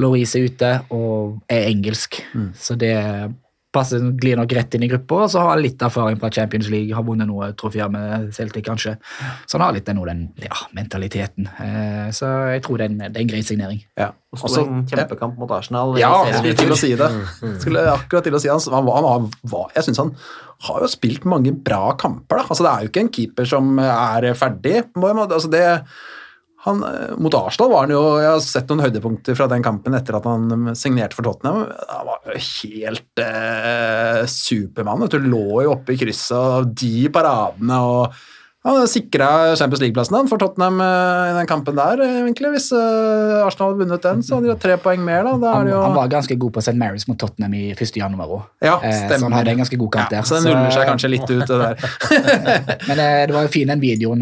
Louise 0.00 0.36
er 0.36 0.50
ute 0.50 0.72
og 0.92 1.38
er 1.48 1.70
engelsk. 1.70 2.20
Mm. 2.34 2.50
Så 2.60 2.76
det 2.80 2.92
passer, 3.72 4.02
glir 4.18 4.36
nok 4.40 4.50
rett 4.56 4.74
inn 4.74 4.82
i 4.82 4.88
gruppa, 4.90 5.20
og 5.24 5.30
så 5.30 5.42
har 5.44 5.52
han 5.54 5.62
litt 5.62 5.82
erfaring 5.86 6.16
fra 6.18 6.30
Champions 6.34 6.68
League, 6.72 6.94
har 6.96 7.04
vunnet 7.06 7.28
noe 7.30 7.52
trofeer 7.58 7.90
med 7.92 8.32
Celtic, 8.34 8.64
kanskje. 8.66 8.96
Så 9.46 9.56
han 9.58 9.64
har 9.68 9.76
litt 9.76 9.86
den, 9.86 10.00
den 10.08 10.24
ja, 10.42 10.58
mentaliteten. 10.76 11.46
Eh, 11.62 12.08
så 12.16 12.30
jeg 12.54 12.64
tror 12.66 12.80
det 12.82 12.88
er 12.88 12.90
en, 12.94 12.98
det 13.06 13.10
er 13.20 13.24
en 13.26 13.30
grei 13.30 13.42
signering. 13.46 13.82
Ja. 14.00 14.10
Og 14.34 14.42
så 14.46 14.62
en 14.64 14.84
kjempekamp 14.90 15.38
mot 15.38 15.50
Arsenal. 15.54 15.96
Ja, 15.98 16.10
jeg 16.28 16.38
skulle 16.42 16.58
til 16.60 16.74
å 16.74 16.78
si 16.78 16.92
det. 16.98 17.10
Skulle 17.62 17.86
akkurat 17.94 18.26
til 18.26 18.36
å 18.38 18.42
si 18.42 18.50
det. 18.50 18.58
Han, 18.74 18.86
var- 18.86 19.06
han 19.06 19.30
var, 19.50 19.70
jeg 19.74 19.86
synes 19.88 20.02
han 20.04 20.12
har 20.68 20.82
jo 20.84 20.90
spilt 20.92 21.24
mange 21.30 21.54
bra 21.66 21.92
kamper. 21.98 22.38
Da. 22.42 22.46
Altså, 22.50 22.66
det 22.66 22.70
er 22.74 22.84
jo 22.84 22.90
ikke 22.92 23.04
en 23.06 23.12
keeper 23.16 23.48
som 23.54 23.78
er 23.82 24.28
ferdig. 24.38 24.84
på 24.94 25.08
en 25.08 25.16
måte. 25.22 25.38
Altså, 25.38 25.50
det, 25.50 25.64
han, 26.66 26.82
eh, 26.84 27.12
mot 27.16 27.34
Arsenal 27.38 27.70
var 27.72 27.86
han 27.86 27.94
jo 27.94 28.02
Jeg 28.20 28.28
har 28.28 28.42
sett 28.44 28.68
noen 28.68 28.84
høydepunkter 28.84 29.36
fra 29.38 29.46
den 29.48 29.64
kampen 29.64 29.96
etter 29.96 30.18
at 30.18 30.26
han 30.28 30.74
signerte 30.76 31.16
for 31.16 31.24
Tottenham. 31.24 31.70
Han 31.88 32.10
var 32.10 32.20
jo 32.28 32.36
helt 32.36 33.22
eh, 33.24 34.20
Supermann. 34.28 35.06
Du 35.08 35.16
lå 35.24 35.62
jo 35.64 35.72
oppe 35.72 35.96
i 35.96 36.00
krysset, 36.00 36.36
og 36.36 36.74
de 36.76 37.08
paradene 37.12 37.80
og 37.80 38.20
han 38.62 38.88
sikra 38.88 39.56
Champions 39.56 39.80
League-plassen 39.80 40.28
for 40.28 40.38
Tottenham 40.38 40.80
eh, 40.84 41.30
i 41.30 41.32
den 41.38 41.46
kampen 41.48 41.76
der, 41.78 42.00
eh, 42.04 42.16
egentlig. 42.20 42.50
Hvis 42.58 42.66
eh, 42.76 43.40
Arsenal 43.40 43.70
hadde 43.70 43.80
vunnet 43.80 44.02
den, 44.04 44.20
så 44.22 44.34
hadde 44.36 44.46
de 44.50 44.52
hatt 44.52 44.60
tre 44.60 44.76
poeng 44.82 45.00
mer. 45.04 45.24
da. 45.24 45.36
da 45.40 45.52
Han, 45.54 45.68
jo... 45.72 45.80
han 45.80 45.94
var 45.96 46.08
ganske 46.12 46.34
god 46.36 46.52
på 46.52 46.60
St. 46.60 46.76
Mary's 46.76 47.08
mot 47.08 47.18
Tottenham 47.20 47.54
i 47.56 47.72
1. 47.72 47.96
januar 47.96 48.26
òg. 48.28 48.42
Ja, 48.60 48.76
så 48.84 49.16
han 49.16 49.32
hadde 49.32 49.50
en 49.54 49.58
ganske 49.62 49.76
god 49.80 49.92
kamp 49.94 50.12
ja, 50.12 50.18
der. 50.18 50.24
Så 50.28 50.34
det 50.36 50.42
nuller 50.50 50.70
seg 50.76 50.84
kanskje 50.90 51.12
litt 51.14 51.28
ut, 51.30 51.48
det 51.48 51.58
der. 51.62 51.74
Men 52.90 52.96
det 53.00 53.32
var 53.38 53.42
jo 53.46 53.50
fin 53.54 53.70
den 53.72 53.80
videoen 53.80 54.20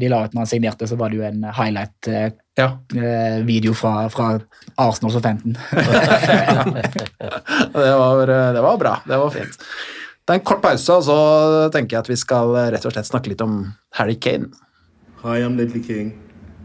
de 0.00 0.06
la 0.12 0.18
ut 0.26 0.32
når 0.36 0.42
han 0.44 0.50
signerte, 0.50 0.84
så 0.90 0.94
var 1.00 1.08
det 1.08 1.16
jo 1.16 1.24
en 1.30 1.40
highlight-video 1.48 3.72
Ja, 3.72 3.78
fra, 3.80 3.92
fra 4.12 4.26
Arsenal 4.76 5.12
som 5.16 5.24
15. 5.24 5.56
det 7.80 7.96
var, 7.96 8.28
det 8.28 8.60
var 8.66 8.76
bra. 8.84 8.94
Det 9.08 9.16
var 9.24 9.32
fint. 9.32 9.56
Det 10.30 10.36
er 10.36 10.38
en 10.44 10.46
kort 10.46 10.60
pause, 10.62 10.94
og 10.94 11.02
så 11.02 11.14
tenker 11.74 11.96
jeg 11.96 12.04
at 12.04 12.08
vi 12.08 12.16
skal 12.20 12.52
rett 12.70 12.84
og 12.86 12.92
slett 12.94 13.08
snakke 13.08 13.32
litt 13.32 13.40
om 13.42 13.64
Harry 13.98 14.14
Kane. 14.14 14.52
Hi, 15.24 15.40
I'm 15.42 15.56
Ledley 15.58 15.82
King, 15.82 16.12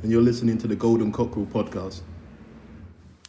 and 0.03 0.13
you're 0.13 0.21
listening 0.21 0.59
to 0.61 0.69
the 0.69 0.77
Golden 0.77 1.09
Cockerel 1.09 1.47
podcast. 1.49 2.03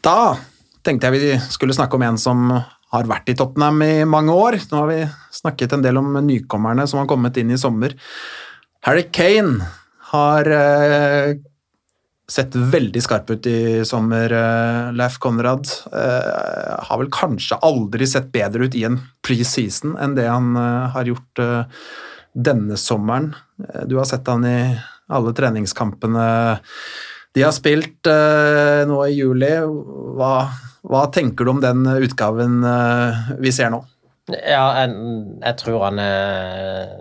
Da 0.05 0.37
tenkte 0.85 1.09
jeg 1.09 1.17
vi 1.17 1.31
skulle 1.49 1.73
snakke 1.73 1.97
om 1.97 2.05
en 2.05 2.21
som 2.21 2.53
har 2.53 3.09
vært 3.09 3.33
i 3.33 3.37
Tottenham 3.41 3.81
i 3.81 4.05
mange 4.05 4.37
år. 4.37 4.59
Nå 4.69 4.83
har 4.83 4.93
vi 4.93 5.01
snakket 5.39 5.73
en 5.73 5.87
del 5.89 6.03
om 6.03 6.21
nykommerne 6.29 6.85
som 6.85 7.01
har 7.01 7.09
kommet 7.09 7.41
inn 7.41 7.57
i 7.57 7.57
sommer. 7.57 7.97
Harry 8.85 9.09
Kane 9.09 9.71
har 10.13 10.53
eh, 10.53 11.33
sett 12.27 12.55
veldig 12.55 13.03
skarp 13.03 13.31
ut 13.31 13.47
i 13.47 13.85
sommer, 13.87 14.33
eh, 14.33 14.93
Leif 14.93 15.19
Konrad. 15.23 15.69
Uh, 15.93 16.75
har 16.83 16.99
vel 16.99 17.11
kanskje 17.13 17.59
aldri 17.63 18.07
sett 18.07 18.33
bedre 18.35 18.67
ut 18.67 18.75
i 18.75 18.85
en 18.89 18.99
preseason 19.23 19.95
enn 20.03 20.17
det 20.19 20.27
han 20.27 20.57
uh, 20.59 20.91
har 20.95 21.07
gjort 21.07 21.43
uh, 21.43 21.85
denne 22.35 22.77
sommeren. 22.77 23.31
Du 23.87 23.97
har 23.97 24.09
sett 24.11 24.27
han 24.29 24.45
i 24.45 24.59
alle 25.07 25.33
treningskampene 25.33 26.27
de 27.37 27.43
har 27.45 27.53
spilt 27.53 28.09
nå 28.09 28.97
i 29.05 29.13
juli. 29.13 29.51
Hva, 30.17 30.31
hva 30.89 31.03
tenker 31.13 31.45
du 31.45 31.53
om 31.53 31.61
den 31.61 31.85
utgaven 31.85 32.65
vi 33.41 33.53
ser 33.53 33.73
nå? 33.73 33.83
Ja, 34.33 34.65
jeg, 34.81 34.95
jeg 35.45 35.59
tror 35.61 35.85
han 35.85 36.01
er 36.03 36.95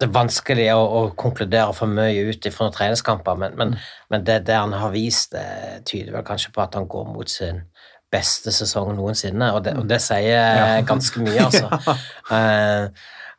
Det 0.00 0.08
er 0.08 0.16
vanskelig 0.16 0.66
å, 0.72 0.80
å 0.80 1.00
konkludere 1.18 1.74
for 1.76 1.92
mye 1.92 2.30
ut 2.30 2.46
ifra 2.48 2.66
noen 2.66 2.76
treningskamper, 2.76 3.36
men, 3.36 3.56
men, 3.60 3.74
men 4.12 4.24
det, 4.24 4.40
det 4.48 4.56
han 4.56 4.72
har 4.72 4.94
vist, 4.94 5.34
det 5.36 5.84
tyder 5.90 6.16
vel 6.16 6.24
kanskje 6.26 6.54
på 6.54 6.64
at 6.64 6.78
han 6.78 6.88
går 6.88 7.10
mot 7.12 7.28
sin 7.28 7.66
beste 8.10 8.50
sesong 8.54 8.94
noensinne, 8.96 9.52
og 9.54 9.62
det, 9.66 9.76
og 9.78 9.86
det 9.90 10.00
sier 10.02 10.80
ganske 10.88 11.24
mye, 11.24 11.48
altså. 11.48 11.96
Eh, 12.30 12.86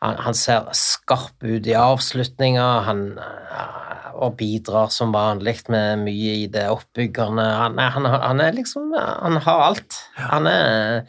han, 0.02 0.18
han 0.26 0.36
ser 0.36 0.66
skarp 0.76 1.46
ut 1.46 1.68
i 1.70 1.76
avslutninga, 1.78 2.66
han 2.88 3.04
eh, 3.22 3.92
og 4.22 4.36
bidrar 4.40 4.92
som 4.94 5.14
vanlig 5.14 5.62
med 5.72 6.04
mye 6.06 6.34
i 6.44 6.48
det 6.52 6.66
oppbyggende. 6.72 7.46
Han, 7.62 7.80
han, 7.80 8.08
han 8.12 8.42
er 8.44 8.58
liksom 8.58 8.92
Han 8.98 9.40
har 9.46 9.64
alt. 9.70 10.00
Han 10.18 10.50
er 10.50 11.06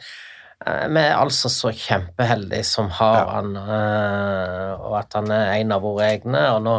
Vi 0.63 1.01
er 1.01 1.17
altså 1.17 1.51
så 1.51 1.73
kjempeheldige 1.75 2.63
som 2.67 2.87
har 2.99 3.27
han, 3.31 3.55
eh, 3.59 4.71
og 4.79 4.95
at 5.01 5.17
han 5.19 5.31
er 5.33 5.57
en 5.57 5.75
av 5.75 5.83
våre 5.83 6.13
egne. 6.13 6.45
Og 6.55 6.63
nå 6.63 6.77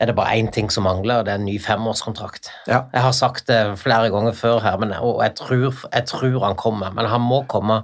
er 0.00 0.10
det 0.10 0.16
bare 0.16 0.36
én 0.40 0.50
ting 0.52 0.70
som 0.72 0.86
mangler, 0.88 1.20
og 1.20 1.26
det 1.26 1.34
er 1.34 1.40
en 1.40 1.46
ny 1.46 1.56
femårskontrakt. 1.62 2.50
Ja. 2.66 2.84
Jeg 2.92 3.04
har 3.04 3.14
sagt 3.16 3.46
det 3.50 3.60
flere 3.80 4.10
ganger 4.12 4.34
før 4.36 4.58
her, 4.64 4.78
men, 4.80 4.94
og 4.96 5.22
jeg 5.22 5.36
tror, 5.38 5.84
jeg 5.92 6.08
tror 6.10 6.38
han 6.46 6.58
kommer. 6.60 6.94
Men 6.96 7.08
han 7.12 7.22
må 7.24 7.44
komme 7.50 7.82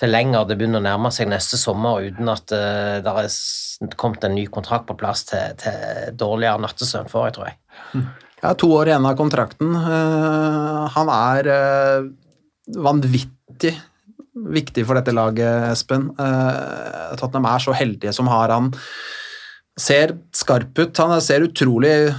til 0.00 0.12
lenger 0.14 0.46
det 0.48 0.56
begynner 0.56 0.80
å 0.80 0.86
nærme 0.86 1.12
seg 1.12 1.28
neste 1.28 1.60
sommer 1.60 2.06
uten 2.06 2.30
at 2.32 2.54
uh, 2.56 3.02
det 3.04 3.12
er 3.24 3.98
kommet 4.00 4.24
en 4.24 4.36
ny 4.38 4.46
kontrakt 4.52 4.88
på 4.88 4.96
plass 5.00 5.26
til, 5.28 5.58
til 5.60 6.16
dårligere 6.20 6.62
nattesøvn 6.64 7.12
for, 7.12 7.28
jeg 7.28 7.36
tror 7.36 7.50
jeg. 7.50 8.06
Ja, 8.40 8.54
to 8.56 8.70
år 8.72 8.88
igjen 8.88 9.04
av 9.04 9.18
kontrakten. 9.20 9.74
Uh, 9.76 10.88
han 10.96 11.12
er 11.12 11.50
uh, 11.52 12.10
vanvittig 12.80 13.74
viktig 14.34 14.84
for 14.86 14.98
dette 14.98 15.14
laget, 15.14 15.70
Espen. 15.70 16.10
Eh, 16.18 17.14
Tottenham 17.20 17.48
er 17.50 17.64
så 17.64 17.74
heldige 17.76 18.12
som 18.16 18.30
har 18.30 18.52
han. 18.54 18.70
Ser 19.80 20.16
skarp 20.36 20.78
ut. 20.78 20.96
Han 20.96 21.20
ser 21.24 21.46
utrolig 21.46 22.12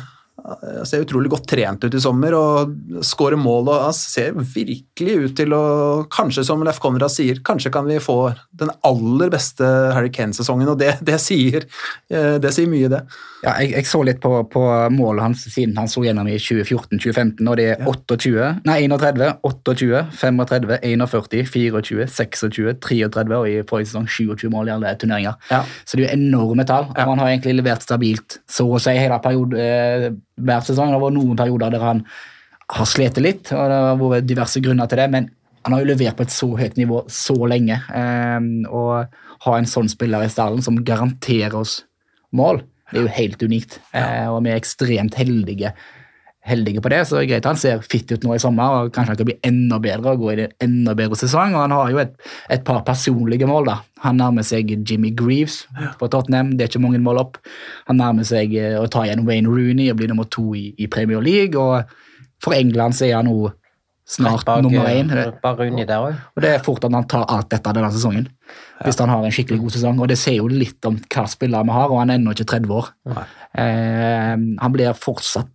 ser 0.87 1.03
utrolig 1.05 1.31
godt 1.31 1.47
trent 1.51 1.83
ut 1.85 1.95
i 1.95 2.01
sommer 2.01 2.35
og 2.37 3.01
skårer 3.05 3.39
mål. 3.39 3.69
og 3.69 3.85
Han 3.87 3.97
ser 3.97 4.35
virkelig 4.35 5.17
ut 5.25 5.35
til 5.37 5.55
å 5.57 5.63
Kanskje, 6.11 6.43
som 6.45 6.63
Leif 6.65 6.79
Konrad 6.81 7.13
sier, 7.13 7.39
kanskje 7.45 7.71
kan 7.73 7.85
vi 7.87 7.99
få 8.01 8.33
den 8.57 8.71
aller 8.87 9.31
beste 9.33 9.65
Harry 9.95 10.11
Kane-sesongen. 10.13 10.69
Og 10.73 10.79
det, 10.79 10.95
det, 11.05 11.17
sier, 11.23 11.67
eh, 12.11 12.37
det 12.41 12.53
sier 12.55 12.69
mye, 12.71 12.89
det. 12.91 13.01
Ja, 13.41 13.55
jeg, 13.61 13.71
jeg 13.73 13.87
så 13.89 14.03
litt 14.05 14.19
på, 14.21 14.29
på 14.53 14.63
målet 14.93 15.25
hans 15.25 15.45
siden 15.49 15.77
han 15.79 15.89
så 15.89 16.03
gjennom 16.05 16.27
i 16.29 16.37
2014-2015, 16.37 17.47
og 17.49 17.57
det 17.57 17.67
er 17.73 17.85
28, 17.87 18.49
nei 18.69 18.77
31, 18.85 19.31
28, 19.47 20.03
35, 20.19 20.75
41, 20.85 21.47
24, 21.49 22.07
26, 22.11 22.75
33 22.85 23.39
og 23.39 23.47
i 23.49 23.55
forrige 23.67 23.91
sesong 23.91 24.05
27 24.05 24.45
mål 24.53 24.69
i 24.69 24.75
alle 24.75 24.93
turneringer. 25.01 25.39
Ja. 25.49 25.63
Så 25.85 25.97
det 25.97 26.05
er 26.05 26.11
jo 26.11 26.19
enorme 26.19 26.67
tall. 26.69 26.91
Ja. 26.93 27.07
Han 27.09 27.21
har 27.21 27.31
egentlig 27.31 27.57
levert 27.57 27.85
stabilt 27.85 28.41
så 28.49 28.67
å 28.69 28.81
si 28.81 28.93
hele 28.97 29.17
perioden 29.23 29.57
eh, 29.61 30.11
hver 30.39 30.65
sesong. 30.65 30.93
Det 30.93 31.01
var 31.01 31.13
noen 31.15 31.37
perioder 31.39 31.73
der 31.73 31.85
han 31.85 32.05
har 32.71 32.87
slitt 32.87 33.19
litt, 33.19 33.51
og 33.51 33.67
det 33.67 33.79
har 33.83 34.01
vært 34.01 34.29
diverse 34.29 34.61
grunner 34.63 34.87
til 34.87 35.01
det. 35.03 35.09
men 35.11 35.29
han 35.61 35.75
har 35.75 35.83
jo 35.83 35.91
levert 35.91 36.17
på 36.17 36.25
et 36.25 36.33
så 36.33 36.47
høyt 36.57 36.77
nivå 36.79 37.03
så 37.11 37.35
lenge. 37.45 37.75
Eh, 37.93 38.45
ha 39.45 39.55
en 39.57 39.69
sånn 39.69 39.89
spiller 39.91 40.25
i 40.25 40.31
stallen 40.31 40.63
som 40.65 40.79
garanterer 40.85 41.53
oss 41.59 41.83
mål, 42.33 42.63
det 42.91 42.99
er 42.99 43.05
jo 43.05 43.15
helt 43.17 43.43
unikt. 43.45 43.79
Eh, 43.93 44.27
og 44.31 44.41
vi 44.45 44.51
er 44.51 44.59
ekstremt 44.59 45.17
heldige, 45.19 45.73
heldige 46.47 46.81
på 46.81 46.89
det. 46.89 47.01
Så 47.05 47.17
det 47.17 47.23
er 47.25 47.29
greit 47.33 47.47
han 47.49 47.59
ser 47.59 47.83
fitt 47.85 48.11
ut 48.11 48.25
nå 48.25 48.35
i 48.35 48.41
sommer, 48.41 48.85
og 48.85 48.91
kanskje 48.95 49.13
han 49.13 49.19
kan 49.19 49.29
bli 49.29 49.37
enda 49.47 49.77
bedre 49.83 50.15
og 50.15 50.23
gå 50.23 50.31
i 50.33 50.35
en 50.47 50.55
enda 50.65 50.95
bedre 50.97 51.19
sesong. 51.19 51.55
Og 51.55 51.63
han 51.65 51.75
har 51.75 51.93
jo 51.93 52.01
et, 52.01 52.13
et 52.53 52.65
par 52.67 52.81
personlige 52.87 53.49
mål, 53.49 53.69
da. 53.69 53.77
Han 54.01 54.17
nærmer 54.17 54.45
seg 54.47 54.73
Jimmy 54.79 55.13
Greaves 55.13 55.61
på 55.99 56.09
Tottenham, 56.09 56.55
det 56.57 56.65
er 56.65 56.73
ikke 56.73 56.83
mange 56.83 57.01
mål 57.03 57.21
opp. 57.21 57.41
Han 57.89 58.01
nærmer 58.01 58.25
seg 58.27 58.55
eh, 58.57 58.77
å 58.79 58.87
ta 58.91 59.05
igjen 59.05 59.25
Wayne 59.27 59.51
Rooney 59.51 59.91
og 59.91 59.99
bli 60.01 60.09
nummer 60.09 60.29
to 60.33 60.51
i, 60.57 60.71
i 60.81 60.89
Premier 60.91 61.21
League. 61.21 61.57
Og 61.59 61.85
for 62.41 62.57
England 62.57 62.97
så 62.97 63.07
er 63.09 63.19
han 63.19 63.29
nå 63.29 63.51
snart 64.11 64.45
Bak, 64.47 64.63
nummer 64.65 64.89
eh, 64.89 65.03
én. 65.03 65.13
Bare 65.43 65.67
Rooney 65.67 65.85
der 65.85 66.09
òg. 66.09 66.17
Og 66.35 66.43
det 66.43 66.55
er 66.55 66.65
fort 66.65 66.87
at 66.87 66.97
han 66.97 67.07
tar 67.09 67.29
alt 67.29 67.51
dette 67.53 67.77
denne 67.77 67.93
sesongen. 67.93 68.31
Hvis 68.85 68.99
han 69.01 69.11
har 69.13 69.25
en 69.25 69.35
skikkelig 69.35 69.59
god 69.61 69.75
sesong. 69.75 69.99
Og 70.01 70.09
det 70.11 70.17
sier 70.21 70.39
jo 70.39 70.47
litt 70.51 70.85
om 70.89 70.97
hva 71.01 71.27
spillere 71.29 71.67
vi 71.67 71.75
har, 71.75 71.91
og 71.91 72.01
han 72.01 72.13
er 72.13 72.19
ennå 72.19 72.33
ikke 72.35 72.49
30 72.53 72.73
år. 72.77 72.89
Eh, 73.11 74.33
han 74.63 74.73
blir 74.73 74.97
fortsatt 74.97 75.47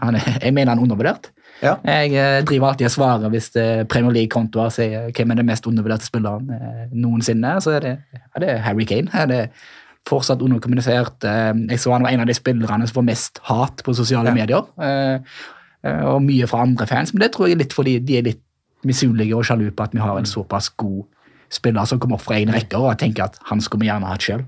han 0.00 0.16
er, 0.18 0.26
Jeg 0.42 0.52
mener 0.52 0.74
han 0.74 0.80
er 0.80 0.86
undervurdert. 0.88 1.30
Ja. 1.62 1.76
Jeg 1.86 2.16
eh, 2.18 2.40
driver 2.44 2.72
alltid 2.72 2.88
og 2.90 2.92
svarer 2.96 3.32
hvis 3.32 3.52
Premier 3.88 4.12
League-kontoer 4.16 4.74
sier 4.74 5.08
hvem 5.14 5.32
er 5.32 5.40
den 5.40 5.48
mest 5.48 5.68
undervurderte 5.70 6.08
spilleren 6.08 6.50
eh, 6.52 6.84
noensinne, 6.92 7.56
så 7.64 7.78
er 7.78 7.86
det, 7.86 7.94
er 8.34 8.44
det 8.44 8.58
Harry 8.66 8.86
Kane. 8.88 9.12
Er 9.14 9.30
det 9.30 9.42
fortsatt 10.08 10.42
underkommunisert. 10.44 11.24
Eh, 11.24 11.52
jeg 11.70 11.80
så 11.80 11.94
han 11.94 12.04
var 12.04 12.14
en 12.14 12.24
av 12.24 12.30
de 12.30 12.36
spillerne 12.36 12.88
som 12.88 13.00
får 13.00 13.08
mest 13.08 13.40
hat 13.48 13.84
på 13.84 13.96
sosiale 13.96 14.34
medier. 14.36 14.66
Eh, 14.80 15.16
eh, 15.84 16.02
og 16.10 16.22
mye 16.24 16.48
fra 16.50 16.64
andre 16.66 16.88
fans, 16.90 17.14
men 17.14 17.24
det 17.24 17.32
tror 17.34 17.48
jeg 17.48 17.56
er 17.58 17.64
litt 17.64 17.76
fordi 17.76 17.98
de 18.04 18.18
er 18.18 18.28
litt 18.28 18.42
misunnelige 18.84 19.36
og 19.36 19.46
sjalu 19.48 19.70
på 19.72 19.86
at 19.86 19.94
vi 19.96 20.02
har 20.02 20.18
en 20.18 20.28
såpass 20.28 20.68
god 20.76 21.06
spiller 21.52 21.84
som 21.88 21.98
kommer 22.02 22.16
opp 22.18 22.24
fra 22.26 22.38
én 22.40 22.50
rekke, 22.52 22.78
og 22.78 22.88
jeg 22.92 22.98
tenker 23.04 23.24
at 23.28 23.36
han 23.50 23.60
skulle 23.62 23.84
vi 23.84 23.88
gjerne 23.90 24.08
hatt 24.10 24.24
sjøl. 24.24 24.42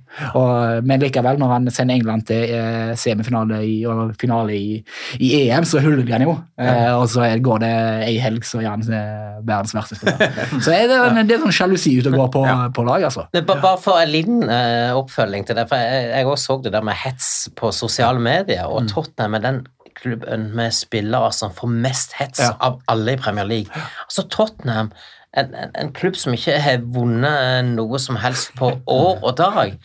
Men 0.87 1.01
likevel, 1.03 1.39
når 1.39 1.53
han 1.53 1.71
sender 1.71 1.95
England 1.99 2.27
til 2.29 2.45
eh, 2.57 2.95
semifinale 2.99 3.61
i, 3.67 3.77
og 3.87 4.15
finale 4.21 4.57
i, 4.57 4.79
i 5.21 5.31
EM, 5.47 5.65
så 5.69 5.81
huller 5.85 6.03
de 6.07 6.13
han 6.17 6.25
jo. 6.27 6.35
Eh, 6.59 6.93
og 6.97 7.07
så 7.13 7.29
går 7.43 7.63
det 7.63 7.73
ei 8.09 8.17
helg, 8.23 8.45
så 8.49 8.61
er 8.63 8.71
han 8.73 8.83
eh, 8.89 9.39
verdens 9.47 9.75
verste 9.77 9.99
spiller. 10.01 10.35
så 10.65 10.75
er 10.75 10.89
det, 10.91 11.27
det 11.29 11.37
er 11.37 11.45
sånn 11.45 11.55
sjalusi 11.61 11.95
ute 12.01 12.11
og 12.15 12.19
går 12.25 12.33
på, 12.39 12.45
på 12.81 12.87
lag, 12.89 13.07
altså. 13.11 13.27
Men 13.37 13.47
Bare 13.47 13.77
for 13.83 14.01
en 14.03 14.13
liten 14.13 14.43
eh, 14.51 14.93
oppfølging 14.97 15.47
til 15.49 15.59
det, 15.59 15.69
for 15.71 15.81
jeg, 15.81 16.11
jeg 16.13 16.27
også 16.33 16.47
så 16.47 16.61
det 16.63 16.73
der 16.77 16.85
med 16.87 16.95
hets 17.01 17.31
på 17.59 17.73
sosiale 17.75 18.21
medier, 18.23 18.69
og 18.71 18.87
Tottenham 18.91 19.35
er 19.39 19.43
den 19.47 19.57
klubben 19.97 20.51
med 20.55 20.75
spillere 20.77 21.31
som 21.33 21.55
får 21.57 21.71
mest 21.73 22.13
hets 22.19 22.43
Ja. 22.45 22.51
av 22.61 22.81
alle 22.93 23.15
i 23.17 23.21
Premier 23.21 23.47
League. 23.49 23.83
Altså 24.05 24.27
Tottenham, 24.31 24.91
en, 25.37 25.55
en, 25.55 25.73
en 25.83 25.95
klubb 25.97 26.17
som 26.19 26.35
ikke 26.37 26.59
har 26.63 26.85
vunnet 26.97 27.73
noe 27.77 28.01
som 28.03 28.19
helst 28.21 28.55
på 28.59 28.73
år 28.73 29.17
og 29.23 29.33
dag. 29.39 29.77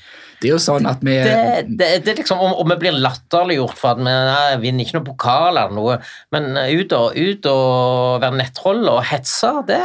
Det 0.41 0.49
er 0.49 0.55
jo 0.55 0.61
sånn 0.61 0.87
at 0.89 1.03
vi 1.05 1.13
Det, 1.21 1.65
det, 1.77 1.87
det 2.05 2.15
liksom, 2.17 2.39
om, 2.41 2.55
om 2.63 2.71
vi 2.73 2.77
blir 2.81 2.95
latterliggjort 2.97 3.77
for 3.77 3.93
at 3.93 3.99
vi 4.01 4.07
nei, 4.09 4.55
vinner 4.63 4.87
ikke 4.87 4.97
noe 4.97 5.05
pokal 5.11 5.51
eller 5.51 5.75
noe, 5.75 5.97
men 6.33 6.57
ut 6.57 6.95
og, 6.97 7.13
ut 7.13 7.49
og 7.51 8.23
være 8.23 8.39
nettroll 8.39 8.81
og 8.89 9.03
hetse, 9.11 9.51
det, 9.69 9.81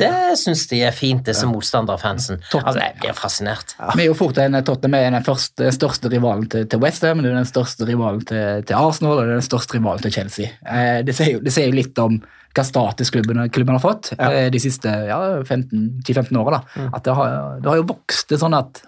det 0.00 0.38
syns 0.40 0.64
de 0.72 0.80
er 0.88 0.96
fint, 0.96 1.20
disse 1.26 1.44
motstanderfansen. 1.50 2.40
Altså, 2.56 2.78
jeg 2.80 2.96
blir 3.02 3.16
fascinert. 3.18 3.76
Vi 3.92 4.06
er 4.06 4.08
jo 4.08 4.16
fort 4.16 4.40
en 4.40 4.56
Tottenham 4.64 4.96
er 4.96 5.12
den, 5.18 5.26
første, 5.26 5.68
største 5.76 6.08
rivalen 6.12 6.48
til, 6.48 6.64
til 6.70 6.80
Westham, 6.80 7.20
den 7.24 7.48
største 7.48 7.88
rivalen 7.88 8.24
til, 8.24 8.64
til 8.64 8.80
Arsenal 8.80 9.20
og 9.20 9.32
den 9.34 9.44
største 9.44 9.76
rivalen 9.76 10.06
til 10.06 10.16
Chelsea. 10.16 10.54
Eh, 10.64 11.00
det 11.04 11.16
sier 11.18 11.68
jo 11.68 11.76
litt 11.76 12.00
om 12.00 12.22
hva 12.50 12.64
status 12.66 13.12
klubben, 13.14 13.44
klubben 13.54 13.76
har 13.76 13.82
fått 13.82 14.12
ja. 14.16 14.48
de 14.50 14.60
siste 14.62 14.90
ja, 15.06 15.20
10-15 15.44 16.34
åra. 16.40 16.62
Mm. 16.74 16.88
At 16.96 17.04
det 17.06 17.14
har, 17.14 17.36
det 17.62 17.70
har 17.70 17.78
jo 17.78 17.90
vokst 17.92 18.32
det 18.32 18.40
sånn 18.42 18.56
at 18.58 18.82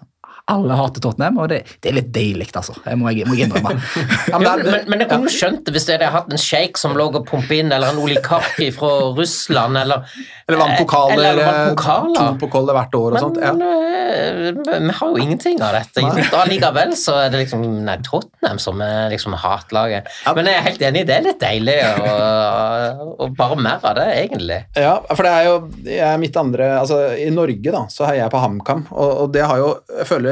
alle 0.50 0.74
hater 0.74 1.02
Tottenham, 1.04 1.36
og 1.38 1.48
det, 1.52 1.60
det 1.82 1.92
er 1.92 1.94
litt 2.00 2.08
deilig, 2.14 2.48
altså. 2.58 2.74
Jeg 2.82 2.98
må, 2.98 3.10
jeg 3.14 3.28
må 3.28 3.36
jeg 3.38 3.46
innrømme. 3.46 3.76
Ja, 4.32 4.38
men 4.40 4.62
det 4.62 4.72
men, 4.72 4.88
men 4.90 5.02
jeg 5.04 5.08
kunne 5.10 5.30
ja. 5.30 5.34
skjønt 5.34 5.66
det 5.66 5.74
hvis 5.76 5.86
jeg 5.88 5.98
hadde 6.00 6.10
hatt 6.14 6.32
en 6.32 6.40
sjeik 6.40 6.78
som 6.80 6.96
lå 6.98 7.06
og 7.12 7.20
pumpet 7.28 7.60
inn, 7.60 7.72
eller 7.74 7.92
en 7.94 8.00
olikarki 8.02 8.70
fra 8.74 8.90
Russland, 9.16 9.78
eller 9.78 10.02
Eller 10.48 10.60
vant 10.60 10.74
pokaler, 10.80 11.24
Eller 11.30 11.70
pokaler. 11.76 12.16
to 12.18 12.40
pokaler 12.42 12.78
hvert 12.78 12.96
år 12.98 13.06
og 13.06 13.16
Men 13.16 13.24
sånt. 13.26 13.40
Ja. 13.42 13.52
eh, 13.54 14.80
vi 14.82 14.96
har 14.98 15.12
jo 15.12 15.22
ingenting 15.22 15.62
av 15.62 15.76
dette. 15.78 16.02
Og 16.02 16.16
sant? 16.18 16.36
Allikevel 16.42 16.94
så 16.98 17.16
er 17.22 17.32
det 17.32 17.44
liksom 17.44 17.62
nei, 17.86 17.96
Tottenham 18.06 18.60
som 18.62 18.82
er 18.84 19.12
liksom 19.14 19.36
hatlaget. 19.38 20.10
Men 20.34 20.50
jeg 20.50 20.58
er 20.58 20.66
helt 20.66 20.84
enig, 20.90 21.04
det 21.08 21.16
er 21.18 21.26
litt 21.28 21.40
deilig 21.42 21.78
og, 22.02 23.14
og 23.22 23.36
bare 23.38 23.58
mer 23.60 23.84
av 23.88 23.96
det, 23.98 24.08
egentlig. 24.24 24.60
Ja, 24.78 24.96
for 25.12 25.22
det 25.26 25.32
er 25.32 25.48
jo 25.48 25.56
jeg 25.86 26.02
er 26.08 26.20
mitt 26.20 26.36
andre 26.38 26.68
Altså, 26.78 26.98
i 27.20 27.28
Norge, 27.34 27.72
da, 27.74 27.84
så 27.92 28.06
heier 28.08 28.24
jeg 28.24 28.32
på 28.32 28.40
HamKam, 28.42 28.84
og, 28.90 29.10
og 29.24 29.32
det 29.34 29.44
har 29.46 29.60
jo 29.60 29.70
Jeg 29.98 30.08
føler 30.08 30.31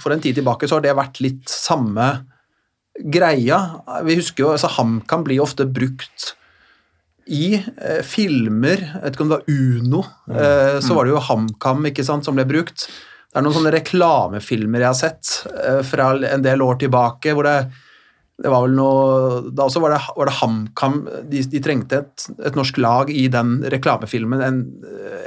For 0.00 0.14
en 0.14 0.22
tid 0.22 0.38
tilbake 0.38 0.68
så 0.68 0.78
har 0.78 0.84
det 0.84 0.96
vært 0.98 1.20
litt 1.24 1.50
samme 1.50 2.10
greia. 3.00 3.58
Vi 4.06 4.18
husker 4.18 4.44
jo 4.44 4.52
altså 4.54 4.70
HamKam 4.76 5.24
blir 5.26 5.42
ofte 5.42 5.66
brukt 5.68 6.34
i 7.30 7.54
eh, 7.54 8.00
filmer 8.06 8.80
Jeg 8.80 9.02
vet 9.04 9.14
ikke 9.14 9.24
om 9.26 9.30
det 9.30 9.38
var 9.38 9.52
Uno, 9.52 10.00
eh, 10.34 10.80
så 10.82 10.96
var 10.96 11.06
det 11.06 11.14
jo 11.14 11.22
HamKam 11.28 11.86
ikke 11.90 12.04
sant, 12.06 12.26
som 12.26 12.34
ble 12.38 12.46
brukt. 12.48 12.88
Det 13.30 13.38
er 13.38 13.46
noen 13.46 13.54
sånne 13.54 13.74
reklamefilmer 13.76 14.82
jeg 14.82 14.90
har 14.90 14.98
sett 14.98 15.30
eh, 15.52 15.80
fra 15.86 16.10
en 16.32 16.42
del 16.44 16.64
år 16.66 16.82
tilbake, 16.82 17.36
hvor 17.36 17.48
det 17.48 17.60
det 18.40 18.48
var 18.48 18.64
vel 18.64 18.72
noe, 18.72 19.40
Da 19.52 19.66
også 19.66 19.82
var 19.84 19.92
det, 19.92 19.98
var 20.16 20.30
det 20.30 20.38
HamKam 20.38 20.94
de, 21.28 21.42
de 21.52 21.60
trengte 21.60 21.98
et, 22.00 22.22
et 22.48 22.54
norsk 22.56 22.78
lag 22.80 23.10
i 23.12 23.26
den 23.28 23.58
reklamefilmen, 23.68 24.40
en, 24.40 24.62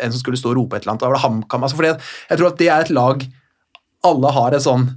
en 0.02 0.14
som 0.16 0.18
skulle 0.18 0.40
stå 0.40 0.50
og 0.50 0.58
rope 0.58 0.80
et 0.80 0.82
eller 0.82 0.96
annet. 0.96 1.04
Da 1.04 1.12
var 1.12 1.20
det 1.20 1.26
HamKam. 1.28 1.68
Altså 1.68 1.86
jeg 1.86 2.40
tror 2.40 2.48
at 2.50 2.58
det 2.58 2.72
er 2.74 2.88
et 2.88 2.94
lag 2.98 3.28
alle 4.08 4.32
har 4.36 4.56
et 4.56 4.66
sånn 4.66 4.90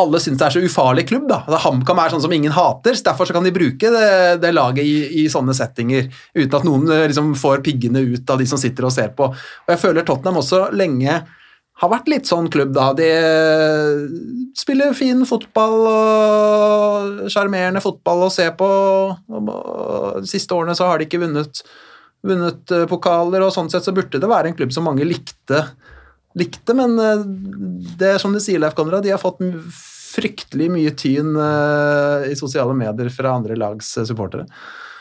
alle 0.00 0.20
syns 0.22 0.38
det 0.40 0.46
er 0.46 0.54
så 0.54 0.62
ufarlig 0.64 1.06
klubb. 1.10 1.26
da. 1.28 1.42
Altså, 1.44 1.58
HamKam 1.66 1.98
er 2.02 2.12
sånn 2.12 2.22
som 2.24 2.32
ingen 2.32 2.54
hater, 2.54 2.96
så 2.96 3.10
derfor 3.10 3.28
så 3.28 3.36
kan 3.36 3.46
de 3.46 3.52
bruke 3.54 3.90
det, 3.92 4.06
det 4.42 4.52
laget 4.54 4.86
i, 4.86 4.94
i 5.22 5.26
sånne 5.32 5.52
settinger 5.56 6.08
uten 6.36 6.56
at 6.56 6.64
noen 6.66 6.86
eh, 6.94 7.06
liksom 7.10 7.34
får 7.38 7.60
piggene 7.66 8.00
ut 8.14 8.32
av 8.32 8.40
de 8.40 8.46
som 8.48 8.60
sitter 8.60 8.88
og 8.88 8.94
ser 8.94 9.12
på. 9.16 9.28
Og 9.32 9.74
Jeg 9.74 9.82
føler 9.82 10.06
Tottenham 10.06 10.40
også 10.40 10.68
lenge 10.76 11.20
har 11.80 11.88
vært 11.88 12.10
litt 12.12 12.28
sånn 12.28 12.50
klubb, 12.52 12.74
da. 12.76 12.90
De 12.96 13.06
eh, 13.08 14.00
spiller 14.58 14.96
fin 14.96 15.22
fotball 15.28 15.76
og 15.90 17.30
sjarmerende 17.32 17.80
fotball 17.84 18.26
å 18.26 18.32
se 18.32 18.48
på. 18.56 18.70
De 19.28 20.28
siste 20.28 20.56
årene 20.56 20.76
så 20.76 20.90
har 20.90 21.00
de 21.00 21.08
ikke 21.08 21.22
vunnet, 21.22 21.62
vunnet 22.26 22.76
eh, 22.76 22.88
pokaler, 22.90 23.46
og 23.46 23.54
sånn 23.56 23.72
sett 23.72 23.86
så 23.86 23.96
burde 23.96 24.20
det 24.20 24.28
være 24.28 24.52
en 24.52 24.58
klubb 24.58 24.74
som 24.76 24.88
mange 24.88 25.08
likte 25.08 25.64
likte, 26.38 26.76
men 26.78 26.98
eh, 27.02 27.24
det 28.00 28.14
er 28.14 28.20
som 28.22 28.34
du 28.34 28.40
sier, 28.42 28.60
Leif 28.62 28.76
Konrad, 28.78 29.06
de 29.06 29.14
har 29.14 29.22
fått 29.22 29.42
fryktelig 30.10 30.68
mye 30.74 30.92
tyn 30.98 31.34
eh, 31.38 32.30
i 32.30 32.38
sosiale 32.38 32.76
medier 32.76 33.10
fra 33.14 33.34
andre 33.38 33.58
lags 33.58 33.96
eh, 33.98 34.06
supportere. 34.08 34.46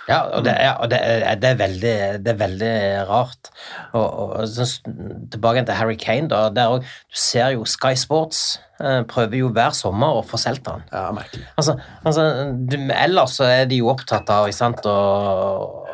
Ja, 0.09 0.23
og 0.33 0.41
det, 0.41 0.55
er, 0.57 0.71
og 0.81 0.89
det, 0.89 0.97
er, 1.05 1.35
det, 1.37 1.49
er, 1.51 1.57
veldig, 1.59 1.97
det 2.25 2.31
er 2.31 2.37
veldig 2.39 2.71
rart. 3.05 3.51
Og, 3.93 4.05
og, 4.07 4.31
og 4.41 5.27
Tilbake 5.29 5.61
til 5.67 5.77
Harry 5.77 5.97
Kane. 6.01 6.25
da, 6.31 6.47
der, 6.49 6.73
også, 6.73 6.87
Du 7.13 7.19
ser 7.21 7.51
jo 7.53 7.67
Sky 7.69 7.93
Sports 7.93 8.57
eh, 8.81 9.03
prøver 9.05 9.43
jo 9.43 9.51
hver 9.53 9.75
sommer 9.77 10.17
å 10.17 10.23
få 10.25 10.39
solgt 10.41 10.65
han. 10.71 10.81
Ja, 10.89 11.11
merkelig. 11.13 11.45
Altså, 11.61 11.77
altså 12.01 12.25
du, 12.57 12.79
Ellers 12.89 13.37
så 13.37 13.45
er 13.51 13.69
de 13.69 13.83
jo 13.83 13.91
opptatt 13.93 14.33
av 14.33 14.49
sant, 14.55 14.81
å 14.89 15.85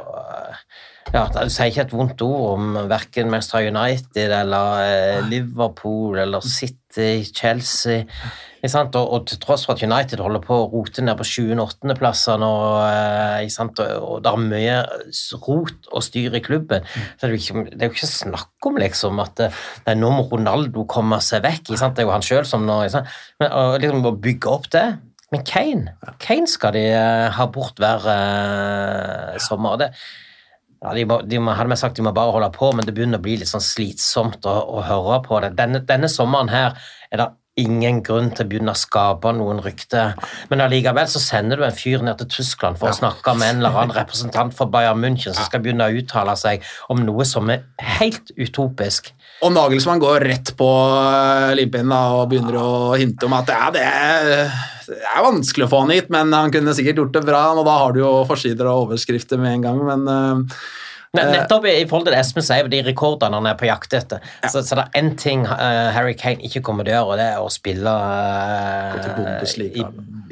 ja, 1.15 1.23
Du 1.31 1.51
sier 1.51 1.69
ikke 1.71 1.85
et 1.85 1.93
vondt 1.95 2.23
ord 2.25 2.57
om 2.57 2.73
verken 2.89 3.29
Manchester 3.31 3.69
United 3.69 4.33
eller 4.35 4.81
eh, 4.83 5.29
Liverpool 5.29 6.19
eller 6.19 6.43
City, 6.43 7.23
Chelsea. 7.29 8.03
Og, 8.65 8.95
og 8.97 9.27
til 9.29 9.37
tross 9.43 9.63
for 9.67 9.75
at 9.75 9.83
United 9.85 10.19
holder 10.25 10.41
på 10.41 10.57
å 10.57 10.67
rote 10.71 11.03
ned 11.05 11.19
på 11.19 11.27
7. 11.29 11.53
og 11.53 11.67
8. 11.67 11.95
plasser 11.99 12.39
nå, 12.41 12.51
eh. 12.81 13.45
Og, 13.45 13.81
og 13.85 14.23
det 14.25 14.33
er 14.33 14.41
mye 14.41 14.77
rot 15.45 15.91
og 15.91 16.03
styr 16.03 16.35
i 16.35 16.43
klubben, 16.43 16.87
så 17.13 17.27
det 17.27 17.29
er, 17.29 17.35
jo 17.35 17.41
ikke, 17.43 17.65
det 17.71 17.79
er 17.79 17.91
jo 17.91 17.95
ikke 17.95 18.09
snakk 18.09 18.69
om 18.71 18.79
liksom 18.81 19.21
at 19.23 19.35
det, 19.39 19.51
det 19.85 19.93
er 19.93 20.01
nå 20.01 20.11
må 20.17 20.27
Ronaldo 20.31 20.87
komme 20.89 21.21
seg 21.23 21.45
vekk. 21.45 21.71
Det 21.71 21.79
er 21.79 22.09
jo 22.09 22.15
han 22.15 22.25
sjøl 22.25 22.47
som 22.49 22.65
nå? 22.67 22.81
Men, 22.89 23.51
og 23.51 23.77
liksom 23.83 24.09
å 24.09 24.17
bygge 24.19 24.51
opp 24.51 24.71
det 24.75 24.87
men 25.33 25.41
Kane 25.41 25.95
Kane 26.21 26.47
skal 26.47 26.75
de 26.75 26.83
eh, 26.93 27.27
ha 27.33 27.47
bort 27.51 27.79
hver 27.81 28.05
eh, 28.11 29.39
sommer. 29.41 29.79
Det, 29.81 29.89
ja, 30.85 30.93
de 30.93 31.05
må, 31.09 31.21
de 31.25 31.39
må, 31.41 31.55
hadde 31.57 31.73
vi 31.73 31.79
sagt 31.81 31.97
de 31.97 32.05
må 32.05 32.13
bare 32.15 32.35
holde 32.35 32.51
på, 32.53 32.69
men 32.75 32.85
det 32.85 32.93
begynner 32.95 33.21
å 33.21 33.25
bli 33.25 33.39
litt 33.41 33.49
sånn 33.49 33.63
slitsomt 33.63 34.45
å, 34.45 34.53
å 34.77 34.85
høre 34.85 35.23
på 35.25 35.41
det. 35.41 35.55
Denne, 35.57 35.81
denne 35.87 36.11
sommeren 36.11 36.51
her 36.53 36.77
er 37.09 37.21
det 37.21 37.31
ingen 37.59 38.01
grunn 38.03 38.33
til 38.35 38.43
å 38.43 38.49
begynne 38.51 38.73
å 38.73 38.77
skape 38.77 39.31
noen 39.35 39.61
rykter, 39.63 40.13
men 40.51 40.63
allikevel 40.65 41.07
så 41.07 41.21
sender 41.23 41.59
du 41.61 41.65
en 41.65 41.75
fyr 41.75 42.03
ned 42.03 42.19
til 42.19 42.29
Tyskland 42.33 42.79
for 42.81 42.91
å 42.91 42.97
snakke 42.97 43.35
med 43.39 43.53
en 43.53 43.61
eller 43.61 43.77
annen 43.79 43.95
representant 43.95 44.55
for 44.57 44.71
Bayern 44.71 44.99
München 44.99 45.31
som 45.31 45.47
skal 45.47 45.63
begynne 45.63 45.87
å 45.87 46.01
uttale 46.01 46.35
seg 46.39 46.65
om 46.91 46.99
noe 47.07 47.25
som 47.27 47.49
er 47.53 47.63
helt 47.95 48.33
utopisk. 48.35 49.13
Og 49.43 49.51
Nagelsmann 49.51 49.99
går 49.99 50.23
rett 50.29 50.53
på 50.57 50.69
eh, 50.69 51.51
limpinnen 51.59 51.91
og 51.91 52.29
begynner 52.31 52.55
å 52.61 52.69
hinte 52.99 53.27
om 53.27 53.35
at 53.35 53.51
ja, 53.51 53.67
det, 53.75 53.83
er, 53.83 54.55
det 54.87 55.01
er 55.11 55.25
vanskelig 55.25 55.67
å 55.67 55.71
få 55.73 55.83
han 55.83 55.93
hit, 55.93 56.07
men 56.13 56.31
han 56.33 56.53
kunne 56.53 56.73
sikkert 56.77 57.03
gjort 57.03 57.17
det 57.17 57.25
bra, 57.27 57.43
og 57.51 57.67
da 57.67 57.75
har 57.81 57.93
du 57.95 58.01
jo 58.01 58.13
forsider 58.29 58.69
og 58.71 58.87
overskrifter 58.87 59.41
med 59.41 59.57
en 59.57 59.67
gang, 59.67 59.83
men 59.91 60.07
eh, 60.11 60.57
Nettopp 61.15 61.65
i 61.69 61.85
forhold 61.87 62.05
til 62.07 62.13
det 62.15 62.19
Espen 62.19 62.43
sier, 62.45 62.67
de 62.71 62.81
rekordene 62.85 63.37
han 63.39 63.45
er 63.49 63.55
på 63.59 63.67
jakt 63.69 63.93
etter. 63.97 64.19
Så, 64.51 64.61
så 64.67 64.75
det 64.75 64.83
er 64.85 64.99
én 65.01 65.13
ting 65.17 65.45
eh, 65.45 65.89
Harry 65.95 66.13
Kane 66.19 66.41
ikke 66.43 66.61
kommer 66.65 66.83
til 66.87 66.93
å 66.93 66.97
gjøre, 66.97 67.11
og 67.13 67.17
det 67.21 67.27
er 67.33 67.39
å 67.43 67.49
spille 67.53 67.93
eh, 67.95 69.69
i, 69.79 69.85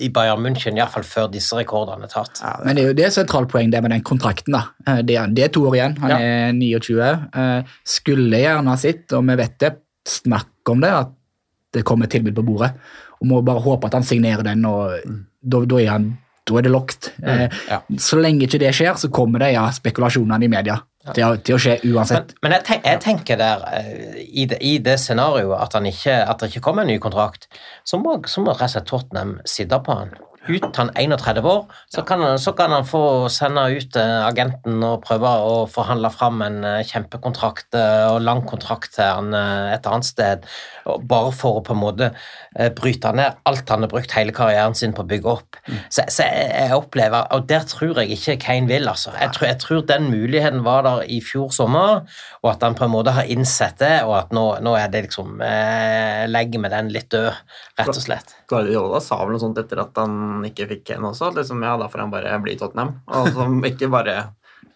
i 0.07 0.09
Bayern 0.13 0.41
München, 0.43 0.77
iallfall 0.77 1.05
før 1.07 1.29
disse 1.33 1.55
rekordene 1.57 2.07
er 2.07 2.13
tatt. 2.13 2.41
Men 2.65 2.75
det 2.77 2.83
er 2.83 2.91
jo 2.91 2.97
det 2.97 3.11
sentralt 3.15 3.51
poeng 3.51 3.71
det 3.73 3.81
med 3.85 3.93
den 3.95 4.03
kontrakten. 4.05 4.53
da. 4.57 4.63
Eh, 4.87 5.01
Det 5.05 5.17
er, 5.19 5.27
det 5.33 5.43
er 5.47 5.53
to 5.53 5.65
år 5.69 5.77
igjen, 5.79 5.97
han 6.03 6.09
Ja. 6.15 6.17
er 6.19 6.51
29. 6.53 7.29
Eh, 7.33 7.63
Skulle 7.83 8.37
gjerne 8.43 8.69
ha 8.69 8.75
sitt, 8.77 9.11
og 9.13 9.25
vi 9.27 9.35
vet 9.35 9.57
det, 9.59 9.73
snakk 10.07 10.49
om 10.69 10.81
det, 10.83 10.89
at 10.91 11.11
det 11.73 11.83
kommer 11.85 12.05
et 12.05 12.11
tilbud 12.11 12.35
på 12.35 12.43
bordet. 12.45 12.73
Og 13.21 13.27
må 13.27 13.41
bare 13.45 13.61
håpe 13.63 13.87
at 13.87 13.93
han 13.93 14.03
signerer 14.03 14.43
den, 14.43 14.65
og 14.65 14.91
da, 15.41 15.63
da 15.65 15.79
er 15.79 15.89
han 15.89 16.17
da 16.43 16.57
er 16.59 16.65
det 16.65 16.71
locked. 16.73 17.11
Mm, 17.23 17.43
ja. 17.69 17.79
Så 18.01 18.19
lenge 18.19 18.47
ikke 18.47 18.59
det 18.61 18.73
skjer, 18.75 18.97
så 18.99 19.09
kommer 19.13 19.43
det 19.43 19.53
ja, 19.53 19.67
spekulasjonene 19.73 20.47
i 20.47 20.51
media 20.51 20.79
til, 21.11 21.23
å, 21.25 21.37
til 21.43 21.57
å 21.57 21.61
skje 21.61 21.77
uansett. 21.91 22.33
men 22.43 22.55
jeg, 22.57 22.65
tenk, 22.67 22.85
jeg 22.87 23.01
tenker 23.03 23.39
der, 23.39 23.63
eh, 23.75 24.19
i 24.23 24.45
det, 24.49 24.59
i 24.63 24.77
det 24.83 24.97
scenarioet 25.01 25.57
at, 25.59 25.75
han 25.77 25.87
ikke, 25.89 26.15
at 26.27 26.39
det 26.39 26.51
ikke 26.51 26.63
kommer 26.69 26.85
en 26.85 26.93
ny 26.93 26.99
kontrakt, 27.03 27.49
så 27.87 27.99
må, 27.99 28.17
så 28.29 28.43
må 28.43 28.55
rett 28.55 28.69
og 28.69 28.75
slett 28.75 28.89
Tottenham 28.91 29.35
sitte 29.47 29.79
på 29.83 29.97
han. 29.99 30.15
Ut 30.47 30.75
han 30.75 30.91
31 30.95 31.45
år, 31.47 31.65
så 31.91 32.03
kan 32.07 32.21
han, 32.21 32.39
så 32.39 32.53
kan 32.57 32.71
han 32.75 32.85
få 32.87 33.29
sende 33.31 33.63
ut 33.71 33.95
eh, 33.99 34.19
agenten 34.27 34.83
og 34.83 35.03
prøve 35.05 35.29
å 35.47 35.53
forhandle 35.71 36.11
fram 36.13 36.41
en 36.45 36.59
eh, 36.67 36.81
kjempekontrakt 36.89 37.77
eh, 37.79 38.07
og 38.11 38.23
lang 38.25 38.43
kontrakt 38.49 38.95
til 38.97 39.07
han 39.07 39.33
et 39.33 39.85
annet 39.87 40.07
sted, 40.07 40.47
bare 40.83 41.31
for 41.35 41.59
å 41.59 41.63
på 41.65 41.73
en 41.73 41.79
måte 41.79 42.09
bryte 42.77 43.09
ned 43.15 43.39
alt 43.49 43.69
han 43.71 43.85
har 43.85 43.91
brukt 43.91 44.11
hele 44.13 44.33
karrieren 44.35 44.75
sin 44.77 44.93
på 44.93 45.03
å 45.03 45.09
bygge 45.09 45.29
opp. 45.31 45.57
Så, 45.87 46.03
så 46.11 46.27
jeg, 46.27 46.49
jeg 46.51 46.75
opplever, 46.75 47.27
og 47.33 47.47
der 47.49 47.63
tror 47.69 48.01
jeg 48.01 48.17
ikke 48.17 48.37
Kane 48.43 48.69
vil, 48.69 48.87
altså. 48.89 49.13
Jeg 49.17 49.33
tror, 49.35 49.47
jeg 49.49 49.59
tror 49.63 49.85
den 49.89 50.09
muligheten 50.11 50.63
var 50.65 50.83
der 50.85 51.05
i 51.09 51.19
fjor 51.23 51.53
sommer, 51.55 52.03
og 52.43 52.51
at 52.51 52.65
han 52.65 52.77
på 52.77 52.85
en 52.85 52.93
måte 52.93 53.15
har 53.15 53.29
innsett 53.31 53.79
det, 53.81 53.95
og 54.07 54.17
at 54.19 54.35
nå, 54.35 54.45
nå 54.65 54.75
er 54.77 54.91
det 54.93 55.05
liksom 55.07 55.41
eh, 55.43 56.23
Legger 56.29 56.61
vi 56.63 56.71
den 56.71 56.91
litt 56.93 57.09
død, 57.13 57.31
rett 57.79 57.91
og 57.91 57.99
slett. 58.03 58.35
Guardiola 58.49 59.01
sa 59.03 59.19
vel 59.23 59.35
noe 59.35 59.41
sånt 59.41 59.59
etter 59.59 59.81
at 59.83 59.97
han 59.99 60.32
ikke 60.47 60.67
fikk 60.71 60.83
Kane 60.89 61.09
også. 61.11 61.31
Liksom, 61.37 61.61
ja, 61.65 61.75
da 61.79 61.89
får 61.91 62.05
han 62.05 62.13
bare 62.13 62.35
bli 62.43 62.57
Tottenham. 62.59 62.95
Og 63.13 63.31
som 63.35 63.57
ikke 63.71 63.91
bare 63.93 64.17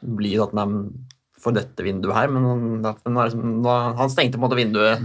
bli 0.01 0.35
Tottenham 0.37 0.81
for 1.41 1.53
dette 1.53 1.85
vinduet 1.85 2.15
her, 2.17 2.31
men 2.33 2.45
han, 2.49 2.61
da, 2.81 2.95
nå, 3.05 3.73
han 3.99 4.09
stengte 4.09 4.39
på 4.39 4.41
en 4.41 4.45
måte 4.47 4.57
vinduet, 4.57 5.03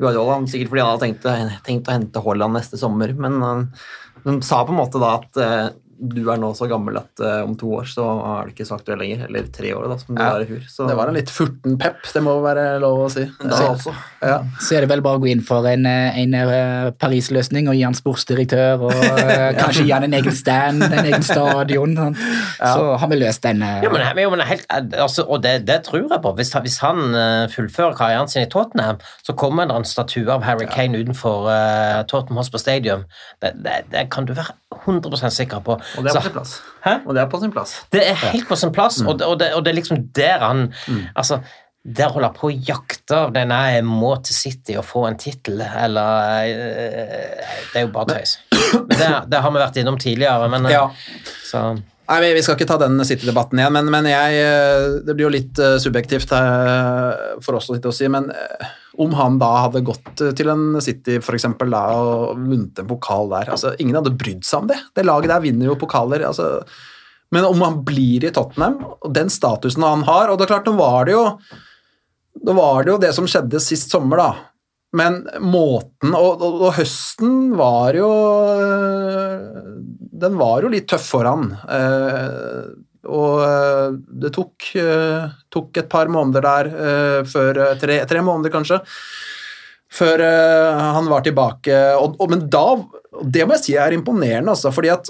Guardiola, 0.00 0.38
sikkert 0.48 0.72
fordi 0.72 0.80
han 0.80 0.94
hadde 0.94 1.04
tenkt, 1.04 1.58
tenkt 1.66 1.90
å 1.90 1.94
hente 1.94 2.22
Haaland 2.24 2.56
neste 2.56 2.80
sommer, 2.80 3.12
men 3.12 3.36
han, 3.44 3.66
han 4.24 4.40
sa 4.44 4.62
på 4.64 4.72
en 4.72 4.80
måte 4.80 5.02
da 5.02 5.10
at 5.18 5.40
eh, 5.44 5.66
du 5.98 6.20
er 6.30 6.38
nå 6.40 6.50
så 6.56 6.66
gammel 6.70 6.96
at 7.00 7.20
uh, 7.22 7.42
om 7.44 7.54
to 7.58 7.68
år 7.78 7.84
så 7.90 8.04
er 8.40 8.48
du 8.48 8.52
ikke 8.54 8.66
så 8.68 8.76
aktuell 8.78 8.98
lenger, 9.02 9.26
eller 9.28 9.46
tre 9.54 9.72
år 9.76 9.86
da, 9.92 9.96
som 10.00 10.14
du 10.14 10.20
Ja, 10.22 10.30
var 10.34 10.44
i 10.44 10.48
fjor. 10.48 10.62
Så, 10.70 10.86
Det 10.88 10.96
var 10.98 11.08
en 11.12 11.14
litt 11.18 11.30
furten 11.32 11.76
pep, 11.78 12.00
det 12.12 12.22
må 12.24 12.34
være 12.44 12.78
lov 12.82 13.04
å 13.06 13.10
si. 13.12 13.24
da 13.42 13.56
Så- 13.56 13.68
også. 13.74 13.94
Ja. 14.22 14.38
Så 14.60 14.76
er 14.76 14.80
det 14.84 14.88
vel 14.90 15.02
bare 15.04 15.18
å 15.18 15.22
gå 15.22 15.30
inn 15.30 15.42
for 15.44 15.66
en, 15.68 15.86
eh, 15.86 16.18
en 16.22 16.34
eh, 16.34 16.90
Paris-løsning 16.98 17.68
og 17.68 17.74
gi 17.76 17.82
han 17.84 17.94
sportsdirektør 17.94 18.80
og 18.88 18.92
kanskje 19.60 19.84
gi 19.86 19.92
han 19.92 20.04
en 20.08 20.14
egen 20.20 20.32
stand, 20.32 20.82
en 20.82 21.04
egen 21.04 21.22
stadion. 21.22 21.94
sant? 21.96 22.16
Så 22.58 22.96
har 22.98 23.08
vi 23.08 23.20
løst 23.20 23.42
den. 23.42 23.62
Uh, 23.62 23.82
Jo, 23.84 23.90
men, 23.90 24.06
jo, 24.24 24.30
men 24.30 24.40
helt, 24.48 24.66
altså, 24.70 25.26
og 25.28 25.42
det, 25.42 25.64
det 25.66 25.82
tror 25.84 26.08
jeg 26.08 26.22
på. 26.22 26.34
Hvis, 26.36 26.52
han- 26.54 26.62
hvis 26.64 26.78
han 26.80 27.48
fullfører 27.52 27.96
karrieren 27.96 28.28
sin 28.28 28.42
i 28.42 28.50
Tottenham, 28.50 28.98
så 29.26 29.34
kommer 29.36 29.68
det 29.68 29.76
en 29.76 29.84
statue 29.84 30.28
av 30.32 30.42
Harry 30.42 30.66
Kane 30.66 30.96
utenfor 30.98 31.46
uh, 31.48 32.02
Tottenham 32.08 32.36
Hospital 32.40 32.60
Stadium. 32.60 33.04
Det, 33.42 33.52
det, 33.62 33.84
det 33.92 34.08
kan 34.10 34.24
du 34.24 34.32
være 34.34 34.54
100% 34.86 35.30
sikker 35.34 35.60
på. 35.64 35.76
Og 35.98 36.04
det 36.04 36.10
er 36.10 36.18
på 36.20 36.22
sin 36.26 36.32
plass. 36.36 36.54
Hæ? 36.84 36.94
Og 37.06 37.14
det 37.14 37.22
er 37.22 37.28
på 37.32 37.40
sin 37.42 37.52
plass. 37.54 37.74
Det 37.92 38.02
er 38.10 38.14
helt 38.28 38.48
på 38.48 38.56
sin 38.60 38.72
plass, 38.72 39.00
og, 39.04 39.18
det, 39.18 39.26
og, 39.26 39.38
det, 39.40 39.52
og 39.54 39.64
det 39.64 39.72
er 39.74 39.78
liksom 39.80 40.02
der 40.16 40.38
han 40.44 40.66
Altså, 41.16 41.40
der 41.84 42.08
holder 42.08 42.30
han 42.30 42.36
på 42.38 42.48
å 42.48 42.54
jakte 42.68 43.16
av 43.26 43.32
den 43.34 43.50
jeg 43.52 43.82
må 43.84 44.14
til 44.24 44.34
City 44.36 44.76
og 44.80 44.86
få 44.88 45.02
en 45.08 45.18
tittel, 45.20 45.60
eller 45.60 46.46
eh, 46.48 47.56
Det 47.72 47.80
er 47.82 47.84
jo 47.84 47.90
bare 47.92 48.14
tøys. 48.14 48.38
Men 48.72 48.94
Det, 48.96 49.10
det 49.34 49.42
har 49.44 49.52
vi 49.52 49.60
vært 49.60 49.76
innom 49.82 49.98
tidligere, 50.00 50.48
men 50.48 50.66
eh, 50.70 50.72
Ja. 50.78 50.86
så 51.44 51.66
Nei, 52.04 52.18
vi- 52.34 52.42
skal 52.44 52.56
ikke 52.58 52.66
ta 52.68 52.76
den 52.82 52.98
City-debatten 53.04 53.58
igjen, 53.60 53.72
men, 53.72 53.86
men 53.92 54.04
jeg, 54.10 54.40
eh, 54.44 54.88
det 55.06 55.14
blir 55.16 55.24
jo 55.28 55.32
litt 55.32 55.60
subjektivt 55.80 56.28
for 57.40 57.56
oss 57.56 57.70
å 57.70 57.76
sitte 57.78 57.88
og 57.88 57.94
si. 57.96 58.08
Men 58.12 58.26
om 58.98 59.14
han 59.18 59.38
da 59.40 59.50
hadde 59.64 59.84
gått 59.86 60.22
eh, 60.22 60.32
til 60.38 60.50
en 60.52 60.80
City 60.84 61.18
for 61.24 61.36
eksempel, 61.36 61.72
da, 61.74 61.84
og 61.98 62.38
vunnet 62.38 62.80
en 62.80 62.90
pokal 62.90 63.30
der 63.32 63.54
altså 63.56 63.74
Ingen 63.82 63.98
hadde 63.98 64.14
brydd 64.18 64.44
seg 64.46 64.64
om 64.64 64.68
det. 64.70 64.80
Det 64.94 65.06
laget 65.06 65.32
der 65.32 65.44
vinner 65.44 65.72
jo 65.72 65.78
pokaler. 65.80 66.26
altså 66.28 66.64
men 67.34 67.44
om 67.48 67.62
han 67.64 67.80
blir 67.82 68.22
i 68.22 68.30
Tottenham, 68.30 68.76
og 69.02 69.10
den 69.14 69.30
statusen 69.32 69.82
han 69.82 70.04
har 70.06 70.30
Og 70.30 70.38
det 70.38 70.46
er 70.46 70.52
klart, 70.54 70.68
nå 70.68 70.76
var 70.78 71.08
det 71.08 71.16
jo 71.16 71.24
Nå 72.44 72.54
var 72.54 72.84
det 72.84 72.92
jo 72.92 72.98
det 73.02 73.12
som 73.16 73.26
skjedde 73.30 73.62
sist 73.62 73.90
sommer, 73.94 74.20
da. 74.20 74.30
Men 74.94 75.22
måten 75.42 76.14
Og, 76.14 76.38
og, 76.38 76.60
og 76.68 76.76
høsten 76.78 77.54
var 77.58 77.96
jo 77.98 78.10
øh, 78.54 79.62
Den 80.22 80.38
var 80.38 80.62
jo 80.62 80.70
litt 80.70 80.86
tøff 80.90 81.08
for 81.16 81.26
han. 81.26 81.48
Eh, 83.04 83.10
og 83.10 83.44
øh, 83.44 83.98
det 84.22 84.32
tok, 84.34 84.70
øh, 84.80 85.28
tok 85.52 85.76
et 85.76 85.88
par 85.88 86.08
måneder 86.08 86.40
der 86.40 86.70
øh, 86.74 87.26
før 87.26 87.74
tre, 87.80 88.04
tre 88.06 88.22
måneder, 88.22 88.50
kanskje. 88.50 88.80
Før 89.94 90.18
han 90.80 91.06
var 91.06 91.22
tilbake. 91.22 91.74
Og, 91.94 92.16
og, 92.18 92.30
men 92.30 92.48
da 92.50 92.82
Det 93.30 93.44
må 93.46 93.54
jeg 93.54 93.62
si 93.62 93.74
er 93.78 93.94
imponerende, 93.94 94.50
altså, 94.50 94.72
fordi 94.74 94.88
at 94.90 95.06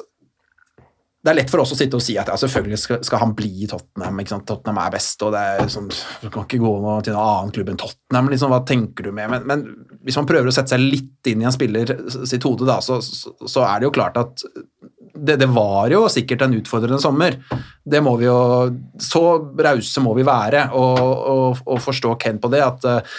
det 1.24 1.30
er 1.32 1.38
lett 1.38 1.48
for 1.48 1.62
oss 1.62 1.70
å 1.72 1.76
sitte 1.78 1.96
og 1.96 2.02
si 2.04 2.18
at 2.20 2.28
ja, 2.28 2.34
selvfølgelig 2.36 2.78
skal, 2.82 2.98
skal 3.06 3.22
han 3.22 3.30
bli 3.32 3.48
i 3.64 3.68
Tottenham. 3.70 4.18
Tottenham 4.44 4.80
er 4.82 4.90
best, 4.92 5.22
og 5.24 5.32
det 5.32 5.40
er 5.40 5.70
sånn, 5.72 5.86
du 6.20 6.26
kan 6.28 6.44
ikke 6.44 6.60
gå 6.60 6.72
noe 6.82 6.98
til 7.00 7.16
noen 7.16 7.30
annen 7.30 7.54
klubb 7.56 7.70
enn 7.72 7.80
Tottenham. 7.80 8.28
liksom, 8.28 8.52
Hva 8.52 8.60
tenker 8.68 9.08
du 9.08 9.14
med? 9.16 9.32
Men, 9.32 9.46
men 9.48 9.62
hvis 10.04 10.18
man 10.20 10.28
prøver 10.28 10.52
å 10.52 10.52
sette 10.52 10.74
seg 10.74 10.84
litt 10.84 11.32
inn 11.32 11.40
i 11.40 11.48
en 11.48 11.56
spiller 11.56 11.94
sitt 12.12 12.44
hode, 12.44 12.68
da, 12.68 12.76
så, 12.84 13.00
så, 13.00 13.32
så 13.40 13.64
er 13.64 13.80
det 13.80 13.88
jo 13.88 13.94
klart 13.96 14.20
at 14.20 14.44
det, 15.14 15.38
det 15.40 15.48
var 15.54 15.92
jo 15.92 16.04
sikkert 16.10 16.44
en 16.44 16.56
utfordrende 16.58 16.98
sommer. 17.02 17.38
Det 17.84 18.00
må 18.02 18.16
vi 18.18 18.26
jo, 18.26 18.36
Så 18.98 19.22
rause 19.54 20.02
må 20.02 20.14
vi 20.18 20.26
være 20.26 20.68
og, 20.74 21.00
og, 21.00 21.64
og 21.66 21.82
forstå 21.82 22.16
Ken 22.22 22.40
på 22.42 22.50
det. 22.52 22.62
at 22.66 22.88
eh, 22.90 23.18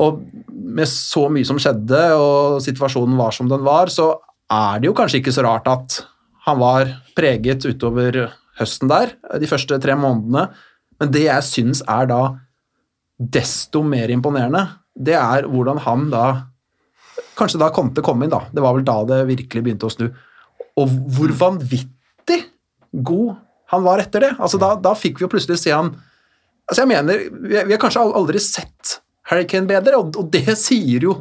og 0.00 0.22
med 0.48 0.88
så 0.88 1.26
mye 1.28 1.44
som 1.44 1.58
skjedde, 1.60 2.00
og 2.16 2.62
situasjonen 2.64 3.18
var 3.18 3.34
som 3.36 3.50
den 3.50 3.64
var, 3.66 3.92
så 3.92 4.14
er 4.48 4.80
det 4.80 4.88
jo 4.88 4.94
kanskje 4.96 5.20
ikke 5.20 5.34
så 5.36 5.44
rart 5.44 5.68
at 5.68 5.98
han 6.46 6.60
var 6.62 6.88
preget 7.16 7.66
utover 7.68 8.22
høsten 8.58 8.88
der, 8.90 9.12
de 9.40 9.50
første 9.50 9.78
tre 9.82 9.96
månedene. 9.98 10.46
Men 11.00 11.12
det 11.12 11.26
jeg 11.26 11.48
syns 11.48 11.82
er 11.84 12.08
da 12.08 12.22
desto 13.20 13.82
mer 13.84 14.10
imponerende, 14.12 14.64
det 14.96 15.18
er 15.18 15.48
hvordan 15.50 15.84
han 15.88 16.08
da 16.12 16.24
Kanskje 17.36 17.58
da 17.62 17.70
kom 17.72 17.88
til 17.92 18.02
å 18.02 18.04
komme 18.04 18.26
inn, 18.26 18.32
da. 18.32 18.42
Det 18.52 18.60
var 18.60 18.74
vel 18.76 18.84
da 18.84 18.94
det 19.08 19.18
virkelig 19.28 19.62
begynte 19.64 19.88
å 19.88 19.92
snu. 19.92 20.04
Og 20.80 20.92
hvor 21.12 21.34
vanvittig 21.40 22.38
god 22.92 23.34
han 23.72 23.84
var 23.86 24.02
etter 24.02 24.26
det. 24.26 24.32
Altså 24.38 24.60
da, 24.60 24.74
da 24.80 24.92
fikk 24.98 25.20
vi 25.20 25.26
jo 25.26 25.32
plutselig 25.32 25.60
se 25.62 25.72
han 25.72 25.94
altså 26.68 26.84
jeg 26.84 26.90
mener, 26.92 27.24
vi, 27.42 27.56
vi 27.56 27.74
har 27.74 27.80
kanskje 27.80 28.04
aldri 28.04 28.40
sett 28.42 28.98
Harry 29.30 29.46
Kane 29.48 29.68
bedre, 29.68 29.98
og, 30.00 30.16
og 30.18 30.30
det 30.32 30.56
sier 30.60 31.04
jo 31.06 31.16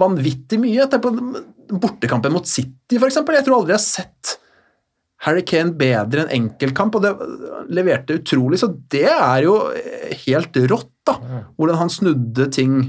vanvittig 0.00 0.58
mye. 0.62 0.86
Tenk 0.90 1.04
på 1.04 1.12
bortekampen 1.82 2.34
mot 2.34 2.48
City, 2.48 2.98
eksempel. 2.98 3.36
Jeg 3.38 3.46
tror 3.46 3.60
aldri 3.60 3.74
jeg 3.74 3.80
har 3.80 3.84
sett 3.84 4.36
Harry 5.26 5.44
Kane 5.46 5.74
bedre 5.78 6.24
enn 6.24 6.32
enkeltkamp, 6.38 6.96
og 6.98 7.04
det 7.04 7.12
leverte 7.76 8.16
utrolig, 8.18 8.58
så 8.62 8.72
det 8.90 9.06
er 9.12 9.44
jo 9.46 9.56
helt 10.24 10.58
rått, 10.72 10.90
da. 11.06 11.16
Hvordan 11.58 11.80
han 11.80 11.92
snudde 11.92 12.48
ting 12.54 12.80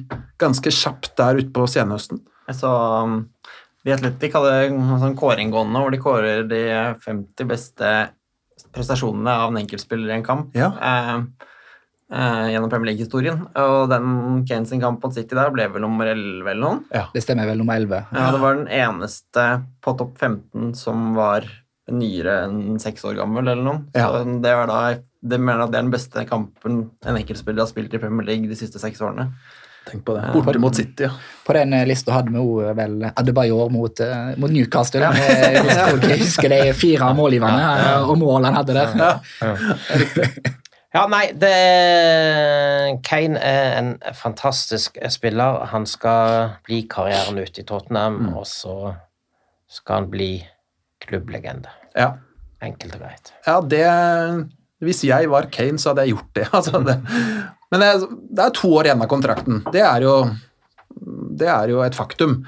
ganske 0.42 0.74
kjapt 0.74 1.14
der 1.20 1.42
ute 1.42 1.52
på 1.54 1.68
senhøsten. 1.70 2.24
Jeg 2.50 2.60
så 2.60 2.72
um, 3.06 3.20
The 3.84 3.94
Athletic 3.98 4.36
hadde 4.38 4.52
en 4.70 5.00
sånn 5.02 5.18
kåring 5.20 5.50
gående 5.52 5.82
hvor 5.84 5.92
de 5.92 6.00
kårer 6.04 6.46
de 6.48 6.62
50 7.04 7.48
beste 7.50 7.90
prestasjonene 8.74 9.34
av 9.44 9.52
en 9.52 9.60
enkeltspiller 9.64 10.10
i 10.14 10.16
en 10.18 10.24
kamp 10.26 10.56
Ja. 10.56 10.70
eh, 10.80 11.18
eh, 12.14 12.46
gjennom 12.54 12.70
Premier 12.72 12.92
League-historien. 12.94 13.42
Og 13.60 13.90
den 13.92 14.46
Kane 14.48 14.66
sin 14.70 14.80
kamp 14.82 15.04
mot 15.04 15.14
City 15.14 15.36
der 15.36 15.52
ble 15.52 15.68
vel 15.68 15.82
nummer 15.84 16.08
11 16.08 16.48
eller 16.48 16.62
noen. 16.64 16.84
Det 17.14 17.24
stemmer 17.26 17.46
vel 17.50 17.58
nummer 17.60 17.76
11. 17.76 18.06
Ja, 18.14 18.32
det 18.32 18.40
var 18.42 18.56
den 18.56 18.68
eneste 18.68 19.48
på 19.82 19.98
topp 20.00 20.18
15 20.18 20.74
som 20.80 21.14
var 21.18 21.44
nyere 21.92 22.46
enn 22.46 22.80
seks 22.80 23.04
år 23.04 23.18
gammel 23.20 23.44
eller 23.48 23.64
noen. 23.64 23.84
Ja. 23.94 24.08
Så 24.08 24.24
det 24.42 24.56
var 24.56 24.68
da 24.72 24.80
det 25.24 25.40
mener 25.40 25.64
at 25.64 25.72
det 25.72 25.80
er 25.80 25.84
den 25.86 25.92
beste 25.92 26.24
kampen 26.28 26.90
en 27.06 27.16
enkeltspiller 27.20 27.64
har 27.64 27.68
spilt 27.68 27.94
i 27.94 28.00
Premier 28.00 28.26
League 28.28 28.48
de 28.48 28.56
siste 28.60 28.80
seks 28.80 29.00
årene. 29.04 29.30
Tenk 29.90 30.06
på 30.08 30.14
det. 30.16 30.24
Borte 30.34 30.60
mot 30.64 30.76
City, 30.76 31.04
ja. 31.04 31.12
På 31.44 31.54
den 31.58 31.74
eh, 31.76 31.86
lista 31.90 32.14
hadde 32.16 32.32
vi 32.32 32.40
jo 32.40 32.74
vel 32.78 33.02
Adebayor 33.10 33.70
mot, 33.74 34.00
eh, 34.00 34.34
mot 34.40 34.52
Newcastle. 34.54 35.02
Jeg 35.04 35.64
husker, 35.66 36.08
jeg 36.08 36.20
husker 36.22 36.54
de 36.54 36.60
fire 36.78 37.10
målgiverne 37.18 37.66
eh, 37.82 38.10
og 38.10 38.18
målene 38.22 38.52
han 38.52 38.60
hadde 38.62 38.78
der. 38.80 38.90
Ja, 40.94 41.08
nei, 41.10 41.24
det 41.42 41.54
Kane 43.08 43.40
er 43.42 43.78
en 43.80 43.94
fantastisk 44.14 45.00
spiller. 45.10 45.64
Han 45.72 45.88
skal 45.90 46.52
bli 46.68 46.84
karrieren 46.90 47.40
ut 47.42 47.58
i 47.58 47.66
Tottenham, 47.66 48.20
og 48.38 48.46
så 48.48 48.94
skal 49.74 50.04
han 50.04 50.12
bli 50.14 50.36
klubblegende. 51.04 51.74
ja. 51.98 52.14
Enkelt 52.64 52.94
og 52.96 53.02
greit. 53.04 53.34
Ja, 53.44 53.58
det 53.60 53.84
Hvis 54.80 55.02
jeg 55.04 55.28
var 55.32 55.50
Kane, 55.52 55.80
så 55.80 55.90
hadde 55.92 56.06
jeg 56.06 56.14
gjort 56.14 56.30
det. 56.38 56.46
Altså, 56.56 56.80
det 56.80 56.96
men 57.74 57.82
det, 57.82 57.90
er- 57.90 58.08
det 58.38 58.46
er 58.48 58.54
to 58.62 58.70
år 58.78 58.88
igjen 58.92 59.02
av 59.04 59.10
kontrakten. 59.12 59.64
Det 59.74 59.82
er 59.82 60.06
jo, 60.06 60.16
det 61.42 61.50
er 61.50 61.74
jo 61.74 61.82
et 61.84 61.98
faktum. 61.98 62.44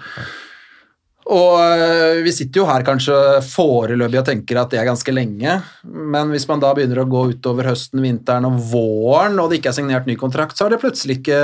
Og 1.26 1.56
øh, 1.58 2.20
vi 2.22 2.30
sitter 2.38 2.60
jo 2.62 2.68
her 2.70 2.84
kanskje 2.86 3.16
foreløpig 3.42 4.20
og 4.20 4.28
tenker 4.28 4.60
at 4.62 4.70
det 4.70 4.78
er 4.78 4.86
ganske 4.86 5.10
lenge, 5.16 5.56
men 5.90 6.30
hvis 6.30 6.46
man 6.52 6.62
da 6.62 6.70
begynner 6.78 7.02
å 7.02 7.08
gå 7.10 7.24
utover 7.32 7.72
høsten, 7.72 8.04
vinteren 8.06 8.46
og 8.46 8.60
våren, 8.70 9.40
og 9.42 9.50
det 9.50 9.58
ikke 9.58 9.72
er 9.74 9.78
signert 9.80 10.06
ny 10.06 10.14
kontrakt, 10.22 10.54
så 10.60 10.68
er 10.68 10.76
det 10.76 10.82
plutselig 10.84 11.18
ikke 11.24 11.40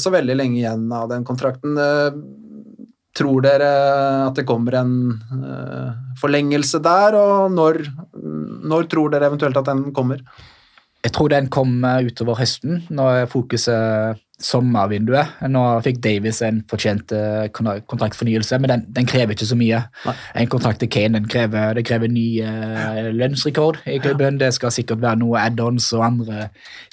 så 0.00 0.12
veldig 0.14 0.38
lenge 0.40 0.62
igjen 0.62 0.86
av 0.96 1.10
den 1.12 1.28
kontrakten. 1.28 1.76
Eh, 1.76 2.18
Tror 3.16 3.40
dere 3.40 3.68
at 4.26 4.36
det 4.36 4.42
kommer 4.44 4.74
en 4.76 4.90
øh, 5.32 5.92
forlengelse 6.20 6.82
der, 6.84 7.14
og 7.16 7.46
når, 7.56 7.78
når 8.68 8.88
tror 8.92 9.08
dere 9.14 9.30
eventuelt 9.30 9.56
at 9.56 9.70
den 9.70 9.86
kommer? 9.96 10.20
Jeg 11.04 11.12
tror 11.14 11.28
den 11.30 11.46
kom 11.52 11.84
utover 11.84 12.34
høsten, 12.40 12.80
når 12.90 13.26
fokuset 13.30 14.18
sommervinduet. 14.42 15.30
Nå 15.48 15.60
fikk 15.84 16.00
Davies 16.04 16.42
en 16.44 16.58
fortjent 16.68 17.12
eh, 17.16 17.46
kon- 17.56 17.80
kontraktfornyelse, 17.88 18.58
men 18.60 18.72
den, 18.72 18.82
den 18.98 19.06
krever 19.08 19.32
ikke 19.32 19.48
så 19.48 19.56
mye. 19.56 19.78
En 20.36 20.50
kontrakt 20.52 20.82
til 20.82 20.90
Kane 20.92 21.16
den 21.20 21.28
krever, 21.32 21.72
det 21.78 21.86
krever 21.88 22.10
ny 22.12 22.24
eh, 22.44 23.08
lønnsrekord 23.16 23.78
i 23.88 23.96
klubben. 24.04 24.36
Det 24.42 24.50
skal 24.56 24.74
sikkert 24.76 25.00
være 25.04 25.22
noe 25.22 25.40
add-ons 25.40 25.88
og 25.96 26.04
andre 26.04 26.50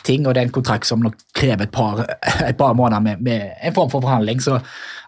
ting, 0.08 0.24
og 0.28 0.36
det 0.38 0.44
er 0.44 0.48
en 0.48 0.56
kontrakt 0.56 0.88
som 0.88 1.04
nok 1.04 1.18
krever 1.36 1.68
et 1.68 1.74
par, 1.76 2.06
et 2.50 2.58
par 2.60 2.78
måneder 2.80 3.04
med, 3.10 3.24
med 3.28 3.50
en 3.60 3.76
form 3.76 3.92
for 3.92 4.06
forhandling. 4.06 4.40
Så 4.44 4.62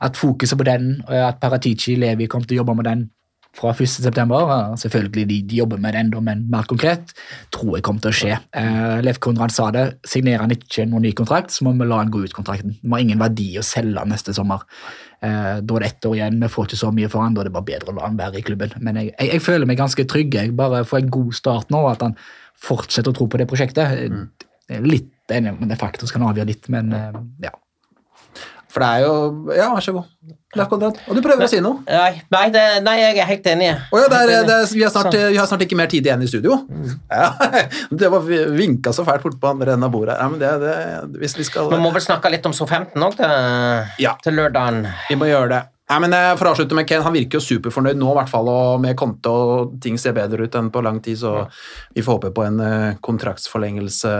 at 0.03 0.19
fokuset 0.19 0.59
på 0.59 0.67
den, 0.67 0.97
at 1.07 1.39
Paratici 1.39 1.95
Levi 1.95 2.27
kom 2.27 2.43
til 2.43 2.57
å 2.57 2.63
jobbe 2.65 2.75
med 2.81 2.89
den 2.89 3.05
fra 3.55 3.71
1. 3.71 3.87
september, 3.87 4.51
selvfølgelig 4.81 5.25
de, 5.29 5.37
de 5.49 5.59
jobber 5.61 5.79
med 5.81 5.95
det 5.95 6.01
enda, 6.03 6.21
men 6.23 6.43
mer 6.51 6.67
konkret, 6.69 7.13
tror 7.55 7.77
jeg 7.77 7.85
kommer 7.87 8.03
til 8.03 8.11
å 8.11 8.17
skje. 8.19 8.37
Eh, 8.59 8.97
Lev 9.05 9.19
Konrad 9.23 9.53
sa 9.55 9.69
det, 9.75 9.85
signerer 10.07 10.43
han 10.43 10.53
ikke 10.55 10.87
noen 10.89 11.07
ny 11.07 11.13
kontrakt, 11.17 11.55
så 11.55 11.65
må 11.65 11.75
vi 11.79 11.87
la 11.87 12.01
han 12.01 12.11
gå 12.13 12.25
ut 12.25 12.35
kontrakten. 12.35 12.75
Det 12.81 12.91
har 12.91 13.03
ingen 13.05 13.21
verdi 13.21 13.53
å 13.59 13.65
selge 13.65 14.01
han 14.01 14.11
neste 14.11 14.35
sommer. 14.35 14.65
Eh, 15.23 15.57
da 15.63 15.77
er 15.79 15.85
det 15.85 15.91
ett 15.93 16.09
år 16.09 16.17
igjen, 16.19 16.39
vi 16.43 16.51
får 16.51 16.69
ikke 16.69 16.81
så 16.83 16.91
mye 16.95 17.11
for 17.11 17.23
han, 17.23 17.35
da 17.37 17.43
er 17.43 17.49
det 17.49 17.55
bare 17.55 17.69
bedre 17.71 17.93
å 17.93 17.97
la 17.99 18.07
han 18.09 18.19
være 18.19 18.41
i 18.41 18.45
klubben. 18.45 18.75
Men 18.83 18.99
jeg, 19.01 19.13
jeg, 19.15 19.31
jeg 19.37 19.45
føler 19.47 19.69
meg 19.69 19.79
ganske 19.79 20.07
trygg, 20.11 20.35
jeg 20.35 20.55
bare 20.59 20.83
får 20.87 21.03
en 21.03 21.13
god 21.19 21.35
start 21.39 21.71
nå, 21.73 21.85
at 21.91 22.03
han 22.05 22.17
fortsetter 22.65 23.13
å 23.13 23.17
tro 23.17 23.29
på 23.31 23.39
det 23.39 23.47
prosjektet. 23.49 24.09
Mm. 24.11 24.25
Litt 24.85 25.35
enig 25.35 25.55
om 25.55 25.69
det 25.69 25.79
faktisk 25.79 26.17
kan 26.17 26.27
avgjøre 26.27 26.51
litt, 26.51 26.67
men 26.73 26.91
eh, 26.95 27.21
ja. 27.47 27.55
For 28.75 28.83
det 28.83 28.87
er 28.91 29.05
jo 29.05 29.11
Ja, 29.55 29.69
vær 29.71 29.83
så 29.85 29.93
god. 29.95 30.09
Leif 30.55 30.69
Konrad. 30.71 30.97
Og 31.09 31.17
du 31.17 31.21
prøver 31.23 31.47
å 31.47 31.49
si 31.51 31.57
noe. 31.63 31.81
Nei, 31.87 32.21
nei, 32.31 32.43
det, 32.53 32.63
nei, 32.85 32.93
jeg 33.01 33.19
er 33.19 33.27
helt 33.27 33.47
enig. 33.51 33.69
Oh, 33.91 33.99
ja, 33.99 34.07
er, 34.07 34.31
er, 34.37 34.47
vi, 34.71 34.83
har 34.85 34.91
snart, 34.93 35.09
Sånn. 35.11 35.31
vi 35.33 35.39
har 35.39 35.47
snart 35.49 35.63
ikke 35.65 35.77
mer 35.79 35.89
tid 35.91 36.07
igjen 36.07 36.23
i 36.23 36.29
studio. 36.31 36.55
Ja, 37.11 37.27
det 38.03 38.09
var 38.13 38.23
vinka 38.55 38.93
så 38.95 39.03
fælt 39.07 39.23
bort 39.25 39.35
på 39.41 39.51
andre 39.51 39.75
enden 39.75 39.87
av 39.89 39.91
bordet. 39.95 40.15
Ja, 40.19 40.27
men 40.31 40.39
det, 40.39 40.51
det, 40.63 40.75
hvis 41.23 41.35
vi 41.39 41.47
skal 41.47 41.67
Vi 41.73 41.79
må 41.83 41.91
vel 41.95 42.03
snakke 42.05 42.31
litt 42.31 42.47
om 42.47 42.55
SO15 42.55 43.03
òg 43.07 43.19
Ja. 44.03 44.15
til 44.23 44.37
lørdagen. 44.39 44.85
Vi 45.09 45.19
må 45.19 45.27
gjøre 45.31 45.51
det. 45.57 45.61
Nei, 45.91 45.97
men 46.01 46.15
eh, 46.17 46.31
For 46.39 46.47
å 46.49 46.53
avslutte 46.55 46.73
med 46.77 46.87
Ken, 46.89 47.03
Han 47.05 47.13
virker 47.13 47.37
jo 47.37 47.43
superfornøyd 47.45 47.99
nå, 47.99 48.07
i 48.09 48.17
hvert 48.17 48.31
fall, 48.31 48.47
og 48.49 48.79
med 48.81 48.95
konto 48.97 49.33
og 49.35 49.75
ting 49.83 49.99
ser 50.01 50.15
bedre 50.17 50.47
ut 50.47 50.55
enn 50.57 50.71
på 50.73 50.81
lang 50.81 50.97
tid, 51.05 51.19
så 51.21 51.43
vi 51.93 52.01
får 52.05 52.17
håpe 52.17 52.31
på 52.33 52.45
en 52.47 52.63
eh, 52.63 52.95
kontraktsforlengelse 53.05 54.15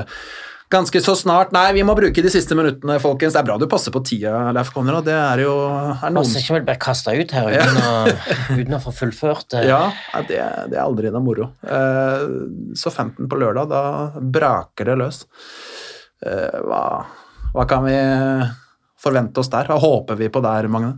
ganske 0.75 1.01
så 1.03 1.15
snart. 1.17 1.53
Nei, 1.55 1.67
vi 1.77 1.83
må 1.87 1.95
bruke 1.97 2.23
de 2.23 2.31
siste 2.31 2.57
minuttene, 2.57 2.97
folkens. 3.03 3.35
Det 3.35 3.41
er 3.41 3.47
bra 3.47 3.57
du 3.61 3.67
passer 3.71 3.93
på 3.95 4.01
tida, 4.05 4.33
Leif 4.55 4.71
Konrad. 4.75 5.07
Det 5.07 5.15
er 5.15 5.43
jo 5.45 5.53
er 5.65 6.11
noen 6.11 6.21
Passer 6.21 6.43
ikke 6.43 6.57
vel 6.57 6.67
bare 6.67 6.81
kasta 6.85 7.15
ut 7.15 7.35
her 7.35 7.51
uten 7.55 7.79
å, 7.81 7.93
uten 8.59 8.77
å 8.77 8.81
få 8.83 8.95
fullført 8.99 9.49
det. 9.55 9.65
Ja, 9.69 9.81
ja, 10.13 10.23
det, 10.27 10.41
det 10.71 10.79
er 10.79 10.83
aldri 10.83 11.13
noe 11.13 11.23
moro. 11.25 11.49
Eh, 11.63 12.25
så 12.77 12.93
15 12.93 13.29
på 13.31 13.39
lørdag, 13.41 13.71
da 13.71 14.25
braker 14.37 14.91
det 14.91 14.99
løs. 15.03 15.23
Eh, 16.25 16.59
hva, 16.65 16.83
hva 17.55 17.67
kan 17.69 17.87
vi 17.87 17.95
forvente 19.01 19.41
oss 19.41 19.51
der? 19.53 19.69
Hva 19.69 19.79
håper 19.81 20.19
vi 20.19 20.31
på 20.33 20.43
der, 20.45 20.69
Magne? 20.71 20.97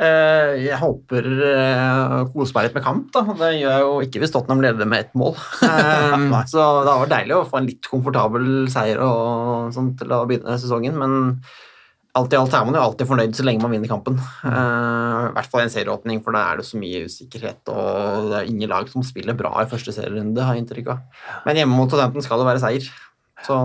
Eh, 0.00 0.50
jeg 0.64 0.78
håper 0.80 1.26
uh, 1.28 2.20
kose 2.32 2.54
meg 2.56 2.68
litt 2.68 2.76
med 2.78 2.84
kamp. 2.86 3.08
da. 3.12 3.24
Det 3.36 3.50
gjør 3.58 3.74
jeg 3.74 3.84
jo 3.84 3.96
ikke 4.06 4.22
hvis 4.22 4.32
Tottenham 4.32 4.62
leder 4.64 4.88
med 4.88 5.06
ett 5.06 5.16
mål. 5.18 5.36
Eh, 5.70 6.44
så 6.50 6.62
det 6.84 6.90
har 6.90 7.00
vært 7.02 7.12
deilig 7.12 7.34
å 7.36 7.46
få 7.48 7.58
en 7.60 7.66
litt 7.68 7.86
komfortabel 7.88 8.46
seier 8.72 9.00
og 9.04 9.74
sånn 9.74 9.92
til 9.98 10.12
å 10.14 10.22
begynne 10.28 10.56
sesongen, 10.60 10.96
men 10.98 11.12
alt 12.18 12.34
i 12.34 12.38
alt 12.38 12.54
er 12.56 12.64
man 12.66 12.74
jo 12.74 12.82
alltid 12.82 13.08
fornøyd 13.08 13.36
så 13.38 13.44
lenge 13.46 13.62
man 13.62 13.72
vinner 13.74 13.90
kampen. 13.90 14.16
Eh, 14.18 14.50
I 14.50 15.32
hvert 15.36 15.50
fall 15.52 15.62
i 15.62 15.66
en 15.68 15.72
serieåpning, 15.72 16.22
for 16.24 16.36
da 16.36 16.42
er 16.48 16.60
det 16.60 16.66
så 16.68 16.80
mye 16.80 17.04
usikkerhet, 17.06 17.60
og 17.70 18.30
det 18.32 18.40
er 18.40 18.50
ingen 18.50 18.72
lag 18.72 18.90
som 18.90 19.04
spiller 19.06 19.38
bra 19.38 19.52
i 19.62 19.68
første 19.70 19.94
serierunde, 19.94 20.42
har 20.42 20.56
jeg 20.56 20.64
inntrykk 20.64 20.92
av. 20.94 21.24
Men 21.46 21.60
hjemme 21.60 21.76
mot 21.76 21.92
Tottenham 21.92 22.26
skal 22.26 22.42
det 22.42 22.50
være 22.50 22.64
seier, 22.64 22.90
så 23.46 23.62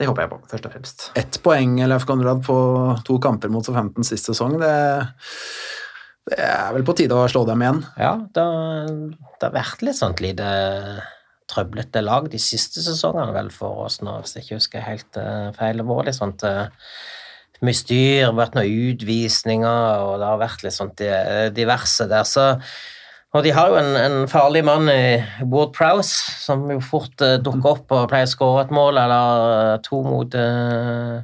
det 0.00 0.08
håper 0.08 0.24
jeg 0.24 0.30
på, 0.32 0.38
først 0.48 0.66
og 0.66 0.72
fremst. 0.72 1.02
Ett 1.20 1.38
poeng 1.44 1.74
Leif 1.84 2.06
Konrad 2.08 2.40
på 2.46 2.56
to 3.04 3.18
kamper 3.20 3.52
mot 3.52 3.66
15 3.66 4.06
sist 4.08 4.30
sesong. 4.30 4.54
Det, 4.62 4.70
det 6.30 6.38
er 6.40 6.70
vel 6.72 6.86
på 6.88 6.94
tide 6.96 7.18
å 7.18 7.26
slå 7.28 7.42
dem 7.44 7.60
igjen. 7.60 7.82
Ja, 8.00 8.14
det, 8.24 8.44
det 9.36 9.44
har 9.44 9.56
vært 9.58 9.84
litt 9.84 9.98
sånt 9.98 10.22
lite 10.24 10.48
trøblete 11.50 12.00
lag 12.00 12.30
de 12.32 12.40
siste 12.40 12.80
sesongene 12.80 13.34
vel 13.34 13.50
for 13.52 13.84
oss 13.88 13.98
nå, 14.00 14.14
hvis 14.22 14.38
jeg 14.38 14.46
ikke 14.46 14.60
husker 14.62 14.86
helt 14.86 15.20
uh, 15.20 15.50
feil. 15.58 15.76
Det 15.76 15.84
har 15.84 15.98
vært 15.98 16.08
litt 16.08 16.20
sånt 16.22 16.46
uh, 16.48 16.94
mye 17.60 17.76
styr, 17.76 18.32
vært 18.38 18.56
noen 18.56 18.88
utvisninger, 18.94 20.06
og 20.06 20.16
det 20.22 20.30
har 20.30 20.40
vært 20.40 20.64
litt 20.64 20.78
sånt 20.78 21.04
diverse 21.52 22.08
der. 22.08 22.24
Så, 22.24 22.46
og 23.30 23.44
de 23.46 23.52
har 23.54 23.70
jo 23.70 23.78
en, 23.78 23.92
en 23.94 24.28
farlig 24.30 24.64
mann 24.66 24.90
i 24.90 25.20
Ward 25.52 25.70
Prowse, 25.76 26.32
som 26.42 26.64
jo 26.72 26.80
fort 26.82 27.22
uh, 27.22 27.36
dukker 27.38 27.76
opp 27.76 27.94
og 27.94 28.08
pleier 28.10 28.26
å 28.26 28.32
skåre 28.32 28.64
et 28.64 28.74
mål 28.74 28.98
eller 28.98 29.44
eh, 29.58 29.76
to 29.86 30.00
mot, 30.02 30.34
uh, 30.34 31.20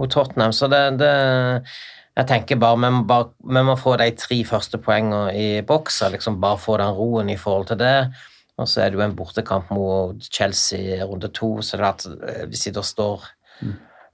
mot 0.00 0.10
Tottenham. 0.10 0.54
Så 0.56 0.66
det, 0.72 0.82
det 0.98 1.12
jeg 2.18 2.26
tenker 2.26 2.58
bare 2.58 2.80
vi 2.82 2.90
må, 2.90 3.04
bare, 3.06 3.30
vi 3.38 3.62
må 3.68 3.78
få 3.78 3.94
de 4.00 4.10
tre 4.18 4.40
første 4.48 4.82
poengene 4.82 5.30
i 5.38 5.62
boks, 5.66 6.00
liksom 6.10 6.40
bare 6.42 6.58
få 6.58 6.80
den 6.82 6.98
roen 6.98 7.30
i 7.30 7.38
forhold 7.38 7.70
til 7.70 7.78
det. 7.84 7.94
Og 8.58 8.66
så 8.66 8.82
er 8.82 8.90
det 8.90 8.98
jo 8.98 9.06
en 9.06 9.14
bortekamp 9.14 9.70
mot 9.70 10.30
Chelsea 10.34 10.98
runde 11.06 11.30
to, 11.30 11.60
så 11.62 11.78
det 11.78 11.84
er 11.84 11.92
at 11.92 12.48
hvis 12.50 12.66
de 12.66 12.74
da 12.74 12.82
står 12.82 13.28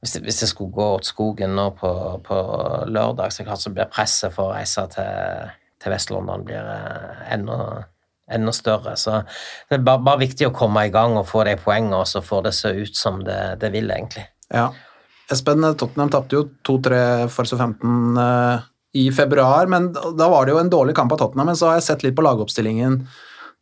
hvis, 0.05 0.13
det, 0.13 0.21
hvis 0.27 0.43
det 0.43 0.51
skulle 0.51 0.77
gå 0.77 0.87
åt 0.99 1.09
skogen 1.09 1.57
nå 1.57 1.71
på, 1.79 1.91
på 2.27 2.41
lørdag, 2.93 3.33
så 3.33 3.47
klart 3.47 3.65
så 3.65 3.73
blir 3.73 3.89
presset 3.89 4.35
for 4.37 4.51
å 4.51 4.59
reise 4.59 4.85
til, 4.93 5.55
til 5.85 5.93
Vest-London 5.93 6.47
blir 6.48 6.65
eh, 6.65 7.24
enda, 7.36 7.59
enda 8.32 8.55
større. 8.56 8.97
Så 9.01 9.20
det 9.69 9.78
er 9.78 9.85
bare, 9.85 10.02
bare 10.06 10.24
viktig 10.24 10.48
å 10.48 10.55
komme 10.56 10.86
i 10.86 10.93
gang 10.94 11.19
og 11.20 11.28
få 11.28 11.44
de 11.48 11.59
poengene, 11.61 12.01
og 12.01 12.09
så 12.11 12.24
får 12.24 12.48
det 12.48 12.55
se 12.56 12.73
ut 12.81 12.97
som 12.98 13.20
det, 13.27 13.40
det 13.62 13.70
vil, 13.74 13.90
egentlig. 13.93 14.27
Ja. 14.48 14.70
Espen, 15.32 15.65
Tottenham 15.78 16.12
tapte 16.12 16.36
jo 16.36 16.47
2-3 16.69 17.02
for 17.32 17.48
Southampton 17.48 18.19
eh, 18.20 18.65
i 19.05 19.09
februar, 19.12 19.69
men 19.70 19.93
da 19.93 20.28
var 20.31 20.47
det 20.47 20.55
jo 20.55 20.61
en 20.62 20.73
dårlig 20.73 20.97
kamp 20.97 21.12
av 21.15 21.20
Tottenham. 21.20 21.52
Men 21.52 21.59
så 21.59 21.70
har 21.70 21.78
jeg 21.78 21.89
sett 21.89 22.05
litt 22.06 22.16
på 22.16 22.24
lagoppstillingen 22.24 23.01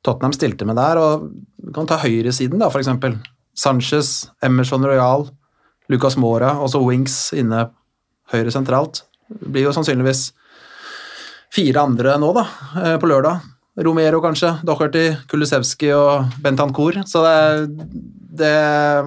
Tottenham 0.02 0.34
stilte 0.34 0.66
med 0.66 0.76
der, 0.78 0.98
og 0.98 1.28
du 1.62 1.70
kan 1.74 1.86
ta 1.88 2.00
høyresiden, 2.02 2.58
da, 2.62 2.70
eksempel. 2.74 3.16
Sanchez, 3.58 4.30
Emerson 4.42 4.84
Royal, 4.88 5.28
Lucas 5.92 6.16
Mora, 6.18 6.56
og 6.58 6.72
så 6.72 6.80
Wings 6.82 7.16
inne 7.36 7.68
høyre 8.32 8.52
sentralt. 8.54 9.04
Det 9.28 9.52
blir 9.54 9.68
jo 9.68 9.74
sannsynligvis 9.76 10.30
fire 11.52 11.82
andre 11.82 12.16
nå, 12.20 12.32
da, 12.36 12.46
eh, 12.80 12.96
på 13.00 13.10
lørdag. 13.10 13.48
Romero, 13.82 14.20
kanskje, 14.20 14.58
Docherty, 14.68 15.06
Kulusevski 15.30 15.92
og 15.96 16.32
Bentancour. 16.44 16.98
Så 17.08 17.22
det, 17.24 17.86
det 18.42 18.56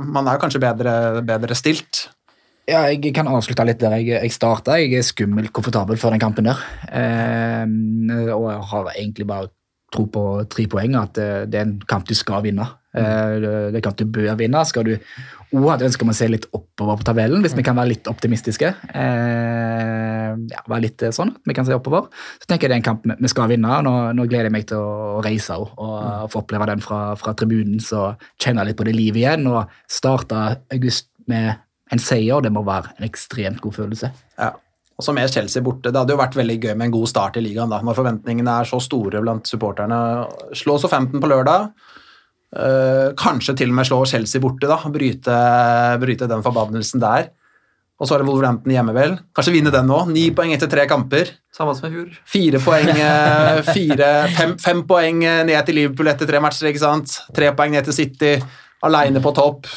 Man 0.01 0.27
er 0.27 0.41
kanskje 0.41 0.61
bedre, 0.63 1.21
bedre 1.25 1.57
stilt. 1.57 2.07
Ja, 2.65 2.87
jeg 2.89 3.13
kan 3.13 3.29
avslutte 3.29 3.65
litt 3.67 3.81
der 3.81 3.93
jeg, 3.99 4.09
jeg 4.15 4.33
starta. 4.33 4.79
Jeg 4.81 4.97
er 4.97 5.05
skummelt 5.05 5.53
komfortabel 5.53 5.99
for 6.01 6.09
den 6.09 6.23
kampen 6.23 6.49
der. 6.49 6.63
Eh, 6.89 7.65
og 8.33 8.49
jeg 8.49 8.65
har 8.71 8.89
egentlig 8.95 9.29
bare 9.29 9.51
tro 9.93 10.07
på 10.09 10.23
tre 10.49 10.65
poeng, 10.67 10.97
at 10.97 11.13
det, 11.13 11.29
det 11.53 11.61
er 11.61 11.67
en 11.67 11.77
kamp 11.87 12.09
du 12.09 12.15
skal 12.17 12.41
vinne. 12.45 12.65
Eh, 12.95 13.35
det 13.37 13.51
er 13.51 13.77
en 13.77 13.85
kamp 13.85 13.99
du 14.01 14.07
bør 14.09 14.33
vinne. 14.39 14.65
Skal 14.65 14.87
du 14.87 14.95
òg 15.55 15.69
hadde 15.71 15.87
ønska 15.89 16.05
om 16.05 16.11
å 16.11 16.15
se 16.17 16.27
litt 16.31 16.45
oppover 16.55 16.97
på 16.99 17.05
tabellen, 17.07 17.41
hvis 17.45 17.55
vi 17.57 17.63
kan 17.65 17.77
være 17.77 17.91
litt 17.93 18.07
optimistiske. 18.11 18.69
Eh, 18.95 20.31
ja, 20.51 20.61
være 20.69 20.83
litt 20.87 21.03
eh, 21.05 21.13
sånn 21.15 21.31
at 21.35 21.49
vi 21.49 21.55
kan 21.57 21.67
se 21.67 21.75
oppover. 21.75 22.07
Så 22.41 22.49
tenker 22.49 22.67
jeg 22.67 22.73
det 22.73 22.77
er 22.77 22.81
en 22.83 22.87
kamp 22.89 23.05
vi- 23.07 23.17
vi 23.21 23.31
skal 23.31 23.49
vinne. 23.51 23.77
Nå, 23.85 23.93
nå 24.17 24.25
gleder 24.27 24.49
jeg 24.49 24.55
meg 24.55 24.67
til 24.67 24.77
å 24.77 25.21
reise 25.25 25.57
og, 25.57 25.71
og 25.77 26.29
få 26.33 26.41
oppleve 26.43 26.67
den 26.71 26.81
fra, 26.83 27.15
fra 27.19 27.33
tribunen, 27.33 27.79
så 27.79 28.15
kjenne 28.41 28.65
litt 28.65 28.77
på 28.77 28.85
det 28.87 28.95
livet 28.95 29.21
igjen. 29.23 29.47
Og 29.51 29.67
starte 29.87 30.59
august 30.71 31.07
med 31.27 31.55
en 31.91 31.99
seier, 32.01 32.41
det 32.41 32.51
må 32.53 32.63
være 32.65 32.95
en 32.97 33.07
ekstremt 33.07 33.61
god 33.61 33.73
følelse. 33.77 34.11
Ja. 34.39 34.51
Og 34.95 35.03
så 35.03 35.11
med 35.13 35.27
Chelsea 35.29 35.61
borte. 35.61 35.91
Det 35.91 35.99
hadde 35.99 36.13
jo 36.15 36.21
vært 36.21 36.37
veldig 36.39 36.55
gøy 36.63 36.75
med 36.79 36.85
en 36.87 36.93
god 36.95 37.09
start 37.11 37.35
i 37.37 37.41
ligaen 37.43 37.69
da, 37.69 37.81
når 37.83 37.97
forventningene 37.97 38.61
er 38.61 38.69
så 38.69 38.79
store 38.79 39.19
blant 39.21 39.43
supporterne. 39.49 39.97
Slå 40.55 40.77
så 40.79 40.87
15 40.87 41.19
på 41.19 41.27
lørdag. 41.27 41.65
Eh, 42.55 43.09
kanskje 43.19 43.57
til 43.59 43.71
og 43.73 43.75
med 43.75 43.87
slå 43.87 43.97
Chelsea 44.07 44.41
borte, 44.43 44.69
da. 44.69 44.77
Bryte, 44.91 45.39
bryte 46.01 46.29
den 46.31 46.45
forbannelsen 46.45 47.03
der. 47.03 47.31
Og 47.95 48.07
så 48.07 48.15
er 48.15 48.23
det 48.23 48.27
Wolverhampton 48.27 48.73
hjemme, 48.73 48.93
vel. 48.95 49.15
Kanskje 49.35 49.53
vinne 49.55 49.71
den 49.71 49.87
nå. 49.87 50.01
Ni 50.11 50.27
poeng 50.35 50.51
etter 50.55 50.71
tre 50.71 50.83
kamper. 50.87 51.31
Samme 51.55 51.75
som 51.77 51.87
i 51.87 51.93
fjor. 51.93 52.13
Fire 52.27 52.59
poeng, 52.63 52.91
eh, 52.91 53.61
fire, 53.69 54.09
fem, 54.35 54.55
fem 54.59 54.83
poeng 54.87 55.23
eh, 55.23 55.43
ned 55.47 55.67
til 55.67 55.79
Liverpool 55.79 56.11
etter 56.11 56.27
tre 56.27 56.41
matcher, 56.43 56.71
ikke 56.71 56.83
sant? 56.83 57.19
Tre 57.35 57.51
poeng 57.55 57.75
ned 57.75 57.87
til 57.87 57.95
City, 57.95 58.33
aleine 58.83 59.23
på 59.23 59.31
topp. 59.35 59.69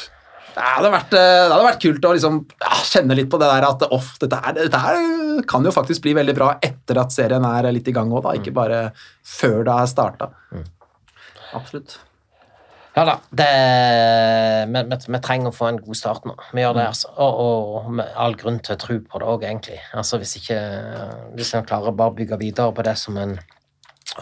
Det 0.49 0.65
hadde 0.65 0.91
vært, 0.91 1.13
det 1.13 1.53
hadde 1.53 1.63
vært 1.63 1.83
kult 1.83 2.07
å 2.09 2.11
liksom, 2.17 2.41
ja, 2.59 2.81
kjenne 2.89 3.15
litt 3.15 3.29
på 3.31 3.39
det 3.39 3.47
der 3.47 3.67
at 3.69 3.85
off, 3.95 4.09
dette, 4.19 4.39
her, 4.43 4.57
dette 4.57 4.81
her 4.83 5.39
kan 5.47 5.63
jo 5.63 5.71
faktisk 5.71 6.03
bli 6.03 6.17
veldig 6.17 6.35
bra 6.35 6.49
etter 6.59 6.99
at 6.99 7.15
serien 7.15 7.45
er 7.47 7.69
litt 7.71 7.87
i 7.87 7.95
gang 7.95 8.11
òg, 8.11 8.27
ikke 8.41 8.51
bare 8.57 8.81
før 9.23 9.63
det 9.63 9.77
har 9.77 9.87
starta. 9.87 10.31
Absolutt. 11.55 11.95
Ja 12.99 13.05
da, 13.07 13.13
det, 13.31 13.45
vi, 14.67 14.79
vi, 14.91 14.97
vi 15.13 15.19
trenger 15.23 15.53
å 15.53 15.55
få 15.55 15.69
en 15.69 15.77
god 15.79 15.95
start 15.95 16.25
nå. 16.27 16.33
Vi 16.51 16.65
gjør 16.65 16.73
det, 16.75 16.87
altså. 16.91 17.11
Og, 17.23 17.37
og 17.45 17.93
med 17.95 18.09
all 18.19 18.35
grunn 18.39 18.57
til 18.59 18.75
å 18.75 18.81
tro 18.81 18.97
på 18.99 19.21
det 19.21 19.29
òg, 19.31 19.45
egentlig. 19.47 19.77
Altså, 19.95 20.19
hvis 20.19 20.35
ikke 20.41 20.57
Hvis 21.37 21.53
en 21.55 21.67
klarer 21.69 21.93
å 21.93 21.95
bare 21.95 22.17
bygge 22.17 22.41
videre 22.41 22.75
på 22.75 22.83
det 22.83 22.97
som 22.99 23.15
en 23.21 23.37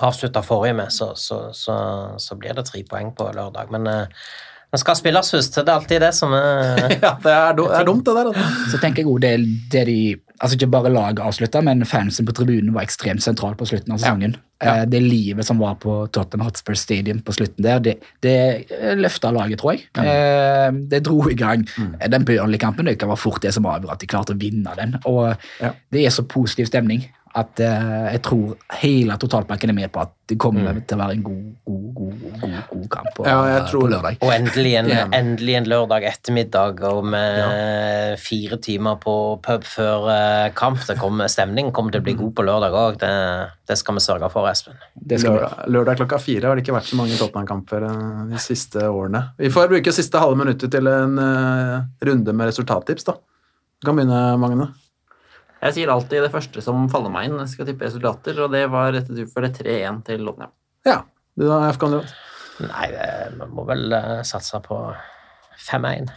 avslutta 0.04 0.44
forrige 0.45 0.76
med, 0.78 0.94
så, 0.94 1.10
så, 1.18 1.48
så, 1.58 1.78
så 2.22 2.38
blir 2.38 2.54
det 2.54 2.68
tre 2.68 2.84
poeng 2.86 3.10
på 3.18 3.32
lørdag. 3.34 3.74
Men 3.74 3.90
Det 3.90 4.82
skal 4.84 4.99
spilles 4.99 5.34
først, 5.34 5.58
det 5.58 5.74
er 5.74 5.80
alltid 5.80 6.06
det 6.06 6.14
som 6.14 6.38
er 6.38 6.84
Ja, 7.08 7.16
det 7.24 7.34
er, 7.34 7.58
det 7.58 7.70
er 7.80 7.88
dumt, 7.88 8.06
det 8.06 8.14
der. 8.20 8.30
Altså. 8.30 8.70
Så 8.76 8.82
tenker 8.84 9.02
jeg 9.02 9.10
også 9.10 9.26
det, 9.26 9.36
det 9.74 9.86
de 9.90 9.99
Altså 10.38 10.54
ikke 10.54 10.70
bare 10.70 10.94
laget 10.94 11.24
avslutta, 11.26 11.64
men 11.66 11.82
fansen 11.90 12.28
på 12.28 12.36
tribunen 12.38 12.76
var 12.76 12.86
ekstremt 12.86 13.24
sentral 13.26 13.56
på 13.58 13.66
slutten 13.66 13.95
av 13.95 13.98
sesongen. 14.04 14.38
Ja. 14.38 14.47
Eh, 14.60 14.86
Det 14.90 15.02
livet 15.04 15.46
som 15.46 15.60
var 15.60 15.76
på 15.76 16.08
Tottenham 16.12 16.48
Hotspur 16.48 16.74
Stadium 16.76 17.20
på 17.22 17.32
slutten 17.36 17.62
der, 17.64 17.80
det, 17.80 17.98
det 18.22 18.66
løfta 18.98 19.30
laget, 19.32 19.60
tror 19.60 19.76
jeg. 19.76 19.84
Ja. 19.96 20.72
Det 20.72 21.04
dro 21.06 21.28
i 21.30 21.36
gang 21.36 21.68
Mm. 21.78 21.94
den 22.10 22.26
Burnley-kampen. 22.26 22.86
Det 22.86 22.98
kan 23.00 23.10
være 23.10 23.18
fort 23.22 23.42
det 23.42 23.54
som 23.54 23.66
avgjorde 23.66 23.92
at 23.94 24.00
de 24.00 24.08
klarte 24.08 24.34
å 24.34 24.40
vinne 24.40 24.74
den. 24.76 24.96
Og 25.06 25.36
Ja. 25.62 25.72
det 25.92 26.06
er 26.06 26.10
så 26.10 26.24
positiv 26.28 26.66
stemning 26.66 27.06
at 27.38 27.60
eh, 27.62 28.06
jeg 28.16 28.22
tror 28.26 28.56
hele 28.82 29.18
totalpakken 29.22 29.70
er 29.70 29.76
med 29.78 29.92
på 29.94 30.02
at 30.02 30.14
det 30.28 30.36
kommer 30.42 30.76
til 30.84 30.98
å 30.98 31.00
være 31.00 31.14
en 31.16 31.22
god, 31.24 31.44
god, 31.64 31.84
god, 31.96 32.16
god, 32.42 32.56
god 32.72 32.88
kamp 32.92 33.12
på, 33.16 33.24
Mm. 33.24 33.30
Ja, 33.30 33.36
jeg 33.54 33.68
tror 33.70 33.84
på 33.86 33.90
lørdag. 33.94 34.18
Og 34.26 34.32
endelig 34.34 34.74
en, 34.80 34.90
Ja. 34.92 35.04
endelig 35.16 35.56
en 35.56 35.70
lørdag 35.72 36.04
ettermiddag 36.10 36.82
og 36.90 37.06
med 37.06 38.20
fire 38.20 38.58
timer 38.58 38.98
på 39.00 39.14
pub 39.46 39.64
før 39.64 40.10
eh, 40.12 40.50
kamp. 40.58 40.82
Det 40.88 40.98
kommer, 41.00 41.30
stemningen 41.32 41.72
kommer 41.76 41.96
til 41.96 42.02
å 42.02 42.08
bli 42.08 42.16
god 42.20 42.34
på 42.36 42.46
lørdag 42.48 42.76
òg. 42.76 42.98
Det, 43.00 43.12
det 43.72 43.78
skal 43.80 43.96
vi 43.96 44.04
sørge 44.04 44.30
for, 44.34 44.50
Espen. 44.52 44.76
Det 44.96 45.22
skal. 45.22 45.38
Lørdag, 45.38 45.70
lørdag 45.78 46.02
klokka 46.02 46.20
fire 46.24 46.50
har 46.50 46.60
det 46.60 46.66
ikke 46.66 46.76
vært 46.76 46.90
så 46.92 47.00
mange 47.00 47.16
Tottenham-kamper 47.20 47.88
eh, 47.88 48.26
de 48.34 48.42
siste 48.44 48.84
årene. 48.90 49.24
Vi 49.40 49.54
får 49.54 49.72
bruke 49.72 49.96
siste 49.96 50.20
halve 50.20 50.42
minuttet 50.44 50.74
til 50.74 50.88
en 50.92 51.16
uh, 51.22 51.88
runde 52.04 52.36
med 52.36 52.52
resultattips, 52.52 53.08
da. 53.08 53.16
Du 53.80 53.88
kan 53.88 53.96
begynne, 53.96 54.20
Magne. 54.42 54.72
Jeg 55.68 55.76
sier 55.76 55.91
alltid 55.94 56.23
det 56.26 56.31
første 56.34 56.61
som 56.64 56.88
faller 56.91 57.11
meg 57.14 57.27
inn 57.27 57.35
når 57.38 57.45
jeg 57.45 57.53
skal 57.57 57.68
tippe 57.69 57.85
resultater, 57.88 58.39
og 58.45 58.53
det 58.56 58.64
var 58.72 58.91
rett 58.95 59.10
og 59.11 59.19
slett 59.19 59.60
3-1 59.61 60.02
til 60.07 60.23
Lottenham. 60.27 60.53
Ja. 60.88 61.02
Du 61.38 61.45
da, 61.48 61.60
FK 61.76 61.85
Andreas? 61.89 62.14
Nei, 62.64 62.88
det- 62.94 63.35
vi 63.38 63.48
må 63.53 63.65
vel 63.68 63.91
eh, 63.94 64.22
satse 64.26 64.57
på 64.65 64.80
5-1. 65.68 66.10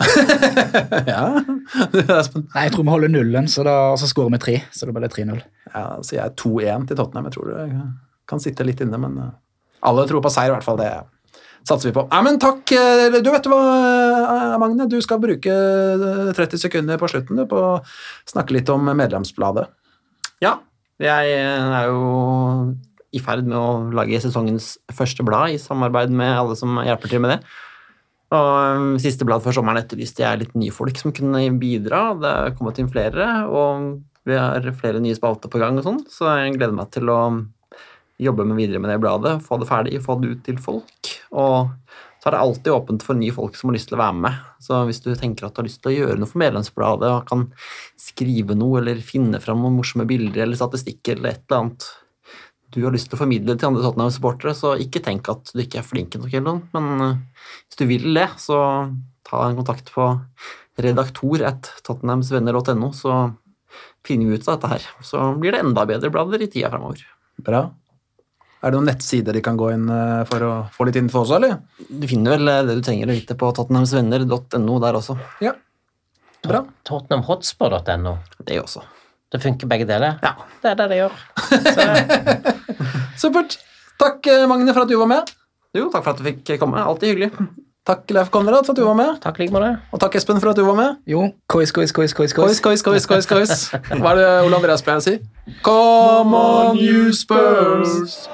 ja. 1.13 1.23
Nei, 1.41 2.65
jeg 2.65 2.73
tror 2.75 2.85
vi 2.87 2.93
holder 2.95 3.13
nullen, 3.13 3.49
så 3.51 3.65
da, 3.67 3.75
og 3.93 3.99
så 4.01 4.09
skårer 4.11 4.33
vi 4.37 4.41
tre. 4.45 4.57
Så 4.73 4.89
da 4.89 4.95
blir 4.97 5.05
det 5.09 5.13
3-0. 5.17 5.41
Ja, 5.75 5.85
så 6.05 6.17
jeg 6.17 6.37
2-1 6.41 6.87
til 6.91 6.99
Tottenham. 7.01 7.29
Jeg 7.29 7.37
tror 7.37 7.51
det 7.53 7.67
kan 8.31 8.43
sitte 8.43 8.65
litt 8.69 8.81
inne, 8.85 9.01
men 9.01 9.19
eh, 9.21 9.33
alle 9.91 10.07
tror 10.09 10.23
på 10.25 10.33
seier, 10.33 10.53
i 10.53 10.57
hvert 10.59 10.67
fall. 10.67 10.81
Det 10.81 10.91
satser 11.69 11.91
vi 11.91 11.95
på. 11.97 12.07
Nei, 12.11 12.23
men 12.27 12.39
takk. 12.43 12.73
eh, 12.73 13.21
Du 13.21 13.31
vet 13.31 13.47
hva, 13.51 13.61
eh, 14.53 14.59
Magne. 14.59 14.89
Du 14.89 15.01
skal 15.01 15.21
bruke 15.23 15.47
eh, 15.51 16.33
30 16.37 16.59
sekunder 16.59 16.99
på 16.99 17.09
slutten 17.11 17.37
du, 17.37 17.47
på 17.47 17.57
å 17.57 17.73
snakke 18.27 18.57
litt 18.57 18.69
om 18.71 18.85
medlemsbladet. 18.85 19.69
Ja, 20.41 20.59
jeg 21.01 21.33
er 21.37 21.87
jo 21.89 22.77
i 23.13 23.19
ferd 23.19 23.45
med 23.45 23.59
å 23.59 23.91
lage 23.93 24.21
sesongens 24.23 24.77
første 24.95 25.25
blad 25.27 25.51
i 25.51 25.59
samarbeid 25.59 26.13
med 26.15 26.31
alle 26.39 26.55
som 26.57 26.79
hjelper 26.79 27.11
til 27.11 27.21
med 27.25 27.35
det. 27.35 27.41
Og 28.31 29.01
Siste 29.03 29.27
blad 29.27 29.43
før 29.43 29.57
sommeren 29.57 29.81
etterlyste 29.83 30.23
jeg 30.23 30.39
litt 30.45 30.53
nye 30.55 30.71
folk 30.71 30.97
som 31.01 31.11
kunne 31.13 31.41
bidra. 31.59 32.15
Det 32.21 32.31
er 32.31 32.55
kommet 32.55 32.79
inn 32.79 32.91
flere, 32.93 33.27
og 33.51 33.97
vi 34.29 34.37
har 34.39 34.63
flere 34.79 35.01
nye 35.03 35.17
spalter 35.19 35.51
på 35.51 35.59
gang, 35.59 35.81
og 35.81 35.87
sånn, 35.87 36.05
så 36.13 36.29
jeg 36.39 36.55
gleder 36.59 36.77
meg 36.77 36.93
til 36.95 37.11
å 37.11 37.21
jobbe 38.21 38.47
med 38.49 38.61
videre 38.61 38.81
med 38.83 38.93
det 38.93 39.01
bladet, 39.03 39.39
få 39.47 39.59
det 39.61 39.69
ferdig, 39.71 40.01
få 40.05 40.19
det 40.21 40.35
ut 40.35 40.43
til 40.47 40.61
folk. 40.63 41.13
Og 41.31 41.71
så 42.21 42.29
er 42.29 42.37
det 42.37 42.43
alltid 42.43 42.75
åpent 42.75 43.05
for 43.05 43.17
nye 43.17 43.33
folk 43.33 43.57
som 43.57 43.71
har 43.71 43.79
lyst 43.79 43.89
til 43.89 43.97
å 43.97 44.03
være 44.03 44.19
med. 44.27 44.43
Så 44.61 44.83
hvis 44.89 45.01
du 45.05 45.09
tenker 45.15 45.47
at 45.47 45.57
du 45.57 45.63
har 45.63 45.69
lyst 45.71 45.81
til 45.81 45.93
å 45.93 45.97
gjøre 45.97 46.19
noe 46.21 46.29
for 46.29 46.43
medlemsbladet, 46.43 47.15
og 47.15 47.31
kan 47.31 47.47
skrive 48.01 48.57
noe 48.59 48.83
eller 48.83 49.01
finne 49.05 49.41
fram 49.41 49.63
noen 49.65 49.79
morsomme 49.79 50.05
bilder 50.09 50.45
eller 50.45 50.61
statistikker 50.61 51.17
eller 51.17 51.33
et 51.33 51.45
eller 51.49 51.65
annet 51.65 51.89
du 52.71 52.85
har 52.85 52.95
lyst 52.95 53.09
til 53.11 53.19
å 53.19 53.23
formidle 53.25 53.57
til 53.59 53.67
andre 53.67 53.83
Tottenham-supportere, 53.83 54.55
så 54.55 54.77
ikke 54.79 55.03
tenk 55.03 55.27
at 55.33 55.51
du 55.51 55.63
ikke 55.63 55.81
er 55.81 55.87
flink 55.87 56.15
nok, 56.15 56.69
men 56.77 57.03
eh, 57.03 57.47
hvis 57.67 57.81
du 57.81 57.87
vil 57.91 58.07
det, 58.15 58.29
så 58.39 58.61
ta 59.27 59.43
en 59.47 59.59
kontakt 59.59 59.91
på 59.95 60.07
redaktor 60.81 61.43
at 61.49 61.71
så 61.83 63.17
finner 64.07 64.31
vi 64.31 64.39
ut 64.39 64.49
av 64.49 64.55
dette 64.55 64.71
her. 64.71 64.87
Så 65.05 65.35
blir 65.41 65.53
det 65.53 65.65
enda 65.65 65.85
bedre 65.87 66.11
blader 66.15 66.41
i 66.43 66.49
tida 66.51 66.71
framover. 66.71 67.03
Bra. 67.43 67.67
Er 68.61 68.73
det 68.73 68.77
noen 68.77 68.91
nettsider 68.91 69.33
de 69.37 69.41
kan 69.45 69.57
gå 69.57 69.71
inn 69.73 69.87
eh, 69.89 70.23
for 70.29 70.45
å 70.45 70.51
få 70.75 70.85
litt 70.89 70.99
info 71.01 71.23
også, 71.23 71.39
eller? 71.39 71.57
Du 71.89 72.05
finner 72.11 72.37
vel 72.37 72.51
eh, 72.53 72.63
det 72.69 72.77
du 72.77 72.83
trenger 72.85 73.09
å 73.09 73.17
vite 73.17 73.37
på 73.41 73.49
tottenhamsvenner.no 73.57 74.75
der 74.85 74.99
også. 74.99 75.17
Ja. 75.45 75.55
Bra. 76.45 76.61
Tottenhamhotspur.no. 76.89 78.15
Det 78.45 78.61
også. 78.61 78.85
Det 79.33 79.41
funker 79.41 79.71
begge 79.71 79.87
deler? 79.89 80.19
Ja. 80.25 80.35
Det 80.61 80.75
er 80.75 80.79
det 80.81 80.89
det 80.93 81.01
gjør. 81.01 81.19
Supert. 83.23 83.57
Takk, 84.01 84.29
eh, 84.29 84.47
Magne, 84.51 84.75
for 84.77 84.85
at 84.85 84.93
du 84.93 84.97
var 85.01 85.09
med. 85.09 85.33
Jo, 85.77 85.89
takk 85.89 86.05
for 86.05 86.13
at 86.13 86.21
du 86.21 86.29
fikk 86.29 86.57
komme. 86.61 86.85
Alltid 86.85 87.15
hyggelig. 87.15 87.33
Takk, 87.87 88.11
Leif 88.13 88.29
Konrad, 88.31 88.67
for 88.67 88.73
at 88.73 88.77
du 88.77 88.85
var 88.85 88.95
med. 88.95 89.17
Takk 89.25 89.39
like 89.41 89.53
med. 89.53 89.77
Og 89.93 90.01
takk, 90.03 90.15
Espen, 90.21 90.41
for 90.41 90.51
at 90.53 90.57
du 90.57 90.65
var 90.67 90.77
med. 90.77 90.99
Jo, 91.09 91.31
kois, 91.49 91.73
kois, 91.73 91.93
kois, 91.97 92.13
kois, 92.13 92.33
Kois, 92.37 92.61
kois. 92.61 92.83
kois, 92.85 93.07
kois, 93.09 93.27
kois. 93.27 93.55
Hva 93.73 94.13
er 94.13 94.21
det 94.21 94.29
Ole 94.45 94.61
Andreas 94.61 94.85
pleier 94.85 95.01
å 95.01 95.05
si? 95.07 95.17
Come 95.65 96.37
on, 96.37 96.77
you 96.77 97.09
Spurs! 97.17 98.29